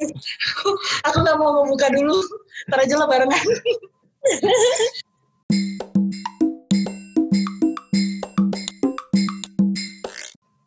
aku 0.00 0.68
aku 1.04 1.16
nggak 1.20 1.38
mau 1.38 1.64
membuka 1.64 1.92
dulu. 1.92 2.16
Ntar 2.68 2.78
aja 2.84 2.94
lah 2.96 3.08
barengan. 3.08 3.44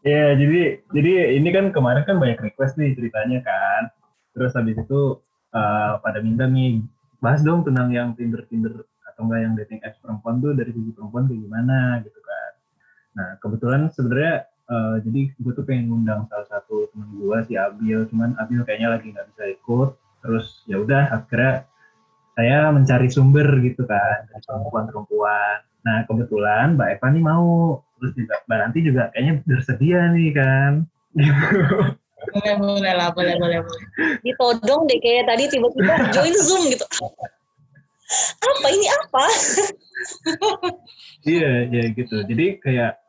Iya, 0.04 0.36
jadi 0.36 0.84
jadi 0.92 1.12
ini 1.40 1.50
kan 1.56 1.72
kemarin 1.72 2.04
kan 2.04 2.20
banyak 2.20 2.36
request 2.44 2.76
nih 2.76 2.92
ceritanya 2.92 3.40
kan. 3.40 3.88
Terus 4.36 4.52
habis 4.52 4.76
itu 4.76 5.24
uh, 5.56 5.92
pada 6.04 6.20
minta 6.20 6.44
nih 6.44 6.84
bahas 7.24 7.40
dong 7.40 7.64
tentang 7.64 7.88
yang 7.96 8.12
Tinder 8.20 8.44
Tinder 8.52 8.84
atau 9.08 9.30
enggak 9.30 9.40
yang 9.48 9.54
dating 9.56 9.80
apps 9.88 10.02
perempuan 10.04 10.44
tuh 10.44 10.52
dari 10.52 10.76
sisi 10.76 10.92
perempuan 10.92 11.32
kayak 11.32 11.40
gimana 11.40 12.04
gitu 12.04 12.20
kan. 12.20 12.52
Nah 13.16 13.28
kebetulan 13.40 13.82
sebenarnya 13.96 14.36
uh, 14.74 14.98
jadi 15.06 15.30
gue 15.38 15.54
tuh 15.54 15.62
pengen 15.62 15.94
ngundang 15.94 16.26
salah 16.34 16.50
satu 16.50 16.90
teman 16.90 17.14
gue 17.14 17.38
si 17.46 17.54
Abil, 17.54 18.10
cuman 18.10 18.34
Abil 18.42 18.66
kayaknya 18.66 18.98
lagi 18.98 19.14
nggak 19.14 19.30
bisa 19.30 19.44
ikut. 19.54 19.90
Terus 20.26 20.66
ya 20.66 20.82
udah 20.82 21.14
akhirnya 21.14 21.70
saya 22.34 22.74
mencari 22.74 23.08
sumber 23.14 23.46
gitu 23.62 23.86
kan 23.86 24.26
dari 24.34 24.42
perempuan-perempuan. 24.50 25.58
Nah 25.86 25.98
kebetulan 26.10 26.74
Mbak 26.74 26.90
Eva 26.98 27.08
nih 27.14 27.24
mau. 27.24 27.86
Terus 28.02 28.12
juga 28.18 28.36
Mbak 28.50 28.58
Ranti 28.58 28.80
juga 28.82 29.04
kayaknya 29.14 29.34
bersedia 29.46 30.00
nih 30.12 30.32
kan. 30.34 30.72
Boleh 32.24 32.56
boleh 32.56 32.94
lah 32.96 33.10
boleh 33.12 33.36
boleh 33.36 33.60
boleh. 33.62 33.86
Ditodong 34.24 34.88
deh 34.90 35.00
kayak 35.04 35.28
tadi 35.28 35.44
tiba-tiba 35.52 35.94
join 36.16 36.36
zoom 36.40 36.72
gitu. 36.72 36.88
Apa 38.40 38.68
ini 38.72 38.88
apa? 38.88 39.24
Iya 41.28 41.68
iya 41.68 41.84
gitu. 41.92 42.24
Jadi 42.24 42.64
kayak 42.64 43.03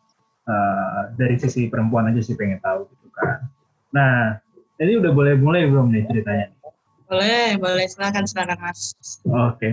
uh, 0.48 1.00
dari 1.16 1.36
sisi 1.40 1.68
perempuan 1.68 2.08
aja 2.12 2.20
sih 2.20 2.36
pengen 2.36 2.60
tahu 2.60 2.88
gitu 2.88 3.06
kan. 3.12 3.48
Nah 3.92 4.38
jadi 4.80 4.98
udah 5.00 5.12
boleh 5.14 5.34
mulai 5.38 5.66
belum 5.68 5.92
nih 5.92 6.04
ceritanya? 6.10 6.46
Boleh 7.08 7.56
boleh. 7.60 7.84
Silakan 7.88 8.24
silakan 8.24 8.58
mas. 8.60 8.96
Oke. 9.24 9.32
Okay. 9.58 9.73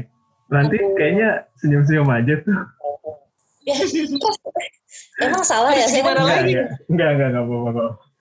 nanti 0.52 0.76
kayaknya 1.00 1.48
senyum-senyum 1.64 2.12
aja 2.12 2.44
tuh. 2.44 2.60
Ya, 3.64 3.78
emang 5.24 5.48
salah 5.48 5.72
ya? 5.72 5.88
Saya 5.88 6.04
gimana 6.04 6.28
lagi? 6.28 6.60
enggak. 6.92 7.08
Enggak 7.16 7.28
enggak 7.32 7.44
apa-apa 7.48 8.12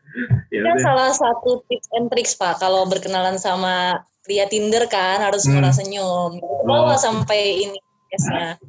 ya, 0.50 0.60
kan 0.66 0.76
salah 0.82 1.10
satu 1.14 1.62
tips 1.70 1.88
and 1.94 2.06
tricks 2.10 2.34
pak. 2.34 2.58
Kalau 2.58 2.86
berkenalan 2.86 3.38
sama 3.38 4.02
pria 4.22 4.46
Tinder 4.50 4.86
kan 4.90 5.22
harus 5.22 5.46
hmm. 5.46 5.58
murah 5.58 5.74
senyum. 5.74 6.38
Oh. 6.42 6.94
sampai 6.98 7.66
ini 7.68 7.78
biasanya. 8.10 8.58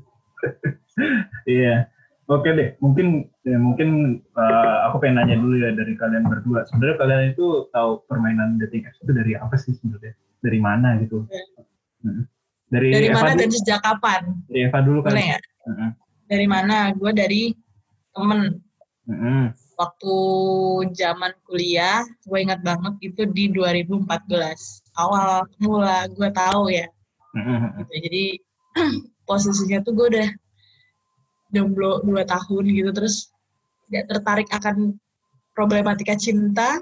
Iya 1.47 1.89
oke 2.31 2.47
deh 2.47 2.69
mungkin 2.79 3.27
ya, 3.43 3.59
mungkin 3.59 3.89
uh, 4.39 4.87
aku 4.87 5.03
pengen 5.03 5.19
nanya 5.19 5.35
dulu 5.35 5.59
ya 5.59 5.75
dari 5.75 5.93
kalian 5.99 6.25
berdua 6.31 6.63
sebenarnya 6.71 6.97
kalian 6.97 7.23
itu 7.35 7.67
tahu 7.75 8.01
permainan 8.07 8.55
dating 8.63 8.88
apps 8.88 9.03
itu 9.03 9.11
dari 9.11 9.35
apa 9.35 9.55
sih 9.59 9.75
sebenarnya 9.75 10.15
dari 10.39 10.59
mana 10.63 10.95
gitu 11.03 11.27
hmm. 12.07 12.23
dari, 12.71 12.89
dari 12.95 13.07
Eva 13.11 13.27
mana 13.27 13.35
dan 13.35 13.51
sejak 13.51 13.83
kapan 13.83 14.21
dari 14.47 14.59
Eva 14.71 14.79
dulu 14.79 15.03
kan 15.03 15.19
ya? 15.19 15.39
Hmm 15.67 15.91
dari 16.31 16.47
mana? 16.47 16.95
Gue 16.95 17.11
dari 17.11 17.51
temen. 18.15 18.63
Mm-hmm. 19.11 19.43
Waktu 19.75 20.16
zaman 20.95 21.35
kuliah, 21.43 22.07
gue 22.23 22.39
ingat 22.39 22.63
banget 22.63 22.95
itu 23.03 23.27
di 23.35 23.51
2014. 23.51 24.07
Awal 24.95 25.43
mula 25.59 26.07
gue 26.16 26.29
tahu 26.31 26.71
ya. 26.71 26.88
Gitu. 27.35 27.91
Jadi 28.07 28.25
posisinya 29.27 29.83
tuh 29.83 29.91
gue 29.91 30.07
udah 30.16 30.29
jomblo 31.52 32.03
dua 32.03 32.23
tahun 32.25 32.63
gitu. 32.71 32.91
Terus 32.95 33.31
tidak 33.88 34.05
tertarik 34.17 34.49
akan 34.52 34.95
problematika 35.55 36.16
cinta. 36.16 36.80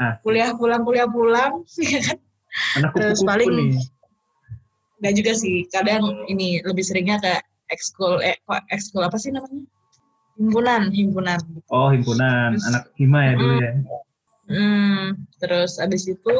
Ah. 0.00 0.16
Kuliah 0.24 0.56
pulang, 0.56 0.82
kuliah 0.84 1.08
pulang. 1.08 1.62
Ya 1.70 2.02
kan? 2.02 2.18
Terus 2.98 3.22
paling... 3.22 3.46
Nih. 3.46 3.78
Gak 5.06 5.14
juga 5.16 5.32
sih, 5.38 5.70
kadang 5.70 6.26
ini 6.26 6.58
lebih 6.66 6.82
seringnya 6.82 7.22
kayak 7.22 7.46
ekskul 7.70 8.18
eh 8.20 8.36
ekskul 8.74 9.06
apa 9.06 9.16
sih 9.16 9.30
namanya 9.30 9.62
himpunan 10.36 10.82
himpunan 10.90 11.38
oh 11.70 11.90
himpunan 11.94 12.58
terus, 12.58 12.66
anak 12.66 12.84
hima 12.98 13.20
ya 13.22 13.32
dulu 13.38 13.54
ya 13.56 13.72
hmm, 14.50 15.04
terus 15.38 15.78
abis 15.78 16.10
itu 16.10 16.36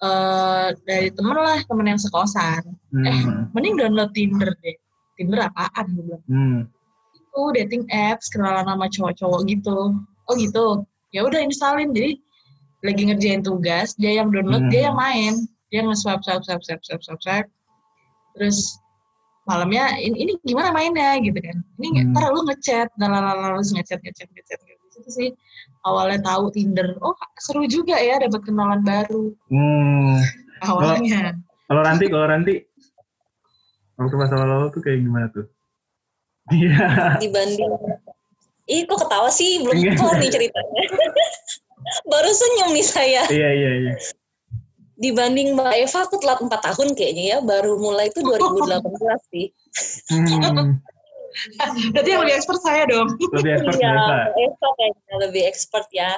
uh, 0.00 0.68
dari 0.88 1.12
temen 1.12 1.36
lah 1.36 1.60
temen 1.68 1.86
yang 1.86 2.00
sekosan 2.00 2.64
hmm. 2.90 3.04
eh 3.04 3.20
mending 3.52 3.76
download 3.78 4.10
Tinder 4.16 4.50
deh 4.64 4.76
Tinder 5.14 5.46
apaan 5.46 5.84
gue 5.94 6.02
bilang 6.02 6.24
hmm. 6.26 6.60
Itu 7.34 7.42
dating 7.58 7.82
apps 7.90 8.30
kenalan 8.30 8.62
sama 8.62 8.86
cowok-cowok 8.86 9.40
gitu. 9.50 9.98
Oh 10.30 10.34
gitu. 10.38 10.86
Ya 11.10 11.26
udah 11.26 11.42
installin. 11.42 11.90
Jadi 11.90 12.22
lagi 12.86 13.02
ngerjain 13.10 13.42
tugas 13.42 13.98
dia 13.98 14.22
yang 14.22 14.30
download 14.30 14.70
hmm. 14.70 14.72
dia 14.72 14.90
yang 14.90 14.96
main. 14.96 15.34
Dia 15.74 15.82
nge-swipe 15.82 16.22
swipe 16.22 16.46
swipe 16.46 16.62
swipe 16.62 16.82
swipe 16.86 17.02
swipe, 17.02 17.22
swipe. 17.22 17.48
terus 18.34 18.78
malamnya 19.46 19.94
ini, 19.98 20.26
ini 20.26 20.32
gimana 20.46 20.70
mainnya? 20.70 21.18
Gitu 21.18 21.34
kan. 21.42 21.58
Ini 21.82 21.88
hmm. 21.90 22.14
ntar 22.14 22.30
lu 22.30 22.46
ngechat. 22.46 22.86
Dan 22.94 23.10
lalu 23.10 23.66
ngechat 23.66 23.98
ngechat 23.98 24.30
ngechat 24.30 24.60
gitu 24.62 24.82
itu 24.94 25.10
sih 25.10 25.28
awalnya 25.82 26.22
tahu 26.22 26.54
Tinder. 26.54 26.94
Oh 27.02 27.18
seru 27.42 27.66
juga 27.66 27.98
ya 27.98 28.22
dapat 28.22 28.46
kenalan 28.46 28.86
baru. 28.86 29.34
Hmm. 29.50 30.22
awalnya. 30.62 31.34
Kalau 31.66 31.82
nanti 31.82 32.04
kalau 32.06 32.26
nanti 32.30 32.54
waktu 33.98 34.14
pas 34.14 34.30
awal-awal 34.30 34.70
tuh 34.70 34.82
kayak 34.86 35.02
gimana 35.02 35.26
tuh 35.34 35.50
iya 36.52 37.16
dibanding 37.22 37.72
Ih, 38.64 38.88
kok 38.88 38.96
ketawa 38.96 39.28
sih? 39.28 39.60
Belum 39.60 39.76
kelar 39.76 40.16
nih 40.24 40.32
ceritanya. 40.32 40.82
Baru 42.08 42.32
senyum 42.32 42.72
nih 42.72 42.80
saya. 42.80 43.22
Iya, 43.28 43.50
iya, 43.52 43.70
iya 43.76 43.92
dibanding 44.94 45.58
Mbak 45.58 45.74
Eva 45.74 45.98
aku 46.06 46.16
telat 46.22 46.38
empat 46.38 46.60
tahun 46.70 46.94
kayaknya 46.94 47.24
ya 47.34 47.38
baru 47.42 47.78
mulai 47.82 48.10
itu 48.10 48.22
2018 48.22 48.86
sih. 49.34 49.46
Hmm. 50.10 50.78
Berarti 51.90 52.08
yang 52.14 52.22
lebih 52.22 52.34
expert 52.38 52.60
saya 52.62 52.86
dong. 52.86 53.10
Lebih 53.34 53.50
expert 53.58 53.78
ya, 53.82 53.92
Eva 54.38 54.68
kayaknya 54.78 55.14
lebih 55.18 55.42
expert 55.50 55.88
ya. 55.90 56.10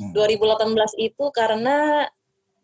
Hmm. 0.00 0.10
2018 0.16 0.74
itu 0.98 1.24
karena 1.30 2.08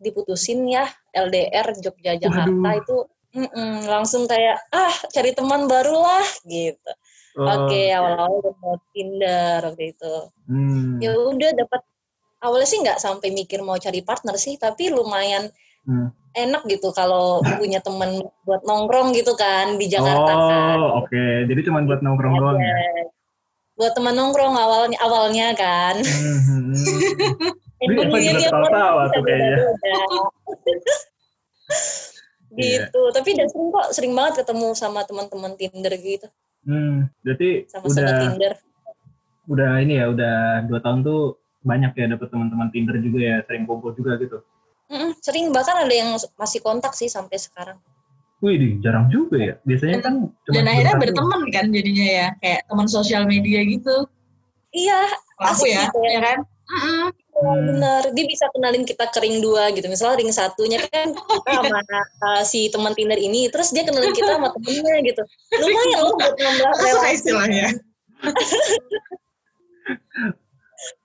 diputusin 0.01 0.65
ya 0.65 0.89
LDR 1.13 1.77
Jogja 1.77 2.17
Jakarta 2.17 2.49
Waduh. 2.49 2.81
itu 2.81 2.97
mm 3.37 3.47
-mm, 3.53 3.73
langsung 3.87 4.25
kayak 4.25 4.59
ah 4.73 4.91
cari 5.13 5.31
teman 5.31 5.69
baru 5.69 5.93
lah 5.93 6.25
gitu. 6.49 6.91
Oh. 7.39 7.47
Oke 7.47 7.71
okay, 7.71 7.87
awal-awal 7.95 8.43
udah 8.43 8.75
Tinder 8.91 9.59
waktu 9.71 9.95
itu. 9.95 10.15
Hmm. 10.51 10.99
Ya 10.99 11.15
udah 11.15 11.51
dapat 11.55 11.81
awalnya 12.43 12.67
sih 12.67 12.79
nggak 12.83 12.99
sampai 12.99 13.31
mikir 13.31 13.63
mau 13.63 13.79
cari 13.79 14.03
partner 14.03 14.35
sih 14.35 14.59
tapi 14.59 14.91
lumayan 14.91 15.47
hmm. 15.87 16.11
enak 16.35 16.67
gitu 16.67 16.91
kalau 16.91 17.39
punya 17.55 17.79
temen 17.79 18.25
buat 18.43 18.65
nongkrong 18.67 19.15
gitu 19.15 19.37
kan 19.39 19.79
di 19.79 19.87
Jakarta 19.87 20.31
oh, 20.35 20.47
kan. 20.49 20.77
oke. 21.05 21.07
Okay. 21.07 21.47
Jadi 21.47 21.61
cuma 21.71 21.79
buat 21.87 22.03
nongkrong 22.03 22.35
doang 22.35 22.59
ya? 22.59 22.75
Buat 23.79 23.93
teman 23.95 24.13
nongkrong 24.19 24.55
awalnya 24.59 24.97
awalnya 24.99 25.47
kan. 25.55 25.95
Hmm. 26.03 26.75
Ini 27.81 27.97
dia 28.13 28.37
dia 28.37 28.49
tawa 28.53 29.09
tuh 29.09 29.25
kayaknya. 29.25 29.57
gitu. 32.59 33.01
Yeah. 33.01 33.13
Tapi 33.15 33.29
udah 33.33 33.47
sering 33.47 33.69
kok, 33.71 33.87
sering 33.95 34.13
banget 34.13 34.33
ketemu 34.43 34.67
sama 34.75 35.01
teman-teman 35.07 35.55
Tinder 35.55 35.93
gitu. 35.97 36.27
Hmm, 36.61 37.09
berarti 37.25 37.65
sama 37.65 37.89
udah 37.89 38.09
Tinder. 38.21 38.53
Udah 39.49 39.71
ini 39.81 39.97
ya, 39.97 40.05
udah 40.13 40.63
dua 40.69 40.79
tahun 40.79 41.01
tuh 41.01 41.41
banyak 41.61 41.93
ya 41.93 42.05
dapat 42.17 42.27
teman-teman 42.33 42.69
Tinder 42.73 42.97
juga 42.97 43.19
ya 43.21 43.35
sering 43.45 43.69
kumpul 43.69 43.93
juga 43.93 44.17
gitu 44.17 44.41
mm 44.91 45.23
sering 45.23 45.53
bahkan 45.55 45.87
ada 45.87 45.93
yang 45.93 46.09
masih 46.35 46.59
kontak 46.59 46.91
sih 46.97 47.07
sampai 47.07 47.37
sekarang 47.37 47.79
Wih, 48.41 48.81
jarang 48.81 49.05
juga 49.13 49.37
ya. 49.37 49.55
Biasanya 49.61 50.01
kan 50.01 50.25
cuma 50.25 50.53
Dan 50.57 50.65
akhirnya 50.65 50.97
berteman 50.97 51.45
kan 51.53 51.69
jadinya 51.69 52.05
ya, 52.09 52.27
kayak 52.41 52.65
teman 52.65 52.89
sosial 52.89 53.29
media 53.29 53.61
gitu. 53.61 54.09
Iya, 54.73 55.13
aku 55.37 55.69
ya, 55.69 55.85
gitu 55.85 56.01
ya, 56.01 56.09
ya 56.09 56.21
kan? 56.25 56.37
Mm-hmm. 56.41 57.05
Oh, 57.41 57.57
bener, 57.57 58.03
dia 58.13 58.25
bisa 58.29 58.45
kenalin 58.53 58.85
kita 58.85 59.09
ke 59.09 59.17
ring 59.17 59.41
dua 59.41 59.73
gitu. 59.73 59.89
Misalnya 59.89 60.21
ring 60.21 60.29
satunya 60.29 60.77
kan 60.77 61.09
kita 61.17 61.59
sama 61.73 61.81
uh, 62.21 62.43
si 62.45 62.69
teman 62.69 62.93
Tinder 62.93 63.17
ini, 63.17 63.49
terus 63.49 63.73
dia 63.73 63.81
kenalin 63.81 64.13
kita 64.13 64.37
sama 64.37 64.53
temennya 64.53 65.01
gitu. 65.09 65.23
Lumayan 65.57 65.99
loh 66.05 66.13
buat 66.21 66.37
nambah 66.37 66.71
relasi. 66.85 67.13
istilahnya. 67.17 67.67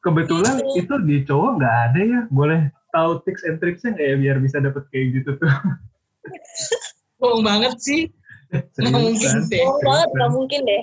kebetulan 0.04 0.62
itu 0.76 0.94
di 1.08 1.16
cowok 1.24 1.50
nggak 1.56 1.76
ada 1.90 2.00
ya. 2.04 2.20
Boleh 2.28 2.68
tahu 2.92 3.24
tips 3.24 3.42
and 3.48 3.56
tricksnya 3.56 3.96
nggak 3.96 4.08
ya 4.12 4.16
biar 4.20 4.36
bisa 4.44 4.60
dapet 4.60 4.84
kayak 4.92 5.06
gitu 5.20 5.40
tuh? 5.40 5.48
Bohong 7.20 7.40
banget 7.40 7.80
sih. 7.80 8.12
Nggak 8.52 8.92
mungkin 8.92 9.32
deh. 9.48 9.64
Bohong 9.64 9.80
banget 9.80 10.08
nggak 10.12 10.32
mungkin 10.36 10.60
deh. 10.68 10.82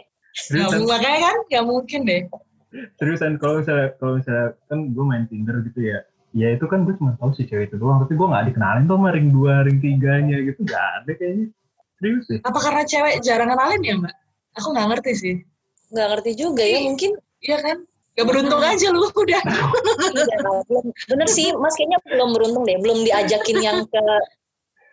Nggak 0.50 0.82
makanya 0.90 1.20
kan 1.30 1.38
nggak 1.46 1.66
mungkin 1.70 2.02
deh 2.10 2.22
seriusan 2.98 3.38
kalau 3.38 3.62
misalnya 3.62 3.94
kalau 4.02 4.14
misalnya 4.18 4.48
kan 4.68 4.80
gue 4.92 5.06
main 5.06 5.26
Tinder 5.30 5.58
gitu 5.66 5.80
ya. 5.82 6.00
Ya 6.34 6.50
itu 6.50 6.66
kan 6.66 6.82
gue 6.82 6.98
cuma 6.98 7.14
tahu 7.22 7.30
si 7.38 7.46
cewek 7.46 7.70
itu 7.70 7.78
doang 7.78 8.02
tapi 8.02 8.18
gue 8.18 8.26
nggak 8.26 8.46
dikenalin 8.50 8.90
tuh 8.90 8.98
sama 8.98 9.10
ring 9.14 9.30
dua 9.30 9.62
ring 9.66 9.78
tiganya 9.78 10.38
gitu. 10.42 10.60
Nggak 10.66 10.86
ada 11.02 11.12
kayaknya. 11.14 11.48
Serius 12.02 12.24
sih. 12.26 12.40
Apa 12.42 12.60
karena 12.60 12.84
cewek 12.90 13.14
jarang 13.22 13.50
kenalin 13.54 13.82
ya 13.86 13.94
mbak? 14.02 14.14
Aku 14.58 14.68
nggak 14.74 14.88
ngerti 14.90 15.12
sih. 15.14 15.36
Nggak 15.94 16.08
ngerti 16.10 16.32
juga 16.34 16.64
ya 16.66 16.80
mungkin 16.82 17.12
iya 17.46 17.58
kan? 17.62 17.78
Gak 18.14 18.30
beruntung 18.30 18.62
hmm. 18.62 18.72
aja 18.78 18.88
lu 18.94 19.10
udah. 19.10 19.42
iya, 20.14 20.38
belum, 20.70 20.86
bener 21.10 21.28
sih, 21.34 21.50
Mas 21.58 21.74
kayaknya 21.74 21.98
belum 22.06 22.30
beruntung 22.38 22.62
deh, 22.62 22.78
belum 22.78 23.02
diajakin 23.10 23.58
yang 23.58 23.78
ke 23.90 24.04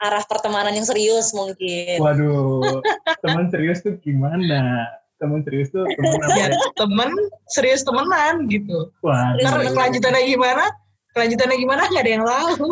arah 0.01 0.25
pertemanan 0.25 0.73
yang 0.73 0.89
serius 0.89 1.37
mungkin. 1.37 2.01
Waduh, 2.01 2.81
teman 3.21 3.53
serius 3.53 3.85
tuh 3.85 4.01
gimana? 4.01 4.89
Teman 5.21 5.45
serius 5.45 5.69
tuh 5.69 5.85
teman 5.85 6.21
ya, 6.33 6.49
teman 6.81 7.11
serius 7.53 7.85
temenan 7.85 8.49
gitu. 8.49 8.89
Wah. 9.05 9.37
Karena 9.37 9.69
kelanjutannya 9.69 10.23
gimana? 10.25 10.65
Kelanjutannya 11.13 11.57
gimana? 11.61 11.83
Gak 11.93 12.03
ada 12.09 12.13
yang 12.17 12.25
tahu. 12.25 12.67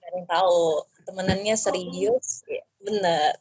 Gak 0.00 0.08
ada 0.08 0.16
yang 0.16 0.28
tahu. 0.32 0.62
Temenannya 1.04 1.54
serius, 1.60 2.40
ya, 2.48 2.64
bener. 2.80 3.36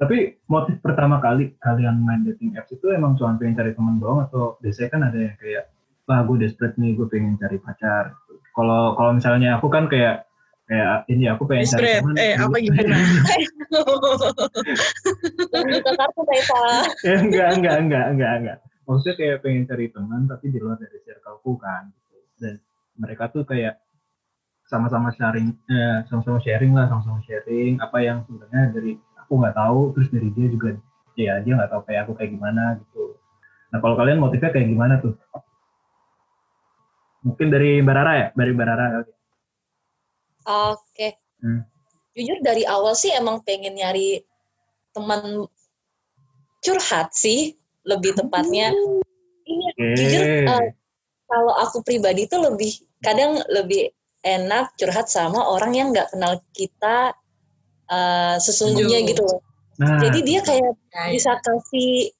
Tapi 0.00 0.40
motif 0.48 0.80
pertama 0.80 1.20
kali 1.20 1.52
kalian 1.60 2.00
main 2.00 2.24
dating 2.24 2.56
apps 2.56 2.72
itu 2.72 2.90
emang 2.90 3.14
cuma 3.14 3.36
pengen 3.36 3.60
cari 3.60 3.70
teman 3.76 4.00
doang 4.00 4.24
atau 4.24 4.56
biasanya 4.64 4.88
kan 4.90 5.02
ada 5.06 5.18
yang 5.18 5.36
kayak 5.38 5.64
wah 6.10 6.20
gue 6.26 6.36
desperate 6.42 6.74
nih 6.74 6.98
gue 6.98 7.06
pengen 7.06 7.38
cari 7.38 7.62
pacar 7.62 8.10
kalau 8.58 8.98
kalau 8.98 9.14
misalnya 9.14 9.62
aku 9.62 9.70
kan 9.70 9.86
kayak 9.86 10.26
kayak 10.72 11.04
ini 11.12 11.24
aku 11.28 11.42
pengen 11.44 11.68
cari 11.68 12.00
teman 12.00 12.14
eh 12.16 12.32
apa 12.40 12.56
gimana? 12.56 12.96
Ya, 17.04 17.16
enggak 17.20 17.48
enggak 17.60 17.76
enggak 17.84 18.04
enggak 18.16 18.32
enggak. 18.40 18.58
Maksudnya 18.88 19.14
kayak 19.20 19.36
pengen 19.44 19.64
cari 19.68 19.86
teman 19.92 20.20
tapi 20.24 20.44
di 20.48 20.58
luar 20.58 20.80
dari 20.80 20.98
circleku 21.04 21.52
kan 21.60 21.92
gitu. 21.92 22.16
dan 22.40 22.54
mereka 22.96 23.28
tuh 23.28 23.44
kayak 23.44 23.84
sama-sama 24.64 25.12
sharing 25.12 25.52
eh, 25.68 26.08
sama-sama 26.08 26.40
sharing 26.40 26.72
lah 26.72 26.88
sama-sama 26.88 27.20
sharing 27.28 27.76
apa 27.84 27.98
yang 28.00 28.24
sebenarnya 28.24 28.72
dari 28.72 28.96
aku 29.20 29.32
nggak 29.36 29.56
tahu 29.56 29.80
terus 29.92 30.08
dari 30.08 30.28
dia 30.32 30.46
juga 30.48 30.68
ya 31.20 31.36
dia 31.44 31.52
nggak 31.52 31.68
tahu 31.68 31.82
kayak 31.84 32.00
aku 32.08 32.12
kayak 32.16 32.32
gimana 32.32 32.80
gitu. 32.80 33.20
Nah 33.68 33.78
kalau 33.84 33.96
kalian 34.00 34.24
motifnya 34.24 34.48
kayak 34.48 34.72
gimana 34.72 35.04
tuh? 35.04 35.12
Mungkin 37.22 37.54
dari 37.54 37.78
Barara 37.84 38.12
ya, 38.18 38.26
dari 38.34 38.52
Barara. 38.56 39.04
Oke. 40.46 40.80
Okay. 40.94 41.12
Hmm. 41.42 41.62
Jujur 42.12 42.38
dari 42.44 42.62
awal 42.68 42.92
sih 42.92 43.10
emang 43.14 43.40
pengen 43.42 43.78
nyari 43.78 44.20
teman 44.92 45.48
curhat 46.62 47.16
sih, 47.16 47.56
lebih 47.88 48.14
tepatnya. 48.14 48.70
Iya, 49.42 49.68
okay. 49.74 49.94
jujur 49.98 50.24
uh, 50.46 50.66
kalau 51.26 51.54
aku 51.58 51.82
pribadi 51.82 52.28
tuh 52.30 52.44
lebih 52.44 52.78
kadang 53.02 53.42
lebih 53.50 53.90
enak 54.22 54.70
curhat 54.78 55.10
sama 55.10 55.42
orang 55.42 55.74
yang 55.74 55.90
nggak 55.90 56.14
kenal 56.14 56.38
kita 56.54 57.10
uh, 57.90 58.36
sesungguhnya 58.38 59.02
gitu 59.08 59.26
loh. 59.26 59.42
Nah. 59.82 59.98
Jadi 59.98 60.18
dia 60.22 60.40
kayak 60.44 60.78
bisa 61.10 61.34
kasih 61.42 62.12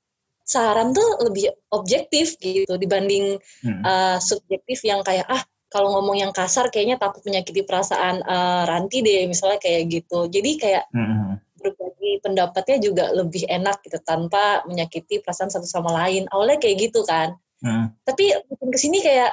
saran 0.42 0.90
tuh 0.90 1.22
lebih 1.22 1.54
objektif 1.70 2.34
gitu 2.42 2.74
dibanding 2.74 3.38
hmm. 3.62 3.82
uh, 3.86 4.18
subjektif 4.18 4.82
yang 4.82 5.00
kayak 5.06 5.24
ah 5.30 5.42
kalau 5.72 5.96
ngomong 5.96 6.20
yang 6.20 6.32
kasar 6.36 6.68
kayaknya 6.68 7.00
takut 7.00 7.24
menyakiti 7.24 7.64
perasaan 7.64 8.20
uh, 8.20 8.68
Ranti 8.68 9.00
deh 9.00 9.24
misalnya 9.24 9.56
kayak 9.56 9.88
gitu. 9.88 10.28
Jadi 10.28 10.50
kayak 10.60 10.84
hmm. 10.92 11.40
berbagi 11.56 12.20
pendapatnya 12.20 12.76
juga 12.84 13.04
lebih 13.16 13.48
enak 13.48 13.80
gitu 13.88 13.96
tanpa 14.04 14.60
menyakiti 14.68 15.24
perasaan 15.24 15.48
satu 15.48 15.64
sama 15.64 15.96
lain. 16.04 16.28
Awalnya 16.28 16.60
kayak 16.60 16.76
gitu 16.92 17.00
kan. 17.08 17.32
Hmm. 17.64 17.96
Tapi 18.04 18.36
makin 18.52 18.68
ke 18.68 18.78
sini 18.78 19.00
kayak 19.00 19.32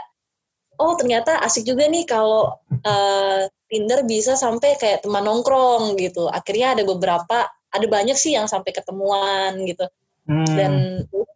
oh 0.79 0.95
ternyata 0.95 1.43
asik 1.43 1.67
juga 1.67 1.91
nih 1.91 2.07
kalau 2.07 2.55
uh, 2.87 3.43
Tinder 3.67 4.07
bisa 4.07 4.39
sampai 4.39 4.79
kayak 4.79 5.03
teman 5.03 5.27
nongkrong 5.27 5.99
gitu. 5.99 6.31
Akhirnya 6.31 6.79
ada 6.79 6.87
beberapa 6.87 7.51
ada 7.69 7.85
banyak 7.85 8.15
sih 8.15 8.33
yang 8.33 8.47
sampai 8.47 8.71
ketemuan 8.71 9.59
gitu 9.67 9.85
Hmm. 10.29 10.45
Dan 10.45 10.71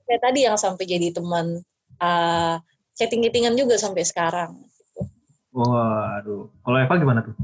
kayak 0.05 0.21
tadi 0.21 0.45
yang 0.45 0.53
sampai 0.53 0.85
jadi 0.85 1.09
teman 1.09 1.65
uh, 1.97 2.55
chatting-chattingan 2.93 3.57
juga 3.57 3.81
sampai 3.81 4.05
sekarang. 4.05 4.53
Waduh, 5.53 6.49
kalau 6.65 6.77
Eva 6.81 6.95
gimana 6.97 7.21
tuh? 7.21 7.35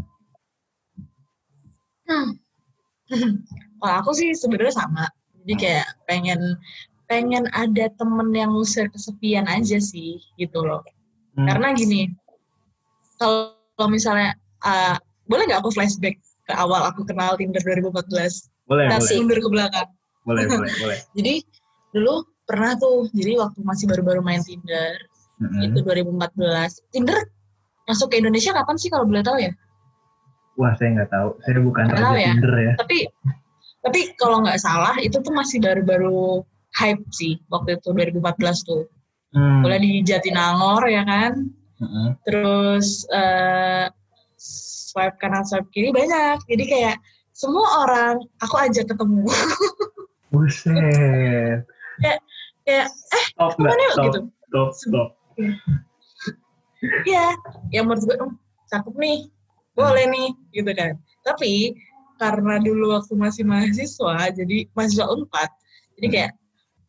Hmm. 2.10 2.30
Kalau 3.80 3.96
aku 4.02 4.12
sih 4.12 4.34
sebenarnya 4.36 4.76
sama. 4.76 5.06
Jadi 5.40 5.54
kayak 5.56 5.88
pengen 6.10 6.58
pengen 7.08 7.48
ada 7.56 7.88
temen 7.96 8.34
yang 8.36 8.52
ngusir 8.52 8.92
kesepian 8.92 9.48
aja 9.48 9.80
sih 9.80 10.20
gitu 10.36 10.60
loh. 10.66 10.84
Hmm. 11.38 11.48
Karena 11.48 11.72
gini, 11.78 12.12
kalau 13.22 13.88
misalnya 13.88 14.36
uh, 14.68 15.00
boleh 15.32 15.48
nggak 15.48 15.64
aku 15.64 15.72
flashback 15.72 16.20
ke 16.50 16.54
awal 16.58 16.82
aku 16.92 17.08
kenal 17.08 17.40
Tinder 17.40 17.62
2014? 17.64 18.52
Boleh, 18.68 18.86
nah, 18.92 19.00
boleh. 19.00 19.16
mundur 19.16 19.40
ke 19.40 19.50
belakang 19.50 19.90
boleh 20.30 20.44
boleh 20.52 20.72
boleh 20.78 21.00
jadi 21.18 21.34
dulu 21.94 22.16
pernah 22.46 22.78
tuh 22.78 23.10
jadi 23.18 23.42
waktu 23.42 23.60
masih 23.66 23.86
baru-baru 23.90 24.22
main 24.22 24.42
Tinder 24.46 24.98
mm-hmm. 25.42 25.74
itu 25.74 25.80
2014 25.82 26.94
Tinder 26.94 27.20
masuk 27.90 28.14
ke 28.14 28.22
Indonesia 28.22 28.54
kapan 28.54 28.78
sih 28.78 28.94
kalau 28.94 29.10
boleh 29.10 29.26
tahu 29.26 29.42
ya 29.42 29.52
wah 30.62 30.74
saya 30.78 30.90
nggak 31.02 31.10
tahu 31.10 31.30
saya 31.42 31.60
bukan 31.66 31.86
tahu 31.90 32.16
ya. 32.16 32.32
Tinder 32.38 32.56
ya 32.62 32.74
tapi 32.78 32.98
tapi 33.80 34.00
kalau 34.22 34.46
nggak 34.46 34.60
salah 34.62 34.94
itu 35.02 35.18
tuh 35.18 35.34
masih 35.34 35.58
baru-baru 35.58 36.46
hype 36.78 37.02
sih 37.10 37.42
waktu 37.50 37.82
itu 37.82 37.90
2014 37.90 38.70
tuh 38.70 38.86
hmm. 39.34 39.66
boleh 39.66 39.80
di 39.82 40.06
Jatinangor 40.06 40.86
ya 40.86 41.02
kan 41.02 41.50
mm-hmm. 41.82 42.08
terus 42.28 43.08
uh, 43.10 43.90
swipe 44.38 45.18
kanan 45.18 45.42
swipe 45.48 45.66
kiri 45.74 45.90
banyak 45.90 46.38
jadi 46.46 46.64
kayak 46.68 46.98
semua 47.34 47.88
orang 47.88 48.20
aku 48.44 48.56
ajak 48.60 48.86
ketemu 48.92 49.26
Buset. 50.30 50.76
kayak 52.04 52.22
kayak 52.70 52.88
eh 53.10 53.24
stop, 53.34 53.58
ke 53.58 53.66
mana 53.66 53.82
yuk 53.82 53.96
gitu. 54.06 54.20
Stop, 54.50 54.70
stop. 54.78 55.10
Iya, 56.82 57.36
yang 57.76 57.92
menurut 57.92 58.08
gue 58.08 58.18
oh, 58.24 58.32
cakep 58.72 58.96
nih, 58.96 59.28
boleh 59.76 60.06
nih, 60.08 60.30
gitu 60.56 60.72
kan. 60.72 60.96
Tapi 61.28 61.76
karena 62.20 62.60
dulu 62.60 62.96
waktu 62.96 63.14
masih 63.16 63.44
mahasiswa, 63.44 64.32
jadi 64.32 64.68
mahasiswa 64.76 65.08
unpad, 65.12 65.50
jadi 66.00 66.08
hmm. 66.08 66.14
kayak, 66.16 66.32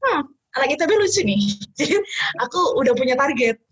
hmm, 0.02 0.22
anak 0.58 0.68
ITB 0.78 0.90
lucu 0.98 1.20
nih. 1.22 1.42
Jadi 1.78 1.94
aku 2.42 2.60
udah 2.82 2.92
punya 2.98 3.14
target. 3.14 3.54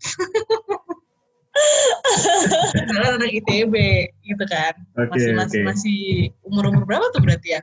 Karena 2.87 3.19
anak 3.19 3.31
ITB 3.35 3.75
gitu 4.23 4.43
kan. 4.47 4.73
Okay, 4.95 5.11
masih 5.11 5.31
masih 5.35 5.59
okay. 5.59 5.67
masih 5.67 5.99
umur 6.47 6.71
umur 6.71 6.87
berapa 6.87 7.03
tuh 7.11 7.19
berarti 7.19 7.59
ya? 7.59 7.61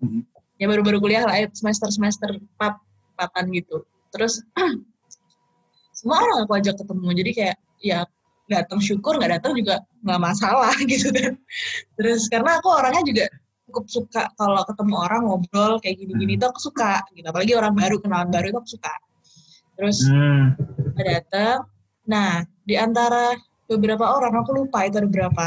Hmm 0.00 0.24
ya 0.58 0.66
baru-baru 0.66 0.98
kuliah 0.98 1.22
lah 1.22 1.38
semester 1.54 1.88
semester 1.88 2.28
empat 2.34 2.74
empatan 3.14 3.44
gitu 3.54 3.86
terus 4.10 4.42
semua 5.98 6.18
orang 6.22 6.38
aku 6.46 6.52
ajak 6.58 6.74
ketemu 6.78 7.08
jadi 7.14 7.30
kayak 7.34 7.56
ya 7.82 8.04
datang 8.48 8.80
syukur 8.80 9.20
nggak 9.20 9.38
datang 9.38 9.52
juga 9.54 9.84
nggak 10.02 10.20
masalah 10.20 10.72
gitu 10.90 11.12
kan. 11.12 11.36
Terus 12.00 12.26
karena 12.32 12.58
aku 12.58 12.68
orangnya 12.72 13.04
juga 13.04 13.26
cukup 13.68 13.84
suka 13.86 14.22
kalau 14.40 14.64
ketemu 14.64 14.94
orang 14.96 15.22
ngobrol 15.28 15.76
kayak 15.84 16.00
gini-gini 16.00 16.40
itu 16.40 16.44
aku 16.48 16.60
suka 16.60 17.04
gitu. 17.12 17.26
Apalagi 17.28 17.52
orang 17.54 17.76
baru 17.76 18.00
kenalan 18.00 18.32
baru 18.32 18.50
itu 18.50 18.58
aku 18.58 18.70
suka. 18.80 18.94
Terus 19.78 19.98
hmm. 20.08 20.44
datang. 20.98 21.68
Nah 22.08 22.42
di 22.64 22.74
antara 22.74 23.36
beberapa 23.68 24.04
orang 24.08 24.32
aku 24.40 24.64
lupa 24.64 24.88
itu 24.88 24.96
ada 24.98 25.08
berapa 25.08 25.46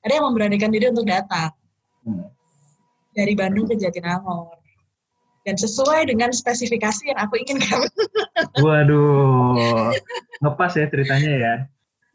ada 0.00 0.12
yang 0.12 0.26
memberanikan 0.26 0.74
diri 0.74 0.90
untuk 0.90 1.06
datang. 1.06 1.54
Hmm. 2.02 2.26
Dari 3.14 3.34
Bandung 3.34 3.66
ke 3.66 3.74
Jatinangor 3.78 4.59
dan 5.44 5.56
sesuai 5.56 6.12
dengan 6.12 6.30
spesifikasi 6.30 7.10
yang 7.10 7.18
aku 7.20 7.40
inginkan. 7.40 7.80
Waduh, 8.60 9.92
ngepas 10.44 10.72
ya 10.76 10.86
ceritanya 10.92 11.32
ya. 11.32 11.54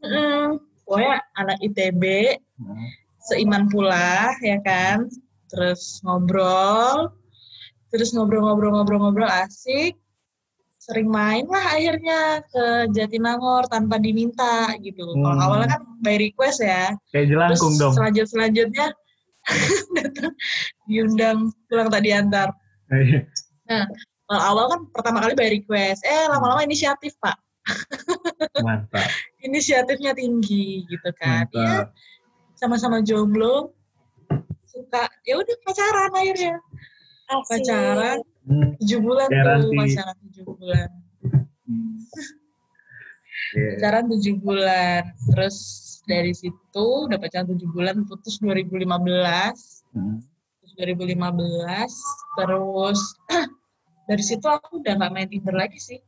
Hmm, 0.05 0.61
pokoknya 0.85 1.15
anak 1.41 1.57
ITB, 1.65 2.03
hmm. 2.61 2.87
seiman 3.25 3.65
pula 3.73 4.29
ya 4.45 4.61
kan, 4.61 5.09
terus 5.49 5.99
ngobrol, 6.05 7.09
terus 7.89 8.13
ngobrol-ngobrol-ngobrol-ngobrol 8.13 9.25
asik, 9.25 9.97
sering 10.85 11.09
main 11.09 11.49
lah 11.49 11.65
akhirnya 11.73 12.45
ke 12.45 12.93
Jatinangor 12.93 13.65
tanpa 13.65 13.97
diminta 13.97 14.69
gitu. 14.77 15.01
Hmm. 15.01 15.25
Kalau 15.25 15.41
awalnya 15.41 15.67
kan 15.73 15.81
by 16.05 16.21
request 16.21 16.61
ya. 16.61 16.93
Kayak 17.09 17.33
jelangkung 17.33 17.73
dong. 17.81 17.93
Selanjut 17.97 18.27
selanjutnya 18.29 18.87
datang 19.97 20.33
diundang 20.85 21.37
pulang 21.65 21.89
tadi 21.89 22.13
antar. 22.13 22.53
Iya. 22.91 23.21
nah, 24.29 24.41
awal 24.53 24.65
kan 24.69 24.79
pertama 24.93 25.21
kali 25.25 25.33
by 25.33 25.49
request, 25.61 26.05
eh 26.05 26.25
lama-lama 26.29 26.61
inisiatif 26.65 27.17
pak. 27.17 27.37
Mantap. 28.61 29.09
Inisiatifnya 29.45 30.13
tinggi 30.13 30.85
gitu 30.85 31.09
kan. 31.17 31.49
Iya, 31.49 31.89
sama-sama 32.57 33.01
jomblo, 33.01 33.73
suka 34.69 35.09
ya 35.25 35.41
udah 35.41 35.55
pacaran 35.65 36.11
akhirnya. 36.13 36.55
Asik. 37.25 37.49
Pacaran 37.49 38.17
hmm. 38.45 38.69
tujuh 38.81 38.99
bulan 39.01 39.27
tuh 39.33 39.71
pacaran 39.73 40.15
tujuh 40.29 40.43
bulan. 40.45 40.89
Hmm. 41.65 41.95
yeah. 43.57 43.73
Pacaran 43.77 44.05
tujuh 44.13 44.35
bulan, 44.37 45.01
terus 45.33 45.57
dari 46.05 46.33
situ 46.37 46.85
udah 47.09 47.17
pacaran 47.17 47.49
tujuh 47.49 47.69
bulan 47.73 48.05
putus 48.05 48.37
2015 48.37 48.85
hmm. 49.97 50.21
2015 50.77 51.35
terus 52.37 52.99
dari 54.09 54.23
situ 54.23 54.45
aku 54.45 54.81
udah 54.81 54.93
nggak 55.01 55.11
main 55.13 55.27
Tinder 55.29 55.55
lagi 55.55 55.77
sih. 55.81 55.99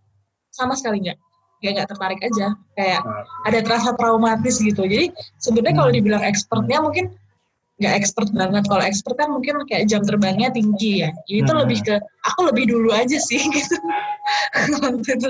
Sama 0.53 0.77
sekali 0.77 1.01
nggak. 1.05 1.17
Kayak 1.61 1.73
nggak 1.81 1.89
tertarik 1.89 2.21
aja. 2.21 2.47
Kayak 2.77 3.01
ada 3.49 3.59
terasa 3.65 3.89
traumatis 3.97 4.61
gitu. 4.61 4.85
Jadi 4.85 5.09
sebenarnya 5.41 5.75
kalau 5.81 5.91
hmm. 5.91 5.97
dibilang 5.97 6.23
expertnya 6.23 6.77
mungkin 6.81 7.05
nggak 7.77 7.93
expert 7.97 8.29
banget. 8.33 8.63
Kalau 8.69 8.83
expert 8.85 9.15
kan 9.17 9.29
mungkin 9.33 9.61
kayak 9.65 9.89
jam 9.89 10.01
terbangnya 10.05 10.53
tinggi 10.53 11.05
ya. 11.05 11.09
Jadi 11.25 11.37
itu 11.41 11.51
hmm. 11.53 11.61
lebih 11.65 11.79
ke 11.81 11.95
aku 12.29 12.39
lebih 12.53 12.69
dulu 12.69 12.89
aja 12.93 13.17
sih 13.17 13.41
gitu. 13.57 13.75
Itu. 15.01 15.29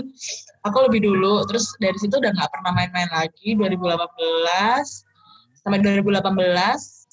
Aku 0.67 0.77
lebih 0.91 1.07
dulu. 1.07 1.47
Terus 1.47 1.71
dari 1.79 1.95
situ 1.95 2.19
udah 2.19 2.31
nggak 2.35 2.51
pernah 2.51 2.71
main-main 2.75 3.07
lagi. 3.15 3.55
2018 3.55 4.03
sampai 5.63 5.79
2018 5.83 7.06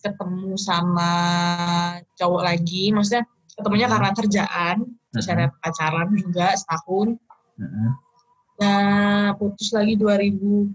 ketemu 0.00 0.56
sama 0.56 1.12
cowok 2.16 2.42
lagi 2.42 2.90
maksudnya 2.90 3.24
ketemunya 3.54 3.86
hmm. 3.86 3.94
karena 3.96 4.10
kerjaan 4.16 4.76
terus 5.12 5.26
ada 5.28 5.46
hmm. 5.48 5.56
pacaran 5.60 6.08
juga 6.16 6.46
setahun 6.56 7.08
hmm. 7.60 7.90
nah 8.60 9.36
putus 9.36 9.70
lagi 9.76 9.94
2000 9.96 10.72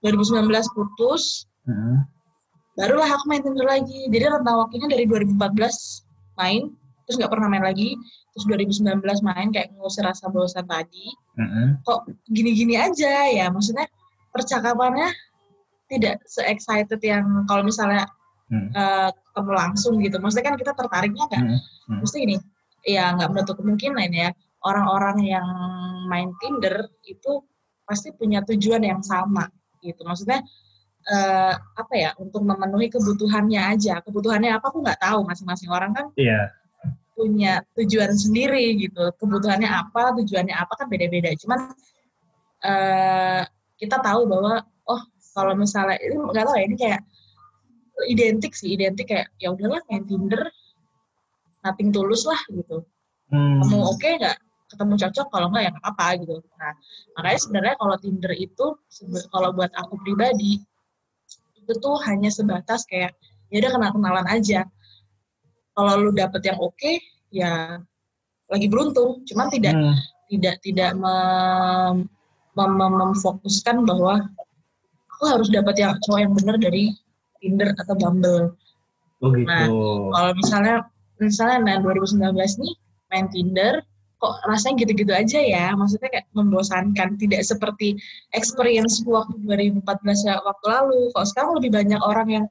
2019 0.00 0.76
putus 0.76 1.46
hmm 1.64 2.20
barulah 2.80 3.12
aku 3.12 3.24
main 3.28 3.44
Tinder 3.44 3.68
lagi 3.68 4.08
jadi 4.08 4.32
rentang 4.32 4.56
waktunya 4.56 4.88
dari 4.88 5.04
2014 5.04 5.36
main 6.40 6.72
terus 7.04 7.16
nggak 7.20 7.28
pernah 7.28 7.48
main 7.52 7.60
lagi 7.60 7.92
terus 8.32 8.48
2019 8.48 9.04
main 9.20 9.52
kayak 9.52 9.74
ngusir 9.76 10.00
rasa 10.00 10.32
bosan 10.32 10.64
tadi 10.64 11.12
mm-hmm. 11.36 11.84
kok 11.84 12.08
gini-gini 12.32 12.80
aja 12.80 13.28
ya 13.28 13.52
maksudnya 13.52 13.84
percakapannya 14.32 15.12
tidak 15.90 16.22
se-excited 16.24 17.02
yang 17.02 17.44
kalau 17.50 17.66
misalnya 17.66 18.06
mm. 18.48 18.70
uh, 18.72 19.10
ketemu 19.10 19.52
langsung 19.52 19.94
gitu 19.98 20.16
maksudnya 20.22 20.54
kan 20.54 20.56
kita 20.56 20.72
tertariknya 20.78 21.24
nggak 21.26 21.42
mm-hmm. 21.42 21.98
mesti 22.00 22.16
gini 22.22 22.36
ya 22.86 23.12
nggak 23.18 23.28
menutup 23.34 23.58
kemungkinan 23.58 24.10
ya 24.14 24.30
orang-orang 24.64 25.18
yang 25.26 25.46
main 26.06 26.30
Tinder 26.38 26.88
itu 27.04 27.42
pasti 27.84 28.14
punya 28.14 28.46
tujuan 28.46 28.86
yang 28.86 29.02
sama 29.02 29.50
gitu 29.82 30.06
maksudnya 30.06 30.44
uh, 31.10 31.54
apa 31.56 31.94
ya 31.96 32.10
untuk 32.20 32.44
memenuhi 32.44 32.92
kebutuhannya 32.92 33.60
aja 33.74 33.98
kebutuhannya 34.04 34.54
apa 34.54 34.70
aku 34.70 34.84
nggak 34.84 35.00
tahu 35.00 35.26
masing-masing 35.26 35.72
orang 35.72 35.90
kan 35.96 36.06
yeah. 36.14 36.52
punya 37.18 37.64
tujuan 37.74 38.14
sendiri 38.14 38.78
gitu 38.78 39.10
kebutuhannya 39.18 39.66
apa 39.66 40.14
tujuannya 40.20 40.54
apa 40.54 40.72
kan 40.76 40.86
beda-beda 40.86 41.34
cuman 41.40 41.60
uh, 42.62 43.42
kita 43.80 43.96
tahu 44.04 44.28
bahwa 44.28 44.60
kalau 45.34 45.52
misalnya 45.54 45.96
ini 46.02 46.14
nggak 46.18 46.44
tahu 46.46 46.56
ya 46.58 46.64
ini 46.66 46.76
kayak 46.76 47.00
identik 48.08 48.52
sih 48.56 48.72
identik 48.74 49.12
kayak 49.12 49.28
ya 49.36 49.52
udahlah 49.52 49.80
main 49.90 50.04
Tinder 50.08 50.48
nothing 51.60 51.92
tulus 51.92 52.24
lah 52.24 52.40
gitu. 52.48 52.80
Hmm. 53.30 53.62
kamu 53.62 53.78
oke 53.84 53.98
okay 54.00 54.18
nggak? 54.18 54.38
Ketemu 54.70 54.94
cocok 55.06 55.26
kalau 55.30 55.46
nggak 55.52 55.64
ya 55.68 55.72
apa 55.84 56.06
gitu. 56.18 56.34
Nah 56.58 56.72
makanya 57.18 57.40
sebenarnya 57.42 57.74
kalau 57.78 57.96
Tinder 58.00 58.32
itu 58.34 58.66
kalau 59.30 59.48
buat 59.54 59.72
aku 59.76 59.94
pribadi 60.02 60.62
itu 61.60 61.72
tuh 61.78 61.96
hanya 62.08 62.32
sebatas 62.32 62.88
kayak 62.88 63.14
ya 63.52 63.62
udah 63.62 63.70
kenal 63.76 63.90
kenalan 63.94 64.26
aja. 64.30 64.66
Kalau 65.76 65.92
lu 66.02 66.10
dapet 66.10 66.42
yang 66.42 66.58
oke 66.58 66.74
okay, 66.74 66.98
ya 67.30 67.78
lagi 68.50 68.66
beruntung. 68.66 69.22
Cuman 69.28 69.46
tidak 69.52 69.74
hmm. 69.76 69.96
tidak 70.32 70.56
tidak 70.66 70.90
mem, 70.98 72.10
mem, 72.58 72.70
mem, 72.74 72.92
memfokuskan 72.98 73.86
bahwa 73.86 74.26
aku 75.20 75.36
harus 75.36 75.52
dapat 75.52 75.76
yang 75.76 75.92
cowok 76.08 76.20
yang 76.24 76.32
benar 76.32 76.56
dari 76.56 76.96
Tinder 77.44 77.76
atau 77.76 77.92
Bumble. 77.92 78.56
Oh 79.20 79.28
gitu. 79.36 79.44
Nah, 79.44 79.68
kalau 80.16 80.32
misalnya 80.32 80.76
misalnya 81.20 81.58
nah 81.60 81.76
2019 81.84 82.32
nih 82.32 82.72
main 83.12 83.28
Tinder, 83.28 83.84
kok 84.16 84.32
rasanya 84.48 84.84
gitu-gitu 84.84 85.12
aja 85.12 85.40
ya 85.40 85.76
maksudnya 85.76 86.08
kayak 86.08 86.28
membosankan 86.36 87.20
tidak 87.20 87.40
seperti 87.40 88.00
experience 88.36 89.00
waktu 89.04 89.36
2014 89.44 89.84
ya 90.28 90.40
waktu 90.44 90.66
lalu 90.68 91.08
kalau 91.16 91.26
sekarang 91.28 91.52
lebih 91.56 91.70
banyak 91.72 92.00
orang 92.04 92.28
yang 92.28 92.46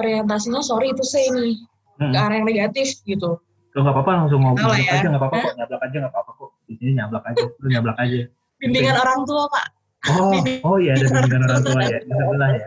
orientasinya 0.00 0.64
sorry 0.64 0.96
itu 0.96 1.04
saya 1.04 1.28
ini 1.28 1.60
hmm. 2.00 2.12
ke 2.12 2.16
arah 2.16 2.36
yang 2.40 2.48
negatif 2.48 3.00
gitu 3.04 3.36
Lo 3.76 3.84
nggak 3.84 3.94
apa-apa 4.00 4.12
langsung 4.24 4.40
ngobrol 4.40 4.72
ya. 4.80 4.96
aja 4.96 5.06
nggak 5.12 5.20
apa-apa 5.20 5.36
kok 5.44 5.54
nyablak 5.60 5.82
aja 5.84 5.96
nggak 6.00 6.12
apa-apa 6.16 6.30
kok 6.32 6.50
di 6.64 6.74
sini 6.80 6.92
nyablak 6.96 7.24
aja 7.28 7.44
lu 7.44 7.66
nyablak 7.68 7.98
aja 8.00 8.20
bimbingan 8.64 8.94
gitu. 8.96 9.04
orang 9.04 9.20
tua 9.28 9.44
pak 9.52 9.66
oh 10.06 10.38
oh 10.62 10.76
iya 10.78 10.94
ada 10.94 11.06
bimbingan 11.10 11.42
orang 11.50 11.62
tua 11.66 11.80
ya 11.82 11.98
di 11.98 12.12
sebelah 12.14 12.50
ya 12.54 12.64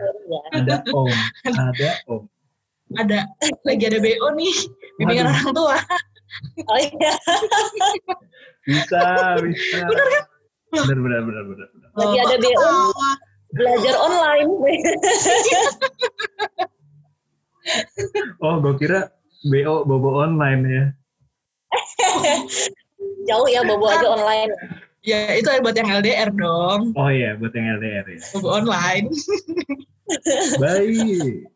ada 0.52 0.74
om 0.92 1.08
ada 1.48 1.90
om 2.12 2.22
ada 3.00 3.18
lagi 3.64 3.84
ada 3.88 3.98
bo 4.04 4.28
nih 4.36 4.54
bimbingan 5.00 5.32
Aduh. 5.32 5.36
orang 5.40 5.54
tua 5.56 5.76
Oh 6.68 6.78
iya. 6.80 7.12
bisa, 8.64 9.00
bisa. 9.44 9.78
Benar 9.84 10.06
kan? 10.08 10.24
Benar, 10.72 10.98
benar, 11.04 11.20
benar, 11.28 11.44
benar. 11.44 11.68
Lagi 12.00 12.18
ada 12.24 12.36
BO 12.40 12.72
belajar 13.52 13.94
online. 14.00 14.48
oh, 18.40 18.54
gue 18.64 18.74
kira 18.80 19.12
BO 19.44 19.84
bobo 19.84 20.24
online 20.24 20.62
ya. 20.64 20.84
Jauh 23.28 23.48
ya 23.48 23.60
bobo 23.68 23.92
aja 23.92 24.08
online. 24.08 24.52
Ya 25.02 25.34
itu 25.34 25.50
buat 25.66 25.74
yang 25.74 25.90
LDR 25.98 26.30
dong. 26.30 26.94
Oh 26.94 27.10
iya 27.10 27.34
buat 27.34 27.50
yang 27.58 27.78
LDR 27.82 28.06
ya. 28.06 28.20
Bobo 28.38 28.48
online. 28.54 29.10
Baik. 30.62 31.50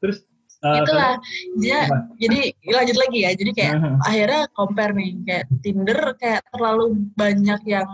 Terus 0.00 0.18
Uh, 0.60 0.84
itulah 0.84 1.16
dia 1.56 1.88
apa? 1.88 2.04
jadi 2.20 2.52
lanjut 2.68 2.96
lagi 3.00 3.18
ya 3.24 3.32
jadi 3.32 3.50
kayak 3.56 3.74
uh-huh. 3.80 3.96
akhirnya 4.04 4.42
compare 4.52 4.92
nih 4.92 5.16
kayak 5.24 5.44
Tinder 5.64 6.00
kayak 6.20 6.44
terlalu 6.52 7.00
banyak 7.16 7.64
yang 7.64 7.88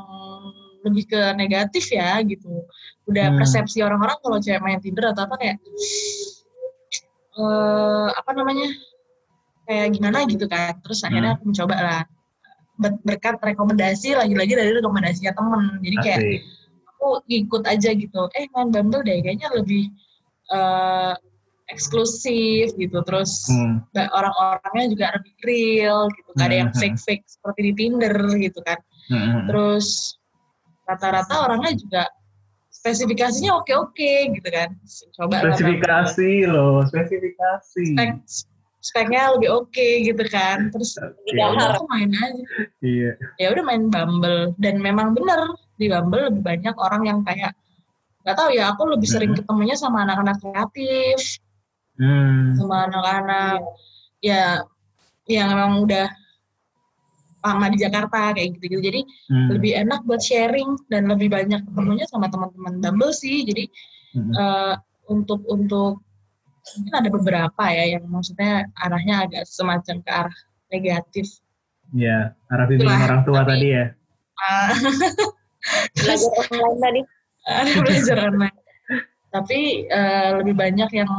lebih 0.82 1.06
ke 1.06 1.20
negatif 1.38 1.94
ya 1.94 2.18
gitu 2.26 2.66
udah 3.06 3.30
hmm. 3.30 3.38
persepsi 3.38 3.86
orang-orang 3.86 4.18
kalau 4.18 4.42
cewek 4.42 4.58
main 4.66 4.82
Tinder 4.82 5.14
atau 5.14 5.30
apa 5.30 5.38
kayak 5.38 5.62
uh, 7.38 8.10
apa 8.18 8.30
namanya 8.34 8.66
kayak 9.70 9.86
gimana 9.94 10.18
gitu 10.26 10.50
kan 10.50 10.74
terus 10.82 11.06
akhirnya 11.06 11.38
aku 11.38 11.54
mencoba 11.54 11.76
lah 11.78 12.02
berkat 12.78 13.40
rekomendasi 13.40 14.16
lagi-lagi 14.16 14.52
dari 14.52 14.70
rekomendasinya 14.76 15.32
temen 15.32 15.62
jadi 15.80 15.96
kayak 16.04 16.20
Asik. 16.20 16.40
aku 16.92 17.08
ikut 17.28 17.62
aja 17.64 17.90
gitu 17.96 18.22
eh 18.36 18.46
main 18.52 18.68
Bumble 18.68 19.02
deh 19.04 19.18
kayaknya 19.24 19.48
lebih 19.56 19.88
uh, 20.52 21.16
eksklusif 21.66 22.76
gitu 22.78 22.98
terus 23.02 23.50
hmm. 23.50 23.90
orang-orangnya 23.92 24.86
juga 24.92 25.06
lebih 25.18 25.34
real 25.42 26.06
gitu 26.14 26.30
hmm. 26.36 26.44
ada 26.44 26.54
yang 26.54 26.70
hmm. 26.70 26.78
fake 26.78 26.98
fake 27.02 27.24
seperti 27.26 27.60
di 27.70 27.72
Tinder 27.74 28.16
gitu 28.38 28.60
kan 28.62 28.78
hmm. 29.10 29.18
hmm. 29.18 29.42
terus 29.50 30.18
rata-rata 30.86 31.34
orangnya 31.50 31.72
juga 31.74 32.02
spesifikasinya 32.70 33.58
oke 33.58 33.72
oke 33.74 34.12
gitu 34.38 34.48
kan 34.52 34.70
coba 35.18 35.42
spesifikasi 35.42 36.30
loh 36.46 36.86
spesifikasi 36.86 37.82
spek 37.98 38.14
speknya 38.86 39.34
lebih 39.34 39.50
oke 39.50 39.74
okay, 39.74 40.06
gitu 40.06 40.22
kan 40.30 40.70
terus 40.70 40.94
okay. 40.94 41.34
ya 41.34 41.50
udah 41.50 41.82
main 41.90 42.10
aja 42.14 42.44
iya 42.86 43.12
ya 43.42 43.46
udah 43.50 43.64
main 43.66 43.90
Bumble 43.90 44.54
dan 44.62 44.78
memang 44.78 45.18
bener 45.18 45.58
di 45.74 45.90
Bumble 45.90 46.30
lebih 46.30 46.42
banyak 46.46 46.76
orang 46.78 47.02
yang 47.10 47.18
kayak 47.26 47.50
nggak 48.22 48.36
tahu 48.38 48.50
ya 48.54 48.70
aku 48.70 48.86
lebih 48.86 49.08
sering 49.10 49.34
ketemunya 49.34 49.74
sama 49.74 50.06
anak-anak 50.06 50.38
kreatif 50.38 51.42
hmm. 51.98 52.54
sama 52.58 52.86
anak-anak 52.86 53.60
ya 54.22 54.62
yang 55.26 55.50
memang 55.50 55.82
udah 55.82 56.06
lama 57.46 57.66
di 57.70 57.78
Jakarta 57.78 58.34
kayak 58.34 58.58
gitu-gitu. 58.58 58.82
Jadi 58.82 59.00
hmm. 59.30 59.48
lebih 59.54 59.72
enak 59.86 60.02
buat 60.02 60.18
sharing 60.18 60.74
dan 60.90 61.06
lebih 61.06 61.30
banyak 61.30 61.62
ketemunya 61.62 62.06
sama 62.10 62.26
teman-teman 62.26 62.82
Bumble 62.82 63.14
sih. 63.14 63.46
Jadi 63.46 63.70
hmm. 64.18 64.32
uh, 64.34 64.74
untuk 65.06 65.46
untuk 65.46 66.02
mungkin 66.74 66.94
ada 66.98 67.10
beberapa 67.12 67.64
ya 67.70 67.84
yang 67.98 68.04
maksudnya 68.10 68.66
arahnya 68.82 69.28
agak 69.28 69.44
semacam 69.46 69.96
ke 70.02 70.10
arah 70.10 70.36
negatif. 70.74 71.26
Ya, 71.94 72.34
arah 72.50 72.66
bimbingan 72.66 73.06
orang 73.06 73.22
tua 73.22 73.46
tapi, 73.46 73.50
tadi 73.54 73.66
ya. 73.70 73.84
Uh, 74.36 74.70
belajar 76.02 76.32
online 76.42 76.80
tadi. 76.82 77.00
Ada 77.46 77.70
belajar 77.78 78.16
online. 78.26 78.58
Tapi 79.30 79.60
uh, 79.92 80.30
lebih 80.42 80.54
banyak 80.58 80.90
yang 80.90 81.10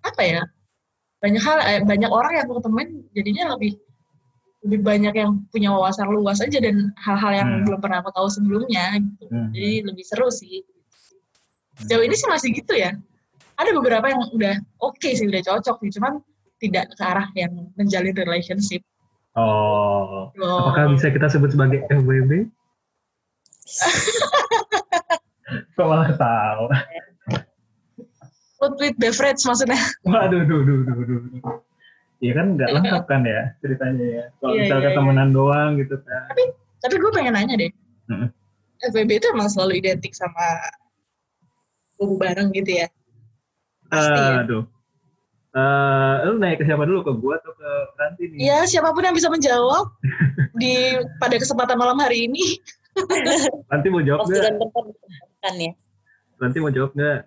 apa 0.00 0.22
ya 0.24 0.42
banyak 1.20 1.42
hal 1.44 1.58
eh, 1.68 1.82
banyak 1.84 2.08
orang 2.08 2.32
yang 2.32 2.44
aku 2.48 2.64
ketemuin 2.64 3.04
jadinya 3.12 3.52
lebih 3.52 3.76
lebih 4.64 4.80
banyak 4.84 5.14
yang 5.16 5.40
punya 5.48 5.72
wawasan 5.72 6.08
luas 6.08 6.40
aja 6.40 6.60
dan 6.60 6.92
hal-hal 7.00 7.32
yang 7.32 7.48
hmm. 7.48 7.64
belum 7.68 7.80
pernah 7.80 8.04
aku 8.04 8.12
tahu 8.12 8.28
sebelumnya 8.28 9.00
gitu. 9.00 9.24
Hmm. 9.32 9.48
Jadi 9.56 9.88
lebih 9.88 10.04
seru 10.04 10.28
sih. 10.28 10.60
Sejauh 11.80 12.04
ini 12.04 12.12
sih 12.12 12.28
masih 12.28 12.52
gitu 12.52 12.76
ya. 12.76 12.92
Ada 13.60 13.76
beberapa 13.76 14.08
yang 14.08 14.24
udah 14.32 14.56
oke 14.80 14.96
okay 14.96 15.12
sih, 15.12 15.28
udah 15.28 15.44
cocok 15.44 15.76
sih, 15.84 15.92
cuman 16.00 16.24
tidak 16.60 16.92
ke 16.96 17.04
arah 17.04 17.28
yang 17.36 17.52
menjalin 17.76 18.16
relationship. 18.16 18.80
Oh. 19.36 20.32
oh. 20.32 20.58
Apakah 20.64 20.96
bisa 20.96 21.12
kita 21.12 21.28
sebut 21.28 21.52
sebagai 21.52 21.84
FWB? 21.92 22.32
Kok 25.76 25.86
malah 25.86 26.10
tahu? 26.16 26.64
food 28.60 28.76
with 28.76 28.92
beverage 29.00 29.40
maksudnya. 29.48 29.80
Waduh, 30.04 30.44
duh, 30.44 30.60
duh, 30.68 30.84
duh, 30.84 30.96
duh. 31.00 31.20
Iya 32.20 32.36
kan 32.36 32.52
nggak 32.52 32.68
lengkap 32.76 33.08
kan 33.08 33.24
ya 33.24 33.56
ceritanya 33.64 34.04
ya. 34.04 34.24
Kalau 34.44 34.52
yeah, 34.52 34.68
misalnya 34.68 34.92
yeah, 34.92 34.96
temenan 35.00 35.32
yeah. 35.32 35.36
doang 35.40 35.70
gitu 35.80 35.96
kan. 36.04 36.28
Tapi 36.28 36.44
tapi 36.80 36.94
gue 36.96 37.10
pengen 37.12 37.36
nanya 37.36 37.54
deh 37.60 37.72
hmm. 38.08 38.28
FWB 38.92 39.20
itu 39.20 39.26
emang 39.32 39.48
selalu 39.52 39.84
identik 39.84 40.16
sama 40.16 40.44
bubu 42.00 42.16
bareng 42.16 42.48
gitu 42.56 42.80
ya 42.80 42.88
Pasti, 43.90 44.22
uh, 44.22 44.42
aduh 44.46 44.64
Uh, 45.50 46.30
lu 46.30 46.38
naik 46.38 46.62
ke 46.62 46.64
siapa 46.64 46.86
dulu 46.86 47.02
ke 47.02 47.10
gua 47.18 47.34
atau 47.42 47.50
ke 47.58 47.70
Ranti 47.98 48.22
nih? 48.30 48.38
Iya, 48.38 48.58
siapa 48.70 48.94
pun 48.94 49.02
yang 49.02 49.18
bisa 49.18 49.26
menjawab 49.26 49.90
di 50.62 50.94
pada 51.18 51.34
kesempatan 51.42 51.74
malam 51.74 51.98
hari 51.98 52.30
ini. 52.30 52.54
Nanti 53.66 53.86
mau 53.90 53.98
jawab 53.98 54.30
nggak? 54.30 54.62
kan 55.42 55.54
ya. 55.58 55.72
Nanti 56.38 56.56
mau 56.62 56.70
jawab 56.70 56.94
nggak? 56.94 57.20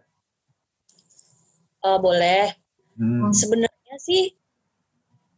Uh, 1.84 2.00
boleh. 2.00 2.56
Hmm. 2.96 3.28
Sebenarnya 3.36 3.96
sih 4.00 4.32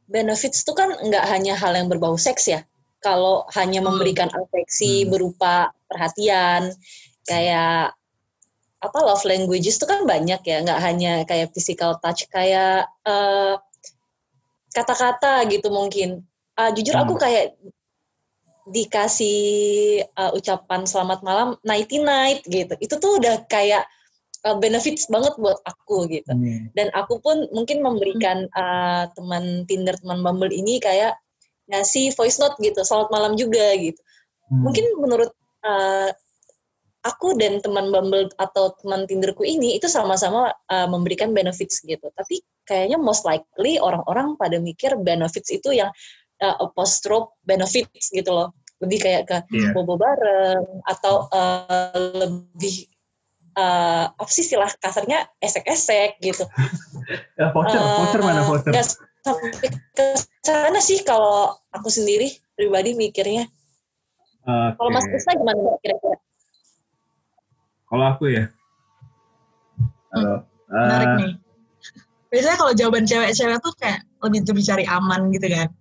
benefits 0.06 0.62
itu 0.62 0.78
kan 0.78 0.94
nggak 0.94 1.26
hanya 1.26 1.58
hal 1.58 1.74
yang 1.74 1.90
berbau 1.90 2.22
seks 2.22 2.54
ya. 2.54 2.62
Kalau 3.02 3.50
hanya 3.58 3.82
hmm. 3.82 3.90
memberikan 3.90 4.30
afeksi 4.30 5.06
hmm. 5.06 5.10
berupa 5.10 5.74
perhatian, 5.90 6.70
kayak 7.26 7.98
apa 8.84 8.98
love 9.02 9.26
languages 9.26 9.80
itu 9.80 9.86
kan 9.88 10.04
banyak 10.04 10.42
ya, 10.44 10.58
nggak 10.62 10.80
hanya 10.84 11.14
kayak 11.26 11.52
physical 11.56 11.98
touch, 12.00 12.28
kayak 12.30 12.86
eh, 13.08 13.56
kata-kata 14.76 15.48
gitu 15.48 15.72
mungkin. 15.72 16.28
Uh, 16.56 16.72
jujur 16.72 16.96
hmm. 16.96 17.04
aku 17.08 17.14
kayak 17.20 17.56
dikasih 18.72 19.40
uh, 20.16 20.32
ucapan 20.36 20.88
selamat 20.88 21.20
malam 21.24 21.50
nighty 21.64 22.00
night 22.00 22.44
gitu. 22.48 22.76
Itu 22.80 23.00
tuh 23.00 23.20
udah 23.20 23.44
kayak 23.48 23.88
uh, 24.48 24.56
benefits 24.60 25.08
banget 25.08 25.36
buat 25.40 25.60
aku 25.64 26.08
gitu. 26.12 26.32
Hmm. 26.32 26.72
Dan 26.76 26.92
aku 26.96 27.20
pun 27.24 27.48
mungkin 27.52 27.84
memberikan 27.84 28.48
uh, 28.56 29.08
teman 29.16 29.68
Tinder, 29.68 29.96
teman 30.00 30.24
Bumble 30.24 30.52
ini 30.52 30.80
kayak 30.80 31.16
ngasih 31.72 32.14
voice 32.14 32.38
note 32.38 32.56
gitu, 32.62 32.84
selamat 32.84 33.10
malam 33.12 33.34
juga 33.36 33.76
gitu. 33.80 34.00
Hmm. 34.52 34.64
Mungkin 34.64 34.86
menurut 35.00 35.32
uh, 35.64 36.10
aku 37.06 37.38
dan 37.38 37.62
teman 37.62 37.94
Bumble 37.94 38.34
atau 38.42 38.74
teman 38.82 39.06
Tinderku 39.06 39.46
ini 39.46 39.78
itu 39.78 39.86
sama-sama 39.86 40.50
uh, 40.74 40.88
memberikan 40.90 41.32
benefits 41.32 41.86
gitu. 41.86 42.10
Tapi 42.18 42.42
kayaknya 42.66 42.98
most 42.98 43.24
likely 43.24 43.78
orang-orang 43.78 44.34
pada 44.42 44.58
mikir 44.58 44.98
benefits 44.98 45.54
itu 45.54 45.78
yang 45.78 45.94
uh, 46.42 46.56
apostrophe 46.58 47.38
benefits 47.46 48.10
gitu 48.10 48.34
loh. 48.34 48.50
Lebih 48.82 49.00
kayak 49.00 49.22
ke 49.30 49.38
yeah. 49.54 49.72
bobo 49.72 49.96
bareng 49.96 50.66
atau 50.90 51.30
uh, 51.32 51.96
lebih 51.96 52.90
uh, 53.56 54.12
apa 54.12 54.30
sih 54.34 54.44
istilah 54.44 54.68
kasarnya 54.82 55.30
esek-esek 55.40 56.20
gitu. 56.20 56.44
ya, 57.38 57.50
voucher, 57.56 57.80
uh, 57.80 58.04
voucher 58.04 58.22
mana 58.26 58.42
voucher? 58.44 58.74
Gak 58.74 58.98
sampai 59.26 59.70
ke 59.94 60.06
sana 60.46 60.78
sih 60.82 61.02
kalau 61.02 61.54
aku 61.70 61.88
sendiri 61.88 62.34
pribadi 62.58 62.98
mikirnya. 62.98 63.46
Okay. 64.46 64.70
Kalau 64.78 64.90
Mas 64.94 65.06
Krisna 65.10 65.34
gimana 65.42 65.74
kira-kira? 65.82 66.18
Kalau 67.96 68.12
aku 68.12 68.28
ya. 68.28 68.52
Halo. 70.12 70.44
Hmm, 70.68 70.84
menarik 70.84 71.08
uh, 71.08 71.16
nih. 71.16 71.32
Biasanya 72.28 72.58
kalau 72.60 72.74
jawaban 72.76 73.08
cewek-cewek 73.08 73.56
tuh 73.64 73.72
kayak 73.80 74.04
lebih 74.20 74.44
lebih 74.44 74.64
cari 74.68 74.84
aman 74.84 75.32
gitu 75.32 75.48
kan. 75.48 75.72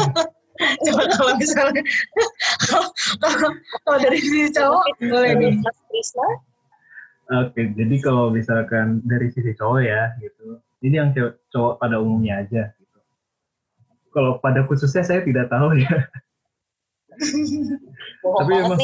Coba 0.88 1.02
kalau 1.12 1.32
misalnya 1.36 1.84
kalau 3.84 3.98
dari 4.00 4.24
sisi 4.24 4.48
cowok 4.56 4.84
boleh 5.04 5.32
nih. 5.36 5.52
Oke, 7.28 7.62
jadi 7.76 7.96
kalau 8.00 8.32
misalkan 8.32 9.04
dari 9.04 9.28
sisi 9.28 9.52
cowok 9.52 9.84
ya 9.84 10.16
gitu, 10.16 10.64
ini 10.80 10.96
yang 10.96 11.12
cowok, 11.12 11.44
cowok 11.52 11.72
pada 11.76 12.00
umumnya 12.00 12.40
aja 12.40 12.72
gitu. 12.72 12.98
Kalau 14.16 14.40
pada 14.40 14.64
khususnya 14.64 15.04
saya 15.04 15.20
tidak 15.28 15.52
tahu 15.52 15.76
ya. 15.76 16.08
Tapi 18.40 18.52
emang, 18.56 18.80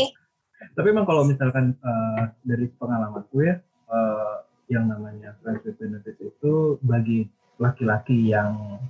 tapi 0.75 0.90
emang 0.90 1.06
kalau 1.06 1.23
misalkan 1.28 1.76
uh, 1.85 2.32
dari 2.42 2.66
pengalamanku 2.80 3.44
ya, 3.44 3.61
uh, 3.92 4.42
yang 4.66 4.90
namanya 4.90 5.38
friends 5.42 5.62
with 5.62 5.78
benefits 5.78 6.18
itu 6.18 6.80
bagi 6.82 7.30
laki-laki 7.62 8.35
yang 8.35 8.80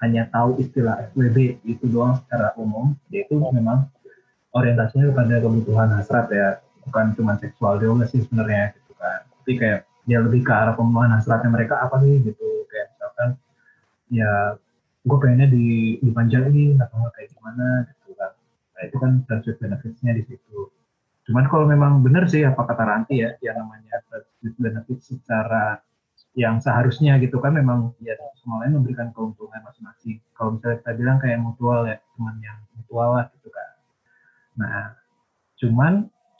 hanya 0.00 0.26
tahu 0.32 0.56
istilah 0.58 1.12
FWB 1.12 1.60
itu 1.68 1.84
doang 1.86 2.18
secara 2.24 2.56
umum, 2.56 2.96
yaitu 3.12 3.36
memang 3.36 3.86
orientasinya 4.56 5.12
kepada 5.12 5.44
kebutuhan 5.44 5.92
hasrat 5.94 6.26
ya, 6.32 6.58
bukan 6.88 7.12
cuma 7.14 7.36
seksual 7.38 7.76
juga 7.76 8.08
sih 8.08 8.24
sebenarnya 8.24 8.72
gitu 8.74 8.92
kan. 8.96 9.20
Tapi 9.28 9.52
kayak 9.60 9.80
dia 10.08 10.18
lebih 10.24 10.42
ke 10.42 10.50
arah 10.50 10.74
pemenuhan 10.74 11.12
hasratnya 11.12 11.52
mereka 11.52 11.78
apa 11.84 12.00
sih 12.00 12.16
gitu, 12.24 12.64
kayak 12.72 12.96
misalkan 12.96 13.28
ya 14.10 14.56
gue 15.04 15.16
pengennya 15.20 15.48
di 15.52 16.00
dipanjangin 16.02 16.80
atau 16.80 17.06
kayak 17.12 17.28
gimana 17.36 17.84
gitu 17.92 18.16
kan. 18.16 18.32
Nah 18.74 18.82
itu 18.88 18.96
kan 18.96 19.12
with 19.28 19.56
benefitsnya 19.60 20.12
di 20.16 20.24
situ 20.24 20.72
Cuman 21.30 21.46
kalau 21.46 21.62
memang 21.70 22.02
benar 22.02 22.26
sih 22.26 22.42
apa 22.42 22.66
kata 22.66 22.82
Ranti 22.82 23.22
ya, 23.22 23.38
yang 23.38 23.62
namanya 23.62 24.02
benefit 24.58 24.98
secara 24.98 25.78
yang 26.34 26.58
seharusnya 26.58 27.22
gitu 27.22 27.38
kan 27.38 27.54
memang 27.54 27.94
ya 28.02 28.18
semua 28.42 28.66
lain 28.66 28.82
memberikan 28.82 29.14
keuntungan 29.14 29.62
masing-masing. 29.62 30.18
Kalau 30.34 30.58
misalnya 30.58 30.82
kita 30.82 30.92
bilang 30.98 31.22
kayak 31.22 31.38
mutual 31.38 31.86
ya, 31.86 32.02
cuman 32.18 32.34
yang 32.42 32.58
mutual 32.74 33.14
lah 33.14 33.30
gitu 33.30 33.46
kan. 33.46 33.70
Nah, 34.58 34.82
cuman 35.62 35.92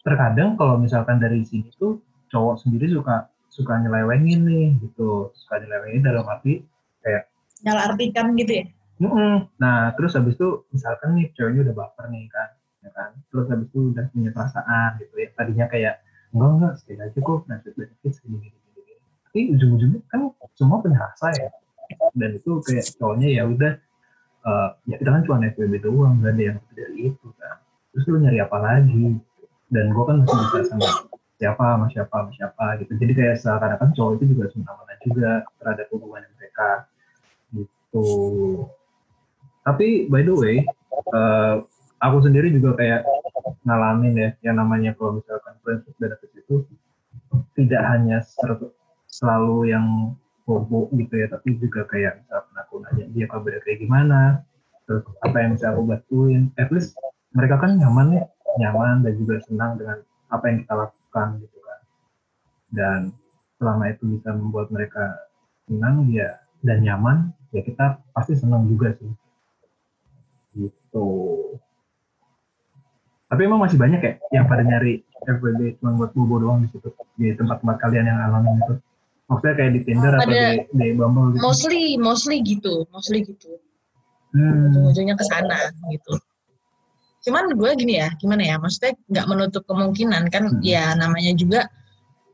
terkadang 0.02 0.58
kalau 0.58 0.74
misalkan 0.74 1.22
dari 1.22 1.46
sini 1.46 1.70
tuh 1.78 2.02
cowok 2.34 2.66
sendiri 2.66 2.90
suka 2.90 3.30
suka 3.46 3.78
nyelewengin 3.78 4.42
nih 4.42 4.68
gitu, 4.82 5.30
suka 5.38 5.62
nyelewengin 5.62 6.02
dalam 6.02 6.26
arti 6.26 6.66
kayak 7.06 7.30
nyalah 7.62 7.94
artikan 7.94 8.34
gitu 8.34 8.58
ya. 8.58 8.64
Mm 9.00 9.06
-mm. 9.06 9.34
Nah, 9.62 9.94
terus 9.94 10.18
habis 10.18 10.34
itu 10.34 10.66
misalkan 10.74 11.14
nih 11.14 11.30
cowoknya 11.38 11.70
udah 11.70 11.76
baper 11.78 12.04
nih 12.10 12.26
kan, 12.26 12.50
ya 12.80 12.90
kan? 12.92 13.10
Terus 13.28 13.46
habis 13.48 13.68
itu 13.68 13.80
udah 13.92 14.04
punya 14.12 14.30
perasaan 14.32 14.90
gitu 15.00 15.14
ya. 15.20 15.28
Tadinya 15.36 15.66
kayak 15.68 15.94
enggak 16.30 16.50
enggak 16.56 16.72
sekali 16.78 16.98
aja 17.02 17.18
kok 17.18 17.38
benefit 17.46 17.72
benefit 17.74 18.12
segini 18.14 18.38
gini 18.46 18.58
gini 18.74 18.94
tapi 19.30 19.40
ujung-ujungnya 19.54 20.00
kan 20.10 20.20
semua 20.58 20.82
punya 20.82 20.98
rasa 20.98 21.30
ya. 21.38 21.48
Dan 22.14 22.38
itu 22.38 22.62
kayak 22.62 22.86
cowoknya 22.98 23.28
ya 23.30 23.42
udah 23.46 23.72
uh, 24.46 24.68
ya 24.86 24.96
kita 24.98 25.10
kan 25.10 25.22
cuma 25.26 25.42
FWB 25.54 25.74
doang 25.82 26.18
gak 26.22 26.34
ada 26.34 26.42
yang 26.54 26.58
dari 26.74 26.98
itu 27.14 27.28
kan. 27.38 27.56
Terus 27.94 28.04
lu 28.10 28.18
nyari 28.22 28.38
apa 28.42 28.58
lagi? 28.58 29.18
Dan 29.70 29.84
gue 29.94 30.04
kan 30.06 30.16
masih 30.22 30.38
bisa 30.50 30.58
sama 30.70 30.88
siapa 31.38 31.64
sama 31.64 31.86
siapa 31.94 32.14
sama 32.14 32.30
siapa 32.34 32.64
gitu. 32.82 32.92
Jadi 32.98 33.12
kayak 33.14 33.36
seakan-akan 33.38 33.88
cowok 33.94 34.12
itu 34.18 34.24
juga 34.34 34.44
semena 34.50 34.94
juga 35.00 35.30
terhadap 35.58 35.86
hubungan 35.94 36.22
mereka 36.36 36.68
gitu. 37.54 38.06
Tapi 39.64 40.10
by 40.10 40.22
the 40.26 40.34
way 40.34 40.56
uh, 41.14 41.64
aku 42.00 42.16
sendiri 42.24 42.48
juga 42.52 42.76
kayak 42.76 43.00
ngalamin 43.64 44.14
ya 44.16 44.30
yang 44.44 44.56
namanya 44.56 44.96
kalau 44.96 45.20
misalkan 45.20 45.54
prinsip 45.60 45.94
benefit 46.00 46.30
itu 46.36 46.64
tidak 47.54 47.82
hanya 47.86 48.24
selalu 49.06 49.70
yang 49.70 50.16
bobo 50.48 50.90
gitu 50.96 51.14
ya 51.14 51.30
tapi 51.30 51.54
juga 51.60 51.86
kayak 51.86 52.24
misalkan 52.24 52.54
aku 52.58 52.74
nanya 52.82 53.04
dia 53.14 53.26
kabar 53.30 53.60
kayak 53.62 53.78
gimana 53.84 54.42
terus 54.88 55.06
apa 55.22 55.36
yang 55.38 55.50
bisa 55.54 55.70
aku 55.70 55.82
bantuin 55.86 56.50
at 56.58 56.72
least 56.74 56.98
mereka 57.30 57.62
kan 57.62 57.78
nyaman 57.78 58.18
ya 58.18 58.24
nyaman 58.58 59.06
dan 59.06 59.14
juga 59.14 59.38
senang 59.46 59.78
dengan 59.78 60.02
apa 60.30 60.44
yang 60.50 60.58
kita 60.64 60.74
lakukan 60.74 61.28
gitu 61.44 61.58
kan. 61.62 61.80
Dan 62.70 63.00
selama 63.60 63.84
itu 63.92 64.02
bisa 64.18 64.30
membuat 64.34 64.72
mereka 64.72 65.04
senang 65.68 66.08
ya 66.10 66.40
dan 66.64 66.82
nyaman 66.82 67.30
ya 67.54 67.60
kita 67.62 68.00
pasti 68.14 68.34
senang 68.34 68.66
juga 68.66 68.94
sih. 68.98 69.12
Gitu 70.56 71.08
tapi 73.30 73.46
emang 73.46 73.62
masih 73.62 73.78
banyak 73.78 74.00
ya 74.02 74.12
yang 74.34 74.50
pada 74.50 74.66
nyari 74.66 75.06
FWB 75.22 75.78
cuma 75.78 75.94
buat 75.94 76.10
bobo 76.18 76.42
doang 76.42 76.66
di 76.66 76.68
situ 76.74 76.90
di 77.14 77.30
tempat-tempat 77.38 77.76
kalian 77.78 78.10
yang 78.10 78.18
alami 78.26 78.58
itu. 78.58 78.74
Maksudnya 79.30 79.54
kayak 79.54 79.72
di 79.78 79.80
Tinder 79.86 80.12
atau 80.18 80.26
di, 80.26 80.42
di 80.74 80.86
Bumble 80.98 81.38
gitu. 81.38 81.42
Mostly, 81.46 81.84
mostly 81.94 82.36
gitu, 82.42 82.82
mostly 82.90 83.22
gitu. 83.22 83.62
Hmm. 84.34 84.74
Ujung-ujungnya 84.74 85.14
ke 85.14 85.22
sana 85.22 85.70
gitu. 85.94 86.18
Cuman 87.22 87.54
gue 87.54 87.70
gini 87.78 88.02
ya, 88.02 88.10
gimana 88.18 88.42
ya? 88.42 88.58
Maksudnya 88.58 88.98
nggak 89.06 89.26
menutup 89.30 89.62
kemungkinan 89.70 90.26
kan? 90.34 90.50
Hmm. 90.50 90.58
Ya 90.66 90.90
namanya 90.98 91.30
juga 91.38 91.70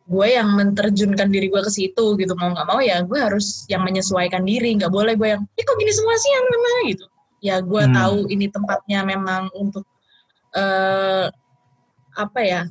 gue 0.07 0.27
yang 0.33 0.55
menterjunkan 0.57 1.29
diri 1.29 1.51
gue 1.51 1.61
ke 1.67 1.69
situ 1.69 2.15
gitu 2.15 2.33
mau 2.39 2.55
nggak 2.55 2.69
mau 2.71 2.79
ya 2.79 3.03
gue 3.03 3.19
harus 3.19 3.67
yang 3.67 3.83
menyesuaikan 3.83 4.47
diri 4.47 4.79
nggak 4.79 4.95
boleh 4.95 5.19
gue 5.19 5.35
yang 5.35 5.43
eh 5.59 5.65
kok 5.67 5.75
gini 5.75 5.91
semua 5.91 6.15
sih 6.15 6.31
yang 6.31 6.47
mana 6.47 6.81
gitu 6.87 7.07
ya 7.43 7.57
gue 7.59 7.83
hmm. 7.83 7.91
tahu 7.91 8.19
ini 8.31 8.47
tempatnya 8.47 9.03
memang 9.03 9.51
untuk 9.59 9.83
uh, 10.57 11.27
apa 12.17 12.41
ya 12.41 12.63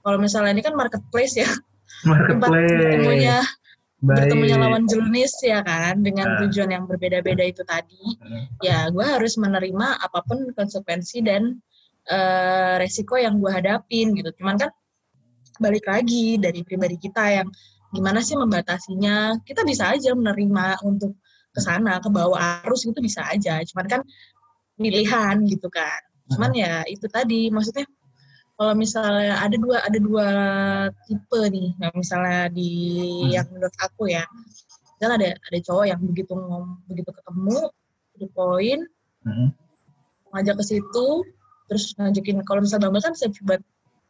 kalau 0.00 0.16
misalnya 0.16 0.56
ini 0.56 0.62
kan 0.64 0.74
marketplace 0.74 1.36
ya 1.36 1.46
marketplace. 2.08 2.32
tempat 2.32 2.50
bertemunya 2.50 3.38
Baik. 4.00 4.32
bertemunya 4.32 4.56
lawan 4.56 4.84
jenis 4.88 5.32
ya 5.44 5.60
kan 5.60 6.00
dengan 6.00 6.26
uh. 6.26 6.38
tujuan 6.46 6.72
yang 6.72 6.84
berbeda-beda 6.88 7.44
itu 7.44 7.60
tadi 7.68 8.16
uh. 8.24 8.48
ya 8.64 8.88
gue 8.88 9.04
harus 9.04 9.36
menerima 9.36 10.00
apa 10.00 10.24
pun 10.24 10.48
konsekuensi 10.56 11.20
dan 11.20 11.60
uh, 12.08 12.80
resiko 12.80 13.20
yang 13.20 13.36
gue 13.36 13.52
hadapin 13.52 14.16
gitu 14.16 14.32
cuman 14.40 14.56
kan 14.56 14.70
balik 15.60 15.84
lagi 15.84 16.40
dari 16.40 16.64
pribadi 16.64 16.96
kita 16.96 17.44
yang 17.44 17.48
gimana 17.92 18.24
sih 18.24 18.38
membatasinya 18.38 19.36
kita 19.44 19.60
bisa 19.68 19.92
aja 19.92 20.16
menerima 20.16 20.80
untuk 20.88 21.12
ke 21.50 21.60
sana 21.60 21.98
ke 22.00 22.08
bawah 22.08 22.64
arus 22.64 22.86
itu 22.86 22.96
bisa 23.02 23.26
aja 23.26 23.60
cuman 23.68 23.86
kan 23.90 24.00
pilihan 24.80 25.36
gitu 25.44 25.68
kan 25.68 26.00
cuman 26.30 26.50
ya 26.54 26.86
itu 26.86 27.06
tadi 27.10 27.50
maksudnya 27.50 27.86
kalau 28.60 28.76
misalnya 28.76 29.40
ada 29.40 29.56
dua 29.56 29.76
ada 29.82 29.98
dua 29.98 30.28
tipe 31.08 31.40
nih 31.48 31.72
nah, 31.80 31.90
misalnya 31.96 32.52
di 32.52 32.70
hmm. 33.24 33.30
yang 33.32 33.46
menurut 33.50 33.76
aku 33.80 34.12
ya 34.12 34.24
misalnya 34.96 35.16
ada 35.16 35.28
ada 35.48 35.58
cowok 35.64 35.84
yang 35.88 36.00
begitu 36.04 36.32
ngom, 36.36 36.76
begitu 36.84 37.10
ketemu 37.10 37.58
di 38.20 38.26
poin 38.36 38.78
hmm. 39.24 39.48
ngajak 40.36 40.60
ke 40.60 40.64
situ 40.76 41.06
terus 41.72 41.96
ngajakin 41.96 42.44
kalau 42.44 42.60
misalnya 42.60 42.90
Bumble 42.90 43.00
kan 43.00 43.14
bisa 43.16 43.32
buat 43.48 43.62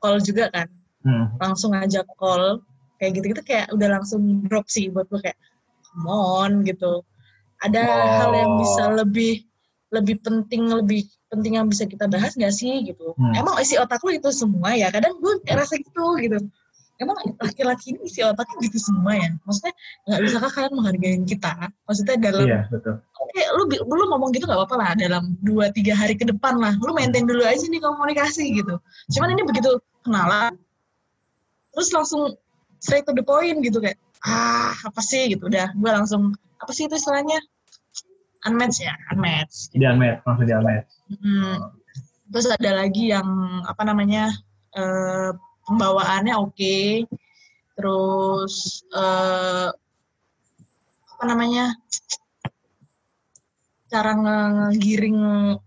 call 0.03 0.19
juga 0.19 0.51
kan 0.51 0.67
hmm. 1.07 1.39
langsung 1.39 1.71
ngajak 1.77 2.09
call 2.19 2.59
kayak 2.99 3.23
gitu-gitu 3.23 3.43
kayak 3.47 3.71
udah 3.73 3.89
langsung 4.01 4.45
drop 4.51 4.67
sih 4.69 4.91
buat 4.93 5.09
gue 5.09 5.21
kayak 5.25 5.39
come 5.87 6.11
on 6.11 6.67
gitu 6.67 7.07
ada 7.63 7.81
oh. 7.87 8.11
hal 8.19 8.31
yang 8.35 8.53
bisa 8.59 8.83
lebih 8.99 9.47
lebih 9.95 10.19
penting 10.27 10.69
lebih 10.75 11.07
penting 11.31 11.57
yang 11.57 11.67
bisa 11.71 11.87
kita 11.87 12.11
bahas 12.11 12.35
nggak 12.35 12.51
sih 12.51 12.83
gitu. 12.83 13.15
Hmm. 13.15 13.33
emang 13.39 13.55
isi 13.63 13.79
otak 13.79 14.03
lu 14.03 14.19
itu 14.19 14.29
semua 14.35 14.75
ya? 14.75 14.91
Kadang 14.91 15.17
gue 15.23 15.33
ngerasa 15.47 15.79
gitu 15.79 16.19
gitu. 16.19 16.39
Emang 17.01 17.17
laki-laki 17.41 17.97
ini 17.97 18.05
isi 18.05 18.21
otaknya 18.21 18.61
gitu 18.69 18.77
semua 18.77 19.17
ya? 19.17 19.31
Maksudnya 19.47 19.73
nggak 20.05 20.21
bisa 20.21 20.37
kalian 20.53 20.73
menghargai 20.77 21.17
kita? 21.25 21.53
Maksudnya 21.89 22.17
dalam 22.21 22.45
iya, 22.45 22.61
betul. 22.69 23.01
oke 23.01 23.41
lu 23.57 23.63
lu 23.89 24.05
ngomong 24.11 24.35
gitu 24.37 24.45
nggak 24.45 24.59
apa-apa 24.59 24.77
lah 24.77 24.91
dalam 24.99 25.33
dua 25.41 25.73
tiga 25.73 25.97
hari 25.97 26.19
ke 26.19 26.29
depan 26.29 26.61
lah. 26.61 26.77
Lu 26.83 26.93
maintain 26.93 27.25
dulu 27.25 27.41
aja 27.47 27.63
nih 27.65 27.81
komunikasi 27.81 28.53
gitu. 28.53 28.77
Cuman 29.17 29.33
ini 29.33 29.43
begitu 29.47 29.81
kenalan 30.05 30.53
terus 31.71 31.89
langsung 31.95 32.37
straight 32.83 33.07
to 33.07 33.15
the 33.17 33.25
point 33.25 33.65
gitu. 33.65 33.81
Kayak 33.81 33.97
ah 34.27 34.77
apa 34.85 35.01
sih? 35.01 35.33
Gitu. 35.33 35.47
Udah 35.47 35.73
gue 35.73 35.91
langsung 35.95 36.37
apa 36.61 36.75
sih 36.75 36.85
itu 36.85 36.99
istilahnya? 36.99 37.41
Unmatched 38.49 38.81
ya 38.81 38.97
unmatched 39.13 39.69
gitu. 39.69 39.85
di 39.85 39.87
unmatched 39.89 40.25
maksud 40.25 40.49
di 40.49 40.55
unmatched 40.57 41.00
hmm. 41.11 41.57
terus 42.31 42.47
ada 42.47 42.71
lagi 42.87 43.11
yang 43.11 43.27
apa 43.67 43.83
namanya 43.83 44.31
uh, 44.79 45.35
pembawaannya 45.67 46.35
oke 46.39 46.55
okay. 46.55 47.05
terus 47.75 48.87
uh, 48.95 49.75
apa 51.17 51.25
namanya 51.27 51.75
cara 53.91 54.15
ngegiring 54.15 55.19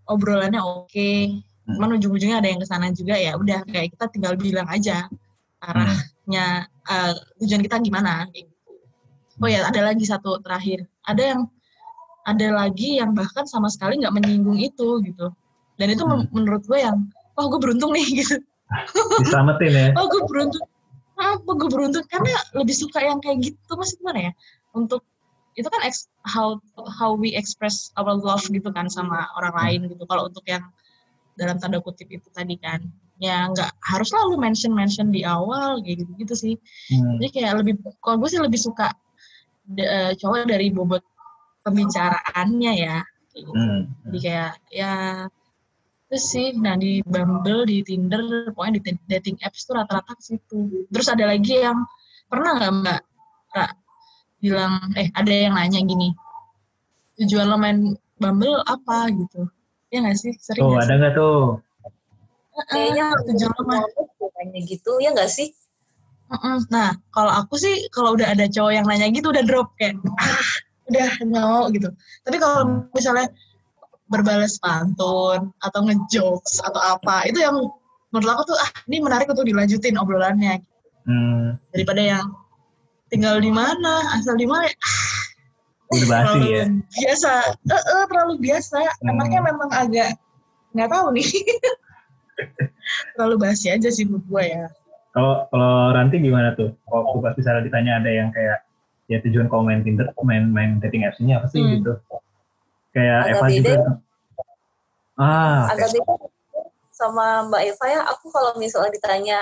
obrolannya 0.08 0.64
oke 0.64 0.88
okay. 0.88 1.44
Hmm. 1.64 1.80
cuman 1.80 1.96
ujung-ujungnya 1.96 2.44
ada 2.44 2.50
yang 2.52 2.60
ke 2.60 2.68
sana 2.68 2.92
juga 2.92 3.16
ya 3.16 3.40
udah 3.40 3.64
kayak 3.68 3.96
kita 3.96 4.06
tinggal 4.12 4.36
bilang 4.36 4.68
aja 4.68 5.08
arahnya 5.64 6.68
uh, 6.92 7.16
tujuan 7.40 7.64
kita 7.64 7.80
gimana 7.80 8.28
gitu. 8.36 8.52
oh 9.40 9.48
ya 9.48 9.64
ada 9.64 9.80
lagi 9.80 10.04
satu 10.04 10.44
terakhir 10.44 10.84
ada 11.08 11.24
yang 11.24 11.42
ada 12.24 12.48
lagi 12.56 13.00
yang 13.00 13.12
bahkan 13.12 13.44
sama 13.44 13.68
sekali 13.68 14.00
nggak 14.00 14.16
menyinggung 14.16 14.60
itu 14.60 15.04
gitu. 15.04 15.28
Dan 15.76 15.88
itu 15.92 16.04
hmm. 16.04 16.32
menurut 16.32 16.64
gue 16.64 16.80
yang 16.80 16.98
oh 17.36 17.46
gue 17.52 17.60
beruntung 17.60 17.92
nih 17.92 18.06
gitu. 18.24 18.40
Diselamatin 19.22 19.72
ya? 19.72 19.88
Oh 20.00 20.08
gue 20.08 20.24
beruntung. 20.28 20.66
Apa 21.20 21.52
gue 21.52 21.70
beruntung. 21.70 22.06
Karena 22.08 22.34
lebih 22.58 22.76
suka 22.76 23.04
yang 23.04 23.20
kayak 23.20 23.44
gitu 23.44 23.72
masih 23.76 24.00
gimana 24.00 24.20
ya? 24.30 24.34
Untuk 24.74 25.04
itu 25.54 25.70
kan 25.70 25.86
ex, 25.86 26.10
how 26.26 26.58
how 26.98 27.14
we 27.14 27.38
express 27.38 27.94
our 28.02 28.18
love 28.18 28.42
gitu 28.50 28.74
kan 28.74 28.90
sama 28.90 29.30
orang 29.38 29.54
lain 29.54 29.80
gitu. 29.92 30.04
Kalau 30.10 30.32
untuk 30.32 30.44
yang 30.50 30.66
dalam 31.38 31.58
tanda 31.58 31.82
kutip 31.82 32.10
itu 32.10 32.26
tadi 32.34 32.58
kan 32.62 32.82
ya 33.22 33.48
nggak 33.50 33.72
harus 33.88 34.10
lalu 34.14 34.42
mention 34.42 34.74
mention 34.74 35.14
di 35.14 35.22
awal 35.26 35.82
kayak 35.82 36.06
gitu 36.06 36.12
gitu 36.18 36.36
sih. 36.36 36.56
Hmm. 36.90 37.18
jadi 37.22 37.30
kayak 37.30 37.54
lebih 37.62 37.74
kalau 38.02 38.18
gue 38.22 38.30
sih 38.30 38.42
lebih 38.42 38.60
suka 38.60 38.94
uh, 39.80 40.12
cowok 40.18 40.50
dari 40.50 40.74
bobot 40.74 41.02
pembicaraannya 41.64 42.74
ya. 42.78 42.98
Gitu. 43.34 43.50
hmm. 43.50 43.82
jadi 44.06 44.18
kayak 44.22 44.54
ya 44.70 44.94
itu 46.06 46.18
sih 46.22 46.48
nah 46.62 46.78
di 46.78 47.02
Bumble 47.02 47.66
di 47.66 47.82
Tinder 47.82 48.54
pokoknya 48.54 48.78
di 48.78 48.82
dating 49.10 49.42
apps 49.42 49.66
tuh 49.66 49.74
rata-rata 49.74 50.14
ke 50.14 50.22
situ. 50.22 50.86
Terus 50.94 51.08
ada 51.10 51.26
lagi 51.26 51.58
yang 51.58 51.82
pernah 52.30 52.62
nggak 52.62 52.72
mbak 52.86 53.02
Ra, 53.54 53.66
bilang 54.38 54.94
eh 54.94 55.10
ada 55.18 55.34
yang 55.34 55.58
nanya 55.58 55.82
gini 55.82 56.14
tujuan 57.18 57.50
lo 57.50 57.58
main 57.58 57.98
Bumble 58.22 58.62
apa? 58.70 59.10
gitu. 59.10 59.50
Ya 59.90 60.06
nggak 60.06 60.18
sih? 60.18 60.34
Sering 60.38 60.62
oh 60.62 60.78
ada 60.78 60.94
nggak 60.94 61.14
tuh? 61.18 61.58
Kayaknya 62.70 63.06
tujuan 63.34 63.52
lo 63.58 63.64
main 63.66 63.84
nanya 64.38 64.60
gitu 64.70 64.92
ya 65.02 65.10
nggak 65.14 65.32
sih? 65.34 65.50
Nah, 66.74 66.98
kalau 67.14 67.30
aku 67.30 67.62
sih 67.62 67.90
kalau 67.94 68.18
udah 68.18 68.34
ada 68.34 68.50
cowok 68.50 68.74
yang 68.74 68.86
nanya 68.90 69.10
gitu 69.14 69.30
udah 69.30 69.46
drop 69.46 69.74
kayak 69.78 69.98
ah 70.18 70.50
udah 70.94 71.12
no 71.26 71.68
gitu. 71.74 71.90
Tapi 72.22 72.38
kalau 72.38 72.86
misalnya 72.94 73.28
berbalas 74.08 74.62
pantun 74.62 75.50
atau 75.58 75.80
ngejokes 75.90 76.62
atau 76.62 76.78
apa 76.78 77.26
itu 77.26 77.42
yang 77.42 77.58
menurut 78.14 78.30
aku 78.30 78.54
tuh 78.54 78.58
ah 78.62 78.70
ini 78.86 79.02
menarik 79.02 79.26
untuk 79.26 79.50
dilanjutin 79.50 79.98
obrolannya. 79.98 80.62
Hmm. 81.04 81.60
daripada 81.76 82.00
yang 82.00 82.32
tinggal 83.12 83.36
di 83.44 83.52
mana 83.52 84.16
asal 84.16 84.40
di 84.40 84.48
mana 84.48 84.72
ah, 84.72 85.20
udah 85.92 86.08
basi 86.08 86.40
ya. 86.48 86.66
biasa. 86.72 87.34
Eh, 87.60 87.84
uh, 87.92 88.06
terlalu 88.08 88.40
biasa. 88.40 88.80
Hmm. 89.04 89.20
memang 89.20 89.68
agak 89.76 90.16
nggak 90.74 90.90
tahu 90.90 91.12
nih. 91.14 91.28
Terlalu 93.14 93.36
basi 93.38 93.70
aja 93.70 93.90
sih 93.94 94.10
menurut 94.10 94.26
gue 94.26 94.44
ya. 94.48 94.66
Kalau 95.14 95.46
kalau 95.54 95.94
Ranti 95.94 96.18
gimana 96.18 96.58
tuh? 96.58 96.74
Kalau 96.90 97.22
pas 97.22 97.38
misalnya 97.38 97.62
ditanya 97.62 98.02
ada 98.02 98.10
yang 98.10 98.34
kayak 98.34 98.66
ya 99.12 99.18
tujuan 99.24 99.52
kau 99.52 99.64
main 99.64 99.84
Tinder, 99.84 100.10
main 100.24 100.48
main 100.48 100.72
dating 100.80 101.04
apps-nya 101.04 101.44
apa 101.44 101.48
sih 101.52 101.60
hmm. 101.60 101.72
gitu. 101.80 101.92
Kayak 102.94 103.20
Agak 103.20 103.32
Eva 103.32 103.46
beda. 103.46 103.58
juga. 103.58 103.76
Ah, 105.14 105.70
agak 105.70 105.90
okay. 105.94 106.02
beda 106.02 106.14
sama 106.94 107.26
Mbak 107.50 107.62
Eva 107.74 107.86
ya. 107.90 108.02
Aku 108.16 108.30
kalau 108.30 108.56
misalnya 108.56 108.94
ditanya 108.94 109.38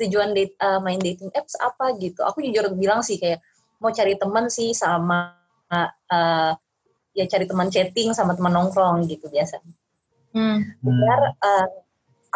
tujuan 0.00 0.32
date, 0.36 0.56
uh, 0.60 0.80
main 0.80 1.00
dating 1.00 1.30
apps 1.32 1.56
apa 1.60 1.94
gitu, 2.00 2.20
aku 2.24 2.44
jujur 2.44 2.68
bilang 2.76 3.00
sih 3.00 3.16
kayak 3.16 3.40
mau 3.80 3.92
cari 3.92 4.16
teman 4.16 4.48
sih 4.48 4.72
sama 4.72 5.36
uh, 5.72 6.52
ya 7.16 7.24
cari 7.28 7.44
teman 7.48 7.68
chatting 7.72 8.12
sama 8.12 8.36
teman 8.36 8.52
nongkrong 8.52 9.04
gitu 9.08 9.28
biasa. 9.28 9.60
Hmm. 10.36 10.68
Biar 10.84 11.20
uh, 11.40 11.66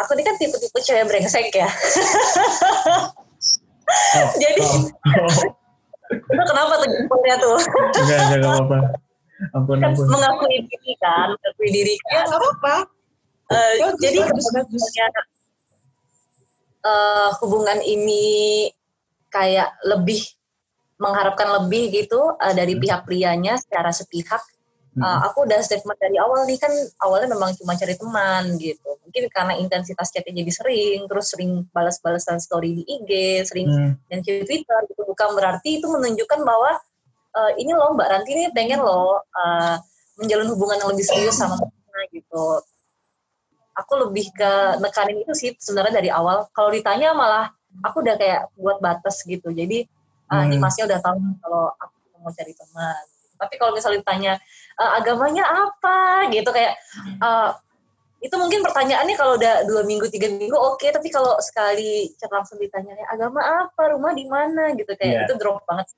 aku 0.01 0.17
ini 0.17 0.23
kan 0.25 0.37
tipe-tipe 0.41 0.79
cewek 0.81 1.05
brengsek 1.09 1.53
ya. 1.53 1.69
oh, 4.17 4.33
Jadi 4.43 4.63
oh. 4.65 5.60
Itu 6.11 6.43
kenapa 6.43 6.73
tuh 6.83 6.89
jempolnya 6.91 7.37
tuh? 7.39 7.59
Enggak, 7.95 8.19
enggak, 8.35 8.51
apa-apa. 8.51 8.79
Ampun, 9.57 9.77
kan 9.81 9.95
ampun. 9.95 10.05
Mengakui 10.11 10.57
diri 10.67 10.93
kan, 10.99 11.29
mengakui 11.33 11.69
diri 11.71 11.95
kan. 12.03 12.11
Ya, 12.13 12.23
nggak 12.27 12.41
apa-apa. 12.41 12.75
Uh, 13.51 13.75
jadi 13.99 14.19
sebenarnya 14.31 15.07
uh, 16.87 17.29
hubungan 17.43 17.79
ini 17.83 18.71
kayak 19.31 19.75
lebih 19.87 20.23
mengharapkan 21.01 21.49
lebih 21.63 21.91
gitu 21.91 22.37
uh, 22.37 22.55
dari 22.55 22.77
hmm. 22.77 22.83
pihak 22.85 23.01
prianya 23.09 23.57
secara 23.57 23.91
sepihak 23.91 24.43
uh, 24.99 25.19
aku 25.31 25.47
udah 25.47 25.63
statement 25.63 25.99
dari 26.03 26.19
awal 26.19 26.43
nih 26.49 26.59
kan 26.59 26.73
awalnya 27.07 27.31
memang 27.31 27.55
cuma 27.55 27.79
cari 27.79 27.95
teman 27.95 28.59
gitu. 28.59 28.91
Mungkin 29.07 29.31
karena 29.31 29.55
intensitas 29.55 30.11
chatnya 30.11 30.43
jadi 30.43 30.51
sering 30.51 30.99
terus 31.07 31.31
sering 31.31 31.67
balas-balasan 31.71 32.43
story 32.43 32.83
di 32.83 32.83
IG 32.83 33.11
sering 33.47 33.69
hmm. 33.71 33.93
dan 34.11 34.19
Twitter 34.27 34.79
gitu. 34.91 35.03
Bukan 35.07 35.29
berarti 35.39 35.79
itu 35.79 35.87
menunjukkan 35.87 36.41
bahwa 36.43 36.81
uh, 37.39 37.53
ini 37.55 37.71
loh 37.71 37.95
Mbak 37.95 38.09
Ranti 38.11 38.31
ini 38.35 38.45
pengen 38.51 38.83
loh 38.83 39.23
uh, 39.23 39.77
menjalin 40.19 40.51
hubungan 40.51 40.83
yang 40.83 40.91
lebih 40.91 41.07
serius 41.07 41.39
sama 41.39 41.55
teman 41.55 42.07
gitu. 42.11 42.45
Aku 43.79 43.93
lebih 43.97 44.29
ke 44.35 44.83
nekanin 44.83 45.23
itu 45.23 45.33
sih 45.39 45.51
sebenarnya 45.55 46.03
dari 46.03 46.11
awal. 46.11 46.51
Kalau 46.51 46.75
ditanya 46.75 47.15
malah 47.15 47.55
aku 47.87 48.03
udah 48.03 48.19
kayak 48.19 48.51
buat 48.59 48.83
batas 48.83 49.23
gitu. 49.23 49.55
Jadi 49.55 49.87
uh, 50.35 50.45
hmm. 50.51 50.59
Masnya 50.59 50.91
udah 50.91 50.99
tahu 50.99 51.19
kalau 51.39 51.71
aku 51.79 51.97
mau 52.21 52.35
cari 52.35 52.53
teman 52.53 53.05
tapi 53.41 53.57
kalau 53.57 53.73
misalnya 53.73 54.05
ditanya 54.05 54.33
uh, 54.77 55.01
agamanya 55.01 55.45
apa? 55.49 56.29
Gitu 56.29 56.51
kayak 56.53 56.77
uh, 57.25 57.57
itu 58.21 58.37
mungkin 58.37 58.61
pertanyaannya 58.61 59.17
kalau 59.17 59.41
udah 59.41 59.65
dua 59.65 59.83
minggu 59.89 60.13
tiga 60.13 60.29
minggu 60.29 60.53
oke. 60.53 60.77
Okay, 60.77 60.93
tapi 60.93 61.09
kalau 61.09 61.41
sekali 61.41 62.13
langsung 62.29 62.61
ditanya 62.61 62.95
agama 63.09 63.41
apa? 63.41 63.97
Rumah 63.97 64.13
di 64.13 64.29
mana? 64.29 64.77
Gitu 64.77 64.93
kayak 64.93 65.15
yeah. 65.17 65.25
itu 65.25 65.35
drop 65.41 65.65
banget 65.65 65.89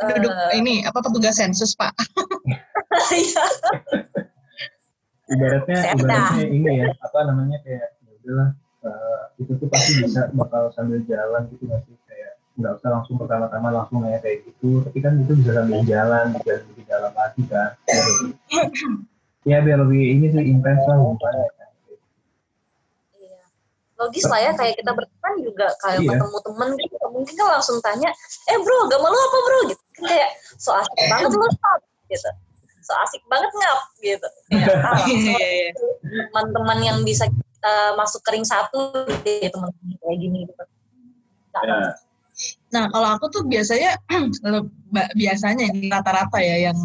duduk 0.00 0.32
uh, 0.32 0.52
ini 0.56 0.82
apa 0.82 0.98
petugas 1.04 1.36
sensus 1.38 1.76
pak? 1.76 1.92
Iya. 2.92 3.44
ibaratnya 5.32 5.96
ibaratnya 5.96 6.44
ini 6.44 6.84
ya 6.84 6.92
apa 6.92 7.18
namanya 7.24 7.56
kayak 7.64 7.96
ya 8.04 8.12
udahlah 8.20 8.48
uh, 8.84 9.22
itu 9.40 9.52
tuh 9.56 9.68
pasti 9.72 10.04
bisa 10.04 10.28
bakal 10.36 10.68
sambil 10.76 11.00
jalan 11.08 11.48
gitu 11.56 11.72
masih 11.72 11.96
nggak 12.62 12.78
usah 12.78 12.90
langsung 12.94 13.18
pertama-tama 13.18 13.68
langsung 13.74 14.06
kayak 14.06 14.22
kayak 14.22 14.38
gitu. 14.46 14.80
Tapi 14.86 14.98
kan 15.02 15.12
itu 15.18 15.32
bisa 15.34 15.50
sambil 15.58 15.82
jalan 15.82 16.24
bisa 16.38 16.62
lebih 16.62 16.84
dalam 16.86 17.12
lagi 17.12 17.42
kan. 17.50 17.70
Ya 19.42 19.58
biar 19.58 19.82
lebih 19.82 19.98
ini 19.98 20.26
sih 20.30 20.44
intens 20.46 20.86
lah 20.86 21.02
hubungannya 21.02 21.50
iya. 23.18 23.42
Logis 23.98 24.22
lah 24.30 24.38
ya 24.38 24.54
kayak 24.54 24.78
kita 24.78 24.94
berteman 24.94 25.34
juga 25.42 25.66
kayak 25.82 25.98
iya. 26.06 26.14
ketemu 26.14 26.38
temen 26.46 26.70
gitu 26.78 27.06
mungkin 27.10 27.34
kan 27.34 27.48
langsung 27.58 27.78
tanya 27.82 28.10
eh 28.46 28.56
bro 28.62 28.86
gak 28.86 29.02
malu 29.02 29.18
apa 29.18 29.38
bro? 29.42 29.58
Gitu. 29.66 29.82
Kan 29.98 30.04
kayak 30.14 30.30
so 30.62 30.70
asik 30.78 30.94
banget 31.10 31.30
lo 31.34 31.46
gitu. 32.06 32.30
So 32.82 32.92
asik 33.02 33.22
banget 33.26 33.50
ngap. 33.50 33.80
Gitu. 33.98 34.28
Ya, 36.12 36.28
teman-teman 36.30 36.78
yang 36.82 36.98
bisa 37.02 37.26
uh, 37.62 37.92
masuk 37.98 38.20
kering 38.26 38.46
satu 38.46 39.06
deh 39.26 39.48
teman-teman 39.50 39.94
kayak 40.02 40.18
gini 40.18 40.38
gitu. 40.46 40.64
Ya. 41.62 41.94
Nah 42.72 42.88
kalau 42.88 43.08
aku 43.16 43.28
tuh 43.28 43.42
biasanya 43.44 44.00
biasanya 45.20 45.64
ini 45.72 45.92
rata-rata 45.92 46.40
ya 46.40 46.72
yang 46.72 46.78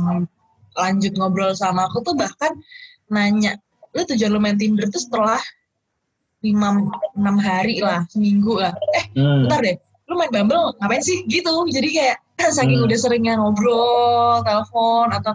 lanjut 0.78 1.14
ngobrol 1.18 1.58
sama 1.58 1.90
aku 1.90 2.06
tuh 2.06 2.14
bahkan 2.14 2.54
nanya 3.10 3.58
lu 3.98 4.06
tujuan 4.06 4.30
lu 4.30 4.40
main 4.40 4.60
Tinder 4.60 4.86
tuh 4.94 5.02
setelah 5.02 5.42
lima 6.46 6.86
enam 7.18 7.38
hari 7.42 7.82
lah 7.82 8.06
seminggu 8.14 8.62
lah 8.62 8.76
eh 8.94 9.06
hmm. 9.18 9.50
bentar 9.50 9.60
deh 9.66 9.76
lu 10.08 10.14
main 10.16 10.30
Bumble 10.30 10.78
ngapain 10.78 11.02
sih 11.02 11.26
gitu 11.26 11.66
jadi 11.74 11.90
kayak 11.90 12.18
saking 12.58 12.80
hmm. 12.84 12.88
udah 12.88 12.98
seringnya 13.00 13.34
ngobrol 13.42 14.46
telepon 14.46 15.10
atau 15.12 15.34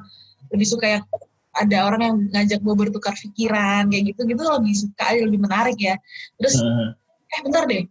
lebih 0.55 0.69
suka 0.69 0.87
yang 0.99 1.05
ada 1.53 1.85
orang 1.85 2.01
yang 2.01 2.17
ngajak 2.33 2.65
gue 2.65 2.75
bertukar 2.79 3.13
pikiran 3.13 3.93
kayak 3.93 4.15
gitu 4.15 4.25
gitu 4.25 4.41
lebih 4.41 4.73
suka 4.73 5.05
aja 5.11 5.21
lebih 5.27 5.41
menarik 5.43 5.77
ya 5.77 5.99
terus 6.39 6.57
hmm. 6.63 6.97
eh 7.35 7.41
bentar 7.43 7.67
deh 7.67 7.83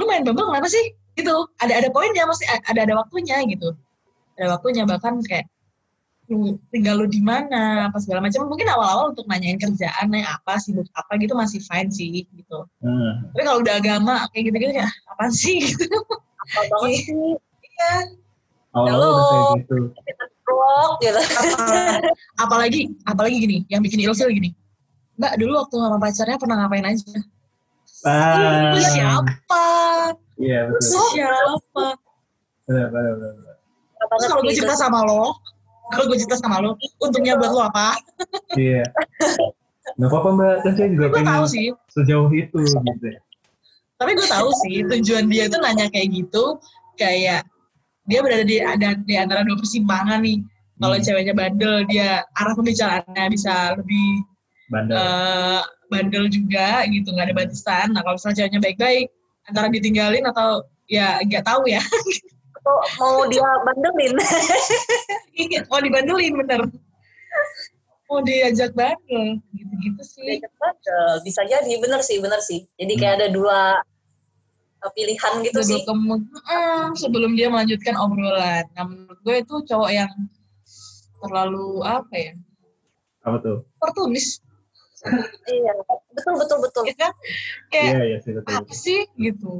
lu 0.00 0.04
main 0.08 0.24
Bumble 0.24 0.48
kenapa 0.48 0.72
sih 0.72 0.97
gitu. 1.18 1.36
Ada 1.58 1.82
ada 1.82 1.88
poinnya 1.90 2.24
mesti 2.24 2.46
ada 2.46 2.80
ada 2.86 2.94
waktunya 2.94 3.42
gitu. 3.50 3.74
Ada 4.38 4.54
waktunya 4.54 4.86
bahkan 4.86 5.18
kayak 5.26 5.50
tinggal 6.68 7.00
lu 7.00 7.06
di 7.08 7.24
mana 7.24 7.88
apa 7.88 7.98
segala 7.98 8.22
macam. 8.22 8.46
Mungkin 8.46 8.68
awal-awal 8.68 9.16
untuk 9.16 9.26
nanyain 9.26 9.58
kerjaan 9.58 10.12
nanya 10.12 10.38
apa 10.38 10.60
sibuk 10.60 10.86
apa 10.92 11.16
gitu 11.18 11.32
masih 11.34 11.58
fine 11.64 11.90
sih 11.90 12.28
gitu. 12.28 12.58
Hmm. 12.84 13.32
tapi 13.32 13.42
kalau 13.48 13.58
udah 13.64 13.74
agama 13.80 14.28
kayak 14.30 14.52
gitu-gitu 14.52 14.74
ya 14.78 14.88
apa 15.08 15.24
sih? 15.32 15.58
gitu. 15.68 15.88
Apa 16.38 16.60
banget 16.68 16.90
iya. 16.92 17.00
sih? 17.02 17.32
Iya. 17.64 17.92
Halo, 18.76 19.10
gitu. 19.56 19.74
gitu. 19.74 19.76
Apa, 20.44 22.00
apalagi 22.44 22.92
apalagi 23.08 23.36
gini 23.40 23.58
yang 23.72 23.80
bikin 23.80 24.04
ilfil 24.04 24.28
gini. 24.28 24.52
Mbak 25.18 25.34
dulu 25.40 25.52
waktu 25.58 25.74
sama 25.82 25.98
pacarnya 25.98 26.38
pernah 26.38 26.56
ngapain 26.62 26.86
aja? 26.86 27.10
Ah. 28.06 28.78
Siapa 28.78 29.66
iya 30.38 30.70
betul. 30.70 31.94
Benar 32.66 32.86
benar 32.92 33.14
benar 33.18 33.48
kalau 34.06 34.42
gue 34.44 34.54
cerita 34.54 34.74
sama 34.78 35.02
lo 35.04 35.34
kalau 35.88 36.04
gue 36.04 36.16
cerita 36.20 36.36
sama 36.38 36.60
lo 36.60 36.76
untungnya 37.00 37.40
buat 37.40 37.52
lo 37.52 37.60
apa? 37.72 37.96
Iya. 38.60 38.84
Nggak 39.96 40.08
apa-apa 40.12 40.28
mbak. 40.36 40.56
Kan 40.60 40.72
saya 40.76 40.88
juga 40.92 41.06
pengen 41.16 41.28
tahu 41.32 41.44
sih. 41.48 41.66
sejauh 41.96 42.28
itu 42.30 42.58
gitu. 42.60 43.06
Ya. 43.08 43.20
tapi 43.98 44.14
gue 44.14 44.28
tahu 44.30 44.48
sih 44.62 44.86
tujuan 44.86 45.26
dia 45.26 45.50
itu 45.50 45.58
nanya 45.58 45.90
kayak 45.90 46.14
gitu 46.14 46.62
kayak 46.94 47.42
dia 48.06 48.22
berada 48.22 48.46
di 48.46 48.62
ada 48.62 48.94
di 48.94 49.14
antara 49.18 49.42
dua 49.42 49.58
persimpangan 49.58 50.22
nih. 50.22 50.38
Kalau 50.78 50.94
hmm. 50.94 51.04
ceweknya 51.04 51.34
bandel 51.34 51.82
dia 51.90 52.22
arah 52.38 52.54
pembicaraannya 52.54 53.24
bisa 53.34 53.74
lebih 53.74 54.08
bandel. 54.70 54.94
uh, 54.94 55.62
bandel 55.90 56.30
juga 56.30 56.86
gitu 56.86 57.10
nggak 57.10 57.32
ada 57.32 57.34
batasan. 57.34 57.86
Nah 57.96 58.06
kalau 58.06 58.14
misalnya 58.20 58.36
ceweknya 58.44 58.60
baik-baik 58.62 59.08
antara 59.48 59.72
ditinggalin 59.72 60.24
atau 60.28 60.62
ya 60.88 61.18
nggak 61.24 61.44
tahu 61.44 61.66
ya. 61.68 61.80
Mau 63.00 63.24
dia 63.32 63.48
bandelin 63.64 64.12
iya 65.40 65.64
mau 65.72 65.80
dibandelin 65.80 66.36
bener. 66.36 66.60
Mau 68.08 68.20
diajak 68.24 68.76
bandel 68.76 69.40
gitu-gitu 69.56 70.02
sih. 70.04 70.24
Diajak 70.36 70.52
bandel 70.60 71.08
bisa 71.24 71.40
jadi 71.48 71.72
bener 71.80 72.00
sih 72.04 72.20
bener 72.20 72.40
sih. 72.44 72.68
Jadi 72.76 72.92
kayak 73.00 73.14
ada 73.24 73.28
dua 73.32 73.80
pilihan 74.94 75.32
gitu 75.42 75.60
sih. 75.64 75.80
hmm, 75.82 76.94
sebelum 76.94 77.34
dia 77.34 77.50
melanjutkan 77.50 77.98
obrolan. 77.98 78.64
Nah 78.76 78.84
menurut 78.86 79.18
gue 79.24 79.36
itu 79.42 79.54
cowok 79.66 79.90
yang 79.90 80.12
terlalu 81.18 81.82
apa 81.82 82.14
ya? 82.14 82.32
Apa 83.26 83.36
tuh? 83.42 83.58
Tertulis 83.82 84.38
iya. 85.48 85.72
Betul 86.14 86.34
betul 86.40 86.58
betul. 86.64 86.82
Ya 86.88 86.96
kan? 86.98 87.12
Kayak 87.70 87.90
iya, 87.92 88.00
iya, 88.04 88.18
sih, 88.22 88.32
betul, 88.34 88.50
apa 88.50 88.64
betul. 88.66 88.76
sih? 88.78 89.00
gitu. 89.18 89.52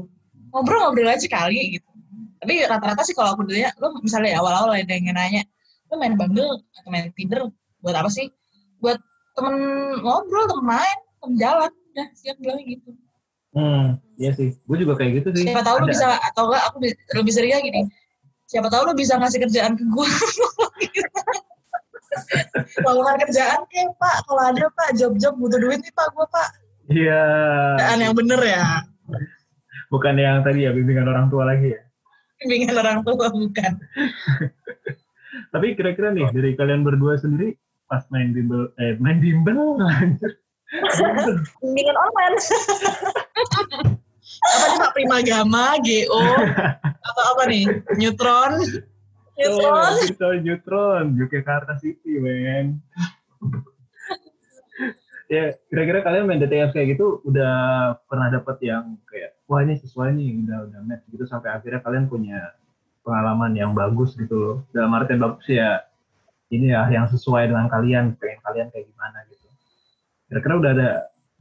Ngobrol-ngobrol 0.54 1.10
aja 1.10 1.28
kali 1.28 1.78
gitu. 1.78 1.90
Tapi 2.38 2.54
rata-rata 2.64 3.02
sih 3.02 3.14
kalau 3.18 3.34
aku 3.34 3.42
nanya 3.46 3.74
lu 3.82 3.98
misalnya 4.00 4.38
awal-awal 4.38 4.74
ada 4.74 4.86
yang 4.86 5.10
nanya 5.10 5.42
lu 5.88 5.94
main 5.98 6.14
Bumble 6.14 6.62
atau 6.78 6.90
main 6.92 7.10
Tinder 7.14 7.50
buat 7.82 7.96
apa 7.96 8.10
sih? 8.10 8.30
Buat 8.78 8.98
temen 9.34 9.56
ngobrol 10.02 10.46
temen 10.50 10.66
main 10.66 10.98
temen 11.22 11.34
jalan 11.38 11.70
udah 11.70 12.06
siap 12.14 12.36
bilang 12.38 12.62
gitu. 12.62 12.94
Hmm 13.52 13.98
iya 14.18 14.30
sih. 14.34 14.54
Gue 14.66 14.76
juga 14.78 14.94
kayak 14.98 15.22
gitu 15.24 15.28
sih. 15.34 15.50
Siapa 15.50 15.66
tahu 15.66 15.82
lu 15.82 15.86
bisa 15.90 16.18
atau 16.30 16.50
enggak 16.50 16.62
aku 16.70 16.76
lebih 17.18 17.32
sering 17.34 17.58
gini 17.64 17.82
siapa 18.48 18.72
tahu 18.72 18.82
lu 18.88 18.94
bisa 18.96 19.20
ngasih 19.20 19.44
kerjaan 19.44 19.76
ke 19.76 19.84
gue 19.84 20.08
lowongan 22.84 23.16
kerjaan 23.26 23.60
kayak 23.68 23.92
pak 24.00 24.16
kalau 24.24 24.42
ada 24.48 24.64
pak 24.72 24.88
job-job 24.96 25.34
butuh 25.36 25.58
duit 25.60 25.80
nih 25.80 25.92
pak 25.92 26.08
gue 26.12 26.26
pak 26.32 26.48
iya 26.92 27.24
kerjaan 27.76 28.00
yang 28.04 28.14
bener 28.16 28.40
ya 28.40 28.64
bukan 29.92 30.14
yang 30.16 30.40
tadi 30.44 30.68
ya 30.68 30.70
bimbingan 30.72 31.08
orang 31.08 31.28
tua 31.28 31.48
lagi 31.48 31.72
ya 31.76 31.80
bimbingan 32.42 32.76
orang 32.78 32.98
tua 33.02 33.28
bukan. 33.34 33.72
Tapi 35.54 35.66
kira-kira 35.76 36.14
nih 36.14 36.28
dari 36.32 36.54
kalian 36.54 36.86
berdua 36.86 37.18
sendiri 37.18 37.54
pas 37.88 38.04
main 38.12 38.30
bimbel 38.36 38.68
eh 38.78 38.96
main 39.00 39.18
bimbel 39.18 39.56
bimbingan 41.62 41.96
online. 41.96 42.52
apa 44.38 44.64
nih 44.68 44.78
Pak 44.78 44.92
Primagama, 44.94 45.80
GO, 45.82 46.20
apa 47.08 47.22
apa 47.34 47.42
nih? 47.48 47.64
Neutron. 47.98 48.60
Neutron. 49.38 49.94
Oh, 50.18 50.34
Neutron, 50.42 51.04
Yogyakarta 51.14 51.78
City, 51.78 52.18
men. 52.18 52.82
ya, 55.32 55.54
kira-kira 55.70 56.02
kalian 56.02 56.26
main 56.26 56.42
DTF 56.42 56.74
kayak 56.74 56.98
gitu 56.98 57.22
udah 57.22 57.54
pernah 58.10 58.34
dapat 58.34 58.58
yang 58.66 58.98
kayak 59.06 59.38
wah 59.46 59.62
ini 59.62 59.78
sesuai 59.78 60.10
nih 60.18 60.42
udah 60.42 60.58
udah 60.66 60.80
match 60.82 61.06
gitu 61.14 61.24
sampai 61.30 61.54
akhirnya 61.54 61.78
kalian 61.86 62.10
punya 62.10 62.50
pengalaman 63.06 63.54
yang 63.54 63.72
bagus 63.78 64.18
gitu 64.18 64.34
loh. 64.34 64.56
Dalam 64.74 64.90
artian 64.98 65.22
bagus 65.22 65.46
ya 65.46 65.86
ini 66.50 66.74
ya 66.74 66.90
yang 66.90 67.06
sesuai 67.06 67.46
dengan 67.46 67.70
kalian 67.70 68.18
pengen 68.18 68.42
kalian 68.42 68.68
kayak 68.74 68.90
gimana 68.90 69.22
gitu. 69.30 69.46
Kira-kira 70.26 70.54
udah 70.58 70.70
ada 70.74 70.90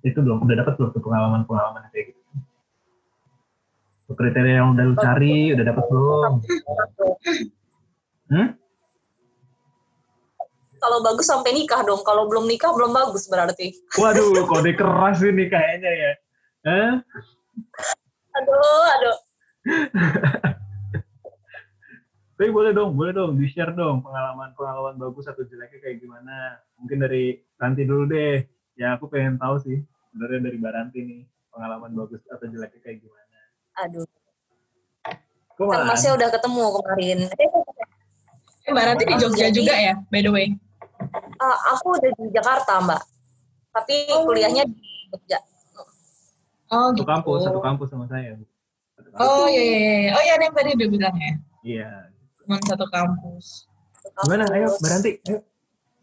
itu 0.06 0.22
belum 0.22 0.46
udah 0.46 0.56
dapat 0.62 0.74
belum 0.78 0.90
tuh 0.94 1.02
pengalaman 1.02 1.42
pengalaman 1.50 1.90
kayak 1.90 2.14
gitu? 2.14 2.22
Kriteria 4.08 4.64
yang 4.64 4.72
udah 4.72 4.86
lu 4.88 4.96
cari 4.96 5.52
udah 5.52 5.66
dapat 5.68 5.84
belum 5.92 6.32
hmm? 8.32 8.50
kalau 10.78 11.02
bagus 11.02 11.28
sampai 11.28 11.52
nikah 11.58 11.82
dong 11.84 12.02
kalau 12.06 12.30
belum 12.30 12.46
nikah 12.46 12.72
belum 12.72 12.94
bagus 12.94 13.26
berarti 13.28 13.74
waduh 13.98 14.46
kode 14.46 14.78
keras 14.78 15.20
ini 15.26 15.50
kayaknya 15.50 15.92
ya 15.92 16.12
eh? 16.68 16.92
aduh, 18.38 18.86
aduh. 18.98 19.18
Tapi 22.38 22.54
boleh 22.54 22.70
dong, 22.70 22.94
boleh 22.94 23.18
dong, 23.18 23.34
di-share 23.34 23.74
dong 23.74 24.06
pengalaman-pengalaman 24.06 25.02
bagus 25.02 25.26
atau 25.26 25.42
jeleknya 25.42 25.82
kayak 25.82 25.98
gimana. 26.06 26.62
Mungkin 26.78 27.02
dari 27.02 27.42
Ranti 27.58 27.82
dulu 27.82 28.06
deh. 28.06 28.46
Ya 28.78 28.94
aku 28.94 29.10
pengen 29.10 29.42
tahu 29.42 29.58
sih, 29.58 29.82
sebenarnya 30.14 30.46
dari 30.46 30.58
Baranti 30.62 31.02
nih, 31.02 31.26
pengalaman 31.50 31.98
bagus 31.98 32.22
atau 32.30 32.46
jeleknya 32.46 32.78
kayak 32.86 33.02
gimana. 33.02 33.38
Aduh. 33.82 34.06
Kan 35.58 35.90
masih 35.90 36.14
udah 36.14 36.30
ketemu 36.30 36.64
kemarin. 36.78 37.20
Eh, 37.26 37.50
Mbak 38.68 38.84
Ranti 38.84 39.04
di 39.08 39.16
Jogja 39.16 39.48
Jadi, 39.48 39.56
juga 39.56 39.74
ya, 39.80 39.96
by 40.12 40.20
the 40.20 40.32
way? 40.32 40.48
Uh, 41.40 41.58
aku 41.72 41.96
udah 41.96 42.12
di 42.20 42.28
Jakarta, 42.36 42.84
Mbak. 42.84 43.02
Tapi 43.72 43.96
oh. 44.12 44.28
kuliahnya 44.28 44.68
di 44.68 45.08
Jogja. 45.08 45.40
Oh, 46.68 46.92
satu 46.92 47.00
gitu. 47.00 47.08
kampus, 47.08 47.40
satu 47.48 47.60
kampus 47.64 47.88
sama 47.88 48.06
saya. 48.12 48.36
Oh 49.16 49.48
iya, 49.48 49.64
iya, 49.64 49.80
iya. 49.80 50.12
Oh 50.20 50.22
iya, 50.22 50.36
yang 50.36 50.52
tadi 50.52 50.76
udah 50.76 50.88
bilang 50.92 51.16
ya. 51.16 51.34
Iya. 51.64 52.12
Cuma 52.44 52.60
satu 52.68 52.86
kampus. 52.92 53.72
Gimana? 54.28 54.44
Ayo, 54.52 54.68
berhenti. 54.84 55.24
Ayo, 55.32 55.40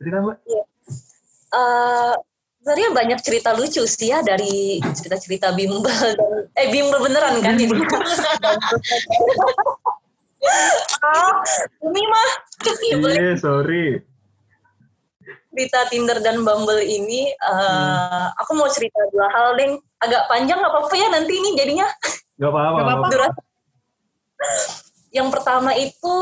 cerita 0.01 0.25
mbak. 0.25 0.37
Iya. 0.49 0.63
Uh, 1.53 2.17
sebenarnya 2.65 2.89
banyak 2.97 3.19
cerita 3.21 3.53
lucu 3.53 3.85
sih 3.85 4.09
ya 4.09 4.25
dari 4.25 4.81
cerita-cerita 4.81 5.53
bimbel 5.53 5.85
dan 5.85 6.17
eh 6.57 6.73
bimbel 6.73 6.97
beneran 6.97 7.45
kan 7.45 7.61
ini. 7.61 7.77
ah, 11.03 11.33
ini 11.85 12.03
mah. 12.09 12.31
Iya, 13.15 13.37
sorry 13.37 14.01
cerita 15.55 15.87
Tinder 15.87 16.19
dan 16.19 16.43
Bumble 16.43 16.83
ini, 16.83 17.31
uh, 17.39 18.27
hmm. 18.27 18.43
aku 18.43 18.59
mau 18.59 18.67
cerita 18.67 18.99
dua 19.15 19.31
hal, 19.31 19.55
Deng. 19.55 19.79
Agak 20.03 20.27
panjang 20.27 20.59
nggak 20.59 20.73
apa-apa 20.75 20.95
ya 20.99 21.09
nanti 21.15 21.33
ini 21.39 21.55
jadinya. 21.55 21.87
Gak 22.35 22.51
apa-apa. 22.51 23.31
Yang 25.15 25.29
pertama 25.31 25.71
itu 25.79 26.17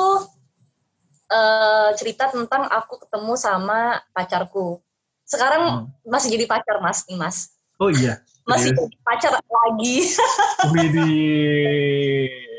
uh, 1.32 1.90
cerita 1.96 2.28
tentang 2.28 2.68
aku 2.68 3.00
ketemu 3.00 3.32
sama 3.40 4.04
pacarku. 4.12 4.84
Sekarang 5.24 5.88
hmm. 5.88 6.12
masih 6.12 6.28
jadi 6.36 6.44
pacar 6.44 6.84
mas 6.84 7.08
nih 7.08 7.16
mas. 7.16 7.56
Oh 7.80 7.88
iya. 7.88 8.20
Masih 8.44 8.76
jadi 8.76 8.96
pacar 9.00 9.32
lagi. 9.40 9.96
Widih. 10.76 12.51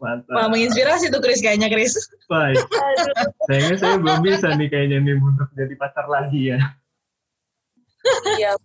Mantap. 0.00 0.32
Wah, 0.32 0.48
menginspirasi 0.48 1.12
tuh 1.12 1.20
Chris 1.20 1.44
kayaknya 1.44 1.68
Chris. 1.68 1.92
Baik. 2.26 2.56
Sayangnya 3.46 3.76
saya 3.76 3.96
belum 4.00 4.24
bisa 4.24 4.48
nih 4.56 4.68
kayaknya 4.72 4.98
nih 5.04 5.14
untuk 5.20 5.48
jadi 5.52 5.74
pacar 5.76 6.08
lagi 6.08 6.56
ya. 6.56 6.58
Iya. 8.40 8.56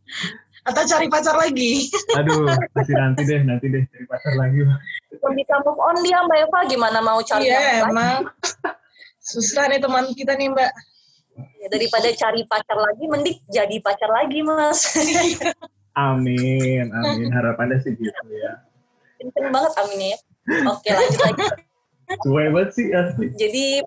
Atau 0.65 0.82
cari 0.88 1.12
pacar 1.12 1.36
lagi? 1.36 1.91
Aduh, 2.15 2.48
masih 2.74 2.95
nanti 2.95 3.21
deh, 3.28 3.43
nanti 3.43 3.67
deh 3.67 3.84
cari 3.84 4.06
pacar 4.08 4.34
lagi. 4.39 4.63
Belum 4.63 5.34
bisa 5.36 5.56
move 5.62 5.78
on 5.78 5.98
dia 6.02 6.24
Mbak 6.24 6.39
Eva, 6.48 6.60
gimana 6.71 7.00
mau 7.04 7.19
cari 7.21 7.52
Iya 7.52 7.86
emang. 7.86 8.32
Susah 9.19 9.67
nih 9.67 9.84
teman 9.84 10.10
kita 10.15 10.39
nih 10.39 10.56
Mbak. 10.56 10.71
Ya, 11.36 11.67
daripada 11.67 12.08
cari 12.15 12.41
pacar 12.48 12.80
lagi, 12.80 13.04
mending 13.12 13.38
jadi 13.52 13.76
pacar 13.84 14.08
lagi 14.08 14.39
Mas. 14.39 14.95
amin, 16.00 16.88
amin. 16.95 17.28
Harapannya 17.30 17.84
sih 17.84 17.91
gitu 18.00 18.24
ya. 18.32 18.63
Kenceng 19.19 19.52
banget 19.52 19.71
aminnya 19.76 20.15
ya. 20.15 20.19
Oke 20.46 20.90
lanjut 20.94 21.22
lagi. 21.26 21.44
Suwe 22.22 22.54
banget 22.54 22.70
sih 22.78 22.88
asli. 22.94 23.34
Jadi 23.34 23.82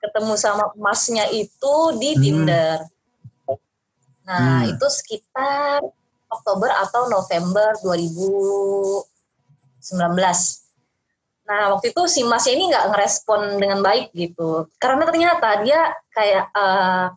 ketemu 0.00 0.32
sama 0.40 0.72
emasnya 0.72 1.28
itu 1.28 1.74
di 2.00 2.16
hmm. 2.16 2.20
Tinder. 2.24 2.78
Nah, 4.24 4.64
hmm. 4.64 4.72
itu 4.72 4.86
sekitar 4.88 5.84
Oktober 6.30 6.70
atau 6.72 7.10
November 7.12 7.76
2019. 7.84 9.04
Nah, 11.50 11.74
waktu 11.74 11.90
itu 11.90 12.02
si 12.06 12.22
Masnya 12.22 12.54
ini 12.54 12.70
nggak 12.70 12.94
ngerespon 12.94 13.58
dengan 13.58 13.82
baik 13.82 14.14
gitu. 14.14 14.70
Karena 14.78 15.02
ternyata 15.02 15.66
dia 15.66 15.92
kayak 16.14 16.46
uh, 16.54 17.10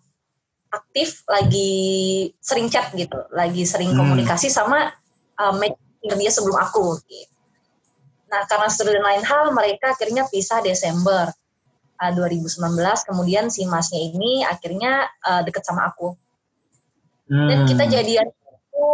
aktif 0.74 1.22
lagi 1.30 2.34
sering 2.42 2.68
chat 2.68 2.89
gitu, 2.98 3.30
lagi 3.30 3.63
sering 3.63 3.94
hmm. 3.94 4.00
komunikasi 4.02 4.50
sama 4.50 4.89
uh, 5.38 5.54
dia 6.18 6.32
sebelum 6.34 6.58
aku. 6.58 6.98
Gitu. 7.06 7.33
Nah, 8.34 8.50
karena 8.50 8.65
satu 8.65 8.89
dan 8.89 9.06
lain 9.06 9.22
hal, 9.22 9.54
mereka 9.54 9.93
akhirnya 9.93 10.26
pisah 10.26 10.65
Desember 10.65 11.30
uh, 12.02 12.12
2019. 12.17 12.58
Kemudian 13.06 13.54
si 13.54 13.62
Masnya 13.69 14.02
ini 14.02 14.41
akhirnya 14.41 15.06
uh, 15.22 15.46
deket 15.46 15.62
sama 15.62 15.93
aku. 15.93 16.17
Hmm. 17.30 17.46
Dan 17.46 17.60
kita 17.69 17.86
jadian 17.86 18.26
itu 18.34 18.89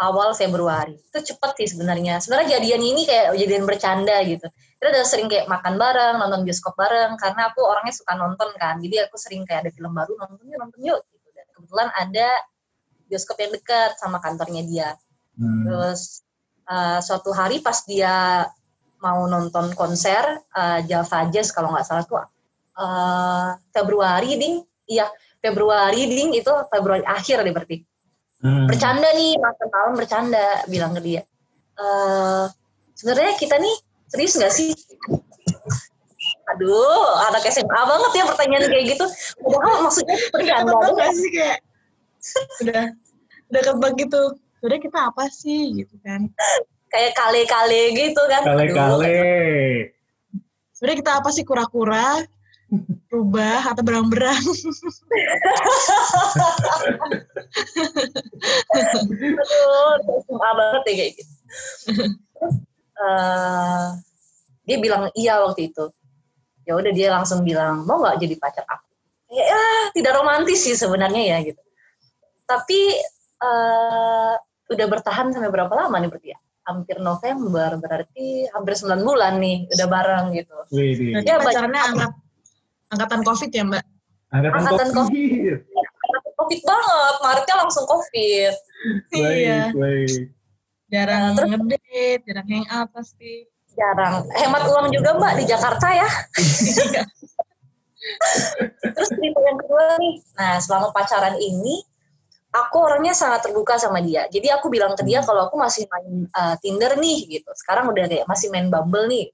awal 0.00 0.32
Februari. 0.32 0.96
Itu 0.96 1.20
cepet 1.20 1.50
sih 1.60 1.76
sebenarnya. 1.76 2.24
Sebenarnya 2.24 2.56
jadian 2.56 2.80
ini 2.80 3.04
kayak 3.04 3.36
jadian 3.36 3.68
bercanda 3.68 4.16
gitu. 4.24 4.48
Kita 4.80 4.88
udah 4.88 5.04
sering 5.04 5.28
kayak 5.28 5.46
makan 5.46 5.76
bareng, 5.76 6.16
nonton 6.16 6.40
bioskop 6.48 6.72
bareng, 6.74 7.20
karena 7.20 7.52
aku 7.52 7.60
orangnya 7.62 7.94
suka 7.94 8.16
nonton 8.16 8.48
kan. 8.56 8.80
Jadi 8.80 8.96
aku 9.04 9.20
sering 9.20 9.44
kayak 9.44 9.68
ada 9.68 9.70
film 9.76 9.92
baru, 9.92 10.16
nonton 10.16 10.40
yuk, 10.48 10.58
nonton 10.58 10.80
yuk. 10.80 11.00
Gitu. 11.04 11.28
Dan 11.36 11.46
kebetulan 11.52 11.88
ada 11.92 12.28
bioskop 13.12 13.36
yang 13.38 13.52
dekat 13.52 14.00
sama 14.00 14.18
kantornya 14.24 14.64
dia. 14.64 14.88
Hmm. 15.36 15.68
Terus 15.68 16.24
uh, 16.68 16.98
suatu 17.02 17.30
hari 17.34 17.62
pas 17.64 17.78
dia 17.86 18.46
mau 19.02 19.26
nonton 19.26 19.74
konser 19.74 20.22
uh, 20.54 20.78
Java 20.86 21.26
Jazz 21.30 21.50
kalau 21.50 21.74
nggak 21.74 21.86
salah 21.86 22.04
tuh 22.06 22.22
uh, 22.78 23.56
Februari 23.72 24.38
ding, 24.38 24.62
iya 24.88 25.08
Februari 25.42 26.06
ding 26.06 26.30
itu 26.36 26.52
Februari 26.70 27.02
akhir 27.02 27.42
deh 27.42 27.52
berarti. 27.52 27.76
Hmm. 28.42 28.66
Bercanda 28.66 29.06
nih, 29.14 29.38
makan 29.38 29.68
malam 29.70 29.92
bercanda, 29.94 30.46
bilang 30.66 30.98
ke 30.98 31.00
dia. 31.02 31.22
E, 31.78 31.84
Sebenarnya 32.98 33.34
kita 33.38 33.54
nih 33.58 33.74
serius 34.10 34.34
nggak 34.34 34.54
sih? 34.54 34.70
Aduh, 36.50 37.06
anak 37.30 37.46
SMA 37.50 37.80
banget 37.86 38.12
ya 38.18 38.24
pertanyaan 38.26 38.66
kayak 38.66 38.86
gitu. 38.98 39.06
Padahal 39.46 39.86
maksudnya 39.86 40.16
bercanda. 40.34 40.74
Udah 40.74 41.10
sih 41.14 41.30
kayak 41.30 41.58
udah 42.66 42.82
udah 43.50 43.62
kebak 43.62 43.92
gitu. 43.98 44.22
Udah 44.62 44.78
kita 44.78 44.98
apa 45.10 45.26
sih 45.28 45.82
gitu 45.82 45.98
kan? 46.00 46.30
kayak 46.92 47.16
kale-kale 47.16 47.82
gitu 47.96 48.22
kan. 48.28 48.42
Kale-kale. 48.44 49.24
Sebenarnya 50.76 50.98
kita 51.00 51.12
apa 51.18 51.28
sih 51.32 51.42
kura-kura? 51.42 52.20
rubah 53.12 53.60
atau 53.68 53.84
berang-berang. 53.84 54.40
Aduh, 58.72 60.16
SMA 60.24 60.50
banget 60.56 60.82
ya 60.88 60.94
kayak 60.96 61.12
gitu. 61.20 61.34
uh, 62.96 63.92
dia 64.64 64.76
bilang 64.80 65.12
iya 65.12 65.44
waktu 65.44 65.68
itu. 65.68 65.92
Ya 66.64 66.72
udah 66.78 66.92
dia 66.96 67.12
langsung 67.12 67.44
bilang 67.44 67.84
mau 67.84 68.00
nggak 68.00 68.24
jadi 68.24 68.40
pacar 68.40 68.64
aku. 68.64 68.88
Ya, 69.32 69.44
ya 69.52 69.92
tidak 69.92 70.16
romantis 70.16 70.64
sih 70.64 70.72
sebenarnya 70.72 71.36
ya 71.36 71.44
gitu. 71.44 71.60
Tapi 72.48 72.96
uh, 73.44 74.32
udah 74.72 74.86
bertahan 74.88 75.30
sampai 75.30 75.50
berapa 75.52 75.72
lama 75.72 75.96
nih 76.00 76.08
berarti 76.08 76.28
ya? 76.34 76.38
Hampir 76.62 76.96
November 77.02 77.74
berarti 77.78 78.46
hampir 78.54 78.74
9 78.78 79.02
bulan 79.02 79.42
nih 79.42 79.66
udah 79.70 79.86
bareng 79.90 80.26
gitu. 80.36 80.56
Wih, 80.70 81.18
ya, 81.22 81.42
pacarnya 81.42 81.80
anggap 81.90 82.12
angkatan 82.92 83.20
COVID 83.26 83.50
ya 83.50 83.62
Mbak? 83.66 83.84
Angkatan, 84.32 84.58
angkatan 84.62 84.88
COVID. 84.94 85.58
COVID. 85.68 86.32
COVID 86.42 86.60
banget, 86.66 87.14
Maretnya 87.22 87.56
langsung 87.62 87.84
COVID. 87.86 88.52
iya. 89.14 89.60
Jarang 90.92 91.32
nah, 91.32 91.46
ngedate, 91.48 92.20
jarang 92.28 92.46
hangout 92.52 92.88
pasti. 92.92 93.48
Jarang. 93.72 94.28
Hemat 94.36 94.62
uang 94.68 94.92
juga 94.92 95.16
Mbak 95.16 95.32
di 95.40 95.44
Jakarta 95.48 95.86
ya. 95.88 96.08
Iya. 96.36 97.02
Terus 98.82 99.10
cerita 99.14 99.40
yang 99.40 99.58
kedua 99.62 99.94
nih, 100.02 100.14
nah 100.34 100.58
selama 100.58 100.90
pacaran 100.90 101.38
ini, 101.38 101.86
aku 102.52 102.76
orangnya 102.84 103.16
sangat 103.16 103.48
terbuka 103.48 103.80
sama 103.80 104.04
dia. 104.04 104.28
Jadi 104.28 104.52
aku 104.52 104.68
bilang 104.68 104.92
ke 104.92 105.02
dia 105.02 105.24
hmm. 105.24 105.26
kalau 105.26 105.48
aku 105.48 105.56
masih 105.56 105.88
main 105.88 106.28
uh, 106.36 106.54
Tinder 106.60 106.94
nih 107.00 107.40
gitu. 107.40 107.50
Sekarang 107.56 107.88
udah 107.88 108.04
kayak 108.06 108.28
masih 108.28 108.52
main 108.52 108.68
Bumble 108.68 109.08
nih. 109.08 109.32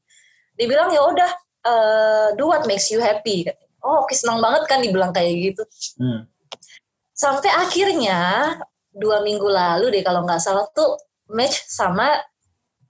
Dia 0.54 0.66
bilang 0.70 0.90
ya 0.94 1.02
udah 1.02 1.30
uh, 1.66 2.28
do 2.38 2.48
what 2.50 2.64
makes 2.64 2.88
you 2.88 3.02
happy 3.02 3.46
oh 3.82 4.04
oke 4.04 4.14
senang 4.14 4.42
banget 4.42 4.62
kan 4.66 4.78
dibilang 4.82 5.12
kayak 5.14 5.52
gitu 5.52 5.62
hmm. 6.02 6.26
sampai 7.14 7.50
akhirnya 7.50 8.18
dua 8.94 9.22
minggu 9.22 9.46
lalu 9.46 9.94
deh 9.94 10.02
kalau 10.02 10.26
nggak 10.26 10.42
salah 10.42 10.66
tuh 10.74 10.98
match 11.30 11.62
sama 11.68 12.18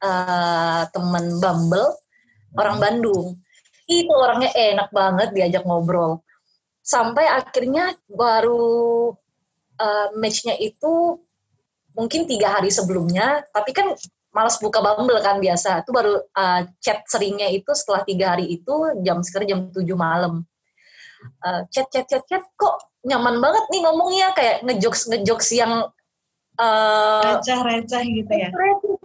uh, 0.00 0.82
temen 0.90 1.38
Bumble 1.38 1.88
hmm. 1.92 2.60
orang 2.60 2.76
Bandung 2.80 3.26
itu 3.88 4.12
orangnya 4.12 4.52
enak 4.52 4.92
banget 4.92 5.28
diajak 5.32 5.64
ngobrol 5.64 6.20
sampai 6.84 7.24
akhirnya 7.28 7.96
baru 8.08 9.12
uh, 9.78 10.08
matchnya 10.18 10.54
itu 10.58 11.22
mungkin 11.94 12.30
tiga 12.30 12.60
hari 12.60 12.70
sebelumnya 12.70 13.42
tapi 13.50 13.74
kan 13.74 13.94
malas 14.32 14.60
buka 14.60 14.78
Bumble 14.78 15.18
kan 15.24 15.40
biasa. 15.40 15.82
Itu 15.82 15.90
baru 15.90 16.20
uh, 16.20 16.60
chat 16.78 17.02
seringnya 17.08 17.48
itu 17.50 17.70
setelah 17.72 18.04
tiga 18.04 18.36
hari 18.36 18.46
itu 18.46 18.74
jam 19.02 19.24
sekitar 19.24 19.48
jam 19.48 19.72
tujuh 19.72 19.96
malam. 19.96 20.44
Uh, 21.42 21.66
chat 21.74 21.90
chat 21.90 22.06
chat 22.06 22.22
chat 22.28 22.44
kok 22.54 22.74
nyaman 23.02 23.42
banget 23.42 23.64
nih 23.74 23.80
ngomongnya 23.82 24.28
kayak 24.38 24.62
ngejokes 24.62 25.10
ngejokes 25.10 25.48
yang 25.56 25.90
uh, 26.60 27.22
receh 27.24 27.58
receh 27.58 28.04
gitu 28.04 28.32
ya. 28.32 28.48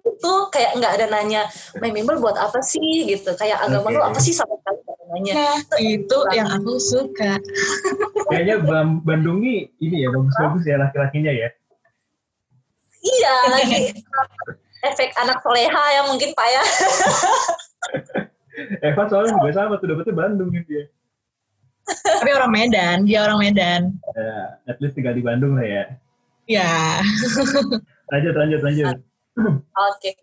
Itu 0.03 0.33
kayak 0.53 0.77
nggak 0.77 0.93
ada 1.01 1.05
nanya 1.09 1.41
main 1.81 1.95
Bumble 1.95 2.21
buat 2.21 2.37
apa 2.37 2.61
sih 2.61 3.07
gitu. 3.09 3.33
Kayak 3.33 3.65
agama 3.65 3.89
okay. 3.89 3.95
lu 3.97 4.01
apa 4.03 4.19
sih 4.21 4.35
sama 4.35 4.53
sekali 4.59 4.82
nanya. 5.13 5.33
Nah, 5.37 5.57
itu, 5.77 6.01
itu 6.01 6.17
yang 6.33 6.49
aku 6.49 6.81
suka. 6.81 7.37
Kayaknya 8.33 8.55
Bandung 9.05 9.45
ini 9.45 9.69
ini 9.77 10.03
ya 10.03 10.09
bagus-bagus 10.09 10.63
ya 10.65 10.75
laki-lakinya 10.81 11.29
ya. 11.29 11.49
Iya 13.03 13.35
lagi 13.51 13.79
efek 14.89 15.11
anak 15.19 15.39
soleha 15.45 15.83
yang 16.01 16.05
mungkin 16.09 16.33
pak 16.33 16.47
ya. 16.49 16.63
Eva 18.85 19.09
soalnya 19.09 19.33
juga 19.41 19.51
sama 19.53 19.81
tuh 19.81 19.89
dapetnya 19.89 20.13
Bandung 20.13 20.53
nih 20.53 20.61
dia. 20.69 20.83
Tapi 22.05 22.31
orang 22.31 22.53
Medan, 22.53 22.97
dia 23.03 23.25
orang 23.25 23.41
Medan. 23.41 23.97
Ya, 24.13 24.61
at 24.69 24.77
least 24.77 24.93
tinggal 24.93 25.17
di 25.17 25.25
Bandung 25.25 25.57
lah 25.57 25.65
ya. 25.65 25.83
Ya. 26.45 27.01
lanjut, 28.13 28.33
lanjut, 28.37 28.61
lanjut. 28.61 28.95
Oke. 29.41 29.57
Okay. 29.97 30.13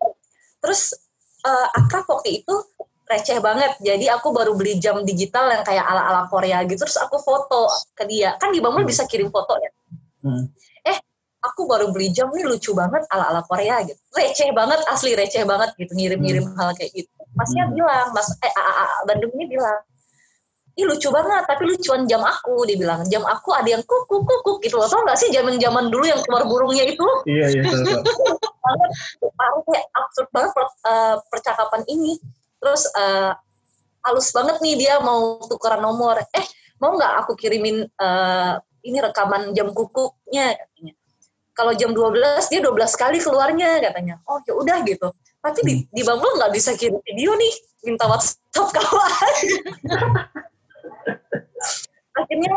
Terus 0.63 0.95
uh, 1.43 1.67
akrab 1.75 2.07
waktu 2.07 2.41
itu 2.41 2.55
receh 3.11 3.43
banget. 3.43 3.75
Jadi 3.83 4.07
aku 4.07 4.31
baru 4.31 4.55
beli 4.55 4.79
jam 4.79 5.03
digital 5.03 5.51
yang 5.51 5.63
kayak 5.67 5.83
ala-ala 5.83 6.31
Korea 6.31 6.63
gitu. 6.63 6.87
Terus 6.87 6.97
aku 7.03 7.19
foto 7.19 7.67
ke 7.91 8.07
dia. 8.07 8.39
Kan 8.39 8.55
di 8.55 8.63
Bumble 8.63 8.87
hmm. 8.87 8.91
bisa 8.91 9.03
kirim 9.03 9.27
foto 9.27 9.59
ya. 9.59 9.71
Hmm 10.23 10.47
aku 11.41 11.65
baru 11.65 11.89
beli 11.89 12.13
jam 12.13 12.29
nih 12.29 12.45
lucu 12.45 12.71
banget 12.77 13.01
ala-ala 13.09 13.41
Korea 13.45 13.81
gitu. 13.83 13.97
Receh 14.13 14.53
banget, 14.53 14.79
asli 14.87 15.17
receh 15.17 15.43
banget 15.43 15.73
gitu, 15.75 15.91
ngirim-ngirim 15.97 16.45
hmm. 16.45 16.57
hal 16.57 16.69
kayak 16.77 16.93
gitu. 16.93 17.09
Masnya 17.33 17.65
hmm. 17.67 17.75
bilang, 17.75 18.07
Mas 18.13 18.29
eh 18.45 18.53
A, 18.53 18.61
A, 18.61 18.73
A, 18.85 18.85
Bandung 19.09 19.33
ini 19.33 19.57
bilang, 19.57 19.81
ini 20.77 20.83
lucu 20.87 21.09
banget, 21.11 21.43
tapi 21.49 21.67
lucuan 21.67 22.05
jam 22.05 22.21
aku, 22.21 22.63
dia 22.69 22.77
bilang. 22.77 23.01
Jam 23.09 23.25
aku 23.25 23.51
ada 23.51 23.67
yang 23.67 23.83
kuku 23.83 24.23
kuku 24.23 24.51
gitu 24.63 24.77
loh. 24.77 24.87
Tau 24.87 25.03
gak 25.03 25.17
sih 25.19 25.33
zaman 25.33 25.57
zaman 25.57 25.89
dulu 25.89 26.05
yang 26.05 26.21
keluar 26.23 26.45
burungnya 26.45 26.85
itu? 26.87 27.07
Iya, 27.27 27.45
iya. 27.59 27.63
Aku 29.51 29.59
kayak 29.67 29.85
absurd 29.97 30.29
banget 30.31 30.51
uh, 30.85 31.17
percakapan 31.27 31.81
ini. 31.89 32.21
Terus 32.61 32.85
uh, 32.93 33.33
halus 34.05 34.29
banget 34.29 34.61
nih 34.61 34.75
dia 34.77 34.95
mau 35.01 35.41
tukeran 35.49 35.81
nomor. 35.81 36.21
Eh, 36.31 36.45
mau 36.77 36.93
nggak 36.93 37.25
aku 37.25 37.33
kirimin 37.33 37.83
uh, 37.97 38.53
ini 38.85 38.97
rekaman 39.01 39.53
jam 39.53 39.73
kukuknya 39.73 40.57
katanya 40.57 40.93
kalau 41.51 41.73
jam 41.75 41.91
12 41.93 42.49
dia 42.49 42.61
12 42.63 42.73
kali 42.97 43.17
keluarnya 43.21 43.77
katanya. 43.83 44.15
Oh 44.25 44.39
ya 44.47 44.53
udah 44.55 44.77
gitu. 44.87 45.13
Tapi 45.41 45.59
di, 45.65 45.73
hmm. 45.81 45.89
di 45.89 46.01
Bumble 46.05 46.37
nggak 46.37 46.53
bisa 46.53 46.77
kirim 46.77 47.01
video 47.01 47.33
nih, 47.33 47.53
minta 47.85 48.05
WhatsApp 48.05 48.69
kawan. 48.77 49.35
Akhirnya 52.13 52.53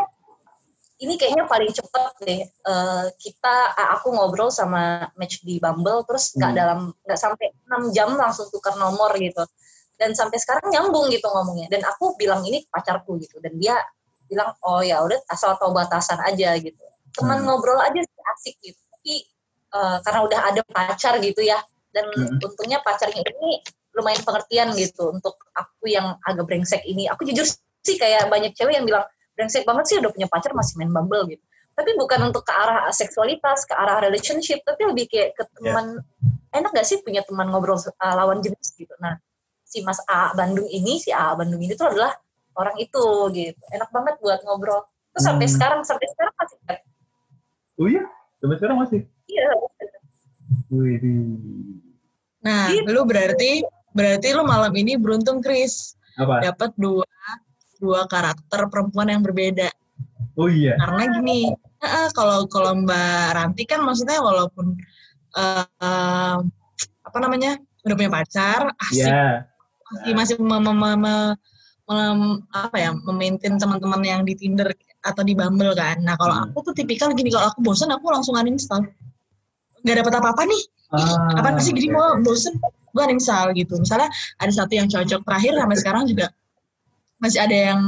ini 1.01 1.13
kayaknya 1.19 1.43
paling 1.49 1.69
cepet 1.75 2.13
deh 2.23 2.41
uh, 2.65 3.05
kita 3.19 3.55
aku 3.99 4.15
ngobrol 4.15 4.47
sama 4.47 5.11
match 5.19 5.43
di 5.43 5.59
Bumble 5.59 6.07
terus 6.07 6.31
nggak 6.33 6.51
hmm. 6.55 6.59
dalam 6.61 6.79
nggak 7.03 7.19
sampai 7.19 7.47
6 7.67 7.91
jam 7.91 8.09
langsung 8.15 8.47
tukar 8.47 8.79
nomor 8.79 9.11
gitu 9.19 9.43
dan 9.95 10.11
sampai 10.11 10.37
sekarang 10.39 10.67
nyambung 10.71 11.07
gitu 11.11 11.25
ngomongnya 11.27 11.71
dan 11.71 11.81
aku 11.87 12.15
bilang 12.19 12.43
ini 12.43 12.67
pacarku 12.67 13.15
gitu 13.19 13.39
dan 13.39 13.55
dia 13.55 13.79
bilang 14.27 14.51
oh 14.65 14.81
ya 14.83 14.99
udah 15.01 15.19
asal 15.31 15.55
tahu 15.55 15.71
batasan 15.71 16.19
aja 16.25 16.57
gitu 16.59 16.81
teman 17.15 17.41
hmm. 17.41 17.47
ngobrol 17.47 17.79
aja 17.79 18.01
sih 18.03 18.21
asik 18.35 18.55
gitu 18.59 18.81
tapi 18.91 19.13
uh, 19.71 19.97
karena 20.03 20.19
udah 20.27 20.39
ada 20.51 20.61
pacar 20.67 21.17
gitu 21.23 21.41
ya 21.45 21.61
dan 21.95 22.11
hmm. 22.11 22.43
untungnya 22.43 22.83
pacarnya 22.83 23.23
ini 23.23 23.63
lumayan 23.95 24.19
pengertian 24.27 24.75
gitu 24.75 25.15
untuk 25.15 25.39
aku 25.55 25.87
yang 25.87 26.19
agak 26.27 26.43
brengsek 26.43 26.83
ini 26.83 27.07
aku 27.07 27.23
jujur 27.23 27.47
sih 27.85 27.95
kayak 27.95 28.27
banyak 28.27 28.51
cewek 28.51 28.75
yang 28.75 28.83
bilang 28.83 29.07
brengsek 29.39 29.63
banget 29.63 29.85
sih 29.87 29.95
udah 30.03 30.11
punya 30.11 30.27
pacar 30.27 30.51
masih 30.51 30.75
main 30.83 30.91
Bumble 30.91 31.31
gitu 31.31 31.43
tapi 31.75 31.91
bukan 31.99 32.31
untuk 32.31 32.43
ke 32.47 32.53
arah 32.55 32.87
seksualitas 32.91 33.67
ke 33.67 33.75
arah 33.75 33.99
relationship 34.03 34.63
tapi 34.63 34.87
lebih 34.87 35.11
kayak 35.11 35.35
ke 35.35 35.43
ya. 35.43 35.51
teman 35.59 35.85
yeah. 35.99 36.59
enak 36.59 36.71
gak 36.71 36.87
sih 36.87 37.03
punya 37.03 37.23
teman 37.23 37.51
ngobrol 37.51 37.75
uh, 37.75 38.15
lawan 38.15 38.39
jenis 38.43 38.75
gitu 38.75 38.91
nah 38.99 39.19
si 39.75 39.83
Mas 39.83 39.99
A 40.07 40.31
Bandung 40.31 40.71
ini 40.71 41.03
si 41.03 41.11
A 41.11 41.35
Bandung 41.35 41.59
ini 41.59 41.75
tuh 41.75 41.91
adalah 41.91 42.15
orang 42.55 42.79
itu 42.79 43.03
gitu 43.35 43.59
enak 43.75 43.91
banget 43.91 44.15
buat 44.23 44.39
ngobrol 44.47 44.87
terus 45.11 45.27
hmm. 45.27 45.29
sampai 45.35 45.47
sekarang 45.51 45.81
sampai 45.83 46.07
sekarang 46.15 46.33
masih 46.39 46.57
kan 46.63 46.79
oh 47.75 47.87
iya 47.91 48.03
sampai 48.39 48.55
sekarang 48.55 48.77
masih 48.79 49.01
iya 49.27 49.51
Wih. 50.69 50.97
Nah, 52.41 52.69
gitu. 52.73 52.89
lu 52.89 53.01
berarti 53.05 53.65
berarti 53.93 54.27
lu 54.33 54.43
malam 54.45 54.73
ini 54.73 54.97
beruntung 54.97 55.41
Chris. 55.41 55.97
Apa? 56.17 56.41
Dapat 56.41 56.71
dua 56.77 57.05
dua 57.77 58.07
karakter 58.09 58.69
perempuan 58.71 59.11
yang 59.11 59.21
berbeda. 59.21 59.69
Oh 60.35 60.49
iya. 60.49 60.75
Karena 60.79 61.03
gini, 61.19 61.51
kalau 62.17 62.47
kalau 62.49 62.75
Mbak 62.83 63.25
Ranti 63.35 63.63
kan 63.67 63.83
maksudnya 63.83 64.19
walaupun 64.19 64.75
uh, 65.37 65.67
uh, 65.79 66.37
apa 67.05 67.17
namanya 67.21 67.59
udah 67.85 67.95
punya 67.95 68.11
pacar, 68.11 68.73
asik, 68.89 69.05
yeah. 69.05 69.45
Masih 69.85 70.13
masih 70.17 70.35
mem, 70.41 70.61
mem, 70.61 70.77
mem, 70.77 71.03
mem, 71.85 72.19
apa 72.49 72.77
ya, 72.77 72.89
memaintain 72.93 73.55
teman-teman 73.61 74.01
yang 74.01 74.21
di 74.25 74.33
Tinder 74.33 74.73
atau 75.05 75.21
di 75.21 75.37
Bumble 75.37 75.77
kan. 75.77 76.01
Nah 76.01 76.17
kalau 76.17 76.33
hmm. 76.33 76.45
aku 76.51 76.71
tuh 76.71 76.73
tipikal 76.73 77.13
gini, 77.13 77.29
kalau 77.29 77.53
aku 77.53 77.61
bosan 77.61 77.93
aku 77.93 78.09
langsung 78.09 78.33
uninstall. 78.33 78.81
Nggak 79.85 80.01
dapat 80.01 80.13
apa-apa 80.17 80.43
nih. 80.49 80.63
Ah, 80.95 81.41
apa 81.41 81.61
sih 81.61 81.73
gini 81.73 81.93
mau 81.93 82.17
bosen? 82.25 82.57
Gue 82.89 83.03
uninstall 83.05 83.53
gitu. 83.53 83.77
Misalnya 83.77 84.09
ada 84.41 84.49
satu 84.49 84.73
yang 84.73 84.89
cocok 84.89 85.21
terakhir 85.21 85.53
sampai 85.61 85.77
sekarang 85.77 86.03
juga 86.09 86.33
masih 87.21 87.39
ada 87.41 87.57
yang 87.73 87.81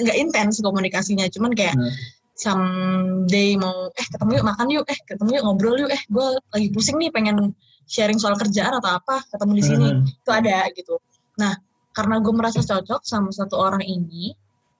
nggak 0.00 0.16
intens 0.18 0.60
komunikasinya 0.60 1.28
cuman 1.28 1.52
kayak 1.52 1.76
hmm. 1.76 1.92
someday 2.34 3.54
mau 3.60 3.92
eh 3.92 4.06
ketemu 4.08 4.40
yuk 4.40 4.46
makan 4.46 4.66
yuk 4.72 4.86
eh 4.88 4.98
ketemu 5.04 5.28
yuk 5.38 5.42
ngobrol 5.46 5.76
yuk 5.78 5.90
eh 5.92 6.02
gue 6.08 6.26
lagi 6.52 6.68
pusing 6.72 6.96
nih 6.96 7.12
pengen 7.12 7.52
sharing 7.84 8.16
soal 8.16 8.34
kerjaan 8.34 8.72
atau 8.80 8.98
apa 8.98 9.20
ketemu 9.30 9.52
di 9.58 9.64
sini 9.64 9.88
hmm. 9.92 10.22
itu 10.24 10.30
ada 10.32 10.56
gitu 10.72 10.96
nah 11.42 11.58
karena 11.92 12.22
gue 12.22 12.32
merasa 12.32 12.62
cocok 12.62 13.02
sama 13.02 13.34
satu 13.34 13.58
orang 13.58 13.82
ini 13.82 14.32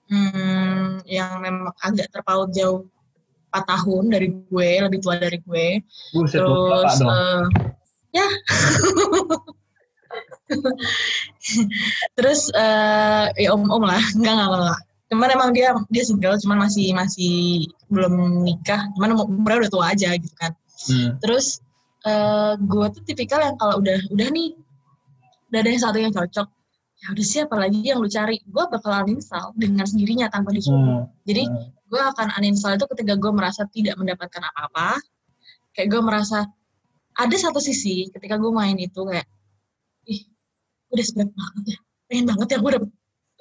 hmm, 0.07 1.03
yang 1.11 1.43
memang 1.43 1.75
agak 1.83 2.07
terpaut 2.15 2.55
jauh 2.55 2.87
4 3.51 3.67
tahun 3.69 4.05
dari 4.09 4.29
gue 4.33 4.69
lebih 4.87 4.99
tua 5.03 5.19
dari 5.19 5.43
gue 5.43 5.83
Buset, 6.15 6.41
terus 6.41 6.97
uh, 7.03 7.45
ya 8.15 8.25
Terus 12.17 12.53
uh, 12.53 13.27
ya 13.35 13.49
om-om 13.53 13.85
lah, 13.85 14.03
enggak 14.17 14.33
enggak 14.37 14.49
enggak. 14.53 14.81
Cuman 15.13 15.29
emang 15.29 15.51
dia 15.53 15.69
dia 15.93 16.05
single, 16.05 16.41
cuman 16.41 16.69
masih 16.69 16.93
masih 16.97 17.69
belum 17.93 18.45
nikah, 18.45 18.89
cuman 18.97 19.17
umurnya 19.17 19.67
udah 19.67 19.73
tua 19.73 19.85
aja 19.93 20.17
gitu 20.17 20.35
kan. 20.41 20.53
Hmm. 20.89 21.17
Terus 21.21 21.61
uh, 22.09 22.57
gue 22.57 22.87
tuh 22.97 23.03
tipikal 23.05 23.41
yang 23.45 23.57
kalau 23.61 23.81
udah 23.81 23.99
udah 24.13 24.29
nih 24.33 24.57
udah 25.53 25.61
ada 25.61 25.69
yang 25.69 25.83
satu 25.85 25.99
yang 26.01 26.15
cocok, 26.17 26.49
ya 27.05 27.07
udah 27.13 27.25
sih 27.29 27.41
apalagi 27.45 27.79
yang 27.85 28.01
lu 28.01 28.09
cari, 28.09 28.41
gue 28.41 28.65
bakal 28.73 29.05
uninstall 29.05 29.53
dengan 29.53 29.85
sendirinya 29.85 30.33
tanpa 30.33 30.49
disuruh. 30.57 31.05
Hmm. 31.05 31.13
Jadi 31.29 31.45
hmm. 31.45 31.93
gue 31.93 32.01
akan 32.01 32.27
uninstall 32.41 32.81
itu 32.81 32.89
ketika 32.97 33.21
gue 33.21 33.33
merasa 33.37 33.69
tidak 33.69 34.01
mendapatkan 34.01 34.41
apa-apa, 34.41 34.97
kayak 35.77 35.93
gue 35.93 36.01
merasa 36.01 36.49
ada 37.21 37.37
satu 37.37 37.61
sisi 37.61 38.09
ketika 38.09 38.41
gue 38.41 38.49
main 38.49 38.73
itu 38.81 39.05
kayak 39.05 39.29
ih 40.09 40.25
udah 40.89 41.05
seberat 41.05 41.31
banget 41.37 41.65
ya. 41.77 41.79
Pengen 42.09 42.25
banget 42.33 42.49
ya 42.49 42.59
gue 42.65 42.71
dapet 42.73 42.91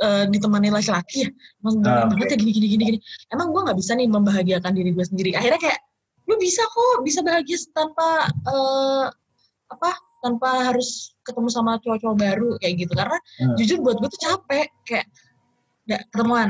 uh, 0.03 0.25
ditemani 0.27 0.67
laki-laki 0.67 1.17
ya. 1.27 1.29
Emang 1.63 1.75
ah, 1.87 2.11
banget 2.11 2.35
ya 2.35 2.37
gini 2.43 2.51
gini 2.51 2.67
gini 2.75 2.83
gini. 2.91 2.99
Emang 3.31 3.55
gue 3.55 3.61
nggak 3.63 3.77
bisa 3.79 3.95
nih 3.95 4.07
membahagiakan 4.11 4.71
diri 4.75 4.91
gue 4.91 5.05
sendiri. 5.07 5.31
Akhirnya 5.39 5.59
kayak 5.63 5.79
lu 6.27 6.35
bisa 6.35 6.63
kok 6.67 7.03
bisa 7.07 7.19
bahagia 7.23 7.57
tanpa 7.71 8.27
uh, 8.47 9.07
apa 9.71 9.91
tanpa 10.21 10.71
harus 10.71 11.17
ketemu 11.25 11.49
sama 11.49 11.81
cowok-cowok 11.81 12.17
baru 12.17 12.49
kayak 12.61 12.73
gitu. 12.85 12.93
Karena 12.93 13.17
hmm. 13.17 13.55
jujur 13.57 13.77
buat 13.81 13.97
gue 13.99 14.09
tuh 14.09 14.21
capek 14.21 14.67
kayak 14.87 15.07
nggak 15.89 16.01
ketemuan. 16.13 16.49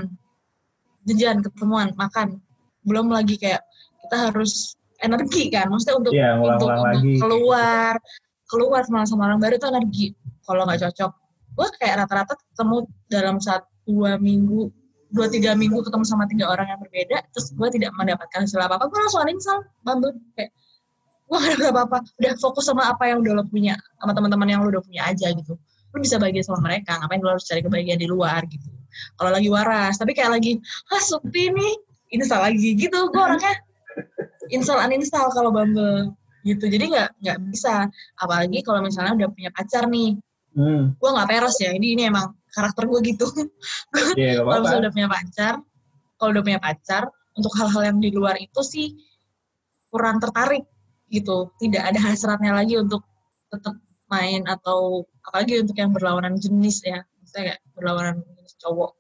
Jajan 1.10 1.38
ketemuan 1.42 1.88
makan. 1.98 2.38
Belum 2.86 3.10
lagi 3.10 3.40
kayak 3.40 3.66
kita 4.06 4.30
harus 4.30 4.78
energi 5.02 5.50
kan. 5.50 5.72
Maksudnya 5.72 5.96
untuk 5.98 6.14
yeah, 6.14 6.38
untuk, 6.38 6.70
untuk 6.70 7.02
keluar 7.18 7.96
keluar 8.46 8.82
sama 8.84 9.08
sama 9.08 9.32
orang 9.32 9.40
baru 9.42 9.56
itu 9.58 9.68
energi. 9.72 10.08
Kalau 10.46 10.68
nggak 10.68 10.84
cocok 10.86 11.12
gue 11.52 11.68
kayak 11.80 11.96
rata-rata 12.06 12.34
ketemu 12.40 12.78
dalam 13.12 13.38
satu 13.44 13.68
dua 13.84 14.16
minggu 14.16 14.72
dua 15.12 15.28
tiga 15.28 15.52
minggu 15.52 15.84
ketemu 15.84 16.06
sama 16.08 16.24
tiga 16.32 16.48
orang 16.48 16.72
yang 16.72 16.80
berbeda 16.80 17.20
terus 17.36 17.52
gue 17.52 17.68
tidak 17.76 17.92
mendapatkan 18.00 18.48
hasil 18.48 18.62
apa 18.64 18.80
apa 18.80 18.88
gue 18.88 19.00
langsung 19.04 19.22
uninstall 19.28 19.60
bambu 19.84 20.16
kayak 20.40 20.56
gue 21.32 21.40
gak 21.40 21.56
ada 21.64 21.68
apa-apa. 21.72 21.98
Udah 22.20 22.34
fokus 22.36 22.68
sama 22.68 22.92
apa 22.92 23.08
yang 23.08 23.24
udah 23.24 23.40
lo 23.40 23.44
punya 23.48 23.80
sama 24.04 24.12
teman-teman 24.12 24.48
yang 24.52 24.60
lo 24.68 24.68
udah 24.68 24.84
punya 24.84 25.08
aja 25.08 25.32
gitu. 25.32 25.56
Lo 25.96 25.98
bisa 26.04 26.20
bahagia 26.20 26.44
sama 26.44 26.60
mereka. 26.60 27.00
Ngapain 27.00 27.24
lo 27.24 27.32
harus 27.32 27.48
cari 27.48 27.64
kebahagiaan 27.64 28.00
di 28.04 28.10
luar 28.12 28.44
gitu? 28.52 28.68
Kalau 29.16 29.32
lagi 29.32 29.48
waras 29.48 29.96
tapi 29.96 30.12
kayak 30.12 30.36
lagi 30.36 30.60
ah 30.92 31.00
sepi 31.00 31.56
nih. 31.56 31.74
Install 32.12 32.44
lagi 32.44 32.76
gitu 32.76 33.08
gue 33.08 33.22
orangnya. 33.24 33.56
Install 34.52 34.84
uninstall 34.84 35.32
kalau 35.32 35.56
Bumble 35.56 36.12
gitu. 36.44 36.68
Jadi 36.68 36.92
nggak 36.92 37.24
nggak 37.24 37.38
bisa. 37.48 37.88
Apalagi 38.20 38.60
kalau 38.68 38.84
misalnya 38.84 39.16
udah 39.16 39.30
punya 39.32 39.50
pacar 39.56 39.88
nih. 39.88 40.20
Hmm. 40.52 40.92
gue 41.00 41.10
nggak 41.16 41.32
peres 41.32 41.56
ya. 41.64 41.72
Ini 41.72 41.96
ini 41.96 42.04
emang 42.12 42.36
karakter 42.52 42.84
gue 42.92 43.00
gitu. 43.16 43.24
Yeah, 44.20 44.44
kalau 44.44 44.68
misalnya 44.68 44.92
udah 44.92 44.94
punya 44.94 45.08
pacar 45.08 45.54
kalau 46.22 46.38
udah 46.38 46.44
punya 46.46 46.62
pacar 46.62 47.10
untuk 47.34 47.50
hal-hal 47.58 47.82
yang 47.90 47.98
di 47.98 48.14
luar 48.14 48.38
itu 48.38 48.62
sih 48.62 48.94
kurang 49.90 50.22
tertarik 50.22 50.62
gitu 51.12 51.52
tidak 51.60 51.92
ada 51.92 52.00
hasratnya 52.00 52.56
lagi 52.56 52.80
untuk 52.80 53.04
tetap 53.52 53.76
main 54.08 54.44
atau 54.48 55.04
apalagi 55.28 55.60
untuk 55.60 55.76
yang 55.76 55.92
berlawanan 55.92 56.40
jenis 56.40 56.84
ya 56.84 57.04
misalnya 57.20 57.56
kayak 57.56 57.60
berlawanan 57.76 58.16
jenis 58.24 58.54
cowok 58.60 58.92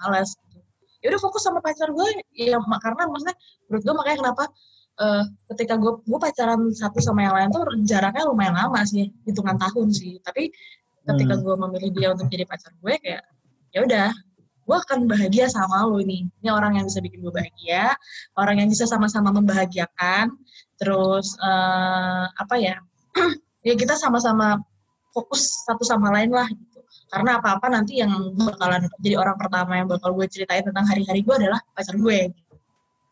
malas 0.00 0.30
gitu. 0.36 0.58
ya 1.00 1.06
udah 1.12 1.20
fokus 1.20 1.42
sama 1.44 1.60
pacar 1.64 1.88
gue 1.92 2.08
ya 2.36 2.60
karena 2.60 3.02
maksudnya 3.08 3.36
menurut 3.68 3.82
gue 3.84 3.94
makanya 3.96 4.18
kenapa 4.20 4.44
uh, 5.00 5.24
ketika 5.54 5.74
gue 5.80 5.92
gue 6.04 6.18
pacaran 6.20 6.60
satu 6.72 6.98
sama 7.00 7.24
yang 7.24 7.34
lain 7.36 7.48
tuh 7.52 7.64
jaraknya 7.88 8.24
lumayan 8.28 8.56
lama 8.56 8.80
sih 8.84 9.08
hitungan 9.24 9.56
tahun 9.56 9.88
sih 9.92 10.20
tapi 10.24 10.52
ketika 11.02 11.34
hmm. 11.34 11.42
gue 11.42 11.54
memilih 11.68 11.90
dia 11.92 12.08
untuk 12.14 12.28
jadi 12.28 12.44
pacar 12.46 12.72
gue 12.78 12.94
kayak 13.00 13.22
ya 13.72 13.80
udah 13.84 14.08
gue 14.62 14.76
akan 14.78 15.10
bahagia 15.10 15.50
sama 15.50 15.82
lo 15.84 15.98
ini 15.98 16.30
ini 16.38 16.48
orang 16.48 16.78
yang 16.78 16.86
bisa 16.86 17.02
bikin 17.02 17.18
gue 17.18 17.34
bahagia 17.34 17.98
orang 18.38 18.62
yang 18.62 18.68
bisa 18.70 18.86
sama-sama 18.86 19.34
membahagiakan. 19.34 20.34
Terus 20.78 21.38
uh, 21.38 22.26
apa 22.30 22.56
ya? 22.58 22.76
Ya 23.62 23.78
kita 23.78 23.94
sama-sama 23.94 24.58
fokus 25.14 25.62
satu 25.62 25.86
sama 25.86 26.10
lain 26.10 26.34
lah 26.34 26.50
gitu. 26.50 26.82
Karena 27.06 27.38
apa-apa 27.38 27.70
nanti 27.70 28.02
yang 28.02 28.10
bakalan 28.34 28.90
jadi 28.98 29.22
orang 29.22 29.38
pertama 29.38 29.78
yang 29.78 29.86
bakal 29.86 30.10
gue 30.18 30.26
ceritain 30.26 30.66
tentang 30.66 30.82
hari-hari 30.82 31.22
gue 31.22 31.30
adalah 31.30 31.62
pacar 31.70 31.94
gue 31.94 32.34
gitu. 32.34 32.54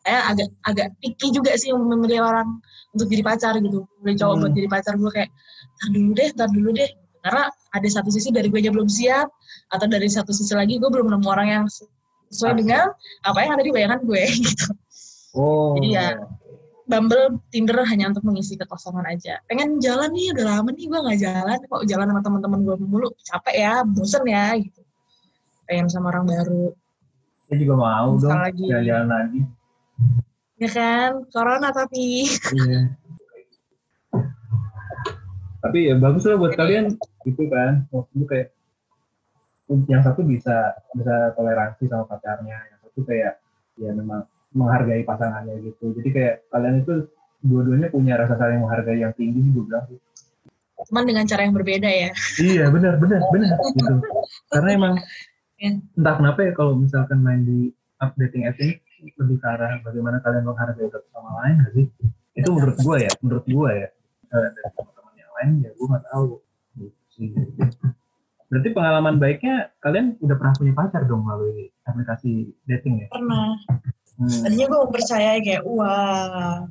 Saya 0.03 0.27
agak 0.27 0.51
agak 0.67 0.87
picky 0.99 1.31
juga 1.31 1.55
sih 1.55 1.71
memilih 1.71 2.19
orang 2.27 2.59
untuk 2.91 3.07
jadi 3.07 3.23
pacar 3.23 3.63
gitu. 3.63 3.87
Memilih 4.03 4.17
cowok 4.19 4.35
hmm. 4.35 4.41
buat 4.43 4.53
jadi 4.59 4.67
pacar 4.67 4.93
gue 4.99 5.11
kayak 5.15 5.31
tar 5.79 5.89
dulu 5.95 6.09
deh 6.19 6.29
tar 6.35 6.49
dulu 6.51 6.69
deh 6.75 6.89
karena 7.21 7.49
ada 7.49 7.87
satu 7.87 8.09
sisi 8.09 8.29
dari 8.33 8.49
gue 8.49 8.59
aja 8.59 8.73
belum 8.73 8.89
siap 8.89 9.29
atau 9.71 9.87
dari 9.87 10.09
satu 10.09 10.33
sisi 10.33 10.53
lagi 10.53 10.77
gue 10.81 10.89
belum 10.89 11.07
nemu 11.09 11.27
orang 11.29 11.47
yang 11.47 11.65
sesuai 12.29 12.59
dengan 12.59 12.91
apa 13.25 13.39
yang 13.41 13.51
ada 13.55 13.63
di 13.63 13.71
bayangan 13.71 13.99
gue 14.03 14.23
gitu 14.41 14.65
oh 15.37 15.77
jadi 15.79 15.89
ya 15.89 16.07
Bumble, 16.89 17.39
Tinder 17.55 17.87
hanya 17.87 18.11
untuk 18.11 18.27
mengisi 18.27 18.59
kekosongan 18.59 19.07
aja. 19.07 19.39
Pengen 19.47 19.79
jalan 19.79 20.11
nih, 20.11 20.35
udah 20.35 20.59
lama 20.59 20.75
nih 20.75 20.91
gue 20.91 20.99
nggak 20.99 21.19
jalan. 21.23 21.59
Kok 21.71 21.87
jalan 21.87 22.11
sama 22.11 22.19
teman-teman 22.19 22.59
gue 22.67 22.75
mulu, 22.83 23.07
capek 23.23 23.55
ya, 23.63 23.73
bosen 23.87 24.27
ya 24.27 24.59
gitu. 24.59 24.83
Pengen 25.71 25.87
sama 25.87 26.11
orang 26.11 26.27
baru. 26.27 26.75
Saya 27.47 27.57
juga 27.63 27.73
mau 27.79 28.19
Misal 28.19 28.27
dong, 28.27 28.67
jalan-jalan 28.67 29.07
lagi 29.07 29.41
ya 30.61 30.69
kan 30.69 31.25
corona 31.33 31.73
tapi 31.73 32.29
iya. 32.53 32.93
Tapi 35.61 35.93
ya 35.93 35.95
bagus 35.95 36.25
lah 36.25 36.41
buat 36.41 36.57
kalian 36.57 36.97
itu 37.29 37.43
kan 37.47 37.85
maksudnya 37.93 38.25
kayak 38.25 38.47
yang 39.87 40.03
satu 40.03 40.25
bisa 40.25 40.75
bisa 40.91 41.31
toleransi 41.37 41.87
sama 41.87 42.03
pacarnya 42.09 42.57
yang 42.59 42.79
satu 42.83 42.99
kayak 43.07 43.39
ya 43.79 43.91
memang 43.95 44.27
menghargai 44.51 45.07
pasangannya 45.07 45.63
gitu. 45.63 45.95
Jadi 45.95 46.09
kayak 46.11 46.35
kalian 46.51 46.83
itu 46.83 47.07
dua-duanya 47.41 47.87
punya 47.87 48.19
rasa 48.19 48.35
saling 48.35 48.59
menghargai 48.59 48.99
yang 48.99 49.15
tinggi 49.15 49.39
sih 49.39 49.51
gue 49.55 49.63
bilang. 49.63 49.87
Cuman 50.91 51.03
dengan 51.07 51.23
cara 51.29 51.47
yang 51.47 51.55
berbeda 51.55 51.87
ya. 51.87 52.11
iya 52.41 52.65
benar 52.67 52.99
benar 52.99 53.21
benar 53.31 53.57
gitu. 53.77 53.95
Karena 54.51 54.69
emang 54.75 54.93
ya. 55.55 55.71
entah 55.77 56.15
kenapa 56.19 56.39
ya 56.43 56.51
kalau 56.51 56.73
misalkan 56.75 57.23
main 57.23 57.47
di 57.47 57.71
updating 58.01 58.49
app 58.49 58.59
ini 58.59 58.81
lebih 59.17 59.37
ke 59.39 59.47
arah 59.47 59.79
bagaimana 59.81 60.19
kalian 60.19 60.45
menghargai 60.45 60.89
satu 60.89 61.07
sama 61.15 61.29
lain 61.45 61.63
gak 61.63 61.71
sih? 61.77 61.85
Itu 62.35 62.49
menurut 62.51 62.77
gue 62.81 62.95
ya, 63.07 63.11
menurut 63.23 63.45
gue 63.47 63.71
ya. 63.71 63.89
Lain 65.41 65.65
ya 65.65 65.73
gue 65.73 65.87
nggak 65.89 66.05
tahu. 66.13 66.37
Berarti 68.51 68.69
pengalaman 68.75 69.15
baiknya 69.15 69.71
kalian 69.81 70.19
udah 70.21 70.35
pernah 70.37 70.53
punya 70.59 70.73
pacar 70.75 71.01
dong 71.07 71.25
melalui 71.25 71.71
aplikasi 71.87 72.51
dating 72.67 73.01
ya? 73.01 73.07
Pernah. 73.09 73.57
Hmm. 74.21 74.41
Tadinya 74.45 74.67
gue 74.69 74.81
percaya 74.91 75.39
kayak, 75.41 75.63
wah, 75.65 76.67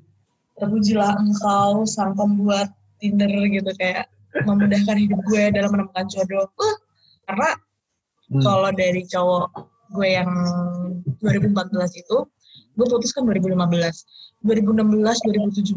terpujilah 0.60 1.16
engkau 1.18 1.82
sang 1.88 2.14
pembuat 2.14 2.70
Tinder 3.00 3.32
gitu 3.48 3.72
kayak 3.80 4.12
memudahkan 4.44 4.96
hidup 5.00 5.18
gue 5.24 5.44
dalam 5.56 5.72
menemukan 5.72 6.06
jodoh. 6.06 6.46
Uh, 6.60 6.76
karena 7.26 7.50
hmm. 8.30 8.42
kalau 8.44 8.70
dari 8.76 9.02
cowok 9.08 9.48
gue 9.96 10.08
yang 10.20 10.30
2014 11.24 11.74
itu, 11.96 12.18
gue 12.76 12.86
putus 12.86 13.10
kan 13.16 13.24
2015. 13.26 13.56
2016, 14.44 14.44
2017, 14.44 15.74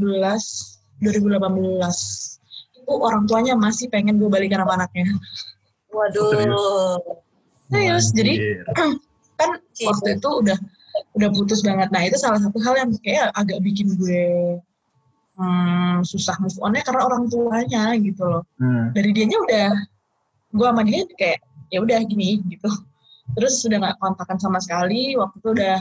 2018 0.99 2.32
itu 2.83 2.93
orang 2.99 3.23
tuanya 3.23 3.55
masih 3.55 3.87
pengen 3.87 4.19
gue 4.19 4.27
balikan 4.27 4.59
sama 4.59 4.75
anaknya. 4.83 5.07
Waduh. 5.95 6.99
Serius. 7.71 8.11
Jadi 8.11 8.33
kan 9.39 9.49
waktu 9.87 10.19
itu 10.19 10.29
udah 10.29 10.57
udah 11.17 11.29
putus 11.31 11.63
banget. 11.63 11.89
Nah 11.89 12.03
itu 12.03 12.19
salah 12.19 12.37
satu 12.43 12.59
hal 12.61 12.75
yang 12.77 12.89
kayak 13.01 13.31
agak 13.33 13.63
bikin 13.63 13.95
gue 13.97 14.59
hmm, 15.39 16.05
susah 16.05 16.37
move 16.43 16.57
onnya 16.61 16.85
karena 16.85 17.01
orang 17.07 17.31
tuanya 17.31 17.95
gitu 17.97 18.23
loh. 18.27 18.43
Hmm. 18.59 18.93
Dari 18.93 19.09
dianya 19.15 19.37
udah 19.39 19.69
gue 20.53 20.67
sama 20.69 20.83
dia 20.85 21.01
kayak 21.17 21.39
ya 21.73 21.79
udah 21.81 21.99
gini 22.05 22.43
gitu. 22.51 22.69
Terus 23.33 23.63
sudah 23.63 23.81
nggak 23.81 23.97
kontakan 23.97 24.37
sama 24.37 24.59
sekali. 24.61 25.17
Waktu 25.17 25.35
itu 25.39 25.49
udah 25.55 25.77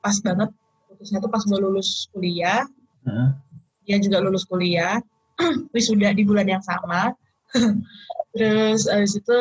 pas 0.00 0.16
banget 0.22 0.48
putusnya 0.86 1.18
tuh 1.20 1.28
pas 1.28 1.42
gue 1.44 1.58
lulus 1.58 2.08
kuliah. 2.14 2.64
Hmm. 3.04 3.36
Dia 3.84 4.00
juga 4.00 4.24
lulus 4.24 4.48
kuliah. 4.48 5.02
Wisuda 5.74 6.16
di 6.16 6.24
bulan 6.24 6.48
yang 6.48 6.64
sama. 6.64 7.12
terus 8.36 8.84
abis 8.84 9.16
itu 9.16 9.40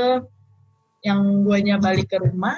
yang 1.03 1.43
guanya 1.43 1.75
balik 1.77 2.07
ke 2.09 2.17
rumah 2.17 2.57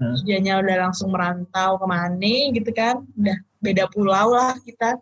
hmm. 0.00 0.24
dianya 0.24 0.58
udah 0.58 0.88
langsung 0.88 1.12
merantau 1.12 1.76
ke 1.76 1.86
mana 1.86 2.34
gitu 2.56 2.70
kan 2.72 3.04
udah 3.20 3.36
beda 3.60 3.84
pulau 3.92 4.32
lah 4.32 4.56
kita 4.64 4.96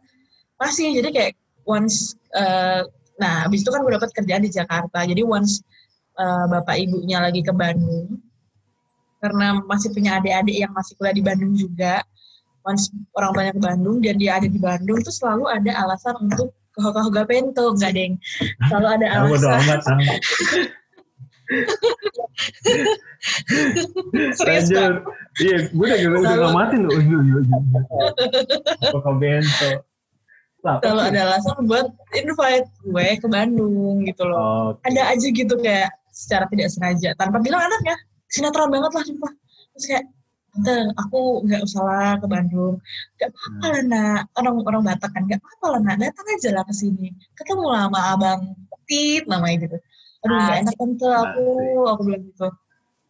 masih 0.59 0.99
jadi 0.99 1.09
kayak 1.15 1.33
once 1.65 2.19
uh, 2.35 2.83
nah 3.17 3.47
abis 3.47 3.63
itu 3.63 3.71
kan 3.71 3.81
gue 3.87 3.93
dapat 3.95 4.11
kerjaan 4.13 4.43
di 4.43 4.51
Jakarta 4.51 5.07
jadi 5.07 5.23
once 5.23 5.63
uh, 6.19 6.51
bapak 6.51 6.83
ibunya 6.83 7.23
lagi 7.23 7.41
ke 7.41 7.55
Bandung 7.55 8.19
karena 9.23 9.57
masih 9.65 9.89
punya 9.95 10.21
adik-adik 10.21 10.57
yang 10.59 10.73
masih 10.75 10.93
kuliah 11.01 11.17
di 11.17 11.25
Bandung 11.25 11.55
juga 11.55 12.03
once 12.67 12.91
orang 13.15 13.33
banyak 13.33 13.55
ke 13.57 13.63
Bandung 13.63 13.97
dan 14.03 14.19
dia 14.19 14.43
ada 14.43 14.49
di 14.51 14.59
Bandung 14.59 15.01
tuh 15.01 15.15
selalu 15.15 15.49
ada 15.49 15.71
alasan 15.87 16.19
untuk 16.19 16.51
ke 16.75 16.81
Hoka 16.83 17.01
Hoka 17.07 17.23
Pento 17.25 17.71
enggak 17.71 17.95
deng 17.95 18.19
selalu 18.69 18.89
ada 18.99 19.07
alasan 19.23 19.99
Serius 24.39 24.69
Iya, 25.43 25.67
gue 25.75 25.87
udah 25.87 25.99
udah 25.99 26.21
udah 26.23 26.37
ngamatin 26.47 26.81
loh. 26.87 26.95
Iya, 26.95 27.19
iya, 27.19 27.39
iya. 27.43 27.59
Hoka 28.95 29.13
Bento. 29.19 29.71
Kalau 30.63 31.03
ada 31.03 31.21
alasan 31.27 31.67
buat 31.67 31.91
invite 32.15 32.69
gue 32.87 33.07
ke 33.19 33.27
Bandung 33.27 34.07
gitu 34.07 34.23
loh. 34.25 34.79
Okay. 34.79 34.95
Ada 34.95 35.03
aja 35.13 35.27
gitu 35.27 35.55
kayak 35.59 35.91
secara 36.15 36.47
tidak 36.49 36.71
sengaja 36.71 37.11
tanpa 37.19 37.43
bilang 37.43 37.67
anaknya 37.67 37.99
sinetron 38.31 38.71
banget 38.71 38.95
lah 38.95 39.03
sumpah. 39.03 39.33
Terus 39.75 39.87
kayak 39.91 40.05
Tante, 40.55 40.95
aku 40.95 41.43
nggak 41.43 41.67
usah 41.67 41.83
lah 41.83 42.13
ke 42.23 42.27
Bandung. 42.31 42.79
Gak 43.19 43.35
apa-apa 43.35 43.67
lah, 43.75 43.83
nak. 43.91 44.23
Orang-orang 44.39 44.83
Batak 44.87 45.11
kan, 45.11 45.27
gak 45.27 45.43
apa-apa 45.43 45.67
lah, 45.75 45.81
nak. 45.83 45.97
Datang 45.99 46.27
aja 46.31 46.51
lah 46.55 46.63
ke 46.63 46.75
sini. 46.75 47.11
Ketemu 47.35 47.65
lah 47.67 47.91
sama 47.91 48.01
Abang 48.15 48.41
Tit, 48.87 49.27
namanya 49.27 49.67
gitu. 49.67 49.77
Aduh, 50.23 50.39
gak 50.39 50.59
enak 50.63 50.75
tante 50.79 51.11
aku, 51.11 51.47
aku 51.91 52.01
bilang 52.07 52.23
gitu. 52.31 52.49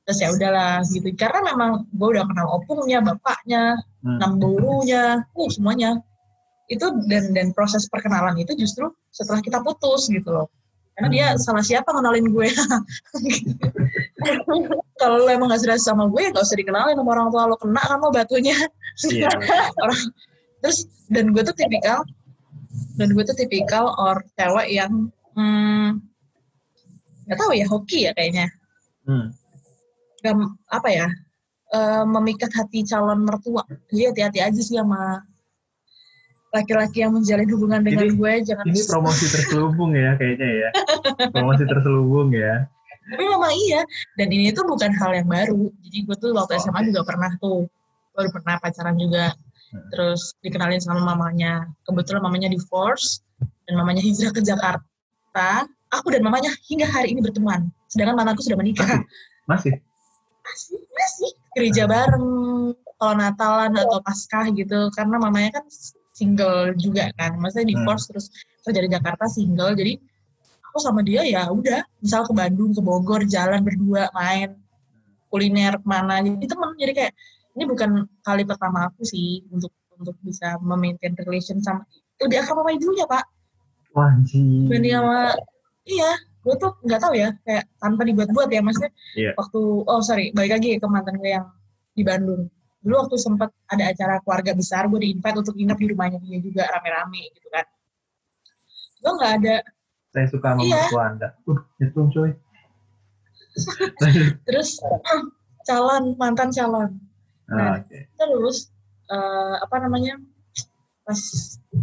Terus 0.09 0.19
ya 0.25 0.29
udahlah 0.33 0.81
gitu. 0.89 1.09
Karena 1.21 1.41
memang 1.53 1.71
gue 1.93 2.09
udah 2.17 2.25
kenal 2.25 2.49
opungnya, 2.57 3.05
bapaknya, 3.05 3.77
hmm. 4.01 4.19
namburunya, 4.25 5.21
uh, 5.29 5.51
semuanya. 5.53 6.01
Itu 6.73 6.97
dan 7.13 7.37
dan 7.37 7.53
proses 7.53 7.85
perkenalan 7.93 8.41
itu 8.41 8.57
justru 8.57 8.89
setelah 9.13 9.45
kita 9.45 9.61
putus 9.61 10.09
gitu 10.09 10.33
loh 10.33 10.49
karena 10.95 11.09
dia 11.11 11.27
hmm. 11.35 11.43
salah 11.43 11.65
siapa 11.67 11.91
ngenalin 11.91 12.31
gue? 12.31 12.49
Kalau 15.03 15.27
lo 15.27 15.29
emang 15.29 15.51
gak 15.51 15.67
serius 15.67 15.83
sama 15.83 16.07
gue 16.07 16.31
gak 16.31 16.39
usah 16.39 16.55
dikenalin 16.55 16.95
sama 16.95 17.11
orang 17.19 17.35
tua 17.35 17.51
lo 17.51 17.59
kena 17.59 17.83
kan 17.83 17.99
lo 17.99 18.15
batunya. 18.15 18.55
Orang 19.83 20.01
terus 20.63 20.87
dan 21.13 21.35
gue 21.35 21.43
tuh 21.45 21.53
tipikal 21.53 22.01
dan 22.95 23.11
gue 23.11 23.25
tuh 23.27 23.37
tipikal 23.37 23.91
or 24.01 24.23
cewek 24.39 24.71
yang 24.71 25.11
hmm, 25.35 25.99
nggak 27.27 27.39
tahu 27.43 27.53
ya 27.59 27.67
hoki 27.67 28.07
ya 28.07 28.15
kayaknya. 28.15 28.47
Hmm. 29.05 29.35
gak, 30.23 30.35
apa 30.71 30.89
ya? 30.89 31.09
Uh, 31.75 32.07
memikat 32.07 32.55
hati 32.55 32.87
calon 32.87 33.27
mertua. 33.27 33.67
Jadi 33.91 34.15
hati-hati 34.15 34.39
aja 34.47 34.61
sih 34.63 34.79
sama 34.79 35.27
laki-laki 36.55 37.03
yang 37.03 37.11
menjalin 37.11 37.51
hubungan 37.51 37.83
dengan 37.83 38.07
ini, 38.07 38.15
gue 38.15 38.33
jangan 38.47 38.65
ini 38.71 38.81
promosi 38.95 39.27
terselubung 39.27 39.93
ya 39.99 40.15
kayaknya 40.15 40.49
ya. 40.49 40.69
Promosi 41.35 41.67
terselubung 41.67 42.31
ya. 42.31 42.71
Tapi 43.11 43.25
memang 43.27 43.53
iya. 43.69 43.83
Dan 44.17 44.31
ini 44.31 44.55
tuh 44.55 44.65
bukan 44.65 44.95
hal 44.95 45.11
yang 45.13 45.29
baru. 45.29 45.69
Jadi 45.83 45.99
gue 46.07 46.17
tuh 46.17 46.31
waktu 46.33 46.57
oh, 46.57 46.61
SMA 46.63 46.81
juga 46.89 47.03
pernah 47.05 47.31
tuh. 47.43 47.67
Baru 48.15 48.29
pernah 48.31 48.55
pacaran 48.63 48.95
juga. 48.95 49.35
Hmm. 49.75 49.91
terus 49.91 50.39
dikenalin 50.39 50.79
sama 50.79 51.03
mamanya. 51.03 51.67
Kebetulan 51.83 52.23
mamanya 52.23 52.47
divorce 52.47 53.19
dan 53.67 53.75
mamanya 53.75 54.01
hijrah 54.01 54.31
ke 54.31 54.41
Jakarta. 54.41 55.67
Aku 55.91 56.15
dan 56.15 56.23
mamanya 56.23 56.55
hingga 56.71 56.87
hari 56.87 57.11
ini 57.11 57.21
berteman. 57.21 57.75
Sedangkan 57.91 58.15
mamaku 58.15 58.47
sudah 58.47 58.59
menikah. 58.59 59.03
Masih? 59.51 59.75
Masih 60.47 60.79
masih. 60.79 61.31
Gereja 61.59 61.87
bareng 61.87 62.27
kalau 62.99 63.15
Natalan 63.19 63.75
atau 63.75 63.99
Paskah 64.01 64.49
gitu. 64.55 64.91
Karena 64.95 65.19
mamanya 65.19 65.59
kan 65.59 65.65
single 66.15 66.73
juga 66.79 67.11
kan. 67.19 67.37
Maksudnya 67.37 67.75
divorce 67.75 68.07
hmm. 68.07 68.11
terus 68.15 68.27
kerja 68.63 68.81
di 68.81 68.91
Jakarta 68.95 69.25
single. 69.27 69.75
Jadi 69.75 69.99
aku 70.71 70.79
sama 70.79 71.03
dia 71.03 71.27
ya 71.27 71.51
udah 71.51 71.83
misal 71.99 72.23
ke 72.25 72.33
Bandung 72.33 72.71
ke 72.71 72.81
Bogor 72.81 73.27
jalan 73.27 73.67
berdua 73.67 74.09
main 74.15 74.55
kuliner 75.29 75.77
ke 75.83 75.87
mana 75.87 76.23
jadi 76.23 76.47
temen. 76.47 76.71
Jadi 76.79 76.93
kayak 76.95 77.13
ini 77.59 77.65
bukan 77.67 78.07
kali 78.23 78.43
pertama 78.47 78.87
aku 78.89 79.03
sih 79.03 79.43
untuk 79.51 79.75
untuk 79.99 80.15
bisa 80.23 80.59
memaintain 80.63 81.15
relation 81.27 81.59
sama 81.63 81.83
dia 82.31 82.41
akrab 82.41 82.63
sama 82.63 82.71
ibunya 82.73 83.07
pak. 83.11 83.27
Wajib 83.95 84.71
dan 84.71 84.83
sama 84.83 85.19
iya 85.87 86.11
gue 86.45 86.55
tuh 86.61 86.73
nggak 86.85 87.01
tahu 87.01 87.15
ya 87.17 87.33
kayak 87.49 87.65
tanpa 87.81 88.03
dibuat-buat 88.05 88.49
ya 88.53 88.61
maksudnya 88.61 88.93
yeah. 89.17 89.33
waktu 89.41 89.61
oh 89.89 90.01
sorry 90.05 90.29
balik 90.37 90.61
lagi 90.61 90.77
ke 90.77 90.87
mantan 90.89 91.17
gue 91.17 91.33
yang 91.33 91.49
di 91.97 92.03
Bandung 92.05 92.53
dulu 92.85 92.95
waktu 93.01 93.17
sempat 93.17 93.49
ada 93.73 93.85
acara 93.89 94.21
keluarga 94.21 94.53
besar 94.53 94.85
gue 94.93 95.01
di 95.01 95.09
invite 95.17 95.41
untuk 95.41 95.57
nginep 95.57 95.79
di 95.81 95.87
rumahnya 95.97 96.19
dia 96.21 96.39
juga 96.45 96.69
rame-rame 96.69 97.33
gitu 97.33 97.49
kan. 97.49 97.65
Gue 99.01 99.13
nggak 99.17 99.33
ada. 99.41 99.57
Saya 100.13 100.27
suka 100.29 100.49
sama 100.53 100.63
iya. 100.63 100.85
anda. 101.01 101.29
Uh 101.49 101.59
itu 101.81 102.01
coy 102.13 102.31
terus 104.47 104.83
calon 105.65 106.19
mantan 106.19 106.51
calon. 106.51 106.91
Ah, 107.47 107.55
nah 107.55 107.75
okay. 107.81 108.11
terus 108.19 108.69
uh, 109.09 109.63
apa 109.63 109.79
namanya 109.79 110.19
pas 111.07 111.21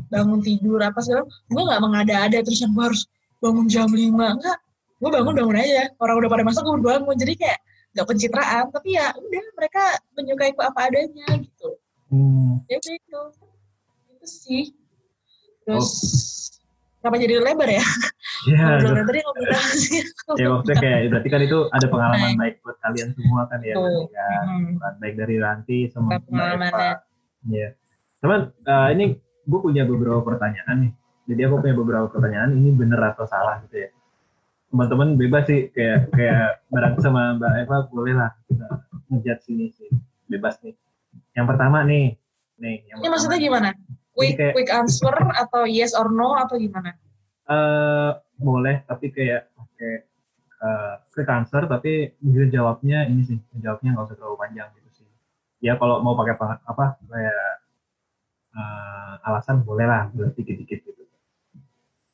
bangun 0.10 0.41
tidur 0.43 0.82
apa 0.84 0.99
segala 0.99 1.24
gue 1.26 1.64
nggak 1.64 1.82
mengada-ada 1.82 2.38
terus 2.43 2.60
yang 2.60 2.76
gue 2.76 2.86
harus 2.91 3.08
bangun 3.41 3.66
jam 3.72 3.89
lima. 3.89 4.38
Enggak 4.38 4.60
gue 5.02 5.10
bangun 5.10 5.34
bangun 5.34 5.58
aja. 5.58 5.89
Orang 5.97 6.22
udah 6.22 6.30
pada 6.30 6.43
masak 6.45 6.62
gue 6.62 6.78
bangun. 6.78 7.16
Jadi 7.18 7.34
kayak 7.39 7.60
nggak 7.92 8.08
pencitraan 8.08 8.66
tapi 8.72 8.96
ya 8.96 9.12
udah 9.12 9.46
mereka 9.60 9.84
menyukai 10.16 10.56
apa 10.56 10.80
adanya 10.88 11.28
gitu 11.44 11.70
hmm. 12.08 12.64
ya 12.72 12.80
itu 12.80 12.89
itu 12.96 13.22
sih 14.24 14.66
terus 15.68 15.89
oh. 15.92 17.04
kenapa 17.04 17.16
jadi 17.20 17.44
lebar 17.44 17.70
ya 17.70 17.86
Iya. 18.42 18.82
tadi 19.06 19.22
sih. 19.78 20.02
ya 20.42 20.50
maksudnya 20.50 20.78
kayak 20.82 21.14
berarti 21.14 21.30
kan 21.30 21.42
itu 21.46 21.60
ada 21.70 21.86
pengalaman 21.86 22.34
baik 22.42 22.58
buat 22.66 22.78
kalian 22.82 23.14
semua 23.14 23.46
kan 23.46 23.62
ya, 23.62 23.78
ya 23.78 24.30
hmm. 24.50 24.82
baik 24.98 25.14
dari 25.14 25.36
Ranti 25.38 25.86
sama 25.94 26.18
Eva. 26.18 27.06
Ya. 27.46 27.78
Teman, 28.18 28.50
uh, 28.66 28.89
ini 28.89 29.14
gue 29.46 29.60
punya 29.62 29.86
beberapa 29.86 30.26
pertanyaan 30.26 30.89
nih. 30.89 30.94
Jadi 31.30 31.42
aku 31.46 31.62
punya 31.62 31.76
beberapa 31.78 32.10
pertanyaan. 32.10 32.50
Ini 32.58 32.70
bener 32.74 32.98
atau 33.14 33.30
salah 33.30 33.62
gitu 33.66 33.86
ya 33.86 33.89
teman-teman 34.72 35.19
bebas 35.19 35.43
sih 35.51 35.67
kayak 35.76 36.15
kayak 36.15 36.63
barang 36.72 36.95
sama 37.03 37.36
Mbak 37.36 37.53
Eva 37.67 37.78
boleh 37.91 38.15
lah 38.15 38.32
kita 38.47 38.67
ngejat 39.11 39.39
sini 39.43 39.67
sih 39.76 39.91
bebas 40.32 40.63
nih. 40.63 40.74
Yang 41.36 41.45
pertama 41.51 41.84
nih 41.84 42.15
nih. 42.55 42.88
Yang 42.88 42.97
Ini 43.03 43.07
maksudnya 43.11 43.39
gimana? 43.43 43.69
Quick 44.15 44.39
kayak, 44.39 44.53
quick 44.55 44.72
answer 44.72 45.11
atau 45.11 45.67
yes 45.67 45.91
or 45.91 46.07
no 46.07 46.39
atau 46.39 46.55
gimana? 46.55 46.95
Eh 47.47 47.51
uh, 47.51 48.11
boleh 48.39 48.88
tapi 48.88 49.11
kayak 49.11 49.51
kayak 49.76 50.07
uh, 50.63 51.03
quick 51.11 51.28
answer 51.28 51.67
tapi 51.67 52.15
jawabnya 52.47 53.11
ini 53.11 53.28
sih 53.28 53.38
jawabnya 53.59 53.91
nggak 53.91 54.07
usah 54.07 54.17
terlalu 54.17 54.39
panjang 54.39 54.72
gitu 54.80 55.03
sih. 55.03 55.07
Ya 55.59 55.76
kalau 55.76 55.99
mau 55.99 56.15
pakai 56.15 56.39
apa 56.63 56.95
kayak 57.11 57.43
uh, 58.55 59.28
alasan 59.28 59.67
boleh 59.67 59.84
lah 59.84 60.07
dikit-dikit 60.15 60.80
gitu. 60.80 61.01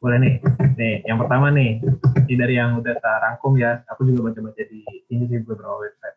Boleh 0.07 0.23
nih. 0.23 0.35
Nih, 0.79 0.95
yang 1.03 1.19
pertama 1.19 1.51
nih. 1.51 1.83
Ini 2.31 2.35
dari 2.39 2.55
yang 2.55 2.79
udah 2.79 2.95
tak 2.95 3.17
rangkum 3.27 3.59
ya. 3.59 3.83
Aku 3.91 4.07
juga 4.07 4.31
baca-baca 4.31 4.63
di 4.63 4.87
ini 5.11 5.27
sih 5.27 5.43
beberapa 5.43 5.83
website. 5.83 6.15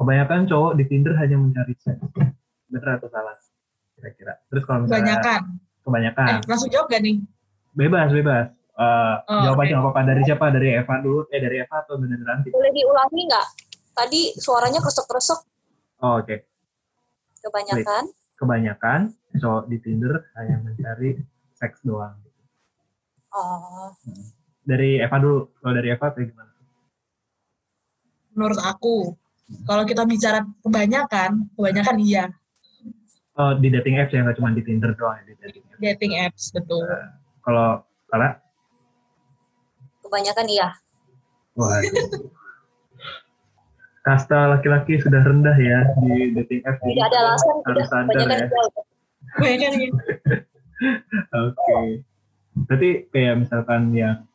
Kebanyakan 0.00 0.48
cowok 0.48 0.72
di 0.80 0.84
Tinder 0.88 1.12
hanya 1.20 1.36
mencari 1.36 1.76
seks. 1.76 2.00
Bener 2.72 2.96
atau 2.96 3.12
salah? 3.12 3.36
Kira-kira. 3.92 4.40
Terus 4.48 4.64
kalau 4.64 4.88
misalnya 4.88 5.20
kebanyakan. 5.20 5.40
Kebanyakan. 5.84 6.28
Eh, 6.32 6.48
langsung 6.48 6.70
jawab 6.72 6.88
gak 6.88 7.04
nih? 7.04 7.20
Bebas, 7.76 8.08
bebas. 8.08 8.46
Uh, 8.80 9.20
oh, 9.28 9.40
jawab 9.44 9.58
okay. 9.60 9.68
aja 9.68 9.74
apa-apa. 9.84 10.00
Dari 10.08 10.22
siapa? 10.24 10.44
Dari 10.48 10.68
Eva 10.80 10.94
dulu. 11.04 11.20
Eh, 11.28 11.40
dari 11.44 11.56
Eva 11.60 11.76
atau 11.84 12.00
bener 12.00 12.24
nanti? 12.24 12.48
Boleh 12.56 12.72
diulangi 12.72 13.22
nggak? 13.28 13.46
Tadi 13.92 14.20
suaranya 14.40 14.80
kresek-kresek. 14.80 15.40
Oh, 16.00 16.16
oke. 16.16 16.24
Okay. 16.24 16.48
Kebanyakan. 17.44 18.02
Kebanyakan 18.40 19.00
cowok 19.36 19.68
di 19.68 19.76
Tinder 19.84 20.24
hanya 20.40 20.56
mencari 20.64 21.20
seks 21.60 21.84
doang. 21.84 22.16
Oh. 23.34 23.94
Dari 24.66 24.98
Eva 24.98 25.16
dulu. 25.18 25.50
Kalau 25.62 25.74
dari 25.74 25.88
Eva 25.94 26.06
kayak 26.10 26.26
gimana? 26.34 26.52
Menurut 28.34 28.60
aku, 28.62 29.18
kalau 29.66 29.82
kita 29.82 30.06
bicara 30.06 30.46
kebanyakan, 30.62 31.50
kebanyakan 31.58 31.96
iya. 31.98 32.24
Oh, 33.38 33.56
di 33.56 33.72
dating 33.72 33.98
apps 33.98 34.12
ya, 34.12 34.22
nggak 34.22 34.36
cuma 34.38 34.54
di 34.54 34.62
Tinder 34.62 34.92
doang 34.94 35.16
ya? 35.22 35.22
Di 35.26 35.34
dating 35.42 35.64
apps, 35.66 35.80
dating 35.80 36.12
apps 36.18 36.44
betul. 36.54 36.82
Uh, 36.86 37.08
kalau 37.42 37.68
Kala? 38.10 38.38
Kebanyakan 40.02 40.46
iya. 40.50 40.68
Wah. 41.54 41.78
Kasta 44.00 44.50
laki-laki 44.50 44.98
sudah 44.98 45.22
rendah 45.22 45.56
ya 45.58 45.80
di 46.02 46.34
dating 46.34 46.62
apps. 46.66 46.82
Tidak 46.82 47.06
ada 47.06 47.18
alasan. 47.26 47.54
Harus 47.66 47.86
sadar 47.90 48.18
ya. 48.18 48.46
Kebanyakan 49.38 49.72
iya. 49.78 49.90
Oke. 51.38 51.54
Okay. 51.54 52.09
Berarti 52.54 52.90
kayak 53.14 53.46
misalkan 53.46 53.94
yang 53.94 54.26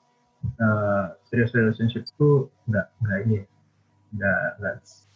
uh, 0.60 1.16
serious 1.28 1.52
relationship 1.52 2.08
itu 2.08 2.50
nggak 2.70 2.88
nggak 3.04 3.20
ini, 3.28 3.36
ya? 3.36 3.44
nggak 4.16 4.40
nggak 4.60 4.76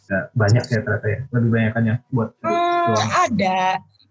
nggak 0.09 0.25
banyak 0.35 0.63
ya 0.65 0.79
ternyata 0.83 1.07
ya. 1.07 1.19
Lebih 1.31 1.49
banyak 1.49 1.71
kan 1.73 1.83
yang 1.85 1.99
buat. 2.11 2.29
Hmm, 2.43 2.95
ada, 3.27 3.59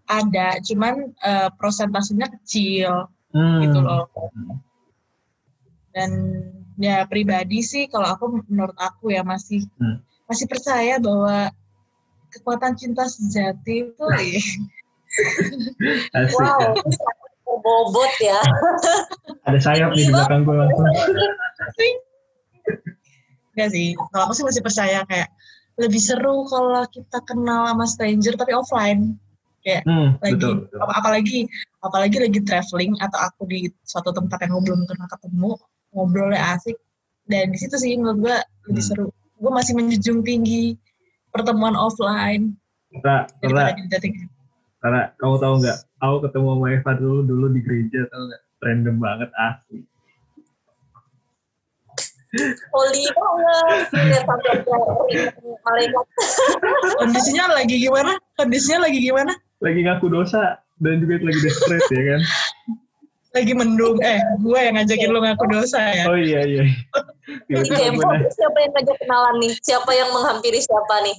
ada. 0.08 0.48
Cuman 0.64 1.12
uh, 1.20 1.48
prosentasenya 1.58 2.26
kecil 2.40 3.10
hmm. 3.34 3.58
gitu 3.66 3.78
loh. 3.82 4.08
Dan 5.92 6.10
ya 6.78 7.02
pribadi 7.10 7.58
sih 7.60 7.90
kalau 7.90 8.06
aku 8.14 8.24
menurut 8.46 8.78
aku 8.78 9.10
ya 9.10 9.26
masih 9.26 9.66
hmm. 9.82 9.98
masih 10.30 10.46
percaya 10.46 11.02
bahwa 11.02 11.50
kekuatan 12.30 12.78
cinta 12.78 13.04
sejati 13.10 13.90
itu 13.90 14.04
wow 16.38 16.76
bobot 17.60 18.12
ya. 18.22 18.40
Ada 19.48 19.58
sayap 19.58 19.90
nih 19.94 20.08
di 20.08 20.12
belakang 20.12 20.42
gue 20.46 20.56
langsung. 20.56 20.86
Enggak 23.54 23.68
sih, 23.74 23.86
kalau 24.14 24.22
aku 24.28 24.34
sih 24.38 24.44
masih 24.46 24.62
percaya 24.62 25.00
kayak 25.08 25.28
lebih 25.78 26.02
seru 26.02 26.46
kalau 26.50 26.82
kita 26.90 27.18
kenal 27.26 27.70
sama 27.70 27.86
stranger 27.86 28.34
tapi 28.34 28.52
offline. 28.54 29.18
Kayak 29.66 29.82
hmm, 29.90 30.08
lagi 30.22 30.34
betul, 30.38 30.54
betul. 30.64 30.78
apalagi 30.86 31.38
apalagi 31.82 32.16
lagi 32.22 32.40
traveling 32.46 32.94
atau 33.02 33.18
aku 33.26 33.42
di 33.50 33.66
suatu 33.82 34.14
tempat 34.14 34.38
yang 34.46 34.62
belum 34.62 34.86
pernah 34.86 35.10
ketemu, 35.10 35.50
ngobrolnya 35.90 36.40
asik 36.54 36.78
dan 37.26 37.52
di 37.52 37.58
situ 37.58 37.76
sih 37.76 37.98
menurut 37.98 38.18
gue 38.22 38.36
lebih 38.70 38.82
hmm. 38.82 38.90
seru. 38.90 39.06
Gue 39.38 39.52
masih 39.54 39.74
menjunjung 39.78 40.22
tinggi 40.26 40.74
pertemuan 41.30 41.78
offline. 41.78 42.54
Kita, 42.88 43.28
karena 44.78 45.10
kamu 45.18 45.36
tahu 45.42 45.54
nggak, 45.62 45.78
aku 45.98 46.16
ketemu 46.26 46.48
sama 46.54 46.66
Eva 46.74 46.92
dulu 46.98 47.20
dulu 47.26 47.46
di 47.52 47.60
gereja 47.62 48.06
tahu 48.10 48.22
nggak, 48.30 48.42
random 48.62 48.96
banget 49.02 49.30
asli. 49.38 49.80
Holy 52.76 53.08
banget, 53.16 53.88
malaikat. 55.64 56.04
Kondisinya 57.00 57.56
lagi 57.56 57.80
gimana? 57.80 58.20
Kondisinya 58.36 58.84
lagi 58.84 59.00
gimana? 59.00 59.32
Lagi 59.64 59.80
ngaku 59.80 60.12
dosa 60.12 60.60
dan 60.76 61.00
juga 61.00 61.24
lagi 61.24 61.40
desperate 61.40 61.88
ya 61.88 62.02
kan? 62.04 62.20
Lagi 63.32 63.52
mendung. 63.56 63.96
Eh, 64.04 64.20
gue 64.44 64.58
yang 64.60 64.76
ngajakin 64.76 65.08
lo 65.08 65.24
ngaku 65.24 65.44
dosa 65.48 65.80
ya. 65.80 66.04
Oh 66.04 66.20
iya 66.20 66.44
iya. 66.44 66.64
Ini 67.48 67.64
kayak 67.64 67.96
siapa 68.36 68.58
yang 68.60 68.72
ngajak 68.76 68.96
kenalan 69.00 69.34
nih? 69.40 69.52
Siapa 69.64 69.90
yang 69.96 70.08
menghampiri 70.12 70.60
siapa 70.60 70.94
nih? 71.08 71.16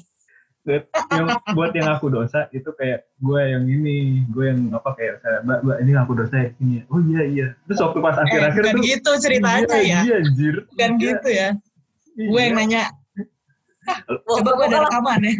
Yang 1.16 1.28
buat 1.58 1.72
yang 1.74 1.88
aku 1.90 2.08
dosa 2.14 2.46
itu 2.54 2.70
kayak 2.78 3.10
gue 3.18 3.42
yang 3.42 3.66
ini 3.66 4.24
gue 4.30 4.46
yang 4.46 4.60
apa 4.76 4.94
kayak 4.94 5.22
saya 5.26 5.42
mbak 5.42 5.60
mbak 5.66 5.78
ini 5.82 5.92
aku 5.98 6.14
dosa 6.16 6.36
ya 6.38 6.50
ini 6.62 6.78
oh 6.90 7.00
iya 7.10 7.22
iya. 7.26 7.48
Terus 7.66 7.80
waktu 7.82 8.00
pas 8.00 8.18
akhir 8.18 8.40
akhir 8.54 8.64
eh, 8.66 8.74
tuh 8.74 8.82
gitu 8.86 9.12
ceritanya 9.20 9.78
iya, 9.80 9.82
ya. 9.82 10.00
iya 10.06 10.16
anjir. 10.22 10.56
Bukan 10.70 10.92
iya. 10.92 11.02
gitu 11.02 11.30
ya. 11.30 11.50
Iya. 12.20 12.28
gue 12.30 12.42
yang 12.44 12.56
nanya 12.60 12.84
coba 14.28 14.50
gue 14.54 14.66
ada 14.70 14.80
rekaman 14.86 15.20
ya. 15.26 15.34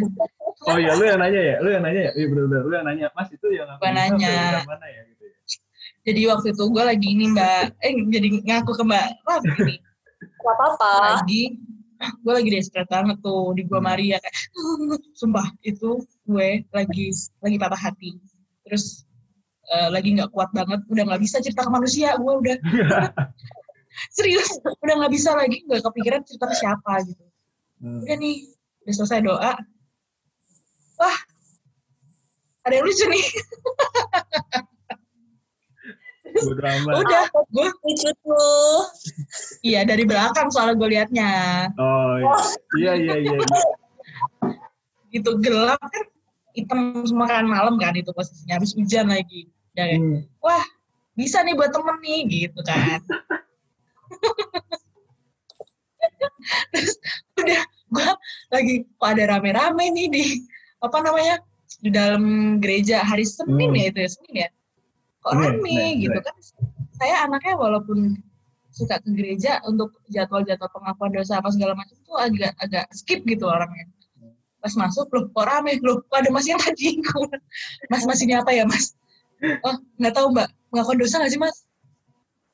Oh 0.68 0.76
iya 0.76 0.92
lu 0.98 1.04
yang 1.06 1.20
nanya 1.20 1.40
ya 1.40 1.56
lu 1.62 1.68
yang 1.70 1.84
nanya 1.84 2.00
ya? 2.10 2.12
Iya 2.18 2.26
benar 2.28 2.62
lu 2.66 2.74
yang 2.74 2.86
nanya. 2.86 3.06
Mas 3.14 3.28
itu 3.32 3.46
yang 3.52 3.68
aku 3.70 3.82
nanya. 3.86 4.64
mana 4.66 4.86
ya 4.90 5.00
gitu 5.08 5.24
ya? 5.24 5.36
Jadi 6.10 6.20
waktu 6.26 6.46
itu 6.52 6.64
gue 6.68 6.84
lagi 6.84 7.08
ini 7.12 7.24
mbak. 7.32 7.64
Eh 7.80 7.92
jadi 8.10 8.28
ngaku 8.44 8.72
ke 8.74 8.84
mbak 8.84 9.06
Raf 9.24 9.42
ini. 9.44 9.76
Gak 10.40 10.54
apa-apa. 10.56 10.92
Lagi 11.20 11.42
gue 12.00 12.32
lagi 12.32 12.48
desperate 12.48 12.88
banget 12.88 13.20
tuh 13.20 13.52
di 13.52 13.68
gua 13.68 13.80
hmm. 13.80 13.88
Maria 13.92 14.16
kayak 14.20 14.36
sumpah 15.12 15.46
itu 15.62 16.00
gue 16.24 16.64
lagi 16.72 17.06
lagi 17.44 17.56
patah 17.60 17.80
hati. 17.80 18.16
Terus 18.64 19.04
uh, 19.68 19.92
lagi 19.92 20.16
nggak 20.16 20.32
kuat 20.32 20.50
banget 20.56 20.80
udah 20.88 21.02
nggak 21.12 21.22
bisa 21.22 21.42
cerita 21.44 21.66
ke 21.66 21.70
manusia 21.70 22.16
gue 22.16 22.32
udah. 22.32 22.56
Serius 24.16 24.48
udah 24.64 24.94
nggak 25.04 25.12
bisa 25.12 25.36
lagi 25.36 25.60
nggak 25.66 25.82
kepikiran 25.84 26.20
cerita 26.24 26.46
ke 26.48 26.56
siapa 26.56 26.92
gitu. 27.04 27.24
Hmm. 27.80 28.04
udah 28.04 28.16
nih 28.16 28.36
udah 28.86 28.94
selesai 28.96 29.20
doa. 29.24 29.52
Wah 31.00 31.18
ada 32.64 32.74
yang 32.76 32.86
lucu 32.86 33.04
nih 33.08 33.24
Udah, 37.00 37.24
gue 37.30 37.68
lucu 37.84 38.10
tuh. 38.24 38.80
Iya 39.60 39.84
dari 39.84 40.04
belakang 40.08 40.48
soalnya 40.48 40.74
gue 40.76 40.88
liatnya. 40.96 41.32
Oh 41.76 42.16
iya 42.78 42.96
iya 42.96 43.14
iya. 43.20 43.36
iya. 43.36 43.64
gitu 45.10 45.42
gelap 45.42 45.82
kan 45.82 46.06
hitam 46.54 47.02
semua 47.02 47.26
kan 47.26 47.42
malam 47.42 47.74
kan 47.82 47.90
itu 47.98 48.14
posisinya 48.14 48.62
habis 48.62 48.72
hujan 48.78 49.10
lagi. 49.10 49.50
Ya, 49.74 49.98
hmm. 49.98 50.22
Wah 50.42 50.62
bisa 51.18 51.42
nih 51.42 51.58
buat 51.58 51.74
temen 51.74 51.98
nih 52.00 52.20
gitu 52.28 52.60
kan. 52.62 53.00
Terus 56.72 56.94
udah 57.38 57.62
gue 57.90 58.10
lagi 58.54 58.74
kok 58.86 59.08
ada 59.08 59.24
rame-rame 59.36 59.84
nih 59.90 60.06
di 60.10 60.24
apa 60.80 60.98
namanya 61.02 61.42
di 61.80 61.90
dalam 61.90 62.56
gereja 62.62 63.02
hari 63.02 63.26
Senin 63.26 63.72
hmm. 63.72 63.78
ya 63.78 63.84
itu 63.90 63.98
ya 63.98 64.10
Senin 64.10 64.34
ya 64.46 64.48
kok 65.20 65.32
rame 65.36 65.68
yeah, 65.68 65.90
gitu 66.08 66.18
yeah. 66.18 66.24
kan? 66.24 66.36
Saya 66.96 67.14
anaknya 67.28 67.54
walaupun 67.56 68.16
suka 68.70 69.02
ke 69.02 69.10
gereja 69.12 69.58
untuk 69.66 69.98
jadwal-jadwal 70.08 70.70
pengakuan 70.70 71.10
dosa 71.10 71.42
apa 71.42 71.50
segala 71.50 71.74
macam 71.74 71.96
tuh 72.06 72.16
agak 72.16 72.52
agak 72.62 72.86
skip 72.94 73.20
gitu 73.26 73.44
orangnya. 73.50 73.86
Pas 74.60 74.72
masuk 74.76 75.08
loh 75.10 75.24
kok 75.32 75.46
rame? 75.48 75.76
Loh 75.82 76.00
kok 76.06 76.16
ada 76.20 76.30
mas 76.30 76.46
yang 76.46 76.60
tadi 76.60 77.00
mas 77.90 78.04
mas 78.06 78.20
ini 78.22 78.36
apa 78.36 78.50
ya 78.54 78.64
mas? 78.64 78.94
Oh 79.66 79.76
nggak 79.98 80.14
tahu 80.14 80.32
mbak. 80.32 80.48
Pengakuan 80.70 80.98
dosa 81.00 81.18
nggak 81.18 81.32
sih 81.32 81.40
mas? 81.40 81.56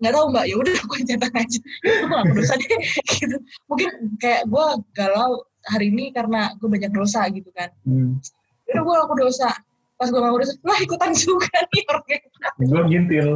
Nggak 0.01 0.15
tahu 0.17 0.25
mbak. 0.33 0.45
Ya 0.49 0.55
udah 0.57 0.75
aku 0.83 0.95
cetak 1.05 1.35
aja. 1.35 1.61
Pengakuan 1.85 2.35
dosa 2.35 2.53
deh 2.57 2.69
gitu. 3.21 3.37
Mungkin 3.69 3.91
kayak 4.23 4.43
gue 4.49 4.67
galau 4.97 5.45
hari 5.67 5.91
ini 5.91 6.15
karena 6.15 6.55
gue 6.57 6.69
banyak 6.71 6.93
dosa 6.95 7.27
gitu 7.31 7.51
kan. 7.53 7.71
Hmm. 7.85 8.19
udah 8.67 8.83
gue 8.83 8.97
aku 8.99 9.15
dosa 9.23 9.55
pas 9.97 10.09
gue 10.13 10.21
ngurus 10.21 10.51
lah 10.61 10.79
ikutan 10.81 11.13
juga 11.17 11.49
nih 11.73 11.83
orangnya 11.89 12.19
gue 12.61 12.83
gintil 12.93 13.29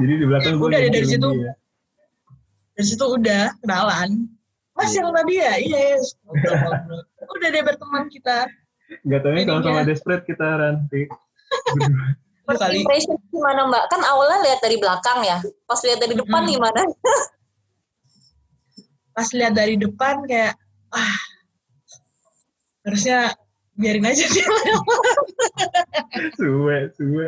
jadi 0.00 0.12
di 0.16 0.24
belakang 0.24 0.56
gue 0.56 0.68
udah 0.72 0.80
dari 0.88 1.06
situ 1.06 1.28
ya. 1.36 1.52
dari 2.76 2.86
situ 2.86 3.04
udah 3.04 3.52
kenalan 3.60 4.28
mas 4.72 4.92
yang 4.96 5.12
tadi 5.12 5.34
ya 5.36 5.52
iya 5.60 5.80
yes. 5.96 6.16
udah 7.36 7.48
deh 7.52 7.62
berteman 7.64 8.08
kita 8.08 8.48
Gak 8.88 9.20
tau 9.20 9.36
ya 9.36 9.44
kalau 9.44 9.60
sama 9.60 9.84
desperate 9.84 10.24
kita 10.24 10.48
nanti 10.48 11.04
First 12.48 12.64
impression 12.72 13.20
gimana 13.28 13.68
mbak? 13.68 13.92
Kan 13.92 14.00
awalnya 14.08 14.40
lihat 14.48 14.64
dari 14.64 14.80
belakang 14.80 15.20
ya. 15.20 15.36
Pas 15.68 15.84
lihat 15.84 16.00
dari 16.00 16.16
depan 16.16 16.48
hmm. 16.48 16.52
gimana? 16.56 16.80
Pas 19.12 19.28
lihat 19.36 19.52
dari 19.52 19.76
depan 19.76 20.24
kayak 20.24 20.56
ah 20.88 21.16
harusnya 22.88 23.36
biarin 23.78 24.04
aja 24.10 24.24
dia 24.26 24.46
suwe 26.34 26.90
suwe 26.98 27.24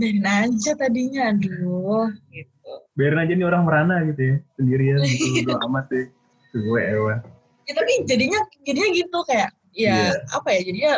biarin 0.00 0.26
aja 0.26 0.72
tadinya 0.76 1.32
aduh 1.32 2.08
gitu. 2.32 2.70
Biarin 2.96 3.20
aja 3.20 3.32
nih 3.36 3.46
orang 3.46 3.62
merana 3.68 3.96
gitu 4.08 4.20
ya 4.20 4.36
sendirian 4.56 4.98
gitu 5.04 5.52
amat 5.68 5.84
sih. 5.92 6.06
Suwe 6.56 6.80
ewan 6.82 7.20
ya 7.66 7.72
tapi 7.74 7.92
jadinya 8.06 8.38
jadinya 8.62 8.88
gitu 8.94 9.18
kayak 9.26 9.50
ya 9.76 9.92
Iya. 9.92 10.24
apa 10.32 10.48
ya 10.56 10.60
jadinya 10.64 10.92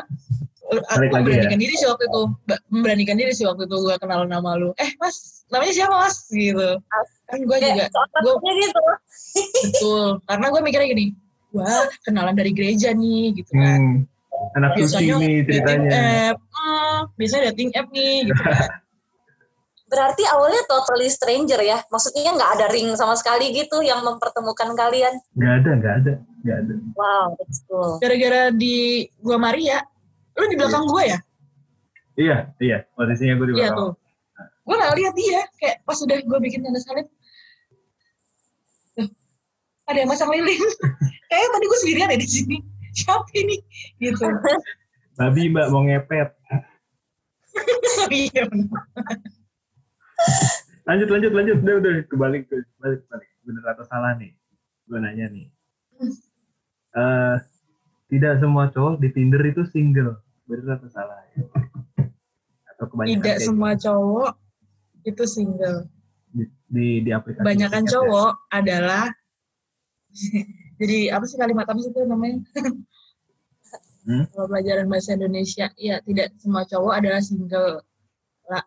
aku 0.68 1.00
Balik 1.00 1.10
lagi 1.16 1.24
memberanikan 1.24 1.58
diri 1.58 1.74
sih 1.80 1.88
waktu 1.88 2.04
itu 2.06 2.22
memberanikan 2.68 3.16
diri 3.16 3.32
sih 3.32 3.44
waktu 3.48 3.64
itu 3.64 3.76
gue 3.80 3.94
kenal 3.98 4.28
nama 4.28 4.52
lu. 4.60 4.76
Eh 4.76 4.92
mas 5.00 5.48
namanya 5.48 5.72
siapa 5.72 5.96
mas? 5.96 6.28
Gitu. 6.28 6.68
Kan 7.26 7.38
gue 7.42 7.56
juga 7.56 7.84
gue 7.88 8.52
gitu. 8.60 8.80
betul 9.64 10.08
karena 10.28 10.46
gue 10.52 10.60
mikirnya 10.60 10.88
gini 10.92 11.06
wah 11.54 11.86
kenalan 12.04 12.36
dari 12.36 12.52
gereja 12.52 12.92
nih 12.92 13.36
gitu 13.36 13.52
kan. 13.56 14.06
Hmm. 14.08 14.56
anak 14.56 14.78
suci 14.78 15.10
nih 15.12 15.36
ceritanya. 15.44 15.90
app. 16.32 16.38
Hmm, 16.54 16.98
biasanya 17.18 17.42
dating 17.52 17.70
app 17.74 17.88
nih 17.90 18.30
gitu 18.30 18.42
kan. 18.42 18.70
Berarti 19.92 20.20
awalnya 20.28 20.62
totally 20.68 21.08
stranger 21.08 21.56
ya? 21.64 21.80
Maksudnya 21.88 22.36
nggak 22.36 22.50
ada 22.60 22.66
ring 22.68 22.92
sama 22.92 23.16
sekali 23.16 23.56
gitu 23.56 23.80
yang 23.80 24.04
mempertemukan 24.04 24.76
kalian? 24.76 25.16
nggak 25.32 25.52
ada 25.64 25.70
nggak 25.80 25.94
ada 26.04 26.12
nggak 26.44 26.56
ada. 26.60 26.74
Wow, 26.94 27.34
that's 27.40 27.64
cool. 27.66 27.96
gara-gara 27.98 28.52
di 28.52 29.08
gua 29.24 29.40
Maria 29.40 29.80
lu 30.38 30.46
di 30.46 30.56
belakang 30.56 30.86
gue 30.86 31.02
ya? 31.02 31.18
Iya 32.14 32.36
iya. 32.62 32.78
Posisinya 32.94 33.34
gue 33.42 33.46
di 33.50 33.54
iya 33.58 33.74
belakang. 33.74 33.78
tuh. 33.78 33.92
Gue 34.62 34.76
nggak 34.78 34.94
lihat 35.02 35.14
dia 35.18 35.40
kayak 35.58 35.76
pas 35.82 35.98
udah 35.98 36.18
gue 36.22 36.38
bikin 36.44 36.60
tanda 36.62 36.78
salib 36.78 37.06
ada 39.88 39.98
yang 40.04 40.10
masang 40.10 40.30
lilin. 40.30 40.60
Kayaknya 41.28 41.48
tadi 41.52 41.64
gue 41.64 41.78
sendirian 41.80 42.12
ya 42.12 42.18
di 42.20 42.28
sini. 42.28 42.56
Siapa 42.92 43.28
ini? 43.36 43.56
Gitu. 44.00 44.24
Babi 45.18 45.50
mbak 45.50 45.68
mau 45.72 45.82
ngepet. 45.84 46.30
Iya 48.08 48.46
lanjut 50.88 51.08
lanjut 51.10 51.32
lanjut. 51.34 51.56
Udah 51.60 51.74
udah 51.82 51.92
kebalik 52.08 52.46
ke 52.46 52.62
balik 52.80 53.02
balik 53.10 53.28
bener 53.42 53.64
atau 53.74 53.84
salah 53.84 54.14
nih? 54.16 54.32
Gue 54.88 54.98
nanya 55.02 55.26
nih. 55.28 55.50
Eh 56.96 57.36
tidak 58.08 58.40
semua 58.40 58.72
cowok 58.72 59.02
di 59.02 59.08
Tinder 59.12 59.42
itu 59.44 59.66
single. 59.68 60.16
Bener 60.48 60.78
atau 60.80 60.88
salah 60.88 61.18
atau 62.78 62.86
kebanyakan 62.94 63.18
tidak 63.18 63.26
kayak 63.26 63.40
semua 63.42 63.70
cowok 63.74 64.32
itu 65.02 65.24
single. 65.26 65.78
Di 66.30 66.44
di, 66.70 66.86
di 67.02 67.10
aplikasi 67.10 67.42
kebanyakan 67.42 67.84
ya? 67.84 67.90
cowok 67.90 68.32
adalah 68.54 69.04
jadi 70.80 70.98
apa 71.14 71.24
sih 71.26 71.38
kalimat 71.38 71.66
apa 71.66 71.78
sih 71.80 71.90
itu 71.90 72.00
namanya 72.04 72.42
Hmm? 74.08 74.24
kalau 74.32 74.48
pelajaran 74.48 74.88
bahasa 74.88 75.20
Indonesia 75.20 75.68
ya 75.76 76.00
tidak 76.00 76.32
semua 76.40 76.64
cowok 76.64 76.96
adalah 76.96 77.20
single 77.20 77.84
lah 78.48 78.64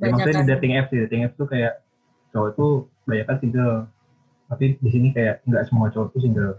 ya, 0.00 0.08
maksudnya 0.08 0.40
di 0.40 0.50
dating 0.56 0.72
apps 0.80 0.88
di 0.88 0.98
dating 1.04 1.20
apps 1.28 1.36
tuh 1.36 1.44
kayak 1.44 1.84
cowok 2.32 2.50
tuh 2.56 2.72
kebanyakan 3.04 3.36
single 3.44 3.74
tapi 4.48 4.80
di 4.80 4.88
sini 4.88 5.12
kayak 5.12 5.44
nggak 5.44 5.68
semua 5.68 5.92
cowok 5.92 6.16
tuh 6.16 6.20
single 6.24 6.52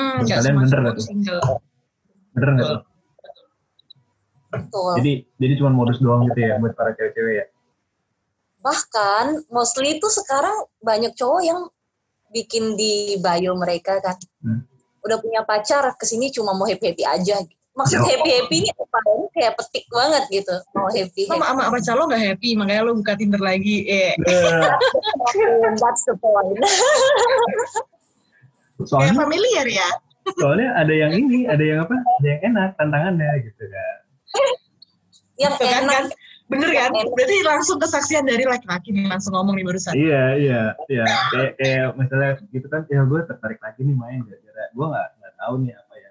hmm, 0.00 0.16
kalian 0.24 0.40
semua 0.40 0.64
bener 0.64 0.78
nggak 0.80 0.96
tuh? 0.96 1.04
single 1.04 1.40
bener 2.32 2.48
nggak 2.56 2.68
tuh? 2.72 2.80
Betul. 4.48 4.92
jadi 5.04 5.12
jadi 5.36 5.52
cuma 5.60 5.70
modus 5.76 6.00
doang 6.00 6.24
gitu 6.32 6.40
ya 6.40 6.56
buat 6.56 6.72
para 6.72 6.96
cewek-cewek 6.96 7.34
ya 7.36 7.46
Bahkan 8.58 9.46
mostly 9.54 10.00
itu 10.00 10.08
sekarang 10.10 10.66
banyak 10.82 11.14
cowok 11.14 11.42
yang 11.46 11.60
bikin 12.30 12.76
di 12.76 13.16
bio 13.18 13.52
mereka 13.54 13.98
kan. 13.98 14.16
Hmm. 14.40 14.62
Udah 15.02 15.16
punya 15.18 15.40
pacar, 15.42 15.94
ke 15.94 16.04
sini 16.04 16.28
cuma 16.28 16.52
mau 16.52 16.66
happy-happy 16.66 17.04
aja. 17.04 17.40
Maksud 17.72 18.02
Ya. 18.02 18.06
happy-happy 18.10 18.56
ini 18.58 18.70
apa? 18.74 18.98
Ini 19.06 19.26
kayak 19.30 19.52
petik 19.54 19.86
banget 19.88 20.24
gitu. 20.28 20.54
Mau 20.74 20.90
happy. 20.90 21.30
sama 21.30 21.46
sama 21.46 21.70
pacar 21.70 21.94
lo 21.94 22.10
nggak 22.10 22.24
happy 22.34 22.58
makanya 22.58 22.82
lo 22.82 22.92
buka 22.98 23.14
Tinder 23.14 23.38
lagi 23.38 23.86
eh 23.86 24.18
That's 25.78 26.02
the 26.04 26.18
point. 26.18 26.58
kayak 28.78 28.86
soalnya 28.86 29.14
familiar 29.14 29.66
ya 29.66 29.88
soalnya 30.38 30.70
ada 30.78 30.94
yang 30.94 31.10
ini 31.10 31.50
ada 31.50 31.64
yang 31.64 31.82
apa 31.82 31.98
ada 31.98 32.26
yang 32.30 32.40
enak 32.52 32.68
tantangannya 32.78 33.30
gitu 33.42 33.64
kan 33.66 33.96
yang 35.38 35.52
Tuh 35.54 35.66
kan, 35.66 35.82
enak. 35.82 35.94
kan? 35.94 36.04
Bener 36.48 36.70
kan? 36.72 36.90
Enak. 36.90 37.12
berarti 37.12 37.36
langsung 37.44 37.76
kesaksian 37.76 38.24
dari 38.24 38.44
laki-laki 38.48 38.88
nih 38.90 39.06
langsung 39.06 39.36
ngomong 39.36 39.54
nih 39.60 39.64
barusan. 39.68 39.92
Iya 39.94 40.24
iya 40.40 40.62
iya. 40.88 41.04
Kayak 41.30 41.52
kayak 41.60 41.86
misalnya 41.94 42.30
gitu 42.48 42.66
kan 42.72 42.82
ya 42.88 43.04
gue 43.04 43.20
tertarik 43.28 43.60
lagi 43.60 43.80
nih 43.84 43.96
main 43.96 44.20
gara-gara 44.24 44.64
gue 44.72 44.86
nggak 44.88 45.08
nggak 45.20 45.34
tahu 45.36 45.54
nih 45.62 45.72
apa 45.76 45.94
ya. 46.00 46.10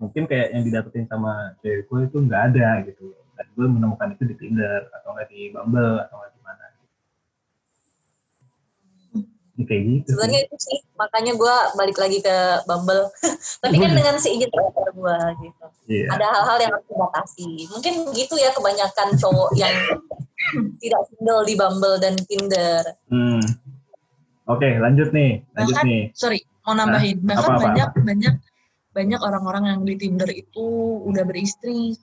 Mungkin 0.00 0.22
kayak 0.30 0.48
yang 0.54 0.62
didapetin 0.64 1.06
sama 1.10 1.32
cewek 1.60 1.84
gue 1.90 1.98
itu 2.06 2.16
nggak 2.22 2.42
ada 2.54 2.68
gitu. 2.86 3.12
Dan 3.34 3.46
gue 3.52 3.66
menemukan 3.66 4.08
itu 4.14 4.22
di 4.24 4.34
Tinder 4.38 4.86
atau 4.94 5.18
nggak 5.18 5.28
di 5.28 5.50
Bumble 5.50 5.98
atau 6.06 6.14
nggak 6.22 6.32
di 6.32 6.40
mana 6.46 6.64
ya, 6.64 6.78
kayak 9.66 9.82
gitu. 9.88 10.08
Sebenarnya 10.14 10.40
itu 10.46 10.56
sih, 10.60 10.78
makanya 10.94 11.32
gue 11.36 11.54
balik 11.76 11.98
lagi 11.98 12.18
ke 12.20 12.36
Bumble. 12.68 13.08
Tapi 13.62 13.76
kan 13.80 13.90
dengan 13.92 14.14
seizin 14.20 14.50
pacar 14.52 14.88
gue 14.92 15.16
gitu. 15.44 15.66
iya 15.90 16.06
Ada 16.14 16.26
hal-hal 16.30 16.58
yang 16.62 16.72
harus 16.76 16.86
dibatasi. 16.88 17.48
Mungkin 17.72 17.94
gitu 18.14 18.34
ya 18.36 18.50
kebanyakan 18.52 19.08
cowok 19.18 19.50
yang 19.62 19.74
tidak 20.80 21.02
single 21.12 21.42
di 21.44 21.54
Bumble 21.56 21.96
dan 22.00 22.14
Tinder. 22.24 22.82
hmm. 23.12 23.44
oke 24.48 24.66
lanjut 24.82 25.14
nih 25.14 25.44
lanjut 25.54 25.76
Bahkan- 25.78 25.86
nih 25.86 26.02
sorry 26.10 26.40
mau 26.66 26.74
nambahin 26.74 27.22
bahkan 27.22 27.54
apa-apa, 27.54 27.62
banyak 27.70 27.90
banyak 28.02 28.34
banyak 28.90 29.20
orang-orang 29.22 29.64
yang 29.70 29.80
di 29.86 29.94
Tinder 29.94 30.26
itu 30.26 30.66
udah 31.06 31.22
beristri 31.22 31.94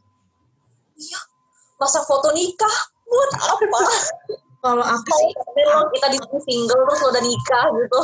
Masa 1.78 2.02
foto 2.10 2.34
nikah? 2.34 2.76
Buat 3.06 3.32
apa? 3.38 3.82
kalau 4.68 4.84
aku 4.84 5.10
sih 5.16 5.32
Kalau 5.64 5.88
kita 5.96 6.08
di 6.12 6.18
sini 6.20 6.40
single 6.44 6.82
terus 6.84 7.02
udah 7.08 7.22
nikah 7.24 7.66
gitu. 7.72 8.02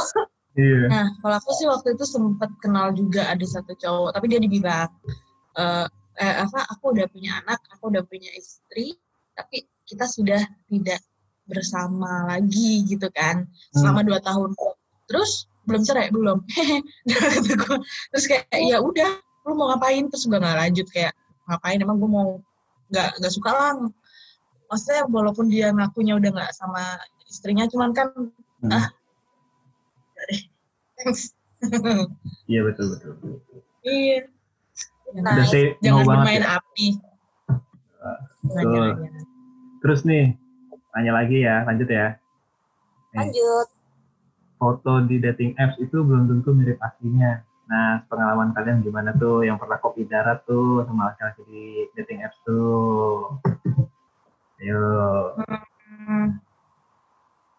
iya 0.56 0.82
Nah, 0.88 1.06
kalau 1.20 1.36
aku 1.42 1.52
sih 1.60 1.66
waktu 1.68 1.88
itu 1.98 2.06
sempat 2.08 2.50
kenal 2.64 2.96
juga 2.96 3.28
ada 3.28 3.44
satu 3.44 3.74
cowok, 3.76 4.16
tapi 4.16 4.26
dia 4.32 4.40
dibilang, 4.40 4.90
eh, 5.60 5.86
eh, 6.22 6.36
apa, 6.46 6.60
aku 6.72 6.94
udah 6.94 7.10
punya 7.10 7.42
anak, 7.44 7.60
aku 7.74 7.90
udah 7.90 8.04
punya 8.06 8.30
istri, 8.38 8.96
tapi 9.34 9.66
kita 9.90 10.06
sudah 10.06 10.42
tidak 10.70 11.02
bersama 11.50 12.30
lagi 12.30 12.86
gitu 12.88 13.10
kan, 13.12 13.44
selama 13.76 14.06
dua 14.06 14.22
tahun. 14.24 14.56
Terus 15.10 15.50
belum 15.68 15.82
cerai 15.84 16.12
belum. 16.12 16.44
Terus 18.12 18.26
kayak 18.28 18.48
ya 18.52 18.80
udah, 18.80 19.20
lu 19.48 19.56
mau 19.56 19.72
ngapain? 19.72 20.08
Terus 20.12 20.28
gue 20.28 20.40
nggak 20.40 20.60
lanjut 20.60 20.88
kayak 20.92 21.14
ngapain? 21.48 21.80
Emang 21.80 21.98
gue 22.00 22.10
mau 22.10 22.40
nggak 22.92 23.10
nggak 23.20 23.34
suka 23.34 23.52
lah. 23.52 23.72
Maksudnya 24.74 25.06
walaupun 25.06 25.46
dia 25.48 25.70
ngakunya 25.70 26.18
udah 26.18 26.30
nggak 26.34 26.52
sama 26.52 26.98
istrinya, 27.30 27.70
cuman 27.70 27.94
kan 27.94 28.10
Hmm. 28.58 28.72
ah, 28.72 28.88
thanks. 30.98 31.36
iya 32.52 32.64
betul 32.64 32.90
betul, 32.92 33.12
betul. 33.20 33.60
Iya. 33.84 34.18
Nah, 35.14 35.36
udah 35.38 35.46
say 35.46 35.78
no 35.78 35.84
Jangan 35.84 36.04
banget 36.04 36.18
bermain 36.26 36.42
ya 36.42 36.50
api. 36.58 36.88
Ah, 38.02 38.20
Nanya-nanya. 38.44 39.22
terus 39.80 40.02
nih 40.04 40.34
tanya 40.90 41.12
lagi 41.14 41.38
ya 41.40 41.64
lanjut 41.64 41.88
ya 41.88 42.16
Nih, 43.14 43.30
Lanjut. 43.30 43.68
foto 44.58 44.94
di 45.06 45.20
dating 45.20 45.54
apps 45.56 45.78
itu 45.78 46.02
belum 46.02 46.26
tentu 46.26 46.50
mirip 46.50 46.80
aslinya. 46.80 47.44
Nah, 47.64 48.02
pengalaman 48.08 48.52
kalian 48.52 48.82
gimana 48.82 49.14
tuh 49.14 49.44
yang 49.44 49.56
pernah 49.56 49.78
kopi 49.78 50.04
darat 50.04 50.42
tuh 50.44 50.82
sama 50.84 51.14
laki-laki 51.14 51.42
di 51.46 51.64
dating 51.94 52.24
apps 52.24 52.40
tuh? 52.42 53.38
Ayo. 54.64 54.80
Hmm, 55.36 56.40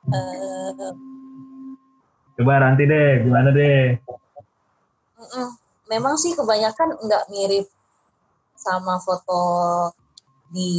Eh, 0.05 0.92
Coba 2.40 2.64
Ranti 2.64 2.88
deh, 2.88 3.20
gimana 3.28 3.52
deh? 3.52 4.00
Memang 5.92 6.16
sih 6.16 6.32
kebanyakan 6.32 6.96
nggak 6.96 7.24
mirip 7.28 7.68
sama 8.57 8.96
foto 9.05 9.40
di 10.48 10.72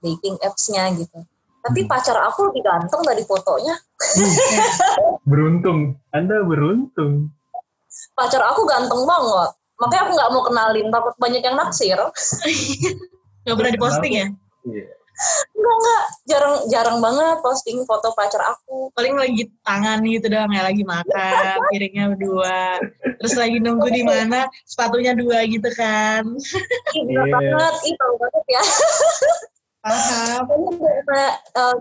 dating 0.00 0.40
apps-nya 0.40 0.96
gitu. 0.96 1.20
Tapi 1.60 1.84
Hmm. 1.84 1.90
pacar 1.92 2.16
aku 2.24 2.48
lebih 2.48 2.64
ganteng 2.64 3.04
dari 3.04 3.20
fotonya. 3.28 3.76
Beruntung, 5.30 6.00
Anda 6.16 6.40
beruntung. 6.40 7.28
Pacar 8.16 8.40
aku 8.48 8.64
ganteng 8.64 9.04
banget. 9.04 9.50
Makanya 9.76 10.02
aku 10.08 10.12
nggak 10.16 10.30
mau 10.32 10.42
kenalin, 10.48 10.88
takut 10.88 11.14
banyak 11.20 11.42
yang 11.44 11.56
naksir. 11.60 12.00
Nggak 13.44 13.56
pernah 13.60 13.72
diposting 13.76 14.14
ya? 14.16 14.26
Iya. 14.64 14.88
Enggak, 15.56 15.74
enggak. 15.80 16.04
Jarang, 16.28 16.54
jarang 16.68 16.98
banget 17.00 17.36
posting 17.40 17.78
foto 17.88 18.12
pacar 18.12 18.42
aku. 18.52 18.92
Paling 18.92 19.16
lagi 19.16 19.48
tangan 19.64 20.04
gitu 20.04 20.26
doang 20.28 20.52
ya, 20.52 20.62
lagi 20.66 20.84
makan, 20.84 21.56
piringnya 21.72 22.04
berdua. 22.12 22.80
Terus 23.22 23.34
lagi 23.34 23.56
nunggu 23.58 23.88
di 23.88 24.02
mana, 24.04 24.44
sepatunya 24.68 25.16
dua 25.16 25.42
gitu 25.48 25.68
kan. 25.72 26.24
Iya. 26.92 27.22
banget. 27.32 27.74
Ih, 27.88 27.94
tahu 27.96 28.14
banget 28.20 28.44
ya. 28.50 28.62
Paham. 29.80 30.44
Eh, 31.56 31.76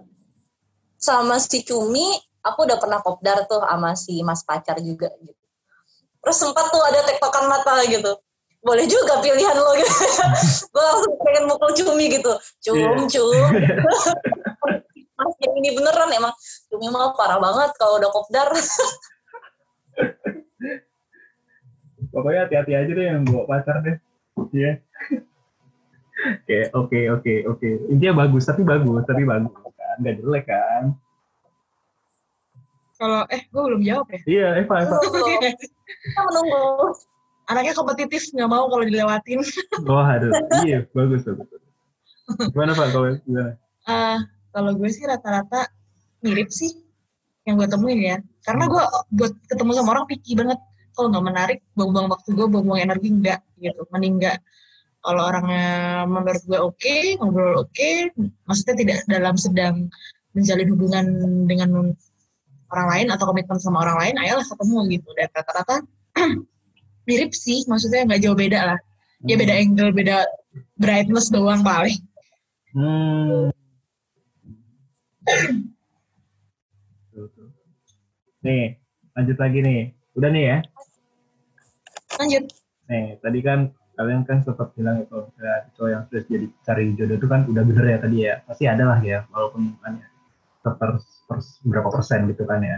sama 0.95 1.38
si 1.43 1.61
Cumi, 1.67 2.15
aku 2.39 2.63
udah 2.63 2.77
pernah 2.79 3.03
kopdar 3.03 3.43
tuh 3.49 3.61
sama 3.61 3.97
si 3.99 4.23
mas 4.23 4.41
pacar 4.47 4.79
juga 4.79 5.11
gitu. 5.19 5.43
Terus 6.23 6.38
sempat 6.41 6.73
tuh 6.73 6.81
ada 6.81 7.05
tektokan 7.05 7.45
mata 7.45 7.86
gitu. 7.86 8.15
Boleh 8.66 8.86
juga 8.89 9.22
pilihan 9.22 9.57
lo 9.61 9.78
gitu. 9.78 9.93
gue 10.74 10.82
langsung 10.82 11.13
pengen 11.22 11.45
mukul 11.45 11.70
cumi 11.78 12.09
gitu. 12.09 12.34
Cum, 12.66 12.76
yeah. 12.82 12.97
cum. 12.97 13.30
Mas 15.16 15.32
yang 15.39 15.53
ini 15.63 15.72
beneran 15.78 16.11
emang 16.11 16.34
cumi 16.68 16.91
mah 16.91 17.13
parah 17.16 17.39
banget 17.39 17.72
kalau 17.78 18.01
udah 18.01 18.09
kopdar. 18.09 18.49
Pokoknya 22.11 22.49
hati-hati 22.49 22.74
aja 22.74 22.91
deh 22.91 23.05
yang 23.05 23.22
bawa 23.24 23.45
pacar 23.47 23.86
deh. 23.86 23.95
Iya. 24.51 24.82
Yeah. 26.49 26.68
Oke, 26.74 27.11
oke, 27.11 27.22
oke, 27.22 27.34
oke. 27.53 27.70
Intinya 27.91 28.26
bagus, 28.26 28.47
tapi 28.49 28.66
bagus, 28.66 29.03
tapi 29.05 29.24
bagus 29.28 29.51
kan. 29.76 29.95
Gak 30.01 30.16
jelek 30.24 30.47
kan. 30.47 30.95
Kalau, 32.95 33.28
eh, 33.28 33.43
gue 33.51 33.61
belum 33.61 33.84
jawab 33.84 34.07
ya? 34.07 34.20
Iya, 34.24 34.47
Eva, 34.63 34.88
Eva. 34.88 34.95
Kita 35.03 36.22
menunggu 36.24 36.95
anaknya 37.49 37.73
kompetitif 37.77 38.29
nggak 38.33 38.49
mau 38.49 38.65
kalau 38.69 38.83
dilewatin. 38.83 39.41
Oh 39.89 40.01
aduh. 40.01 40.31
Iya 40.65 40.85
bagus 40.91 41.25
bagus. 41.25 41.47
Gimana 42.51 42.73
pak 42.73 42.87
kalau 42.89 43.07
gimana? 43.21 43.53
Uh, 43.85 44.17
kalau 44.49 44.71
gue 44.73 44.89
sih 44.89 45.05
rata-rata 45.05 45.69
mirip 46.25 46.49
sih 46.49 46.73
yang 47.45 47.61
gue 47.61 47.69
temuin 47.69 48.01
ya. 48.01 48.17
Karena 48.41 48.65
gue 48.65 48.83
buat 49.13 49.33
ketemu 49.45 49.71
sama 49.77 49.97
orang 49.97 50.05
picky 50.09 50.33
banget. 50.33 50.57
Kalau 50.95 51.11
nggak 51.11 51.25
menarik 51.27 51.59
buang-buang 51.75 52.07
waktu 52.07 52.29
gue 52.33 52.47
buang-buang 52.49 52.81
energi 52.81 53.09
enggak 53.13 53.39
gitu. 53.61 53.83
Mending 53.93 54.15
enggak 54.21 54.37
kalau 55.05 55.21
orangnya 55.29 55.67
menurut 56.09 56.41
gue 56.49 56.57
oke 56.57 56.81
okay, 56.81 57.13
ngobrol 57.21 57.61
oke 57.61 57.69
okay, 57.69 58.09
maksudnya 58.49 58.75
tidak 58.81 58.97
dalam 59.05 59.37
sedang 59.37 59.85
menjalin 60.33 60.67
hubungan 60.73 61.05
dengan 61.45 61.93
orang 62.73 62.87
lain 62.89 63.07
atau 63.13 63.29
komitmen 63.29 63.61
sama 63.61 63.85
orang 63.85 63.97
lain 64.01 64.15
ayolah 64.25 64.43
ketemu 64.43 64.77
gitu. 64.97 65.09
Dan 65.13 65.29
rata-rata 65.31 65.75
mirip 67.05 67.31
sih 67.31 67.63
maksudnya 67.69 68.05
nggak 68.05 68.21
jauh 68.21 68.37
beda 68.37 68.73
lah. 68.73 68.79
Ya 69.25 69.39
beda 69.39 69.53
hmm. 69.55 69.63
angle 69.63 69.91
beda 69.95 70.17
brightness 70.77 71.31
doang 71.31 71.61
paling. 71.65 71.97
Hmm. 72.75 73.49
nih 78.45 78.77
lanjut 79.17 79.37
lagi 79.39 79.59
nih. 79.63 79.81
Udah 80.13 80.29
nih 80.29 80.43
ya? 80.43 80.57
Lanjut. 82.21 82.43
Nih 82.91 83.17
tadi 83.23 83.39
kan 83.41 83.59
kalian 83.95 84.27
kan 84.27 84.43
sempat 84.43 84.75
bilang 84.75 85.07
itu 85.07 85.17
ya 85.39 85.55
cowok 85.79 85.89
yang 85.89 86.03
sudah 86.11 86.23
jadi 86.27 86.47
cari 86.67 86.83
jodoh 86.99 87.15
itu 87.15 87.27
kan 87.31 87.41
udah 87.47 87.63
bener 87.63 87.85
ya 87.87 87.97
tadi 87.97 88.17
ya? 88.27 88.35
Pasti 88.45 88.63
ada 88.69 88.83
lah 88.85 88.99
ya 89.01 89.25
walaupun 89.31 89.73
bukan 89.79 89.91
ya 90.03 90.07
per, 90.61 90.91
per, 91.29 91.37
berapa 91.65 91.89
persen 91.89 92.29
gitu 92.29 92.43
kan 92.45 92.61
ya. 92.61 92.77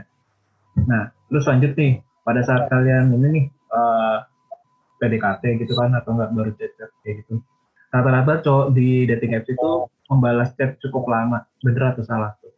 Nah 0.87 1.11
terus 1.27 1.47
lanjut 1.47 1.73
nih. 1.75 2.03
Pada 2.27 2.43
saat 2.43 2.67
kalian 2.67 3.15
ini 3.15 3.27
nih 3.31 3.45
uh, 3.71 3.77
eh, 3.77 4.17
PDKT 4.97 5.43
gitu 5.65 5.73
kan 5.77 5.93
atau 5.93 6.15
enggak 6.17 6.31
baru 6.33 6.51
chat 6.57 6.73
kayak 7.03 7.23
gitu. 7.23 7.41
Rata-rata 7.87 8.43
cowok 8.43 8.67
di 8.75 9.07
dating 9.07 9.37
apps 9.37 9.49
itu 9.49 9.69
membalas 10.11 10.51
chat 10.57 10.75
cukup 10.83 11.07
lama. 11.07 11.45
Bener 11.63 11.95
atau 11.95 12.03
salah 12.03 12.35
tuh. 12.41 12.51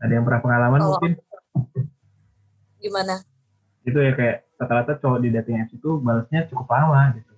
Ada 0.00 0.12
yang 0.16 0.24
pernah 0.24 0.40
pengalaman 0.40 0.80
oh. 0.80 0.96
mungkin? 0.96 1.12
Gimana? 2.80 3.20
Itu 3.84 4.00
ya 4.00 4.16
kayak 4.16 4.48
rata-rata 4.56 4.96
cowok 4.98 5.18
di 5.20 5.28
dating 5.30 5.56
apps 5.60 5.72
itu 5.76 5.90
balasnya 6.00 6.48
cukup 6.48 6.66
lama 6.72 7.14
gitu. 7.16 7.32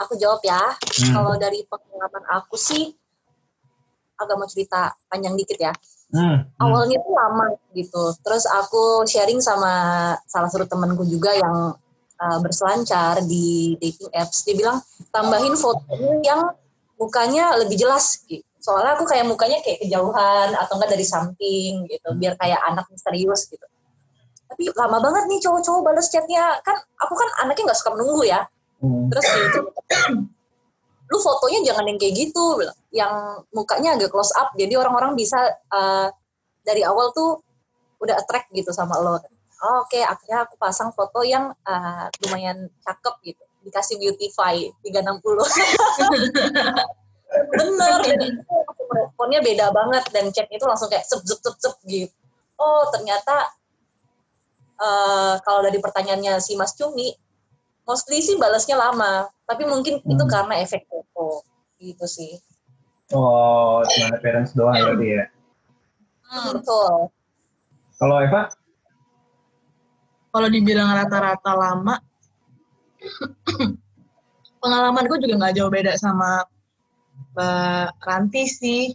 Aku 0.00 0.16
jawab 0.16 0.40
ya. 0.44 0.76
Hmm. 0.76 1.12
kalau 1.16 1.34
dari 1.40 1.64
pengalaman 1.64 2.24
aku 2.28 2.56
sih 2.60 2.92
agak 4.20 4.36
mau 4.36 4.48
cerita 4.48 4.92
panjang 5.08 5.32
dikit 5.32 5.56
ya 5.56 5.72
Hmm, 6.10 6.42
hmm. 6.42 6.58
Awalnya 6.58 6.98
tuh 7.02 7.14
lama 7.14 7.46
gitu. 7.74 8.04
Terus 8.26 8.44
aku 8.46 9.06
sharing 9.06 9.38
sama 9.38 9.72
salah 10.26 10.50
satu 10.50 10.66
temanku 10.66 11.06
juga 11.06 11.30
yang 11.38 11.74
uh, 12.18 12.38
berselancar 12.42 13.22
di 13.24 13.78
dating 13.78 14.10
apps. 14.14 14.42
Dia 14.42 14.58
bilang 14.58 14.82
tambahin 15.14 15.54
foto 15.54 15.94
yang 16.26 16.50
mukanya 16.98 17.54
lebih 17.62 17.78
jelas 17.78 18.26
gitu. 18.26 18.42
Soalnya 18.60 18.98
aku 18.98 19.08
kayak 19.08 19.24
mukanya 19.24 19.62
kayak 19.64 19.80
kejauhan 19.86 20.52
atau 20.52 20.76
enggak 20.76 20.92
dari 20.92 21.06
samping 21.06 21.88
gitu, 21.88 22.08
biar 22.18 22.36
kayak 22.36 22.60
anak 22.68 22.84
misterius 22.92 23.48
gitu. 23.48 23.64
Tapi 24.50 24.68
lama 24.76 25.00
banget 25.00 25.30
nih 25.30 25.40
cowok-cowok 25.40 25.80
balas 25.80 26.10
chatnya. 26.12 26.60
Kan 26.66 26.76
aku 27.00 27.14
kan 27.16 27.28
anaknya 27.46 27.72
nggak 27.72 27.78
suka 27.80 27.90
menunggu 27.96 28.26
ya. 28.28 28.44
Hmm. 28.82 29.08
Terus 29.08 29.24
gitu 29.24 29.60
lu 31.10 31.18
fotonya 31.18 31.60
jangan 31.66 31.84
yang 31.90 31.98
kayak 31.98 32.14
gitu. 32.16 32.46
Yang 32.94 33.12
mukanya 33.50 33.98
agak 33.98 34.10
close 34.14 34.30
up 34.38 34.54
jadi 34.54 34.78
orang-orang 34.78 35.18
bisa 35.18 35.38
uh, 35.74 36.08
dari 36.62 36.86
awal 36.86 37.10
tuh 37.10 37.42
udah 38.00 38.16
attract 38.16 38.48
gitu 38.54 38.70
sama 38.70 38.96
lo. 39.02 39.18
Oh, 39.60 39.84
oke 39.84 39.92
okay, 39.92 40.00
akhirnya 40.00 40.48
aku 40.48 40.56
pasang 40.56 40.88
foto 40.96 41.20
yang 41.20 41.52
uh, 41.68 42.06
lumayan 42.24 42.70
cakep 42.86 43.14
gitu. 43.34 43.42
Dikasih 43.60 44.00
beautify 44.00 44.56
360 44.80 45.20
bener 47.30 48.02
responnya 48.90 49.40
beda 49.44 49.66
banget 49.70 50.04
dan 50.10 50.24
chat 50.34 50.50
itu 50.50 50.66
langsung 50.66 50.90
kayak 50.90 51.06
sep 51.06 51.22
sep 51.22 51.38
sep 51.38 51.56
sep 51.60 51.74
gitu. 51.86 52.14
Oh 52.58 52.88
ternyata 52.90 53.52
uh, 54.80 55.38
kalau 55.44 55.60
dari 55.62 55.78
pertanyaannya 55.78 56.42
si 56.42 56.58
Mas 56.58 56.74
Cumi 56.74 57.14
mostly 57.90 58.22
sih 58.22 58.38
balasnya 58.38 58.78
lama 58.78 59.26
tapi 59.50 59.66
mungkin 59.66 59.98
hmm. 59.98 60.14
itu 60.14 60.24
karena 60.30 60.62
efek 60.62 60.86
foto 60.86 61.42
gitu 61.82 62.06
sih. 62.06 62.38
Oh 63.10 63.82
cuma 63.82 64.14
parents 64.22 64.54
doang 64.54 64.78
berarti 64.78 65.18
ya? 65.18 65.24
Hmm, 66.30 66.54
betul. 66.54 67.10
Kalau 67.98 68.16
Eva? 68.22 68.46
Kalau 70.30 70.46
dibilang 70.46 70.94
rata-rata 70.94 71.52
lama 71.58 71.98
pengalamanku 74.62 75.18
juga 75.18 75.34
nggak 75.42 75.54
jauh 75.58 75.72
beda 75.74 75.98
sama 75.98 76.46
Mbak 77.34 77.88
Ranti 78.06 78.44
sih. 78.46 78.94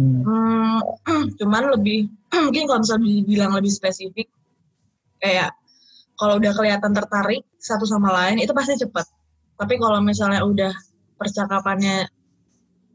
Hmm. 0.00 0.24
Hmm, 0.24 0.80
cuman 1.38 1.76
lebih 1.76 2.08
mungkin 2.48 2.64
kalau 2.64 2.80
misalnya 2.80 3.04
dibilang 3.20 3.52
lebih 3.52 3.68
spesifik 3.68 4.32
kayak 5.20 5.52
kalau 6.20 6.36
udah 6.36 6.52
kelihatan 6.52 6.92
tertarik 6.92 7.48
satu 7.56 7.88
sama 7.88 8.12
lain 8.12 8.44
itu 8.44 8.52
pasti 8.52 8.76
cepet. 8.76 9.08
Tapi 9.56 9.80
kalau 9.80 10.04
misalnya 10.04 10.44
udah 10.44 10.68
percakapannya 11.16 12.04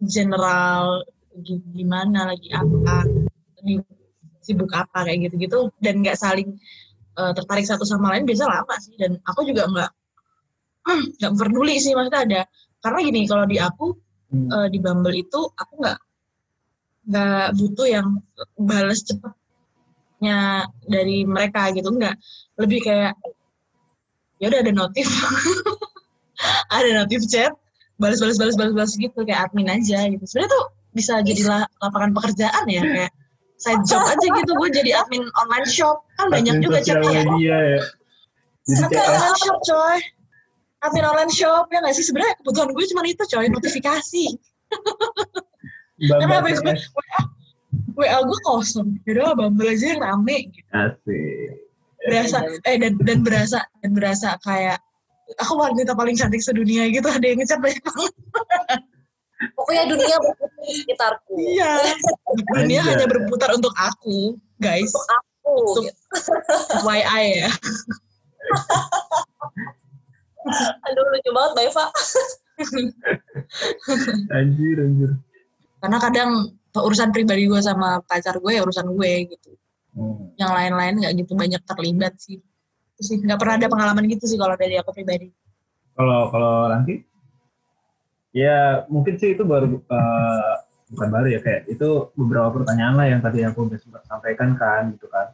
general 0.06 1.02
gimana 1.74 2.30
lagi 2.30 2.54
apa 2.54 3.02
sibuk 4.46 4.70
apa 4.78 5.10
kayak 5.10 5.26
gitu-gitu 5.26 5.74
dan 5.82 6.06
nggak 6.06 6.14
saling 6.22 6.54
uh, 7.18 7.34
tertarik 7.34 7.66
satu 7.66 7.82
sama 7.82 8.14
lain 8.14 8.30
biasa 8.30 8.46
lama 8.46 8.76
sih. 8.78 8.94
Dan 8.94 9.18
aku 9.26 9.42
juga 9.42 9.66
nggak 9.66 9.92
nggak 11.18 11.32
hmm, 11.34 11.42
peduli 11.42 11.82
sih 11.82 11.98
maksudnya 11.98 12.22
ada. 12.30 12.42
Karena 12.78 12.98
gini 13.02 13.26
kalau 13.26 13.50
di 13.50 13.58
aku 13.58 13.90
hmm. 14.30 14.50
uh, 14.54 14.68
di 14.70 14.78
Bumble 14.78 15.18
itu 15.18 15.42
aku 15.50 15.74
nggak 15.82 16.00
nggak 17.10 17.48
butuh 17.58 17.88
yang 17.90 18.22
balas 18.54 19.02
cepatnya 19.02 20.70
dari 20.86 21.26
mereka 21.26 21.74
gitu 21.74 21.90
nggak 21.90 22.18
lebih 22.56 22.80
kayak 22.84 23.14
ya 24.40 24.52
udah 24.52 24.60
ada 24.64 24.74
notif. 24.74 25.08
Ada 26.68 26.92
notif 27.00 27.24
chat 27.32 27.56
balas 27.96 28.20
balas 28.20 28.36
balas 28.36 28.56
balas 28.60 28.74
balas 28.76 28.94
gitu 29.00 29.24
kayak 29.24 29.50
admin 29.50 29.72
aja 29.72 30.04
gitu. 30.12 30.24
Sebenarnya 30.28 30.52
tuh 30.52 30.66
bisa 30.92 31.14
jadi 31.24 31.42
lapangan 31.80 32.12
pekerjaan 32.12 32.66
ya 32.68 32.84
kayak 32.84 33.12
saya 33.56 33.80
job 33.88 34.04
aja 34.04 34.28
gitu. 34.44 34.52
Gue 34.60 34.68
jadi 34.68 35.00
admin 35.00 35.24
online 35.40 35.68
shop. 35.68 36.04
Kan 36.20 36.28
banyak 36.28 36.60
juga 36.60 36.84
chatnya 36.84 37.24
ya. 37.40 37.80
Admin 38.68 39.00
online 39.00 39.40
shop 39.40 39.58
coy. 39.64 40.00
Admin 40.84 41.06
online 41.08 41.32
shop 41.32 41.72
ya 41.72 41.80
nggak 41.80 41.96
sih? 41.96 42.04
Sebenarnya 42.04 42.36
kebutuhan 42.44 42.70
gue 42.76 42.86
cuma 42.92 43.02
itu 43.08 43.24
coy 43.24 43.46
notifikasi. 43.48 44.26
Karena 46.12 46.44
apa 46.44 46.52
WA, 46.52 46.76
WA 47.96 48.18
gue 48.28 48.40
kosong. 48.44 49.00
Yaudah 49.08 49.40
Bumble 49.40 49.72
aja 49.72 49.96
yang 49.96 50.04
rame 50.04 50.52
gitu. 50.52 50.68
Asik 50.76 51.65
berasa 52.06 52.38
eh 52.66 52.78
dan 52.78 52.94
dan 53.02 53.20
berasa 53.26 53.60
dan 53.82 53.92
berasa 53.98 54.30
kayak 54.46 54.78
aku 55.42 55.54
wanita 55.58 55.98
paling 55.98 56.16
cantik 56.16 56.42
sedunia 56.42 56.86
gitu. 56.94 57.08
Ada 57.10 57.26
yang 57.26 57.40
ngecat 57.42 57.60
banyak 57.60 57.82
banget. 57.82 58.14
Pokoknya 59.56 59.84
dunia 59.92 60.16
berputar 60.22 60.62
di 60.64 60.74
sekitarku. 60.80 61.34
Iya. 61.36 61.72
Dunia 62.56 62.82
Aja. 62.82 62.90
hanya 62.96 63.06
berputar 63.10 63.50
untuk 63.52 63.74
aku 63.76 64.40
guys. 64.62 64.94
Untuk 64.94 65.08
aku 65.12 65.52
untuk 65.52 65.84
gitu. 65.90 66.00
YI 66.86 67.26
ya. 67.46 67.50
Aduh 70.88 71.04
lucu 71.10 71.30
banget 71.34 71.52
Mbak 71.58 71.66
Eva. 71.74 71.86
Anjir 74.40 74.78
anjir. 74.80 75.12
Karena 75.84 75.98
kadang 76.00 76.32
urusan 76.76 77.10
pribadi 77.12 77.48
gue 77.48 77.62
sama 77.64 78.04
pacar 78.04 78.40
gue 78.40 78.52
ya 78.52 78.62
urusan 78.64 78.92
gue 78.96 79.12
gitu 79.32 79.56
hmm. 79.96 80.38
yang 80.38 80.52
lain-lain 80.52 80.94
nggak 81.02 81.14
gitu 81.24 81.34
banyak 81.34 81.62
terlibat 81.64 82.14
sih 82.20 82.38
itu 82.96 83.02
sih 83.02 83.18
nggak 83.24 83.40
pernah 83.40 83.56
ada 83.60 83.68
pengalaman 83.72 84.06
gitu 84.12 84.28
sih 84.30 84.38
kalau 84.38 84.56
dari 84.60 84.76
aku 84.78 84.92
pribadi 84.92 85.32
kalau 85.96 86.30
kalau 86.30 86.70
nanti 86.70 87.02
ya 88.36 88.84
mungkin 88.92 89.16
sih 89.16 89.34
itu 89.34 89.44
baru 89.48 89.80
uh, 89.80 90.54
bukan 90.92 91.10
baru 91.10 91.28
ya 91.34 91.40
kayak 91.42 91.72
itu 91.72 92.12
beberapa 92.14 92.52
pertanyaan 92.52 92.96
lah 93.00 93.08
yang 93.10 93.22
tadi 93.24 93.42
aku 93.48 93.72
udah 93.72 93.80
sempat 93.80 94.04
sampaikan 94.06 94.60
kan 94.60 94.94
gitu 94.94 95.08
kan 95.08 95.34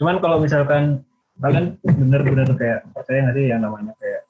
cuman 0.00 0.18
kalau 0.18 0.40
misalkan 0.40 1.04
kalian 1.38 1.78
bener-bener 1.84 2.50
kayak 2.58 2.82
percaya 2.90 3.28
nggak 3.28 3.36
sih 3.38 3.46
yang 3.46 3.62
namanya 3.62 3.94
kayak 4.02 4.26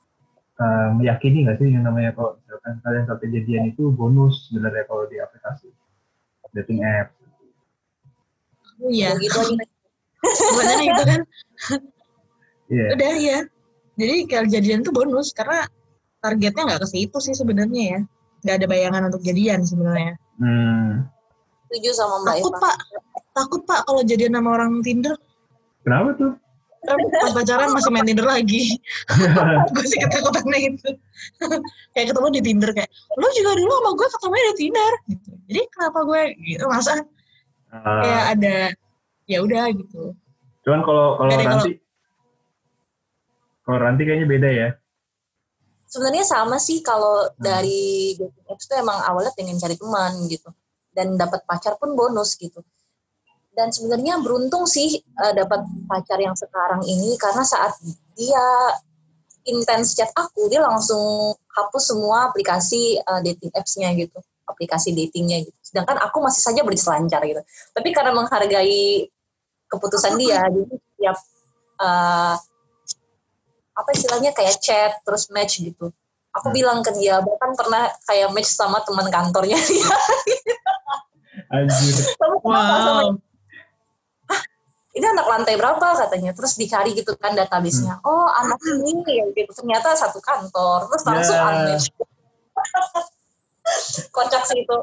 uh, 0.60 0.90
meyakini 0.92 1.48
nggak 1.48 1.58
sih 1.62 1.72
yang 1.72 1.86
namanya 1.86 2.12
kalau 2.12 2.36
misalkan 2.36 2.74
kalian 2.84 3.04
sampai 3.08 3.26
jadian 3.32 3.64
itu 3.72 3.88
bonus 3.94 4.50
sebenarnya 4.50 4.84
kalau 4.84 5.08
di 5.08 5.16
aplikasi 5.16 5.72
dating 6.52 6.84
app. 6.84 7.17
Iya. 8.86 9.10
Gitu 9.18 9.38
Sebenarnya 10.18 10.86
itu 10.86 11.02
kan. 11.04 11.22
Yeah. 12.68 12.92
Udah 12.92 13.12
ya. 13.16 13.38
Jadi 13.96 14.28
kalau 14.28 14.44
jadian 14.44 14.84
tuh 14.84 14.92
bonus 14.92 15.32
karena 15.32 15.64
targetnya 16.20 16.68
nggak 16.68 16.84
ke 16.84 16.88
situ 16.92 17.16
sih 17.16 17.32
sebenarnya 17.32 17.96
ya. 17.96 18.00
Nggak 18.44 18.56
ada 18.60 18.66
bayangan 18.68 19.02
untuk 19.08 19.24
jadian 19.24 19.64
sebenarnya. 19.64 20.20
Hmm. 20.36 21.08
Setuju 21.72 21.90
sama 21.96 22.14
Mbak 22.20 22.34
Takut 22.36 22.54
Pak. 22.60 22.76
Takut 23.32 23.62
Pak 23.64 23.80
kalau 23.88 24.04
jadian 24.04 24.36
sama 24.36 24.48
orang 24.52 24.84
Tinder. 24.84 25.16
Kenapa 25.80 26.12
tuh? 26.20 26.32
pas 26.88 27.32
pacaran 27.34 27.74
masih 27.74 27.90
main 27.90 28.06
Tinder 28.06 28.26
lagi. 28.28 28.78
gue 29.74 29.84
sih 29.84 29.98
ketakutannya 29.98 30.58
itu. 30.72 30.88
kayak 31.94 32.06
ketemu 32.14 32.28
di 32.32 32.40
Tinder 32.40 32.70
kayak, 32.72 32.90
lu 33.18 33.26
juga 33.34 33.50
dulu 33.58 33.72
sama 33.72 33.90
gue 33.92 34.08
ketemu 34.08 34.34
di 34.36 34.54
Tinder. 34.56 34.92
Gitu. 35.10 35.30
Jadi 35.50 35.62
kenapa 35.74 35.98
gue 36.06 36.20
gitu 36.46 36.64
masa 36.70 36.92
uh, 37.72 38.02
kayak 38.04 38.24
ada 38.38 38.56
ya 39.28 39.38
udah 39.44 39.64
gitu. 39.72 40.14
Cuman 40.64 40.80
kalau 40.84 41.20
kalau 41.20 41.30
nanti 41.32 41.70
kalau 43.64 43.78
nanti 43.84 44.02
kayaknya 44.04 44.28
beda 44.28 44.50
ya. 44.50 44.68
Sebenarnya 45.88 46.24
sama 46.28 46.60
sih 46.60 46.84
kalau 46.84 47.24
hmm. 47.24 47.40
dari 47.40 48.12
dating 48.16 48.46
apps 48.48 48.68
itu 48.68 48.74
emang 48.76 48.98
awalnya 49.08 49.32
pengen 49.32 49.56
cari 49.56 49.76
teman 49.76 50.12
gitu 50.28 50.52
dan 50.92 51.16
dapat 51.16 51.40
pacar 51.48 51.80
pun 51.80 51.96
bonus 51.96 52.36
gitu 52.36 52.60
dan 53.58 53.74
sebenarnya 53.74 54.22
beruntung 54.22 54.70
sih 54.70 55.02
uh, 55.18 55.34
dapat 55.34 55.66
pacar 55.90 56.22
yang 56.22 56.38
sekarang 56.38 56.78
ini 56.86 57.18
karena 57.18 57.42
saat 57.42 57.74
dia 58.14 58.46
intens 59.50 59.98
chat 59.98 60.06
aku 60.14 60.46
dia 60.46 60.62
langsung 60.62 61.34
hapus 61.50 61.90
semua 61.90 62.30
aplikasi 62.30 63.02
uh, 63.02 63.18
dating 63.18 63.50
apps-nya 63.58 63.90
gitu 63.98 64.22
aplikasi 64.48 64.96
datingnya 64.96 65.44
gitu. 65.44 65.58
Sedangkan 65.60 66.00
aku 66.00 66.24
masih 66.24 66.40
saja 66.40 66.64
berselancar 66.64 67.20
gitu. 67.28 67.44
Tapi 67.76 67.88
karena 67.92 68.16
menghargai 68.16 69.06
keputusan 69.68 70.16
dia 70.16 70.48
jadi 70.48 70.74
setiap 70.80 71.16
uh, 71.84 72.34
apa 73.78 73.90
istilahnya 73.94 74.32
kayak 74.32 74.58
chat 74.58 74.92
terus 75.04 75.28
match 75.28 75.60
gitu. 75.60 75.92
Aku 76.40 76.48
hmm. 76.50 76.56
bilang 76.56 76.78
ke 76.80 76.90
dia 76.96 77.20
bahkan 77.20 77.52
pernah 77.52 77.92
kayak 78.08 78.32
match 78.32 78.50
sama 78.50 78.80
teman 78.82 79.06
kantornya 79.12 79.60
dia. 79.68 79.92
Anjir. 81.48 81.94
wow. 82.44 83.14
ini 84.92 85.06
anak 85.06 85.26
lantai 85.30 85.54
berapa? 85.54 85.94
katanya. 85.94 86.34
Terus 86.34 86.58
dicari 86.58 86.96
gitu 86.96 87.14
kan 87.20 87.36
databasenya. 87.36 88.02
Hmm. 88.02 88.08
oh 88.08 88.26
anak 88.32 88.58
ini 88.66 89.04
ya 89.06 89.24
gitu. 89.36 89.52
Ternyata 89.52 89.94
satu 89.94 90.18
kantor. 90.18 90.88
Terus 90.90 91.02
langsung 91.06 91.36
yeah. 91.38 91.48
unmatch 91.52 91.86
kocak 94.16 94.42
sih 94.48 94.64
itu. 94.64 94.78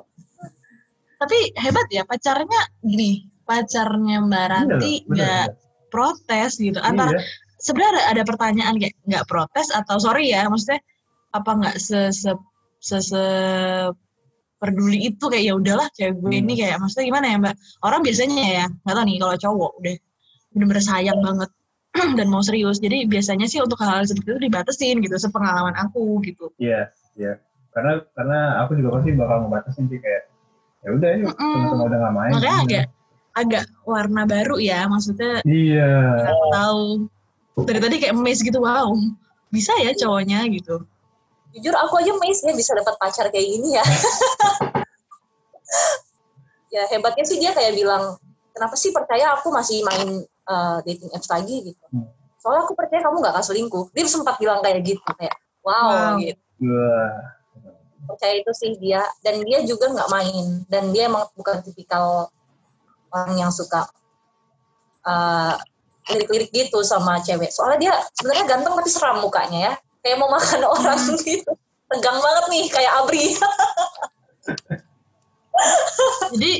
Tapi 1.15 1.37
hebat 1.55 1.87
ya 1.89 2.03
pacarnya 2.03 2.61
gini 2.83 3.35
pacarnya 3.45 4.25
Mbak 4.25 4.45
Ranti 4.51 4.93
nggak 5.05 5.45
iya, 5.53 5.57
protes 5.93 6.57
gitu. 6.59 6.81
Antara 6.81 7.13
iya. 7.13 7.21
sebenarnya 7.61 8.03
ada, 8.11 8.23
pertanyaan 8.25 8.75
kayak 8.81 8.97
nggak 9.05 9.25
protes 9.29 9.69
atau 9.71 10.01
sorry 10.01 10.33
ya 10.33 10.49
maksudnya 10.49 10.81
apa 11.31 11.51
nggak 11.55 11.77
se, 11.77 12.11
se, 12.11 12.31
se, 12.81 12.97
se 12.99 13.23
peduli 14.57 15.13
itu? 15.13 15.25
Kayak 15.29 15.45
ya 15.45 15.53
udahlah 15.55 15.87
cewek 15.93 16.13
gue 16.19 16.31
hmm. 16.33 16.41
ini 16.41 16.53
kayak 16.59 16.77
maksudnya 16.81 17.05
gimana 17.07 17.25
ya 17.29 17.37
mbak? 17.39 17.55
Orang 17.85 18.01
biasanya 18.01 18.45
ya 18.49 18.65
nggak 18.67 18.95
tahu 18.97 19.05
nih 19.05 19.17
kalau 19.21 19.35
cowok 19.39 19.71
udah 19.79 19.95
bener-bener 20.55 20.83
sayang 20.83 21.19
banget 21.21 21.49
dan 22.17 22.27
mau 22.27 22.41
serius. 22.41 22.81
Jadi 22.81 23.05
biasanya 23.05 23.45
sih 23.45 23.61
untuk 23.61 23.77
hal-hal 23.79 24.03
seperti 24.03 24.35
itu 24.35 24.41
dibatasin 24.51 24.97
gitu 25.05 25.15
sepengalaman 25.21 25.77
aku 25.77 26.19
gitu. 26.25 26.49
Iya 26.57 26.69
yeah, 26.69 26.85
iya. 27.15 27.25
yeah. 27.29 27.44
Karena 27.75 27.91
karena 28.15 28.39
aku 28.63 28.71
juga 28.79 28.89
pasti 28.97 29.09
bakal 29.13 29.37
ngebatasin 29.45 29.85
sih 29.91 29.99
kayak 29.99 30.23
ya 30.81 30.89
udah 30.95 31.09
ya 31.11 31.17
mm 31.27 31.35
teman-teman 31.35 31.85
udah 31.91 31.99
gak 31.99 32.13
main 32.15 32.31
makanya 32.31 32.55
gitu. 32.55 32.63
agak 32.63 32.85
agak 33.35 33.65
warna 33.83 34.23
baru 34.23 34.55
ya 34.63 34.79
maksudnya 34.87 35.43
iya 35.43 35.91
tahu 36.55 37.11
dari 37.67 37.79
tadi 37.83 37.95
kayak 37.99 38.15
emes 38.15 38.39
gitu 38.39 38.63
wow 38.63 38.95
bisa 39.51 39.75
ya 39.83 39.91
cowoknya 39.91 40.47
gitu 40.55 40.87
jujur 41.51 41.75
aku 41.75 41.99
aja 41.99 42.15
emes 42.15 42.39
ya 42.47 42.55
bisa 42.55 42.71
dapat 42.79 42.95
pacar 42.95 43.27
kayak 43.27 43.47
gini 43.47 43.75
ya 43.75 43.83
ya 46.75 46.83
hebatnya 46.91 47.23
sih 47.27 47.39
dia 47.39 47.51
kayak 47.51 47.75
bilang 47.75 48.15
kenapa 48.55 48.75
sih 48.79 48.95
percaya 48.95 49.35
aku 49.35 49.51
masih 49.51 49.83
main 49.83 50.23
uh, 50.47 50.79
dating 50.87 51.11
apps 51.11 51.27
lagi 51.27 51.71
gitu. 51.71 51.83
Hmm. 51.91 52.07
Soalnya 52.39 52.63
aku 52.63 52.73
percaya 52.77 53.01
kamu 53.03 53.19
gak 53.19 53.33
akan 53.35 53.45
selingkuh. 53.45 53.85
Dia 53.91 54.05
sempat 54.07 54.39
bilang 54.39 54.63
kayak 54.63 54.79
gitu 54.85 55.01
kayak 55.19 55.35
wow, 55.65 55.91
wow. 55.91 56.15
gitu. 56.21 56.39
Yeah. 56.63 57.34
Percaya 58.05 58.33
itu 58.39 58.51
sih 58.53 58.71
dia 58.77 59.01
dan 59.25 59.41
dia 59.41 59.65
juga 59.65 59.89
nggak 59.91 60.09
main 60.09 60.45
dan 60.69 60.93
dia 60.93 61.09
emang 61.09 61.25
bukan 61.33 61.61
tipikal 61.65 62.29
orang 63.09 63.33
yang 63.37 63.51
suka 63.51 63.89
uh, 65.05 65.57
lirik-lirik 66.13 66.53
gitu 66.53 66.85
sama 66.85 67.17
cewek. 67.21 67.49
Soalnya 67.49 67.79
dia 67.81 67.93
sebenarnya 68.13 68.45
ganteng 68.45 68.73
tapi 68.77 68.89
seram 68.91 69.21
mukanya 69.25 69.59
ya. 69.71 69.73
Kayak 70.05 70.17
mau 70.21 70.29
makan 70.29 70.61
orang 70.77 70.99
hmm. 71.01 71.17
gitu. 71.25 71.51
Tegang 71.85 72.17
banget 72.21 72.45
nih 72.49 72.65
kayak 72.69 72.91
Abri. 73.01 73.25
jadi 76.35 76.51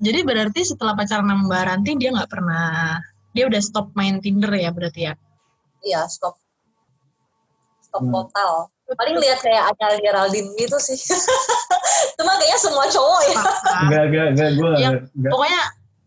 jadi 0.00 0.20
berarti 0.24 0.60
setelah 0.64 0.96
pacaran 0.96 1.28
sama 1.28 1.44
Mbak 1.48 1.62
Ranti 1.68 1.90
dia 2.00 2.10
nggak 2.12 2.30
pernah 2.30 3.00
dia 3.34 3.44
udah 3.50 3.60
stop 3.60 3.90
main 3.98 4.22
Tinder 4.22 4.52
ya 4.54 4.70
berarti 4.70 5.10
ya? 5.10 5.14
Iya, 5.84 6.06
stop. 6.08 6.38
Stop 7.82 8.08
hmm. 8.08 8.14
total. 8.14 8.73
Paling 8.84 9.16
lihat 9.16 9.40
kayak 9.40 9.72
Acal 9.72 9.96
Geraldine 9.96 10.52
gitu 10.60 10.76
sih. 10.76 10.98
Cuma 12.20 12.36
kayaknya 12.36 12.58
semua 12.60 12.84
cowok 12.92 13.22
ya. 13.24 13.40
Enggak, 13.88 14.02
enggak, 14.12 14.26
enggak, 14.36 14.50
gue 14.60 14.70
yang, 14.76 14.94
enggak. 15.16 15.32
Pokoknya 15.32 15.60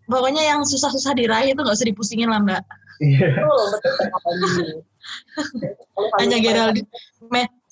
pokoknya 0.08 0.44
yang 0.46 0.60
susah-susah 0.62 1.14
diraih 1.18 1.52
itu 1.58 1.62
gak 1.62 1.76
usah 1.76 1.90
dipusingin 1.90 2.30
lah 2.30 2.40
mbak. 2.40 2.62
Iya. 3.02 3.28
Betul, 3.34 3.62
betul. 3.74 4.68
Anya 6.22 6.38
Geraldine, 6.38 6.90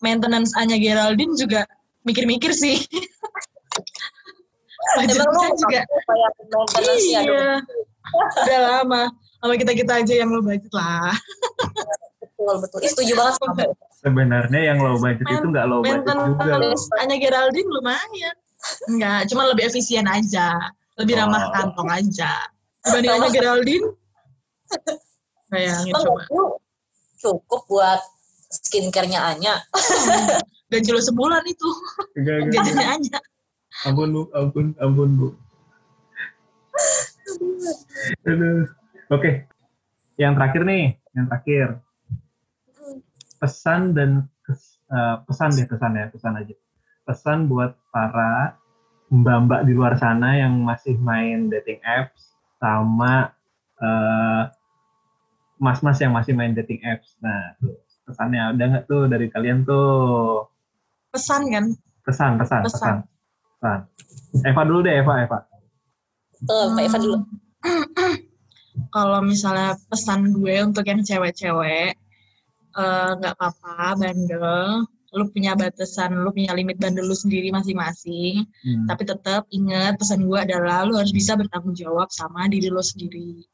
maintenance 0.01 0.51
Anya 0.57 0.77
Geraldine 0.81 1.33
juga 1.37 1.69
mikir-mikir 2.05 2.49
sih. 2.53 2.81
Emang 5.01 5.29
lu 5.33 5.53
juga 5.57 5.81
iya. 7.01 7.61
Udah 8.45 8.59
lama 8.61 9.09
sama 9.45 9.61
kita 9.61 9.77
kita 9.77 9.93
aja 10.01 10.13
yang 10.25 10.33
low 10.33 10.41
budget 10.41 10.73
lah 10.73 11.13
betul 12.17 12.55
betul 12.65 12.79
itu 12.81 12.89
setuju 12.97 13.13
banget 13.13 13.33
sama 13.37 13.53
sebenarnya 14.05 14.61
yang 14.61 14.77
low 14.77 15.01
budget 15.01 15.25
itu 15.25 15.47
nggak 15.49 15.65
low 15.65 15.81
budget 15.81 16.05
juga 16.05 16.95
hanya 17.01 17.17
Geraldine 17.17 17.69
lumayan. 17.73 18.35
Enggak, 18.85 19.21
cuma 19.33 19.49
lebih 19.49 19.65
efisien 19.65 20.05
aja. 20.05 20.53
Lebih 21.01 21.17
ramah 21.17 21.49
oh. 21.49 21.51
kantong 21.53 21.89
aja. 21.89 22.37
Dibanding 22.85 23.11
hanya 23.17 23.29
Geraldine. 23.33 23.87
Bayangin 25.51 25.93
coba. 25.93 26.25
cukup 27.21 27.61
buat 27.69 28.01
skincare-nya 28.49 29.33
Anya. 29.33 29.57
Gaji 30.69 30.89
lo 30.93 31.01
sebulan 31.01 31.41
itu. 31.49 31.69
Gajinya 32.21 32.85
Anya. 32.97 33.17
Ampun 33.85 34.13
bu. 34.13 34.21
Ampun 34.33 34.77
ampun 34.77 35.09
bu. 35.17 35.29
Aduh. 38.29 38.69
Oke, 39.13 39.45
yang 40.17 40.33
terakhir 40.33 40.65
nih, 40.65 40.97
yang 41.13 41.29
terakhir 41.29 41.84
pesan 43.45 43.93
dan 43.93 44.25
uh, 44.89 45.21
pesan 45.29 45.53
deh 45.53 45.69
pesan 45.69 45.93
ya 45.93 46.09
pesan 46.09 46.33
aja 46.33 46.55
pesan 47.05 47.45
buat 47.45 47.77
para 47.93 48.57
mbak-mbak 49.13 49.69
di 49.69 49.77
luar 49.77 49.93
sana 50.01 50.33
yang 50.33 50.65
masih 50.65 50.97
main 50.97 51.53
dating 51.53 51.77
apps 51.85 52.33
sama 52.57 53.29
uh, 53.77 54.49
mas-mas 55.61 56.01
yang 56.01 56.09
masih 56.09 56.33
main 56.33 56.57
dating 56.57 56.81
apps. 56.81 57.13
Nah, 57.21 57.53
tuh, 57.61 57.77
pesannya 58.09 58.41
ada 58.41 58.63
nggak 58.65 58.85
tuh 58.89 59.05
dari 59.05 59.29
kalian 59.29 59.61
tuh? 59.61 60.49
Pesan 61.13 61.53
kan? 61.53 61.65
Pesan, 62.01 62.41
pesan, 62.41 62.65
pesan. 62.65 62.95
pesan. 63.61 63.79
pesan. 63.93 64.41
Eva 64.41 64.61
dulu 64.65 64.79
deh, 64.81 65.05
Eva, 65.05 65.13
Eva. 65.21 65.39
Tuh, 66.41 66.73
Mbak 66.73 66.83
Eva 66.89 66.97
dulu. 66.97 67.17
kalau 68.95 69.23
misalnya 69.23 69.79
pesan 69.87 70.35
gue 70.35 70.55
untuk 70.65 70.83
yang 70.83 70.99
cewek-cewek 70.99 71.95
nggak 72.75 73.33
uh, 73.33 73.37
apa-apa 73.39 73.95
bandel 73.95 74.83
lu 75.15 75.31
punya 75.31 75.55
batasan 75.55 76.11
lu 76.11 76.29
punya 76.35 76.51
limit 76.51 76.75
bandel 76.75 77.07
lu 77.07 77.15
sendiri 77.15 77.47
masing-masing 77.47 78.43
hmm. 78.43 78.85
tapi 78.91 79.07
tetap 79.07 79.47
ingat 79.47 79.95
pesan 79.95 80.27
gue 80.27 80.35
adalah 80.35 80.83
lu 80.83 80.99
harus 80.99 81.15
bisa 81.15 81.39
bertanggung 81.39 81.71
jawab 81.71 82.11
sama 82.11 82.51
diri 82.51 82.67
lu 82.67 82.83
sendiri 82.83 83.47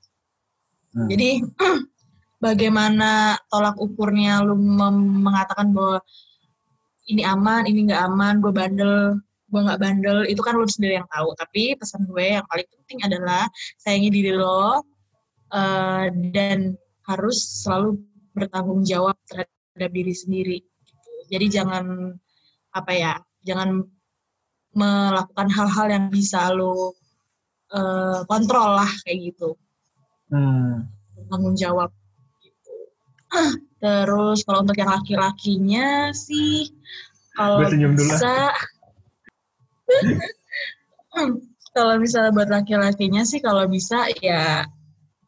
hmm. 0.97 1.07
jadi 1.07 1.29
bagaimana 2.45 3.37
tolak 3.53 3.77
ukurnya 3.77 4.41
lu 4.41 4.57
mengatakan 5.21 5.69
bahwa 5.69 6.01
ini 7.05 7.21
aman 7.21 7.69
ini 7.69 7.93
nggak 7.93 8.03
aman 8.09 8.41
gue 8.41 8.49
bandel 8.49 9.21
gue 9.53 9.61
nggak 9.61 9.81
bandel 9.83 10.17
itu 10.25 10.41
kan 10.41 10.57
lu 10.57 10.65
sendiri 10.65 10.97
yang 10.97 11.09
tahu 11.13 11.37
tapi 11.37 11.77
pesan 11.77 12.09
gue 12.09 12.41
yang 12.41 12.45
paling 12.49 12.65
penting 12.65 12.99
adalah 13.05 13.45
sayangi 13.77 14.09
diri 14.09 14.33
lo 14.33 14.81
uh, 15.53 16.05
dan 16.33 16.73
harus 17.05 17.37
selalu 17.61 18.01
bertanggung 18.31 18.83
jawab 18.87 19.15
terhadap 19.27 19.91
diri 19.91 20.15
sendiri. 20.15 20.59
Jadi 21.31 21.45
jangan 21.47 22.15
apa 22.71 22.91
ya, 22.91 23.13
jangan 23.43 23.83
melakukan 24.71 25.47
hal-hal 25.51 25.87
yang 25.91 26.05
bisa 26.07 26.51
lo 26.55 26.95
uh, 27.75 28.23
kontrol 28.27 28.79
lah 28.79 28.91
kayak 29.03 29.31
gitu. 29.31 29.55
Hmm. 30.31 30.87
Tanggung 31.27 31.55
jawab. 31.59 31.91
Gitu. 32.39 32.75
Terus 33.79 34.43
kalau 34.47 34.63
untuk 34.63 34.79
yang 34.79 34.91
laki-lakinya 34.91 36.11
sih 36.15 36.71
kalau 37.35 37.63
bisa 37.67 38.51
kalau 41.75 41.93
misalnya 41.99 42.31
buat 42.35 42.49
laki-lakinya 42.51 43.23
sih 43.23 43.39
kalau 43.39 43.67
bisa 43.67 44.07
ya 44.19 44.67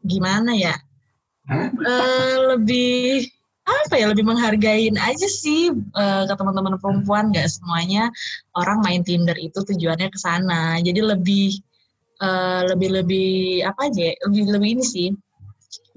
gimana 0.04 0.56
ya? 0.56 0.76
Uh, 1.44 2.56
lebih 2.56 3.28
apa 3.64 3.96
ya 4.00 4.12
lebih 4.12 4.24
menghargain 4.24 4.96
aja 4.96 5.28
sih 5.28 5.72
uh, 5.76 6.24
ke 6.24 6.34
teman-teman 6.40 6.80
perempuan. 6.80 7.36
Nggak 7.36 7.52
semuanya 7.52 8.08
orang 8.56 8.80
main 8.80 9.04
Tinder 9.04 9.36
itu 9.36 9.60
tujuannya 9.60 10.08
ke 10.08 10.20
sana. 10.20 10.80
Jadi 10.80 11.04
lebih 11.04 11.60
uh, 12.24 12.64
lebih 12.72 12.90
lebih 12.96 13.32
apa 13.68 13.92
aja 13.92 14.12
ya, 14.12 14.14
lebih 14.28 14.56
lebih 14.56 14.70
ini 14.80 14.86
sih. 14.88 15.10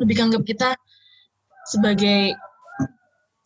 Lebih 0.03 0.15
anggap 0.19 0.43
kita 0.43 0.69
sebagai 1.71 2.35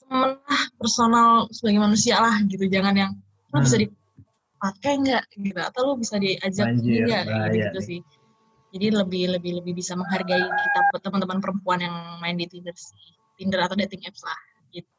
teman 0.04 0.40
lah 0.40 0.64
personal 0.80 1.52
sebagai 1.52 1.84
manusia 1.84 2.16
lah 2.16 2.40
gitu. 2.48 2.64
Jangan 2.64 2.96
yang 2.96 3.12
lo 3.52 3.60
hmm. 3.60 3.64
bisa 3.68 3.76
dipakai 3.76 4.92
nggak? 5.04 5.24
Gitu. 5.36 5.60
Atau 5.60 5.80
lo 5.84 5.92
bisa 6.00 6.16
diajak 6.16 6.64
Anjir, 6.64 7.04
nggak 7.08 7.24
gitu, 7.28 7.56
gitu 7.60 7.80
sih 7.84 8.00
jadi 8.70 8.94
lebih 8.94 9.34
lebih 9.38 9.62
lebih 9.62 9.72
bisa 9.78 9.98
menghargai 9.98 10.46
kita 10.46 10.78
buat 10.90 11.02
teman-teman 11.02 11.38
perempuan 11.42 11.82
yang 11.82 11.94
main 12.22 12.38
di 12.38 12.46
Tinder 12.46 12.74
sih 12.74 13.18
Tinder 13.40 13.64
atau 13.64 13.72
dating 13.72 14.04
apps 14.04 14.20
lah 14.20 14.36
gitu. 14.76 14.92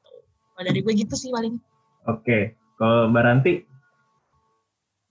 Kalau 0.58 0.64
dari 0.66 0.80
gue 0.82 0.94
gitu 0.98 1.14
sih 1.14 1.30
paling. 1.30 1.62
Oke, 2.10 2.26
okay. 2.26 2.44
kalau 2.82 3.06
Mbak 3.14 3.22
Ranti? 3.22 3.54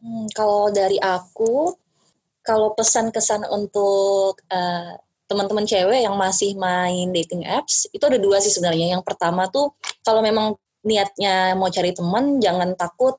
Hmm, 0.03 0.27
kalau 0.35 0.75
dari 0.75 0.99
aku, 0.99 1.71
kalau 2.43 2.75
pesan-kesan 2.75 3.47
untuk 3.47 4.43
uh, 4.51 4.99
teman-teman 5.31 5.63
cewek 5.63 6.03
yang 6.03 6.19
masih 6.19 6.59
main 6.59 7.15
dating 7.15 7.47
apps, 7.47 7.87
itu 7.95 8.03
ada 8.03 8.19
dua 8.19 8.43
sih 8.43 8.51
sebenarnya. 8.51 8.99
Yang 8.99 9.07
pertama 9.07 9.47
tuh, 9.47 9.79
kalau 10.03 10.19
memang 10.19 10.59
niatnya 10.83 11.55
mau 11.55 11.71
cari 11.71 11.95
teman, 11.95 12.43
jangan 12.43 12.75
takut 12.75 13.15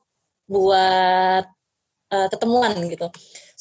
buat 0.52 1.48
uh, 2.12 2.28
ketemuan 2.28 2.76
gitu 2.92 3.08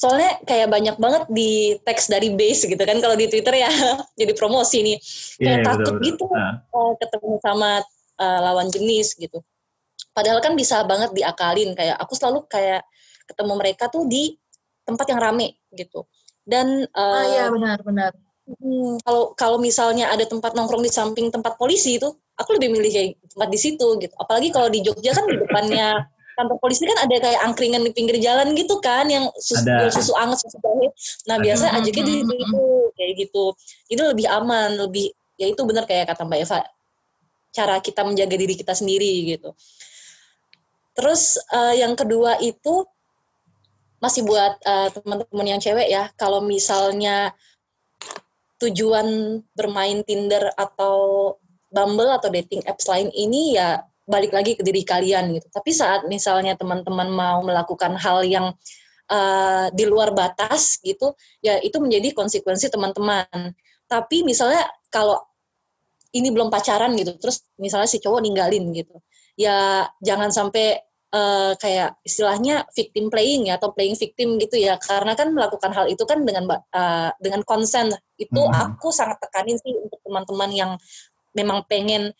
soalnya 0.01 0.41
kayak 0.49 0.73
banyak 0.73 0.97
banget 0.97 1.23
di 1.29 1.77
teks 1.85 2.09
dari 2.09 2.33
base 2.33 2.65
gitu 2.65 2.81
kan 2.81 2.97
kalau 2.97 3.13
di 3.13 3.29
Twitter 3.29 3.53
ya 3.53 3.69
jadi 4.19 4.33
promosi 4.33 4.81
nih. 4.81 4.97
Kayak 5.37 5.59
yeah, 5.61 5.61
takut 5.61 5.95
betul, 6.01 6.05
gitu 6.09 6.25
nah. 6.33 6.57
ketemu 6.97 7.31
sama 7.45 7.69
uh, 8.17 8.39
lawan 8.49 8.67
jenis 8.73 9.13
gitu. 9.13 9.45
Padahal 10.09 10.41
kan 10.41 10.57
bisa 10.57 10.81
banget 10.89 11.13
diakalin 11.13 11.77
kayak 11.77 12.01
aku 12.01 12.17
selalu 12.17 12.49
kayak 12.49 12.81
ketemu 13.29 13.53
mereka 13.53 13.93
tuh 13.93 14.09
di 14.09 14.33
tempat 14.81 15.05
yang 15.13 15.21
rame 15.21 15.61
gitu. 15.69 16.09
Dan 16.41 16.89
uh, 16.97 17.21
ah 17.21 17.25
iya 17.29 17.45
benar-benar 17.53 18.17
hmm, 18.57 19.05
kalau 19.05 19.37
kalau 19.37 19.57
misalnya 19.61 20.09
ada 20.09 20.25
tempat 20.25 20.57
nongkrong 20.57 20.81
di 20.81 20.89
samping 20.89 21.29
tempat 21.29 21.55
polisi 21.61 22.01
itu 22.01 22.09
aku 22.33 22.57
lebih 22.57 22.73
milih 22.73 22.89
kayak 22.89 23.09
tempat 23.37 23.49
di 23.53 23.59
situ 23.61 23.87
gitu. 24.01 24.13
Apalagi 24.17 24.49
kalau 24.49 24.67
di 24.73 24.81
Jogja 24.81 25.13
kan 25.13 25.29
di 25.29 25.37
depannya 25.37 26.09
kantor 26.41 26.57
polisi 26.57 26.89
kan 26.89 27.05
ada 27.05 27.15
kayak 27.21 27.39
angkringan 27.45 27.85
di 27.85 27.93
pinggir 27.93 28.17
jalan 28.17 28.57
gitu 28.57 28.81
kan 28.81 29.05
yang 29.05 29.29
susu, 29.37 29.61
ada. 29.61 29.93
susu 29.93 30.11
anget 30.17 30.41
susu 30.41 30.57
jahe. 30.57 30.89
Nah 31.29 31.37
biasa 31.37 31.69
aja 31.77 31.89
gitu 31.93 32.01
di 32.01 32.25
itu 32.25 32.63
kayak 32.97 33.13
gitu. 33.21 33.45
Itu 33.85 34.01
lebih 34.09 34.25
aman 34.25 34.89
lebih 34.89 35.13
ya 35.37 35.45
itu 35.45 35.61
benar 35.61 35.85
kayak 35.85 36.09
kata 36.09 36.25
mbak 36.25 36.41
Eva 36.41 36.65
cara 37.53 37.77
kita 37.83 38.01
menjaga 38.01 38.35
diri 38.35 38.57
kita 38.57 38.73
sendiri 38.73 39.37
gitu. 39.37 39.53
Terus 40.97 41.37
uh, 41.53 41.77
yang 41.77 41.93
kedua 41.93 42.41
itu 42.41 42.83
masih 44.01 44.25
buat 44.25 44.57
uh, 44.65 44.89
teman-teman 44.89 45.45
yang 45.45 45.61
cewek 45.61 45.85
ya 45.85 46.09
kalau 46.17 46.41
misalnya 46.41 47.37
tujuan 48.57 49.41
bermain 49.53 50.01
Tinder 50.01 50.49
atau 50.57 51.37
Bumble 51.71 52.11
atau 52.11 52.27
dating 52.27 52.65
apps 52.67 52.89
lain 52.91 53.07
ini 53.15 53.55
ya 53.55 53.79
balik 54.11 54.35
lagi 54.35 54.59
ke 54.59 54.63
diri 54.67 54.83
kalian 54.83 55.31
gitu. 55.39 55.47
Tapi 55.47 55.71
saat 55.71 56.03
misalnya 56.11 56.59
teman-teman 56.59 57.07
mau 57.07 57.39
melakukan 57.39 57.95
hal 57.95 58.27
yang 58.27 58.51
uh, 59.07 59.71
di 59.71 59.87
luar 59.87 60.11
batas 60.11 60.83
gitu, 60.83 61.15
ya 61.39 61.55
itu 61.63 61.79
menjadi 61.79 62.11
konsekuensi 62.11 62.67
teman-teman. 62.67 63.55
Tapi 63.87 64.27
misalnya 64.27 64.67
kalau 64.91 65.15
ini 66.11 66.27
belum 66.27 66.51
pacaran 66.51 66.91
gitu, 66.99 67.15
terus 67.15 67.47
misalnya 67.55 67.87
si 67.87 68.03
cowok 68.03 68.19
ninggalin 68.19 68.75
gitu, 68.75 68.99
ya 69.39 69.87
jangan 70.03 70.27
sampai 70.27 70.75
uh, 71.15 71.55
kayak 71.55 71.95
istilahnya 72.03 72.67
victim 72.75 73.07
playing 73.07 73.47
ya 73.47 73.55
atau 73.55 73.71
playing 73.71 73.95
victim 73.95 74.35
gitu 74.35 74.59
ya, 74.59 74.75
karena 74.75 75.15
kan 75.15 75.31
melakukan 75.31 75.71
hal 75.71 75.87
itu 75.87 76.03
kan 76.03 76.27
dengan 76.27 76.51
uh, 76.51 77.15
dengan 77.23 77.47
konsen 77.47 77.95
itu 78.19 78.41
hmm. 78.43 78.75
aku 78.75 78.91
sangat 78.91 79.23
tekanin 79.23 79.55
sih 79.63 79.71
untuk 79.71 80.03
teman-teman 80.03 80.51
yang 80.51 80.71
memang 81.31 81.63
pengen 81.71 82.11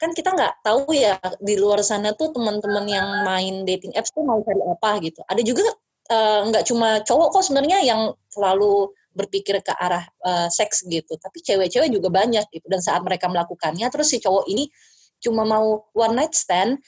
kan 0.00 0.16
kita 0.16 0.32
nggak 0.32 0.64
tahu 0.64 0.96
ya 0.96 1.20
di 1.44 1.60
luar 1.60 1.84
sana 1.84 2.16
tuh 2.16 2.32
teman-teman 2.32 2.88
yang 2.88 3.08
main 3.28 3.68
dating 3.68 3.92
apps 3.92 4.08
tuh 4.16 4.24
mau 4.24 4.40
cari 4.40 4.64
apa 4.64 4.90
gitu. 5.04 5.20
Ada 5.28 5.42
juga 5.44 5.68
uh, 6.08 6.40
nggak 6.48 6.64
cuma 6.64 7.04
cowok 7.04 7.28
kok 7.36 7.44
sebenarnya 7.44 7.84
yang 7.84 8.16
selalu 8.32 8.88
berpikir 9.12 9.60
ke 9.60 9.72
arah 9.76 10.08
uh, 10.24 10.48
seks 10.48 10.88
gitu, 10.88 11.20
tapi 11.20 11.44
cewek-cewek 11.44 11.92
juga 11.92 12.08
banyak 12.08 12.48
gitu. 12.48 12.64
Dan 12.64 12.80
saat 12.80 13.04
mereka 13.04 13.28
melakukannya, 13.28 13.84
terus 13.92 14.08
si 14.08 14.24
cowok 14.24 14.48
ini 14.48 14.72
cuma 15.20 15.44
mau 15.44 15.84
one 15.92 16.16
night 16.16 16.32
stand, 16.32 16.80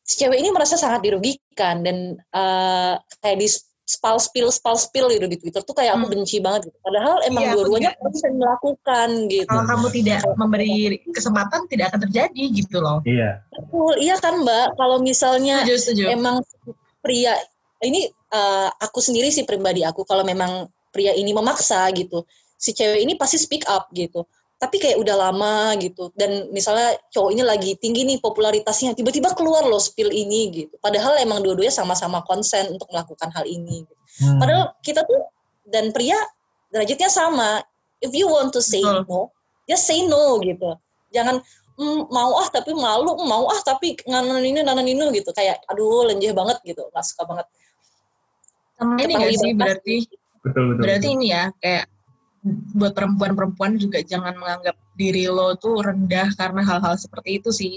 si 0.00 0.16
cewek 0.16 0.40
ini 0.40 0.48
merasa 0.48 0.80
sangat 0.80 1.04
dirugikan 1.04 1.84
dan 1.84 2.16
uh, 2.32 2.96
kayak 3.20 3.44
di 3.44 3.48
spal 3.88 4.20
spill 4.20 4.52
spal 4.52 4.76
spill 4.76 5.08
gitu 5.08 5.24
di 5.24 5.40
Twitter 5.40 5.64
tuh 5.64 5.72
kayak 5.72 5.96
aku 5.96 6.04
hmm. 6.04 6.12
benci 6.12 6.36
banget 6.44 6.68
gitu. 6.68 6.78
Padahal 6.84 7.24
emang 7.24 7.42
iya, 7.48 7.52
dua-duanya 7.56 7.90
bisa 8.12 8.28
melakukan 8.28 9.08
gitu. 9.32 9.48
Kalau 9.48 9.64
kamu 9.64 9.86
tidak 9.96 10.20
memberi 10.36 10.72
kesempatan 11.08 11.60
tidak 11.72 11.84
akan 11.90 12.00
terjadi 12.04 12.42
gitu 12.52 12.76
loh. 12.84 13.00
Iya. 13.08 13.40
Betul, 13.48 13.94
iya 14.04 14.20
kan 14.20 14.44
Mbak. 14.44 14.76
Kalau 14.76 15.00
misalnya 15.00 15.64
setuju, 15.64 15.74
setuju. 15.80 16.04
emang 16.12 16.36
pria 17.00 17.32
ini 17.80 18.12
uh, 18.36 18.68
aku 18.76 19.00
sendiri 19.00 19.32
sih 19.32 19.48
pribadi 19.48 19.80
aku 19.88 20.04
kalau 20.04 20.20
memang 20.20 20.68
pria 20.92 21.16
ini 21.16 21.32
memaksa 21.32 21.88
gitu, 21.96 22.28
si 22.60 22.76
cewek 22.76 23.00
ini 23.00 23.16
pasti 23.16 23.40
speak 23.40 23.64
up 23.72 23.88
gitu 23.96 24.28
tapi 24.58 24.82
kayak 24.82 24.98
udah 24.98 25.16
lama 25.30 25.78
gitu. 25.78 26.10
Dan 26.18 26.50
misalnya 26.50 26.98
cowok 27.14 27.30
ini 27.30 27.42
lagi 27.46 27.70
tinggi 27.78 28.02
nih 28.02 28.18
popularitasnya 28.18 28.92
tiba-tiba 28.98 29.30
keluar 29.38 29.62
loh 29.62 29.78
spill 29.78 30.10
ini 30.10 30.50
gitu. 30.50 30.74
Padahal 30.82 31.14
emang 31.22 31.40
dua-duanya 31.46 31.70
sama-sama 31.70 32.26
konsen 32.26 32.74
untuk 32.74 32.90
melakukan 32.90 33.30
hal 33.30 33.46
ini 33.46 33.86
gitu. 33.86 33.94
hmm. 34.26 34.38
padahal 34.42 34.74
kita 34.82 35.06
tuh 35.06 35.30
dan 35.70 35.94
pria 35.94 36.18
derajatnya 36.74 37.08
sama. 37.08 37.62
If 37.98 38.14
you 38.14 38.30
want 38.30 38.54
to 38.54 38.62
say 38.62 38.82
Betul. 38.82 39.06
no 39.06 39.20
just 39.70 39.86
say 39.86 40.02
no 40.02 40.42
gitu. 40.42 40.74
Jangan 41.14 41.38
mm, 41.78 42.10
mau 42.10 42.34
ah 42.42 42.48
tapi 42.50 42.74
malu 42.74 43.14
mau 43.26 43.46
ah 43.46 43.60
tapi 43.62 43.94
nganan 44.06 44.42
ini 44.42 44.64
nganan 44.64 44.86
ini 44.86 45.06
gitu. 45.22 45.30
Kayak 45.30 45.62
aduh 45.70 46.08
lenjeh 46.08 46.34
banget 46.34 46.58
gitu. 46.66 46.88
Nggak 46.90 47.04
suka 47.06 47.22
banget. 47.28 47.46
Sama 48.78 48.94
ini 49.02 49.12
gak 49.14 49.34
sih 49.38 49.52
berarti? 49.54 49.96
Betul, 50.42 50.64
betul, 50.74 50.82
berarti 50.82 51.08
betul. 51.10 51.16
ini 51.18 51.26
ya 51.30 51.44
kayak 51.58 51.84
buat 52.74 52.92
perempuan-perempuan 52.92 53.78
juga 53.78 54.02
jangan 54.02 54.34
menganggap 54.36 54.76
diri 54.98 55.30
lo 55.30 55.54
tuh 55.56 55.80
rendah 55.80 56.32
karena 56.34 56.60
hal-hal 56.64 56.94
seperti 56.98 57.38
itu 57.42 57.50
sih. 57.54 57.74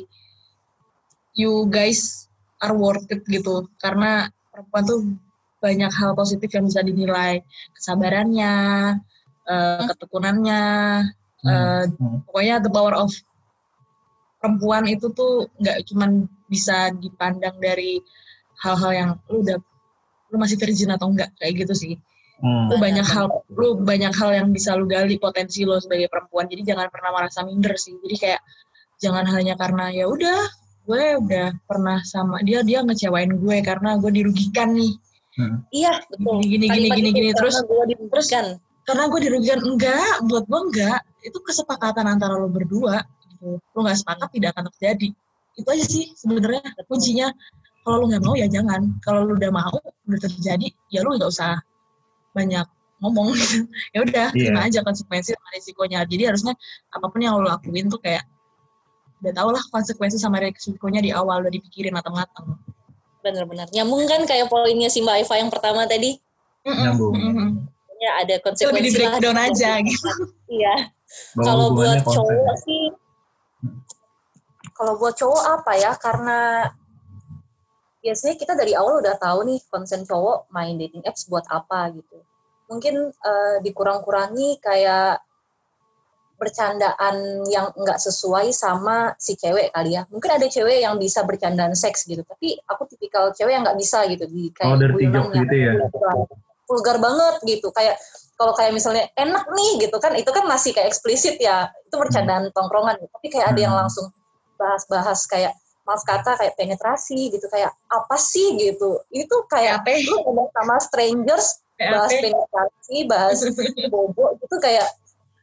You 1.38 1.68
guys 1.72 2.28
are 2.60 2.76
worth 2.76 3.08
it 3.12 3.24
gitu. 3.28 3.68
Karena 3.80 4.28
perempuan 4.52 4.84
tuh 4.84 5.00
banyak 5.62 5.92
hal 5.94 6.12
positif 6.18 6.50
yang 6.52 6.66
bisa 6.68 6.82
dinilai. 6.82 7.46
Kesabarannya, 7.78 8.54
uh, 9.48 9.84
ketekunannya, 9.94 10.64
uh, 11.46 11.84
pokoknya 12.26 12.62
the 12.62 12.72
power 12.74 12.98
of 12.98 13.14
perempuan 14.42 14.90
itu 14.90 15.14
tuh 15.14 15.48
nggak 15.62 15.86
cuman 15.86 16.26
bisa 16.50 16.90
dipandang 16.98 17.56
dari 17.62 18.02
hal-hal 18.66 18.92
yang 18.92 19.10
lu 19.30 19.46
udah 19.46 19.58
lu 20.34 20.38
masih 20.42 20.58
virgin 20.58 20.90
atau 20.90 21.14
enggak 21.14 21.30
kayak 21.38 21.66
gitu 21.66 21.74
sih 21.78 21.94
Hmm. 22.42 22.74
Lu 22.74 22.76
banyak 22.82 23.06
hal 23.06 23.26
lu 23.54 23.78
banyak 23.78 24.14
hal 24.18 24.30
yang 24.34 24.50
bisa 24.50 24.74
lu 24.74 24.90
gali 24.90 25.22
potensi 25.22 25.62
lo 25.62 25.78
sebagai 25.78 26.10
perempuan. 26.10 26.50
Jadi 26.50 26.74
jangan 26.74 26.90
pernah 26.90 27.14
merasa 27.14 27.46
minder 27.46 27.78
sih. 27.78 27.94
Jadi 28.02 28.16
kayak 28.18 28.42
jangan 28.98 29.26
hanya 29.30 29.54
karena 29.54 29.94
ya 29.94 30.10
udah 30.10 30.42
gue 30.82 31.04
udah 31.22 31.54
pernah 31.70 32.02
sama 32.02 32.42
dia 32.42 32.66
dia 32.66 32.82
ngecewain 32.82 33.38
gue 33.38 33.58
karena 33.62 34.02
gue 34.02 34.12
dirugikan 34.12 34.74
nih. 34.74 34.98
Hmm. 35.38 35.64
Iya, 35.70 36.02
betul. 36.10 36.42
Gini 36.44 36.66
gini 36.68 36.88
gini 36.92 37.10
gini 37.14 37.30
terus 37.38 37.62
terus 38.10 38.28
karena 38.82 39.06
gue 39.08 39.20
dirugikan 39.22 39.62
enggak, 39.62 40.26
buat 40.26 40.44
gue 40.50 40.60
enggak. 40.74 41.00
Itu 41.22 41.38
kesepakatan 41.46 42.10
antara 42.10 42.34
lo 42.34 42.50
berdua 42.50 43.06
gitu. 43.30 43.62
Lo 43.62 43.80
nggak 43.86 44.02
sepakat 44.02 44.30
tidak 44.34 44.58
akan 44.58 44.66
terjadi. 44.74 45.10
Itu 45.54 45.68
aja 45.70 45.86
sih 45.86 46.10
sebenarnya 46.18 46.66
kuncinya. 46.90 47.30
Kalau 47.86 48.02
lo 48.02 48.06
nggak 48.10 48.24
mau 48.26 48.34
ya 48.34 48.50
jangan. 48.50 48.98
Kalau 49.06 49.30
lo 49.30 49.38
udah 49.38 49.52
mau 49.54 49.78
udah 50.10 50.20
terjadi 50.26 50.74
ya 50.90 51.06
lo 51.06 51.14
nggak 51.14 51.30
usah 51.30 51.62
banyak 52.32 52.68
ngomong. 53.02 53.34
Gitu 53.34 53.66
ya 53.96 54.00
udah 54.04 54.26
yeah. 54.32 54.36
terima 54.36 54.62
aja 54.68 54.80
konsekuensi 54.86 55.34
sama 55.34 55.48
resikonya 55.56 56.06
jadi 56.06 56.34
harusnya 56.34 56.54
apa 56.94 57.06
pun 57.10 57.20
yang 57.22 57.40
lo 57.40 57.48
lakuin 57.48 57.88
tuh 57.90 58.00
kayak 58.00 58.24
udah 59.22 59.34
tau 59.38 59.50
lah 59.54 59.64
konsekuensi 59.70 60.18
sama 60.18 60.42
resikonya 60.42 61.02
di 61.02 61.14
awal 61.14 61.46
udah 61.46 61.54
dipikirin 61.54 61.94
matang-matang 61.94 62.58
bener-bener. 63.22 63.70
Nyambung 63.70 64.10
kan 64.10 64.26
kayak 64.26 64.50
poinnya 64.50 64.90
si 64.90 65.06
Mbak 65.06 65.26
Eva 65.26 65.36
yang 65.38 65.52
pertama 65.54 65.86
tadi? 65.86 66.18
Nyambung. 66.66 67.14
Mm 67.14 67.34
-mm. 67.38 67.50
ya 68.02 68.12
ada 68.26 68.36
konsekuensi 68.42 68.82
lebih 68.82 68.90
di 68.90 68.98
breakdown 68.98 69.38
aja 69.38 69.72
gitu. 69.88 70.10
Iya. 70.50 70.76
Kalau 71.38 71.78
buat 71.78 72.02
cowok 72.02 72.56
sih 72.66 72.84
kalau 74.74 74.98
buat 74.98 75.14
cowok 75.14 75.44
apa 75.62 75.72
ya? 75.78 75.92
Karena 76.02 76.66
biasanya 78.02 78.36
kita 78.36 78.54
dari 78.58 78.74
awal 78.74 79.00
udah 79.00 79.16
tahu 79.22 79.46
nih 79.46 79.62
konsen 79.70 80.04
cowok 80.04 80.50
main 80.50 80.76
dating 80.76 81.06
apps 81.06 81.30
buat 81.30 81.46
apa 81.48 81.94
gitu. 81.94 82.18
Mungkin 82.68 83.14
uh, 83.14 83.58
dikurang-kurangi 83.62 84.58
kayak 84.58 85.22
bercandaan 86.42 87.46
yang 87.54 87.70
nggak 87.78 88.02
sesuai 88.02 88.50
sama 88.50 89.14
si 89.22 89.38
cewek 89.38 89.70
kali 89.70 89.94
ya. 89.94 90.10
Mungkin 90.10 90.42
ada 90.42 90.50
cewek 90.50 90.82
yang 90.82 90.98
bisa 90.98 91.22
bercandaan 91.22 91.78
seks 91.78 92.10
gitu, 92.10 92.26
tapi 92.26 92.58
aku 92.66 92.90
tipikal 92.90 93.30
cewek 93.30 93.54
yang 93.54 93.62
nggak 93.62 93.78
bisa 93.78 94.02
gitu 94.10 94.26
di 94.26 94.50
kayak 94.50 94.74
oh, 94.74 95.30
gitu 95.30 95.56
ya. 95.56 95.78
Vulgar 96.66 96.98
banget 96.98 97.36
gitu. 97.46 97.70
Kayak 97.70 98.02
kalau 98.34 98.58
kayak 98.58 98.74
misalnya 98.74 99.06
enak 99.14 99.46
nih 99.54 99.86
gitu 99.86 100.02
kan, 100.02 100.18
itu 100.18 100.34
kan 100.34 100.50
masih 100.50 100.74
kayak 100.74 100.90
eksplisit 100.90 101.38
ya. 101.38 101.70
Itu 101.86 102.02
bercandaan 102.02 102.50
hmm. 102.50 102.56
tongkrongan. 102.58 102.98
Tapi 102.98 103.28
kayak 103.30 103.54
ada 103.54 103.60
yang 103.62 103.78
hmm. 103.78 103.86
langsung 103.86 104.10
bahas-bahas 104.58 105.22
kayak 105.30 105.54
maaf 105.92 106.04
kata 106.08 106.40
kayak 106.40 106.56
penetrasi 106.56 107.36
gitu 107.36 107.52
kayak 107.52 107.76
apa 107.92 108.16
sih? 108.16 108.56
gitu. 108.56 109.04
Itu 109.12 109.44
kayak 109.52 109.84
apa? 109.84 109.92
lu 110.08 110.24
ngomong 110.24 110.48
sama 110.56 110.80
strangers 110.80 111.60
bahas 111.76 112.14
penetrasi 112.14 112.98
bahas 113.10 113.40
bobo 113.94 114.38
gitu 114.38 114.56
kayak 114.62 114.86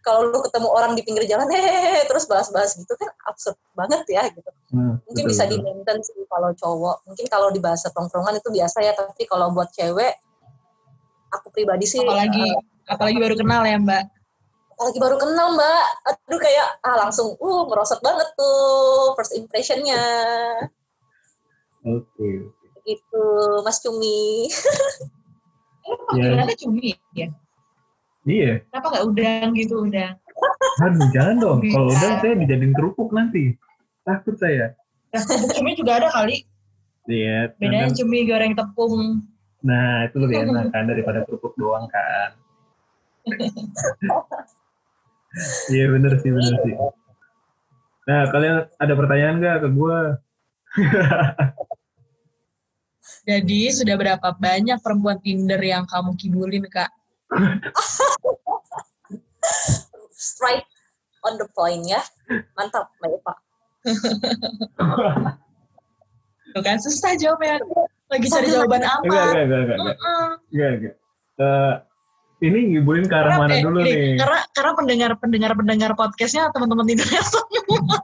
kalau 0.07 0.31
lu 0.31 0.39
ketemu 0.41 0.69
orang 0.73 0.93
di 0.97 1.03
pinggir 1.05 1.29
jalan 1.29 1.51
hehehe 1.53 2.07
terus 2.09 2.25
bahas-bahas 2.25 2.73
gitu 2.79 2.95
kan 2.97 3.13
absurd 3.29 3.59
banget 3.77 4.01
ya 4.09 4.25
gitu. 4.33 4.51
Hmm, 4.73 4.97
mungkin 5.05 5.25
betul, 5.29 5.33
bisa 5.37 5.45
di 5.45 5.57
maintain 5.61 6.01
sih 6.01 6.17
kalau 6.25 6.55
cowok. 6.57 6.97
Mungkin 7.05 7.27
kalau 7.29 7.53
di 7.53 7.61
bahasa 7.61 7.93
tongkrongan 7.93 8.41
itu 8.41 8.49
biasa 8.49 8.79
ya 8.81 8.97
tapi 8.97 9.29
kalau 9.29 9.53
buat 9.53 9.69
cewek 9.75 10.17
aku 11.29 11.53
pribadi 11.53 11.85
sih 11.85 12.01
apalagi 12.01 12.47
uh, 12.57 12.93
apalagi 12.97 13.19
baru 13.21 13.35
kenal 13.37 13.63
ya 13.69 13.77
mbak 13.77 14.03
lagi 14.79 14.99
baru 15.03 15.17
kenal 15.19 15.59
mbak. 15.59 15.85
Aduh 16.07 16.41
kayak 16.41 16.69
ah 16.87 16.97
langsung 17.07 17.35
uh 17.39 17.63
merosot 17.67 17.99
banget 17.99 18.29
tuh 18.39 19.13
first 19.19 19.35
impressionnya. 19.35 20.03
Oke 21.83 22.07
okay. 22.15 22.37
gitu 22.87 23.27
mas 23.67 23.83
cumi. 23.83 24.49
Ya. 26.15 26.37
Yeah. 26.37 26.57
cumi 26.61 26.95
ya? 27.17 27.29
Iya. 28.29 28.53
Kenapa 28.69 28.87
nggak 28.93 29.07
udang 29.09 29.49
gitu 29.57 29.75
udang? 29.89 30.15
Aduh 30.85 31.09
jangan 31.11 31.37
dong. 31.41 31.59
Kalau 31.65 31.89
udang 31.91 32.15
saya 32.23 32.35
dijadiin 32.39 32.73
kerupuk 32.77 33.11
nanti. 33.11 33.57
Takut 34.05 34.37
saya. 34.37 34.77
Nah, 35.13 35.25
cumi 35.57 35.73
juga 35.75 36.01
ada 36.01 36.09
kali. 36.13 36.45
Iya 37.09 37.49
yeah, 37.49 37.57
bedanya 37.57 37.89
cumi 37.97 38.29
goreng 38.29 38.53
tepung. 38.53 39.25
Nah 39.65 40.07
itu 40.07 40.17
lebih 40.21 40.45
enak 40.45 40.71
kan 40.71 40.85
daripada 40.87 41.25
kerupuk 41.25 41.57
doang 41.59 41.89
kan 41.91 42.37
Iya 45.69 45.85
bener 45.93 46.13
sih 46.25 46.31
bener 46.33 46.55
sih. 46.65 46.75
Nah 48.09 48.33
kalian 48.33 48.65
ada 48.81 48.95
pertanyaan 48.97 49.37
nggak 49.41 49.57
ke 49.65 49.69
gue? 49.69 49.99
Jadi 53.29 53.61
sudah 53.73 53.97
berapa 54.01 54.29
banyak 54.41 54.81
perempuan 54.81 55.21
Tinder 55.21 55.61
yang 55.61 55.85
kamu 55.85 56.17
kibulin 56.17 56.65
kak? 56.73 56.89
Strike 60.17 60.65
on 61.25 61.37
the 61.37 61.45
point 61.53 61.85
ya, 61.85 62.01
mantap 62.57 62.89
Mbak 63.01 63.21
Eva. 63.21 63.35
Tuh 66.57 66.63
kan 66.65 66.81
susah 66.81 67.13
jawabnya. 67.21 67.61
Lagi 68.09 68.27
cari 68.33 68.49
jawaban 68.49 68.81
apa? 68.89 69.05
Enggak, 69.05 69.25
enggak, 69.29 69.45
enggak, 69.45 69.77
enggak. 69.77 69.97
Enggak, 70.49 70.71
enggak. 70.73 70.95
Uh, 71.39 71.75
ini 72.39 72.59
ngibulin 72.75 73.11
ke 73.11 73.17
arah 73.19 73.35
mana 73.35 73.59
eh, 73.59 73.63
dulu 73.67 73.83
nih? 73.83 74.15
Karena 74.15 74.39
karena 74.55 74.73
pendengar 74.79 75.11
pendengar 75.19 75.53
pendengar 75.59 75.91
podcastnya 75.99 76.55
teman-teman 76.55 76.87
Indonesia 76.87 77.23
semua. 77.27 77.99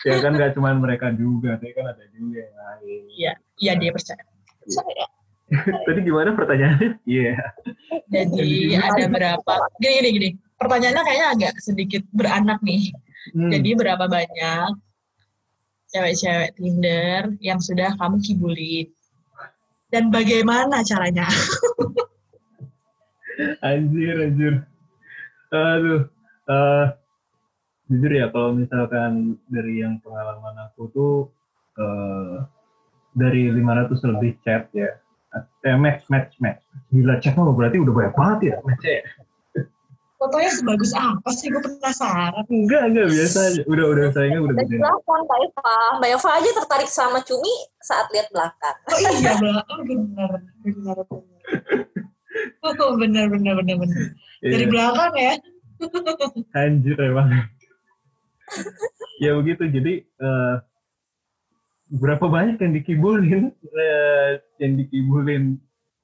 ya 0.08 0.16
kan 0.24 0.32
gak 0.40 0.56
cuma 0.56 0.72
mereka 0.72 1.12
juga, 1.12 1.60
tapi 1.60 1.76
kan 1.76 1.92
ada 1.92 2.04
juga 2.16 2.48
yang 2.48 2.56
lain. 2.56 3.02
Iya, 3.12 3.32
iya 3.60 3.72
dia 3.76 3.90
percaya. 3.92 4.24
Percaya. 4.64 5.06
Tadi 5.86 6.00
gimana 6.06 6.32
pertanyaannya? 6.32 6.90
Iya. 7.04 7.34
Yeah. 7.34 8.24
Jadi 8.30 8.78
ada 8.78 9.04
berapa? 9.10 9.52
Gini 9.82 9.92
gini 9.98 10.08
gini. 10.16 10.28
Pertanyaannya 10.56 11.02
kayaknya 11.04 11.28
agak 11.36 11.54
sedikit 11.60 12.02
beranak 12.14 12.62
nih. 12.64 12.94
Hmm. 13.36 13.50
Jadi 13.52 13.70
berapa 13.76 14.04
banyak 14.08 14.70
cewek-cewek 15.90 16.54
Tinder 16.56 17.34
yang 17.42 17.58
sudah 17.58 17.92
kamu 17.98 18.16
kibulin? 18.22 18.88
Dan 19.90 20.08
bagaimana 20.08 20.82
caranya? 20.86 21.26
anjir, 23.66 24.14
anjir. 24.16 24.54
Aduh, 25.50 26.06
uh, 26.46 26.94
jujur 27.90 28.12
ya 28.14 28.26
kalau 28.30 28.54
misalkan 28.54 29.38
dari 29.50 29.82
yang 29.82 29.98
pengalaman 30.00 30.70
aku 30.70 30.82
tuh 30.94 31.14
uh, 31.78 32.46
dari 33.14 33.50
500 33.50 34.10
lebih 34.14 34.38
chat 34.46 34.70
ya. 34.70 34.94
Eh, 35.62 35.78
match, 35.78 36.10
match, 36.10 36.34
match. 36.42 36.62
Gila 36.90 37.22
chat 37.22 37.38
lo 37.38 37.54
berarti 37.54 37.78
udah 37.78 37.94
banyak 37.94 38.14
banget 38.18 38.38
ya 38.50 38.56
match 38.66 38.82
ya 38.82 38.98
fotonya 40.20 40.52
sebagus 40.52 40.92
apa 40.92 41.30
sih? 41.32 41.48
Gue 41.48 41.64
penasaran. 41.64 42.44
Enggak 42.52 42.92
enggak 42.92 43.08
biasa 43.08 43.38
aja. 43.40 43.60
Udah 43.64 43.84
udah 43.88 44.04
sayangnya 44.12 44.40
udah 44.44 44.54
gede. 44.60 44.76
belakang 44.76 45.20
mbak 45.24 45.38
Eva. 45.48 45.76
Mbak 45.96 46.10
Eva 46.20 46.30
aja 46.36 46.50
tertarik 46.60 46.90
sama 46.92 47.18
cumi 47.24 47.54
saat 47.80 48.06
lihat 48.12 48.28
belakang. 48.28 48.76
Oh 48.84 48.98
iya 49.00 49.32
belakang 49.40 49.78
oh, 49.80 49.84
benar 49.88 50.30
benar 50.60 50.98
benar. 51.08 51.24
Oh 52.60 52.92
benar 53.00 53.24
benar 53.32 53.52
benar 53.64 53.76
benar. 53.80 54.02
Dari 54.44 54.66
belakang 54.68 55.12
ya? 55.16 55.34
Anjir 56.52 56.96
emang. 57.00 57.28
Ya 59.24 59.32
begitu. 59.40 59.64
Jadi 59.72 60.04
uh, 60.20 60.60
berapa 61.88 62.28
banyak 62.28 62.60
yang 62.60 62.72
dikibulin 62.76 63.56
uh, 63.72 64.30
yang 64.60 64.76
dikibulin? 64.76 65.56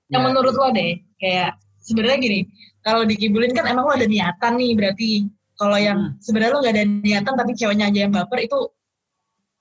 Yang 0.08 0.22
ya. 0.24 0.26
menurut 0.32 0.54
lo 0.56 0.68
deh 0.72 1.04
kayak 1.20 1.60
sebenarnya 1.86 2.18
gini 2.18 2.40
kalau 2.82 3.06
dikibulin 3.06 3.54
kan 3.54 3.70
emang 3.70 3.86
lo 3.86 3.94
ada 3.94 4.06
niatan 4.10 4.52
nih 4.58 4.72
berarti 4.74 5.08
kalau 5.56 5.78
yang 5.80 5.98
hmm. 6.12 6.20
sebenarnya 6.20 6.52
lo 6.52 6.60
gak 6.60 6.74
ada 6.76 6.84
niatan 6.84 7.34
tapi 7.34 7.52
ceweknya 7.56 7.88
aja 7.88 7.98
yang 8.04 8.12
baper 8.12 8.44
itu 8.44 8.58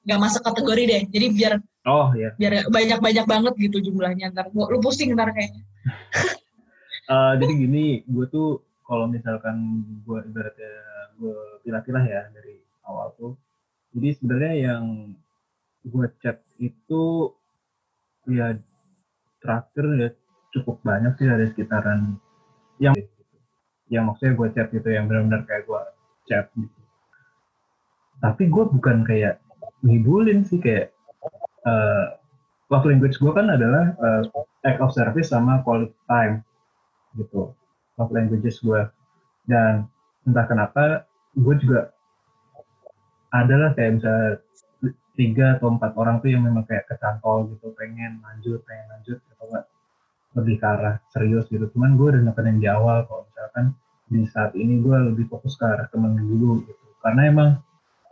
nggak 0.05 0.21
masuk 0.21 0.41
kategori 0.45 0.83
deh. 0.85 1.03
Jadi 1.09 1.25
biar 1.33 1.53
oh 1.89 2.13
iya. 2.13 2.29
biar 2.37 2.69
banyak 2.69 2.99
banyak 3.01 3.25
banget 3.25 3.53
gitu 3.57 3.77
jumlahnya. 3.89 4.29
Ntar 4.37 4.53
lu 4.53 4.77
pusing 4.77 5.17
ntar 5.17 5.33
kayaknya. 5.33 5.65
Uh, 7.09 7.33
jadi 7.41 7.53
gini 7.57 7.85
gue 8.05 8.25
tuh 8.29 8.61
kalau 8.85 9.09
misalkan 9.09 9.81
gue 10.05 10.19
ibaratnya 10.29 10.73
gue 11.17 11.37
pilah-pilah 11.65 12.05
ya 12.05 12.21
dari 12.29 12.61
awal 12.85 13.15
tuh 13.17 13.33
jadi 13.97 14.13
sebenarnya 14.19 14.53
yang 14.67 14.83
gue 15.87 16.05
chat 16.21 16.43
itu 16.61 17.31
ya 18.29 18.57
terakhir 19.41 19.85
ya 19.95 20.09
cukup 20.55 20.79
banyak 20.87 21.13
sih 21.19 21.27
ada 21.27 21.45
sekitaran 21.45 22.15
yang 22.79 22.95
yang 23.91 24.09
maksudnya 24.09 24.33
gue 24.33 24.47
chat 24.55 24.67
gitu 24.71 24.87
yang 24.89 25.05
benar-benar 25.05 25.45
kayak 25.45 25.67
gue 25.67 25.81
chat 26.25 26.45
gitu. 26.55 26.79
Tapi 28.23 28.43
gue 28.47 28.63
bukan 28.71 29.05
kayak 29.05 29.43
ngibulin 29.85 30.47
sih 30.47 30.57
kayak 30.57 30.95
uh, 31.67 32.17
love 32.73 32.85
language 32.87 33.21
gue 33.21 33.31
kan 33.35 33.45
adalah 33.51 33.93
uh, 34.01 34.23
act 34.65 34.81
of 34.81 34.89
service 34.95 35.29
sama 35.29 35.61
quality 35.61 35.93
time 36.09 36.41
gitu 37.13 37.53
love 38.01 38.11
languages 38.11 38.59
gue 38.65 38.81
dan 39.45 39.85
entah 40.25 40.45
kenapa 40.49 41.05
gue 41.37 41.55
juga 41.61 41.93
adalah 43.29 43.75
kayak 43.77 44.01
bisa 44.01 44.13
tiga 45.15 45.55
atau 45.59 45.71
empat 45.71 45.95
orang 45.95 46.19
tuh 46.19 46.33
yang 46.33 46.43
memang 46.43 46.65
kayak 46.67 46.87
kecantol 46.89 47.47
gitu 47.53 47.71
pengen 47.77 48.19
lanjut 48.23 48.59
pengen 48.67 48.85
lanjut 48.91 49.17
atau 49.35 49.45
enggak 49.47 49.65
lebih 50.35 50.59
ke 50.59 50.65
arah 50.67 50.95
serius 51.09 51.47
gitu. 51.47 51.65
Cuman 51.71 51.95
gue 51.95 52.07
udah 52.11 52.21
nekenin 52.21 52.59
di 52.59 52.67
awal 52.67 53.07
kalau 53.07 53.23
misalkan 53.31 53.65
di 54.05 54.21
saat 54.29 54.51
ini 54.53 54.83
gue 54.83 54.95
lebih 55.15 55.25
fokus 55.31 55.55
ke 55.55 55.65
arah 55.65 55.87
temen 55.89 56.19
dulu 56.19 56.61
gitu. 56.67 56.85
Karena 56.99 57.21
emang 57.31 57.49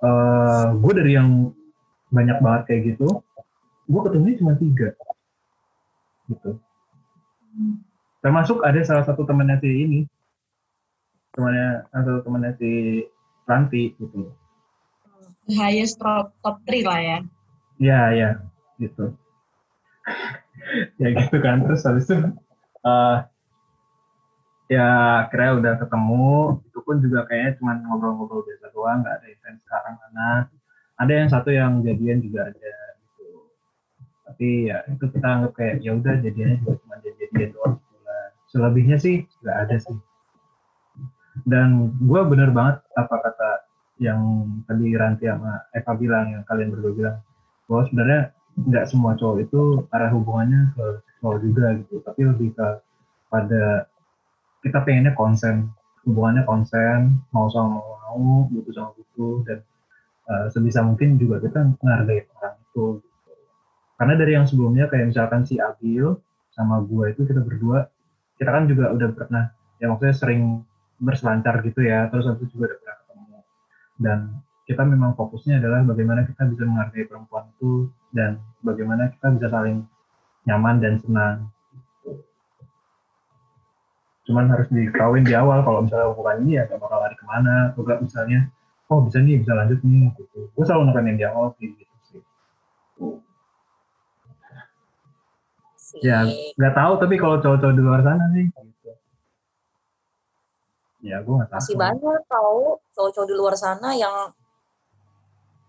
uh, 0.02 0.08
eh, 0.08 0.68
gue 0.80 0.94
dari 0.96 1.12
yang 1.20 1.52
banyak 2.14 2.38
banget 2.40 2.62
kayak 2.70 2.82
gitu 2.94 3.10
gue 3.84 4.02
ketemunya 4.08 4.40
cuma 4.40 4.54
tiga 4.56 4.96
gitu. 6.32 6.56
Termasuk 8.24 8.64
ada 8.64 8.80
salah 8.88 9.04
satu 9.04 9.28
temannya 9.28 9.60
si 9.60 9.68
ini. 9.68 10.00
Temannya 11.36 11.84
atau 11.92 12.24
temannya 12.24 12.56
si 12.56 13.04
Ranti 13.44 13.92
gitu. 14.00 14.32
Highest 15.52 16.00
top 16.00 16.32
top 16.40 16.64
three 16.64 16.88
lah 16.88 17.00
ya. 17.04 17.18
Ya 17.76 18.02
ya 18.16 18.30
gitu 18.80 19.12
ya 21.02 21.08
gitu 21.14 21.38
kan. 21.40 21.64
Terus 21.66 21.82
habis 21.86 22.06
itu 22.08 22.18
uh, 22.84 23.18
ya 24.72 24.88
akhirnya 25.28 25.52
udah 25.60 25.74
ketemu. 25.82 26.34
Itu 26.70 26.80
pun 26.84 26.96
juga 27.04 27.26
kayaknya 27.28 27.52
cuma 27.60 27.72
ngobrol-ngobrol 27.80 28.44
biasa 28.48 28.68
doang 28.72 29.02
nggak 29.04 29.16
ada 29.22 29.28
event 29.28 29.58
sekarang. 29.68 29.96
Karena 30.00 30.28
ada 31.00 31.14
yang 31.14 31.30
satu 31.30 31.50
yang 31.50 31.72
jadian 31.82 32.20
juga 32.24 32.54
ada 32.54 32.74
gitu. 33.02 33.28
Tapi 34.30 34.48
ya 34.72 34.78
itu 34.90 35.06
kita 35.10 35.28
anggap 35.28 35.52
kayak 35.58 35.76
ya 35.84 35.92
udah 35.96 36.14
jadiannya 36.22 36.58
juga 36.64 36.74
cuma 36.86 36.96
jadian 37.04 37.50
doang. 37.54 37.76
Sebulan 37.80 38.30
selebihnya 38.50 38.98
sih 39.02 39.16
nggak 39.42 39.58
ada 39.68 39.76
sih. 39.82 39.98
Dan 41.44 41.98
gue 41.98 42.22
bener 42.30 42.54
banget 42.54 42.86
apa 42.94 43.16
kata 43.18 43.52
yang 44.02 44.50
tadi 44.66 44.94
Ranti 44.94 45.26
sama 45.30 45.66
Eva 45.74 45.94
bilang 45.98 46.26
yang 46.34 46.44
kalian 46.46 46.70
berdua 46.74 46.94
bilang 46.94 47.18
bahwa 47.70 47.84
sebenarnya 47.90 48.22
nggak 48.54 48.86
semua 48.86 49.18
cowok 49.18 49.38
itu 49.44 49.62
arah 49.90 50.12
hubungannya 50.14 50.74
ke 50.78 50.86
seksual 51.10 51.36
juga 51.42 51.66
gitu. 51.80 51.96
Tapi 52.06 52.22
lebih 52.30 52.50
ke 52.54 52.68
pada 53.30 53.90
kita 54.62 54.80
pengennya 54.86 55.14
konsen. 55.18 55.74
Hubungannya 56.04 56.44
konsen 56.44 57.24
mau 57.32 57.48
sama 57.50 57.80
mau 58.14 58.46
butuh 58.52 58.74
sama 58.76 58.90
butuh 58.94 59.36
dan 59.48 59.60
uh, 60.30 60.48
sebisa 60.54 60.86
mungkin 60.86 61.18
juga 61.18 61.42
kita 61.42 61.74
menghargai 61.82 62.30
orang 62.38 62.56
itu 62.62 63.02
gitu. 63.02 63.34
karena 63.98 64.14
dari 64.20 64.32
yang 64.38 64.46
sebelumnya 64.46 64.86
kayak 64.92 65.10
misalkan 65.10 65.42
si 65.48 65.58
Abil 65.58 66.14
sama 66.54 66.86
gue 66.86 67.10
itu 67.10 67.26
kita 67.26 67.42
berdua 67.42 67.90
kita 68.38 68.50
kan 68.54 68.70
juga 68.70 68.94
udah 68.94 69.10
pernah 69.14 69.44
ya 69.82 69.90
maksudnya 69.90 70.16
sering 70.16 70.62
berselancar 71.02 71.60
gitu 71.66 71.82
ya 71.82 72.08
terus 72.14 72.30
itu 72.38 72.54
juga 72.54 72.74
udah 72.74 72.78
pernah 72.80 72.96
ketemu. 73.02 73.40
Dan 73.98 74.20
kita 74.64 74.84
memang 74.88 75.12
fokusnya 75.20 75.60
adalah 75.60 75.84
bagaimana 75.84 76.24
kita 76.24 76.48
bisa 76.48 76.64
menghargai 76.64 77.04
perempuan 77.04 77.52
itu 77.52 77.92
dan 78.16 78.40
bagaimana 78.64 79.12
kita 79.12 79.28
bisa 79.36 79.48
saling 79.52 79.84
nyaman 80.48 80.80
dan 80.80 80.94
senang. 81.04 81.52
Cuman 84.24 84.48
harus 84.48 84.72
dikawin 84.72 85.28
di 85.28 85.36
awal 85.36 85.68
kalau 85.68 85.84
misalnya 85.84 86.16
bukan 86.16 86.48
ini 86.48 86.56
ya 86.56 86.64
gak 86.64 86.80
bakal 86.80 86.96
lari 86.96 87.16
ke 87.20 87.26
mana. 87.28 87.76
Atau 87.76 87.84
gak 87.84 88.00
misalnya, 88.00 88.48
oh 88.88 89.04
bisa 89.04 89.20
nih, 89.20 89.44
bisa 89.44 89.52
lanjut 89.52 89.84
nih. 89.84 90.16
Gitu. 90.16 90.40
Gue 90.56 90.64
selalu 90.64 90.84
nekanin 90.92 91.20
di 91.20 91.26
awal 91.28 91.52
sih 91.60 91.76
gitu 91.76 91.96
sih. 92.08 92.22
Ya 96.02 96.24
nggak 96.58 96.74
tahu 96.74 96.94
tapi 97.04 97.22
kalau 97.22 97.38
cowok-cowok 97.44 97.76
di 97.76 97.84
luar 97.84 98.00
sana 98.00 98.26
nih. 98.32 98.48
Gitu. 98.48 98.92
Ya 101.04 101.20
gue 101.20 101.34
nggak 101.36 101.52
tahu. 101.52 101.60
Masih 101.60 101.76
banyak 101.76 102.22
tahu 102.32 102.80
cowok-cowok 102.96 103.28
di 103.28 103.36
luar 103.36 103.56
sana 103.60 103.92
yang 104.00 104.32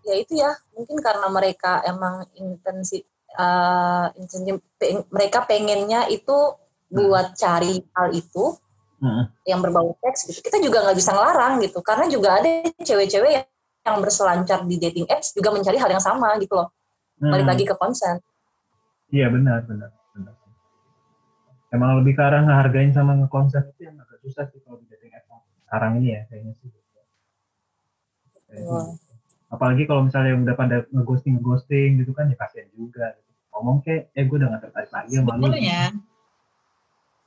ya 0.05 0.15
itu 0.15 0.33
ya. 0.37 0.51
Mungkin 0.77 0.97
karena 1.01 1.27
mereka 1.33 1.81
emang 1.83 2.29
intensi 2.37 3.01
uh, 3.35 4.07
peng, 4.77 5.03
mereka 5.09 5.43
pengennya 5.43 6.07
itu 6.07 6.55
buat 6.87 7.33
hmm. 7.33 7.37
cari 7.37 7.73
hal 7.97 8.07
itu 8.13 8.45
hmm. 9.01 9.23
yang 9.49 9.59
berbau 9.59 9.97
seks 9.99 10.29
gitu. 10.29 10.39
Kita 10.45 10.61
juga 10.61 10.85
nggak 10.85 10.97
bisa 10.97 11.11
ngelarang 11.11 11.59
gitu. 11.65 11.81
Karena 11.81 12.05
juga 12.07 12.39
ada 12.39 12.49
cewek-cewek 12.79 13.31
yang, 13.33 13.45
yang 13.85 13.97
berselancar 13.99 14.63
di 14.63 14.77
dating 14.79 15.09
apps 15.09 15.33
juga 15.33 15.51
mencari 15.51 15.77
hal 15.81 15.89
yang 15.89 16.03
sama 16.03 16.37
gitu 16.39 16.55
loh. 16.55 16.69
Hmm. 17.15 17.31
balik 17.31 17.47
lagi 17.47 17.63
ke 17.63 17.75
konsen. 17.79 18.19
Iya 19.07 19.31
benar 19.31 19.63
benar 19.63 19.87
benar. 20.11 20.35
Emang 21.71 21.95
lebih 22.03 22.19
ke 22.19 22.21
arah 22.23 22.43
ngehargain 22.43 22.91
sama 22.91 23.15
ngekonsen 23.15 23.71
itu 23.71 23.87
yang 23.87 23.95
agak 24.03 24.19
susah 24.19 24.43
sih 24.51 24.59
kalau 24.67 24.83
di 24.83 24.87
dating 24.91 25.15
apps. 25.15 25.31
Sekarang 25.63 26.03
ini 26.03 26.11
ya 26.11 26.21
kayaknya 26.27 26.53
sih. 26.59 26.67
Kayaknya 28.51 28.99
apalagi 29.55 29.83
kalau 29.87 30.05
misalnya 30.05 30.35
yang 30.35 30.43
udah 30.43 30.55
pada 30.55 30.77
ngeghosting 30.91 31.39
ghosting 31.39 32.03
gitu 32.03 32.11
kan 32.11 32.27
ya 32.27 32.35
kasihan 32.35 32.67
juga 32.75 33.15
gitu. 33.15 33.31
ngomong 33.55 33.77
kayak 33.81 34.11
eh 34.13 34.23
gue 34.27 34.37
udah 34.37 34.49
gak 34.51 34.61
tertarik 34.67 34.91
lagi 34.91 35.11
sama 35.15 35.31
lu 35.39 35.47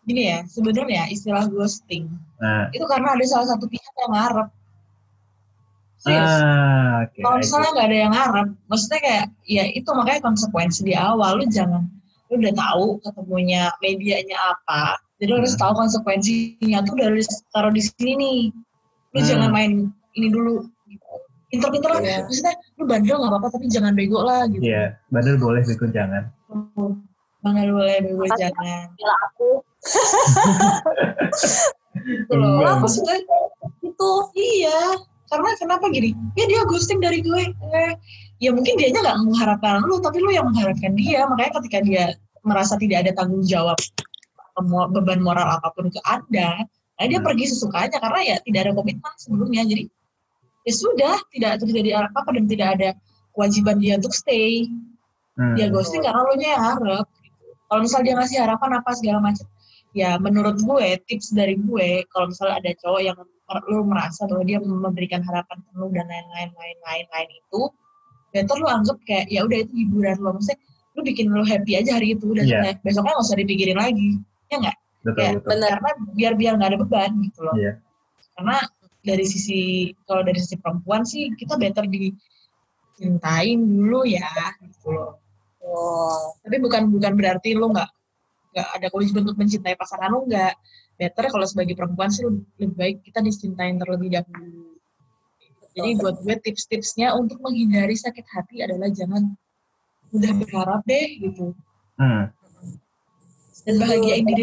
gini 0.08 0.22
ya 0.24 0.38
sebenarnya 0.48 1.02
istilah 1.12 1.44
ghosting 1.48 2.08
nah. 2.40 2.68
itu 2.72 2.84
karena 2.88 3.16
ada 3.16 3.24
salah 3.28 3.48
satu 3.56 3.64
pihak 3.68 3.94
yang 4.04 4.12
ngarep 4.12 4.48
Ah, 6.06 7.02
okay, 7.10 7.26
kalau 7.26 7.42
misalnya 7.42 7.74
nggak 7.74 7.88
ada 7.90 7.98
yang 7.98 8.12
ngarep, 8.14 8.48
maksudnya 8.70 9.00
kayak 9.02 9.26
ya 9.50 9.66
itu 9.66 9.90
makanya 9.90 10.30
konsekuensi 10.30 10.86
di 10.86 10.94
awal 10.94 11.42
lu 11.42 11.44
jangan 11.50 11.90
lu 12.30 12.38
udah 12.38 12.54
tahu 12.54 13.02
ketemunya 13.02 13.74
medianya 13.82 14.38
apa, 14.38 15.02
jadi 15.18 15.34
lu 15.34 15.42
harus 15.42 15.58
hmm. 15.58 15.62
tahu 15.66 15.72
konsekuensinya 15.74 16.78
tuh 16.86 16.94
dari 16.94 17.22
taruh 17.50 17.74
di 17.74 17.82
sini 17.82 18.12
nih. 18.14 18.40
Lu 19.10 19.18
hmm. 19.18 19.26
jangan 19.26 19.50
main 19.50 19.72
ini 20.14 20.28
dulu 20.30 20.70
pinter-pinter 21.48 21.90
lah. 21.90 22.00
Yeah. 22.04 22.22
maksudnya 22.28 22.54
lu 22.76 22.84
bandel 22.84 23.16
nggak 23.18 23.32
apa-apa 23.32 23.48
tapi 23.56 23.66
jangan 23.72 23.92
bego 23.96 24.20
lah 24.20 24.44
gitu. 24.52 24.62
Iya 24.62 24.72
yeah. 24.72 24.88
bandel 25.08 25.36
boleh 25.40 25.62
bego 25.64 25.86
jangan. 25.88 26.28
Bandel 27.40 27.70
boleh 27.72 27.96
bego 28.04 28.24
Makasih 28.24 28.40
jangan. 28.40 28.84
Bila 28.94 29.14
aku. 29.28 29.50
Itu 31.98 32.34
loh 32.40 32.76
maksudnya 32.84 33.16
itu 33.84 34.10
iya. 34.36 34.80
Karena 35.28 35.50
kenapa 35.60 35.84
gini? 35.92 36.16
Ya 36.40 36.48
dia 36.48 36.64
ghosting 36.64 37.04
dari 37.04 37.20
gue. 37.20 37.52
Eh, 37.52 37.92
ya 38.40 38.50
mungkin 38.52 38.80
dia 38.80 38.88
nya 38.92 39.04
nggak 39.04 39.18
mengharapkan 39.28 39.84
lu 39.84 40.00
tapi 40.00 40.20
lu 40.20 40.32
yang 40.32 40.48
mengharapkan 40.48 40.92
dia. 40.96 41.24
Makanya 41.28 41.52
ketika 41.64 41.78
dia 41.84 42.04
merasa 42.44 42.76
tidak 42.80 43.08
ada 43.08 43.12
tanggung 43.16 43.44
jawab 43.44 43.76
beban 44.90 45.22
moral 45.22 45.46
apa 45.46 45.70
pun 45.70 45.86
ke 45.86 46.02
anda 46.02 46.66
nah 46.98 47.06
dia 47.06 47.22
hmm. 47.22 47.28
pergi 47.30 47.44
sesukanya. 47.54 47.96
Karena 48.00 48.20
ya 48.24 48.36
tidak 48.42 48.60
ada 48.68 48.72
komitmen 48.74 49.12
sebelumnya. 49.20 49.62
Jadi 49.64 49.86
ya 50.68 50.72
sudah 50.76 51.16
tidak 51.32 51.64
terjadi 51.64 52.04
apa-apa 52.04 52.36
dan 52.36 52.44
tidak 52.44 52.68
ada 52.76 52.88
kewajiban 53.32 53.80
dia 53.80 53.96
untuk 53.96 54.12
stay 54.12 54.68
hmm. 55.40 55.56
dia 55.56 55.72
ghosting 55.72 56.04
karena 56.04 56.20
lo 56.20 56.34
nya 56.36 56.52
harap 56.60 57.06
gitu. 57.24 57.48
kalau 57.72 57.80
misal 57.80 58.00
dia 58.04 58.14
ngasih 58.20 58.38
harapan 58.44 58.70
apa 58.76 58.90
segala 58.92 59.18
macam 59.24 59.46
ya 59.96 60.20
menurut 60.20 60.60
gue 60.60 60.86
tips 61.08 61.32
dari 61.32 61.56
gue 61.56 62.04
kalau 62.12 62.28
misalnya 62.28 62.60
ada 62.60 62.70
cowok 62.84 63.00
yang 63.00 63.16
lo 63.48 63.80
merasa 63.88 64.28
bahwa 64.28 64.44
dia 64.44 64.60
memberikan 64.60 65.24
harapan 65.24 65.56
penuh 65.72 65.88
dan 65.96 66.04
lain-lain 66.04 66.52
lain-lain 66.52 67.06
lain 67.08 67.30
itu 67.32 67.60
better 68.36 68.60
lo 68.60 68.68
anggap 68.68 69.00
kayak 69.08 69.24
ya 69.32 69.40
udah 69.48 69.64
itu 69.64 69.72
hiburan 69.88 70.20
lo 70.20 70.36
maksudnya 70.36 70.60
lo 70.92 71.00
bikin 71.00 71.32
lo 71.32 71.40
happy 71.48 71.80
aja 71.80 71.96
hari 71.96 72.12
itu 72.12 72.28
dan 72.36 72.44
yeah. 72.44 72.76
besoknya 72.84 73.16
nggak 73.16 73.24
usah 73.24 73.38
dipikirin 73.40 73.78
lagi 73.80 74.10
ya 74.52 74.56
nggak 74.60 74.76
ya, 75.16 75.30
benar 75.40 75.70
karena 75.80 75.92
biar 76.12 76.32
biar 76.36 76.52
nggak 76.60 76.68
ada 76.76 76.78
beban 76.84 77.10
gitu 77.24 77.40
loh 77.40 77.56
yeah. 77.56 77.80
karena 78.36 78.60
dari 79.02 79.24
sisi 79.24 79.90
kalau 80.04 80.26
dari 80.26 80.38
sisi 80.42 80.58
perempuan 80.58 81.06
sih 81.06 81.30
kita 81.38 81.54
better 81.54 81.86
dicintain 81.86 83.58
dulu 83.58 84.02
ya 84.04 84.28
gitu 84.62 84.90
loh. 84.92 85.12
Oh. 85.62 86.34
Tapi 86.42 86.56
bukan 86.58 86.90
bukan 86.90 87.12
berarti 87.14 87.54
lo 87.54 87.70
nggak 87.70 87.90
nggak 88.56 88.68
ada 88.80 88.86
kewajiban 88.90 89.22
untuk 89.28 89.38
mencintai 89.38 89.74
pasangan 89.78 90.10
lo 90.10 90.26
nggak. 90.26 90.54
Better 90.98 91.30
kalau 91.30 91.46
sebagai 91.46 91.78
perempuan 91.78 92.10
sih 92.10 92.26
lebih 92.26 92.74
baik 92.74 92.96
kita 93.06 93.22
dicintain 93.22 93.78
terlebih 93.78 94.18
dahulu. 94.18 94.74
Jadi 95.78 95.94
buat 95.94 96.18
gue 96.26 96.34
tips-tipsnya 96.42 97.14
untuk 97.14 97.38
menghindari 97.38 97.94
sakit 97.94 98.26
hati 98.34 98.66
adalah 98.66 98.90
jangan 98.90 99.30
mudah 100.10 100.32
berharap 100.42 100.82
deh 100.90 101.06
gitu. 101.22 101.54
Hmm. 102.02 102.34
Dan 103.62 103.74
bahagiain 103.78 104.26
diri 104.26 104.42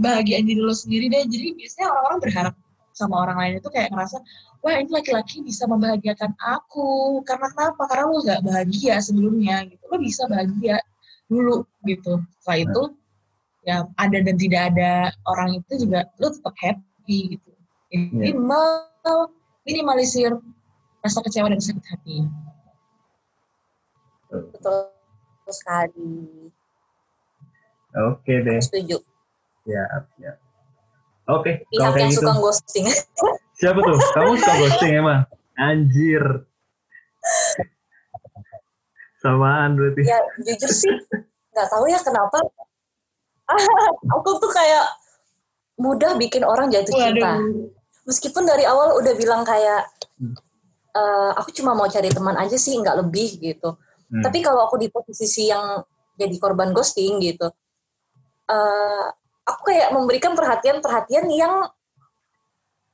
bahagiain 0.00 0.46
diri 0.48 0.60
lo 0.64 0.72
sendiri 0.72 1.12
deh. 1.12 1.28
Jadi 1.28 1.52
biasanya 1.52 1.86
orang-orang 1.92 2.20
berharap 2.24 2.54
sama 3.00 3.24
orang 3.24 3.36
lain 3.40 3.54
itu 3.64 3.68
kayak 3.72 3.88
ngerasa 3.88 4.20
wah 4.60 4.76
ini 4.76 4.92
laki-laki 4.92 5.40
bisa 5.40 5.64
membahagiakan 5.64 6.36
aku. 6.36 7.20
Karena 7.24 7.48
kenapa? 7.56 7.82
Karena 7.88 8.04
lo 8.12 8.20
gak 8.20 8.42
bahagia 8.44 9.00
sebelumnya 9.00 9.64
gitu. 9.64 9.82
Lo 9.88 9.96
bisa 9.96 10.28
bahagia 10.28 10.76
dulu 11.32 11.64
gitu. 11.88 12.20
Setelah 12.44 12.58
nah. 12.60 12.64
itu 12.68 12.82
ya 13.60 13.76
ada 13.96 14.18
dan 14.20 14.36
tidak 14.36 14.62
ada 14.72 14.92
orang 15.28 15.60
itu 15.60 15.88
juga 15.88 16.04
lo 16.20 16.28
tetap 16.28 16.54
happy 16.60 17.36
gitu. 17.36 17.50
Jadi 17.90 18.32
yeah. 18.36 19.24
minimalisir 19.64 20.30
rasa 21.00 21.18
kecewa 21.24 21.48
dan 21.48 21.60
sakit 21.60 21.84
hati. 21.88 22.18
Betul. 24.30 24.92
Sekali. 25.50 26.14
Oke 28.12 28.34
deh. 28.46 28.60
Setuju. 28.62 29.02
Ya 29.66 29.82
ya 30.22 30.38
Oke. 31.30 31.64
Okay, 31.66 31.78
Pihak 31.78 31.94
yang 31.96 32.10
gitu. 32.10 32.22
suka 32.22 32.32
ghosting. 32.38 32.86
Siapa 33.60 33.78
tuh? 33.78 33.98
Kamu 34.16 34.32
suka 34.40 34.54
ghosting 34.58 34.92
emang? 34.98 35.20
Anjir. 35.54 36.24
Samaan 39.20 39.76
berarti. 39.76 40.02
Ya 40.08 40.18
jujur 40.40 40.70
sih, 40.72 40.94
nggak 41.52 41.68
tahu 41.68 41.84
ya 41.92 42.00
kenapa. 42.00 42.40
aku 44.16 44.28
tuh 44.40 44.48
kayak 44.48 44.86
mudah 45.76 46.16
bikin 46.16 46.40
orang 46.42 46.72
jatuh 46.72 46.96
cinta. 46.96 47.36
Meskipun 48.08 48.48
dari 48.48 48.64
awal 48.64 48.96
udah 48.96 49.12
bilang 49.12 49.44
kayak, 49.44 49.84
e, 50.96 51.02
aku 51.36 51.52
cuma 51.52 51.76
mau 51.76 51.84
cari 51.84 52.08
teman 52.08 52.32
aja 52.40 52.56
sih, 52.56 52.72
nggak 52.80 52.96
lebih 53.04 53.36
gitu. 53.44 53.76
Hmm. 54.08 54.24
Tapi 54.24 54.40
kalau 54.40 54.64
aku 54.64 54.80
di 54.80 54.88
posisi 54.88 55.52
yang 55.52 55.84
jadi 56.16 56.36
korban 56.40 56.72
ghosting 56.72 57.20
gitu, 57.20 57.48
uh, 58.50 59.06
aku 59.46 59.72
kayak 59.72 59.90
memberikan 59.92 60.32
perhatian-perhatian 60.36 61.26
yang 61.32 61.68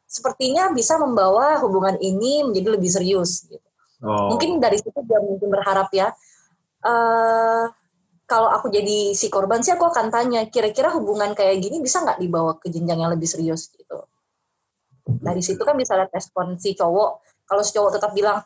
sepertinya 0.07 0.71
bisa 0.71 0.97
membawa 0.97 1.59
hubungan 1.61 1.99
ini 1.99 2.47
menjadi 2.47 2.79
lebih 2.79 2.91
serius 2.91 3.45
gitu. 3.51 3.69
Oh. 4.05 4.33
Mungkin 4.35 4.63
dari 4.63 4.79
situ 4.79 4.95
dia 5.03 5.19
mungkin 5.19 5.49
berharap 5.51 5.91
ya 5.91 6.13
uh, 6.85 7.65
kalau 8.27 8.49
aku 8.51 8.71
jadi 8.71 9.15
si 9.15 9.31
korban 9.31 9.63
sih 9.63 9.75
aku 9.75 9.87
akan 9.87 10.11
tanya 10.11 10.47
kira-kira 10.51 10.91
hubungan 10.95 11.35
kayak 11.35 11.63
gini 11.63 11.79
bisa 11.79 12.03
nggak 12.03 12.19
dibawa 12.19 12.59
ke 12.59 12.71
jenjang 12.71 12.99
yang 13.03 13.11
lebih 13.15 13.27
serius? 13.31 13.71
Gitu. 13.71 13.99
Dari 15.07 15.43
situ 15.43 15.63
kan 15.63 15.79
bisa 15.79 15.95
lihat 15.95 16.11
respon 16.11 16.59
si 16.59 16.75
cowok. 16.75 17.23
Kalau 17.47 17.63
si 17.63 17.71
cowok 17.71 17.91
tetap 17.95 18.11
bilang 18.11 18.43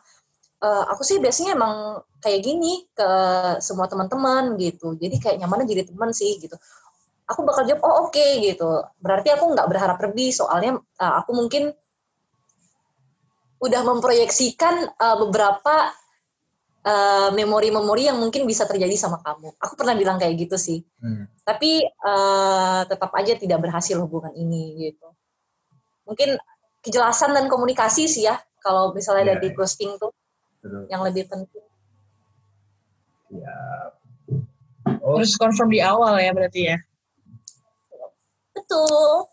e, 0.61 0.69
aku 0.85 1.01
sih 1.01 1.17
biasanya 1.17 1.57
emang 1.57 1.97
kayak 2.21 2.45
gini 2.45 2.85
ke 2.93 3.09
semua 3.57 3.89
teman-teman 3.89 4.53
gitu. 4.61 4.93
Jadi 5.01 5.17
kayak 5.17 5.41
nyamannya 5.41 5.65
jadi 5.65 5.83
teman 5.89 6.13
sih 6.13 6.37
gitu 6.37 6.53
aku 7.31 7.47
bakal 7.47 7.63
jawab 7.63 7.81
oh 7.87 8.07
oke 8.07 8.11
okay, 8.11 8.43
gitu 8.43 8.67
berarti 8.99 9.31
aku 9.31 9.55
nggak 9.55 9.67
berharap 9.71 9.97
lebih 10.03 10.35
soalnya 10.35 10.75
uh, 10.99 11.13
aku 11.23 11.31
mungkin 11.31 11.71
udah 13.61 13.81
memproyeksikan 13.87 14.91
uh, 14.99 15.17
beberapa 15.21 15.95
Eh, 16.81 17.29
memori-memori 17.37 18.09
uh, 18.09 18.09
yang 18.09 18.17
mungkin 18.17 18.49
bisa 18.49 18.65
terjadi 18.65 18.97
sama 18.97 19.21
kamu. 19.21 19.53
Aku 19.61 19.77
pernah 19.77 19.93
bilang 19.93 20.17
kayak 20.17 20.33
gitu 20.33 20.57
sih. 20.57 20.81
Hmm. 20.97 21.29
Tapi 21.45 21.85
uh, 21.85 22.81
tetap 22.89 23.13
aja 23.13 23.37
tidak 23.37 23.61
berhasil 23.61 24.01
hubungan 24.01 24.33
ini 24.33 24.89
gitu. 24.89 25.13
Mungkin 26.09 26.41
kejelasan 26.81 27.37
dan 27.37 27.45
komunikasi 27.53 28.09
sih 28.09 28.25
ya 28.25 28.41
kalau 28.65 28.97
misalnya 28.97 29.29
yeah. 29.29 29.31
dari 29.37 29.53
iya. 29.53 29.57
ghosting 29.61 29.93
tuh 30.01 30.09
Betul. 30.57 30.89
yang 30.89 31.05
lebih 31.05 31.29
penting. 31.29 31.65
Ya. 33.29 33.57
Oh. 35.05 35.21
Terus 35.21 35.37
confirm 35.37 35.69
di 35.69 35.85
awal 35.85 36.17
ya 36.17 36.33
berarti 36.33 36.61
ya. 36.65 36.81
Betul. 38.71 39.27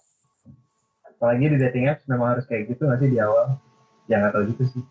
Apalagi 1.06 1.44
di 1.55 1.59
dating 1.62 1.86
apps 1.86 2.02
memang 2.10 2.35
harus 2.35 2.44
kayak 2.51 2.74
gitu 2.74 2.90
nggak 2.90 2.98
sih 2.98 3.10
di 3.15 3.19
awal? 3.23 3.55
Ya 4.10 4.19
nggak 4.19 4.35
tahu 4.35 4.43
gitu 4.51 4.65
sih. 4.66 4.82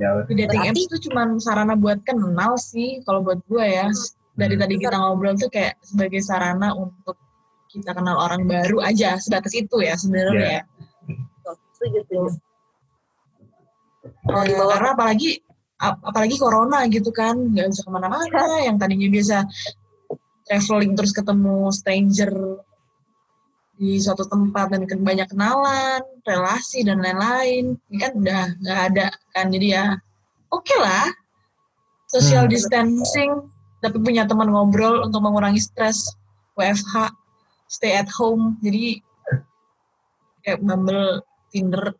Ya, 0.00 0.24
di 0.24 0.34
dating 0.40 0.64
apps 0.72 0.80
itu 0.88 0.96
cuma 1.08 1.28
sarana 1.36 1.76
buat 1.76 2.00
kenal 2.08 2.56
sih 2.56 3.04
kalau 3.04 3.20
buat 3.20 3.44
gue 3.44 3.64
ya. 3.68 3.92
Dari 4.32 4.56
hmm. 4.56 4.62
tadi 4.64 4.74
kita 4.80 4.96
ngobrol 4.96 5.36
tuh 5.36 5.52
kayak 5.52 5.76
sebagai 5.84 6.24
sarana 6.24 6.72
untuk 6.72 7.20
kita 7.68 7.92
kenal 7.92 8.16
orang 8.16 8.48
baru 8.48 8.80
aja 8.80 9.20
sebatas 9.20 9.52
itu 9.52 9.84
ya 9.84 9.92
sebenarnya 9.92 10.64
yeah. 10.64 10.64
ya. 10.64 11.52
Setuju, 11.76 11.98
setuju. 12.08 12.32
Uh, 14.32 14.66
karena 14.72 14.88
apalagi 14.96 15.44
apalagi 15.82 16.36
corona 16.40 16.88
gitu 16.88 17.12
kan 17.12 17.36
nggak 17.36 17.74
bisa 17.74 17.82
ke 17.84 17.90
mana-mana 17.92 18.40
yang 18.66 18.80
tadinya 18.80 19.08
biasa 19.12 19.44
traveling 20.48 20.92
terus 20.98 21.12
ketemu 21.14 21.70
stranger 21.70 22.32
di 23.80 23.98
suatu 23.98 24.28
tempat 24.28 24.70
dan 24.70 24.86
banyak 24.86 25.26
kenalan, 25.32 26.02
relasi 26.22 26.86
dan 26.86 27.02
lain-lain. 27.02 27.74
Ini 27.90 27.96
kan 27.98 28.12
udah 28.20 28.42
nggak 28.62 28.80
ada 28.92 29.06
kan 29.32 29.48
jadi 29.48 29.66
ya 29.68 29.84
oke 30.52 30.62
okay 30.62 30.78
lah 30.78 31.08
social 32.12 32.44
hmm. 32.44 32.52
distancing 32.52 33.32
tapi 33.80 33.96
punya 33.98 34.28
teman 34.28 34.52
ngobrol 34.52 35.02
untuk 35.02 35.24
mengurangi 35.24 35.58
stres 35.58 36.12
WFH 36.54 37.10
stay 37.66 37.96
at 37.96 38.06
home 38.12 38.60
jadi 38.60 39.00
kayak 40.44 40.60
Bumble 40.60 41.24
Tinder 41.50 41.96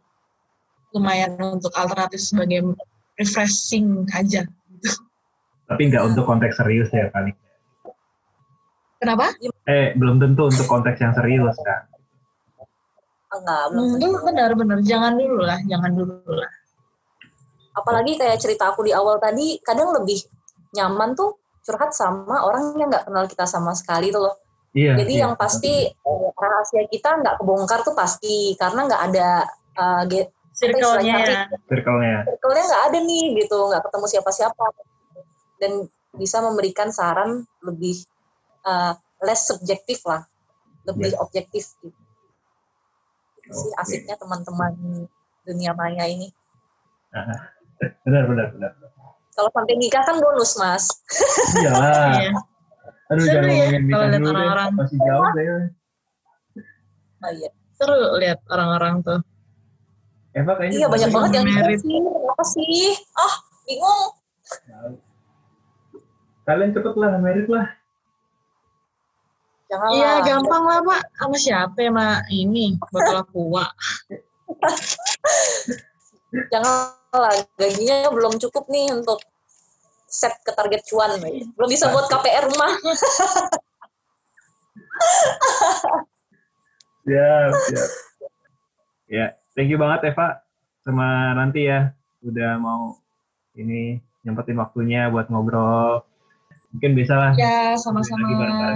lumayan 0.93 1.41
untuk 1.41 1.73
alternatif 1.73 2.21
sebagai 2.21 2.77
refreshing 3.17 4.05
aja 4.13 4.45
tapi 5.67 5.83
nggak 5.89 6.05
untuk 6.05 6.29
konteks 6.29 6.61
serius 6.61 6.93
ya 6.93 7.09
paling 7.09 7.33
Kenapa? 9.03 9.35
Eh, 9.67 9.99
belum 9.99 10.23
tentu 10.23 10.47
untuk 10.47 10.67
konteks 10.71 11.03
yang 11.03 11.11
serius 11.11 11.59
kan. 11.59 11.91
Enggak, 13.35 13.65
belum 13.75 13.85
hmm, 13.99 14.23
Benar-benar, 14.31 14.79
jangan 14.87 15.19
dulu 15.19 15.43
lah, 15.43 15.59
jangan 15.67 15.91
dulu 15.91 16.15
lah. 16.31 16.53
Apalagi 17.75 18.15
kayak 18.15 18.39
cerita 18.39 18.71
aku 18.71 18.87
di 18.87 18.95
awal 18.95 19.19
tadi, 19.19 19.59
kadang 19.59 19.91
lebih 19.91 20.23
nyaman 20.79 21.19
tuh 21.19 21.35
curhat 21.67 21.91
sama 21.91 22.47
orang 22.47 22.79
yang 22.79 22.95
nggak 22.95 23.11
kenal 23.11 23.25
kita 23.27 23.43
sama 23.51 23.75
sekali 23.75 24.15
tuh 24.15 24.23
loh. 24.23 24.39
Iya, 24.73 24.95
Jadi 25.03 25.13
iya, 25.19 25.23
yang 25.27 25.35
pasti. 25.35 25.91
Eh, 25.91 26.29
rahasia 26.39 26.87
kita 26.87 27.23
nggak 27.23 27.35
kebongkar 27.43 27.83
tuh 27.83 27.95
pasti 27.99 28.55
karena 28.55 28.87
nggak 28.87 29.03
ada 29.11 29.29
uh, 29.83 30.03
circle-nya. 30.55 31.49
Circle-nya. 31.67 32.17
Circle-nya 32.29 32.63
nggak 32.71 32.83
ada 32.87 32.99
nih 33.03 33.25
gitu, 33.43 33.59
nggak 33.67 33.83
ketemu 33.83 34.07
siapa-siapa. 34.15 34.67
Dan 35.59 35.73
bisa 36.13 36.39
memberikan 36.45 36.93
saran 36.93 37.47
lebih 37.65 38.05
uh, 38.67 38.93
less 39.23 39.47
subjektif 39.47 40.03
lah, 40.07 40.27
lebih 40.87 41.15
yeah. 41.15 41.23
objektif 41.23 41.75
gitu. 41.83 41.95
Okay. 43.43 43.59
sih 43.59 43.73
asiknya 43.75 44.15
teman-teman 44.17 44.73
dunia 45.43 45.75
maya 45.75 46.07
ini. 46.07 46.31
benar, 48.07 48.25
benar, 48.31 48.49
benar. 48.55 48.73
Kalau 49.33 49.51
sampai 49.51 49.75
nikah 49.81 50.05
kan 50.07 50.17
bonus, 50.21 50.55
Mas. 50.61 50.87
Iyalah. 51.59 52.21
iya. 52.21 52.33
Aduh, 53.11 53.25
Seru 53.25 53.33
jangan 53.35 53.49
ya, 53.49 53.53
ngomongin 53.53 53.83
nikah 53.89 54.09
dulu 54.09 54.29
orang-orang. 54.31 54.71
deh. 54.71 54.79
Masih 54.79 54.99
jauh 55.01 55.29
deh. 55.35 55.47
Oh, 57.23 57.33
iya. 57.33 57.51
Seru 57.75 57.99
lihat 58.21 58.39
orang-orang 58.53 58.95
tuh. 59.03 59.21
Eva 60.33 60.53
kayaknya 60.57 60.77
iya 60.81 60.87
banyak 60.89 61.11
banget 61.13 61.31
yang 61.37 61.45
merit. 61.45 61.79
sih. 61.81 61.99
Kenapa 62.01 62.45
sih? 62.49 62.97
Ah, 63.13 63.35
bingung. 63.69 64.09
Kalian 66.49 66.71
cepet 66.73 66.95
lah, 66.97 67.11
merit 67.21 67.49
lah. 67.53 67.67
Jangan 69.73 69.89
Iya 69.97 70.21
gampang 70.21 70.69
lah 70.69 70.85
Pak. 70.85 71.17
Sama 71.17 71.41
siapa 71.41 71.81
ya 71.81 71.89
Mak? 71.89 72.29
Ini 72.29 72.77
bakal 72.93 73.25
kuat. 73.33 73.73
Janganlah, 76.53 77.41
gajinya 77.57 78.13
belum 78.13 78.37
cukup 78.37 78.69
nih 78.69 78.93
untuk 78.93 79.25
set 80.05 80.37
ke 80.45 80.53
target 80.53 80.85
cuan. 80.93 81.17
Belum 81.57 81.73
bisa 81.73 81.89
buat 81.89 82.05
KPR 82.05 82.53
rumah. 82.53 82.69
siap, 87.09 87.53
siap. 87.73 87.89
Ya, 89.09 89.41
thank 89.57 89.73
you 89.73 89.81
banget 89.81 90.13
Eva 90.13 90.45
sama 90.85 91.33
nanti 91.33 91.65
ya 91.65 91.97
udah 92.21 92.61
mau 92.61 93.01
ini 93.57 94.05
nyempetin 94.21 94.61
waktunya 94.61 95.09
buat 95.09 95.33
ngobrol 95.33 96.05
mungkin 96.73 96.93
bisa 96.97 97.15
lah. 97.15 97.33
Ya 97.37 97.77
sama-sama. 97.77 98.27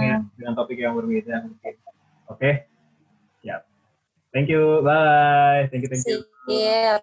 ya 0.01 0.17
dengan 0.37 0.53
topik 0.53 0.77
yang 0.77 0.93
berbeda 0.95 1.49
mungkin. 1.49 1.73
Oke? 2.29 2.37
Okay? 2.37 2.53
siap. 3.41 3.61
Thank 4.31 4.47
you. 4.53 4.85
Bye. 4.85 5.67
Thank 5.73 5.83
you 5.85 5.89
thank 5.89 6.05
you. 6.05 6.21
Yeah. 6.47 7.01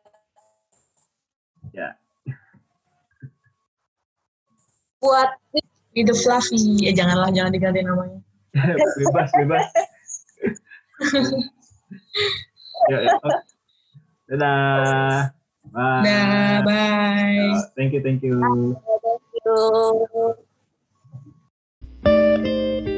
ya. 1.75 1.99
Buat 5.03 5.37
itu 5.95 6.15
Fluffy 6.17 6.81
ya 6.81 6.93
janganlah 6.95 7.31
jangan 7.35 7.53
diganti 7.53 7.83
namanya. 7.83 8.19
Bebas 8.99 9.31
bebas. 9.35 9.67
Ya, 12.87 12.99
ya. 13.03 13.11
Okay. 13.19 13.39
dadah. 14.31 15.33
Bye. 15.75 16.03
Dah, 16.07 16.57
bye. 16.63 17.51
Thank 17.75 17.97
you 17.97 18.01
thank 18.01 18.23
you. 18.23 18.39
Thank 18.39 18.79
you 19.43 20.54
Bye. 22.45 22.94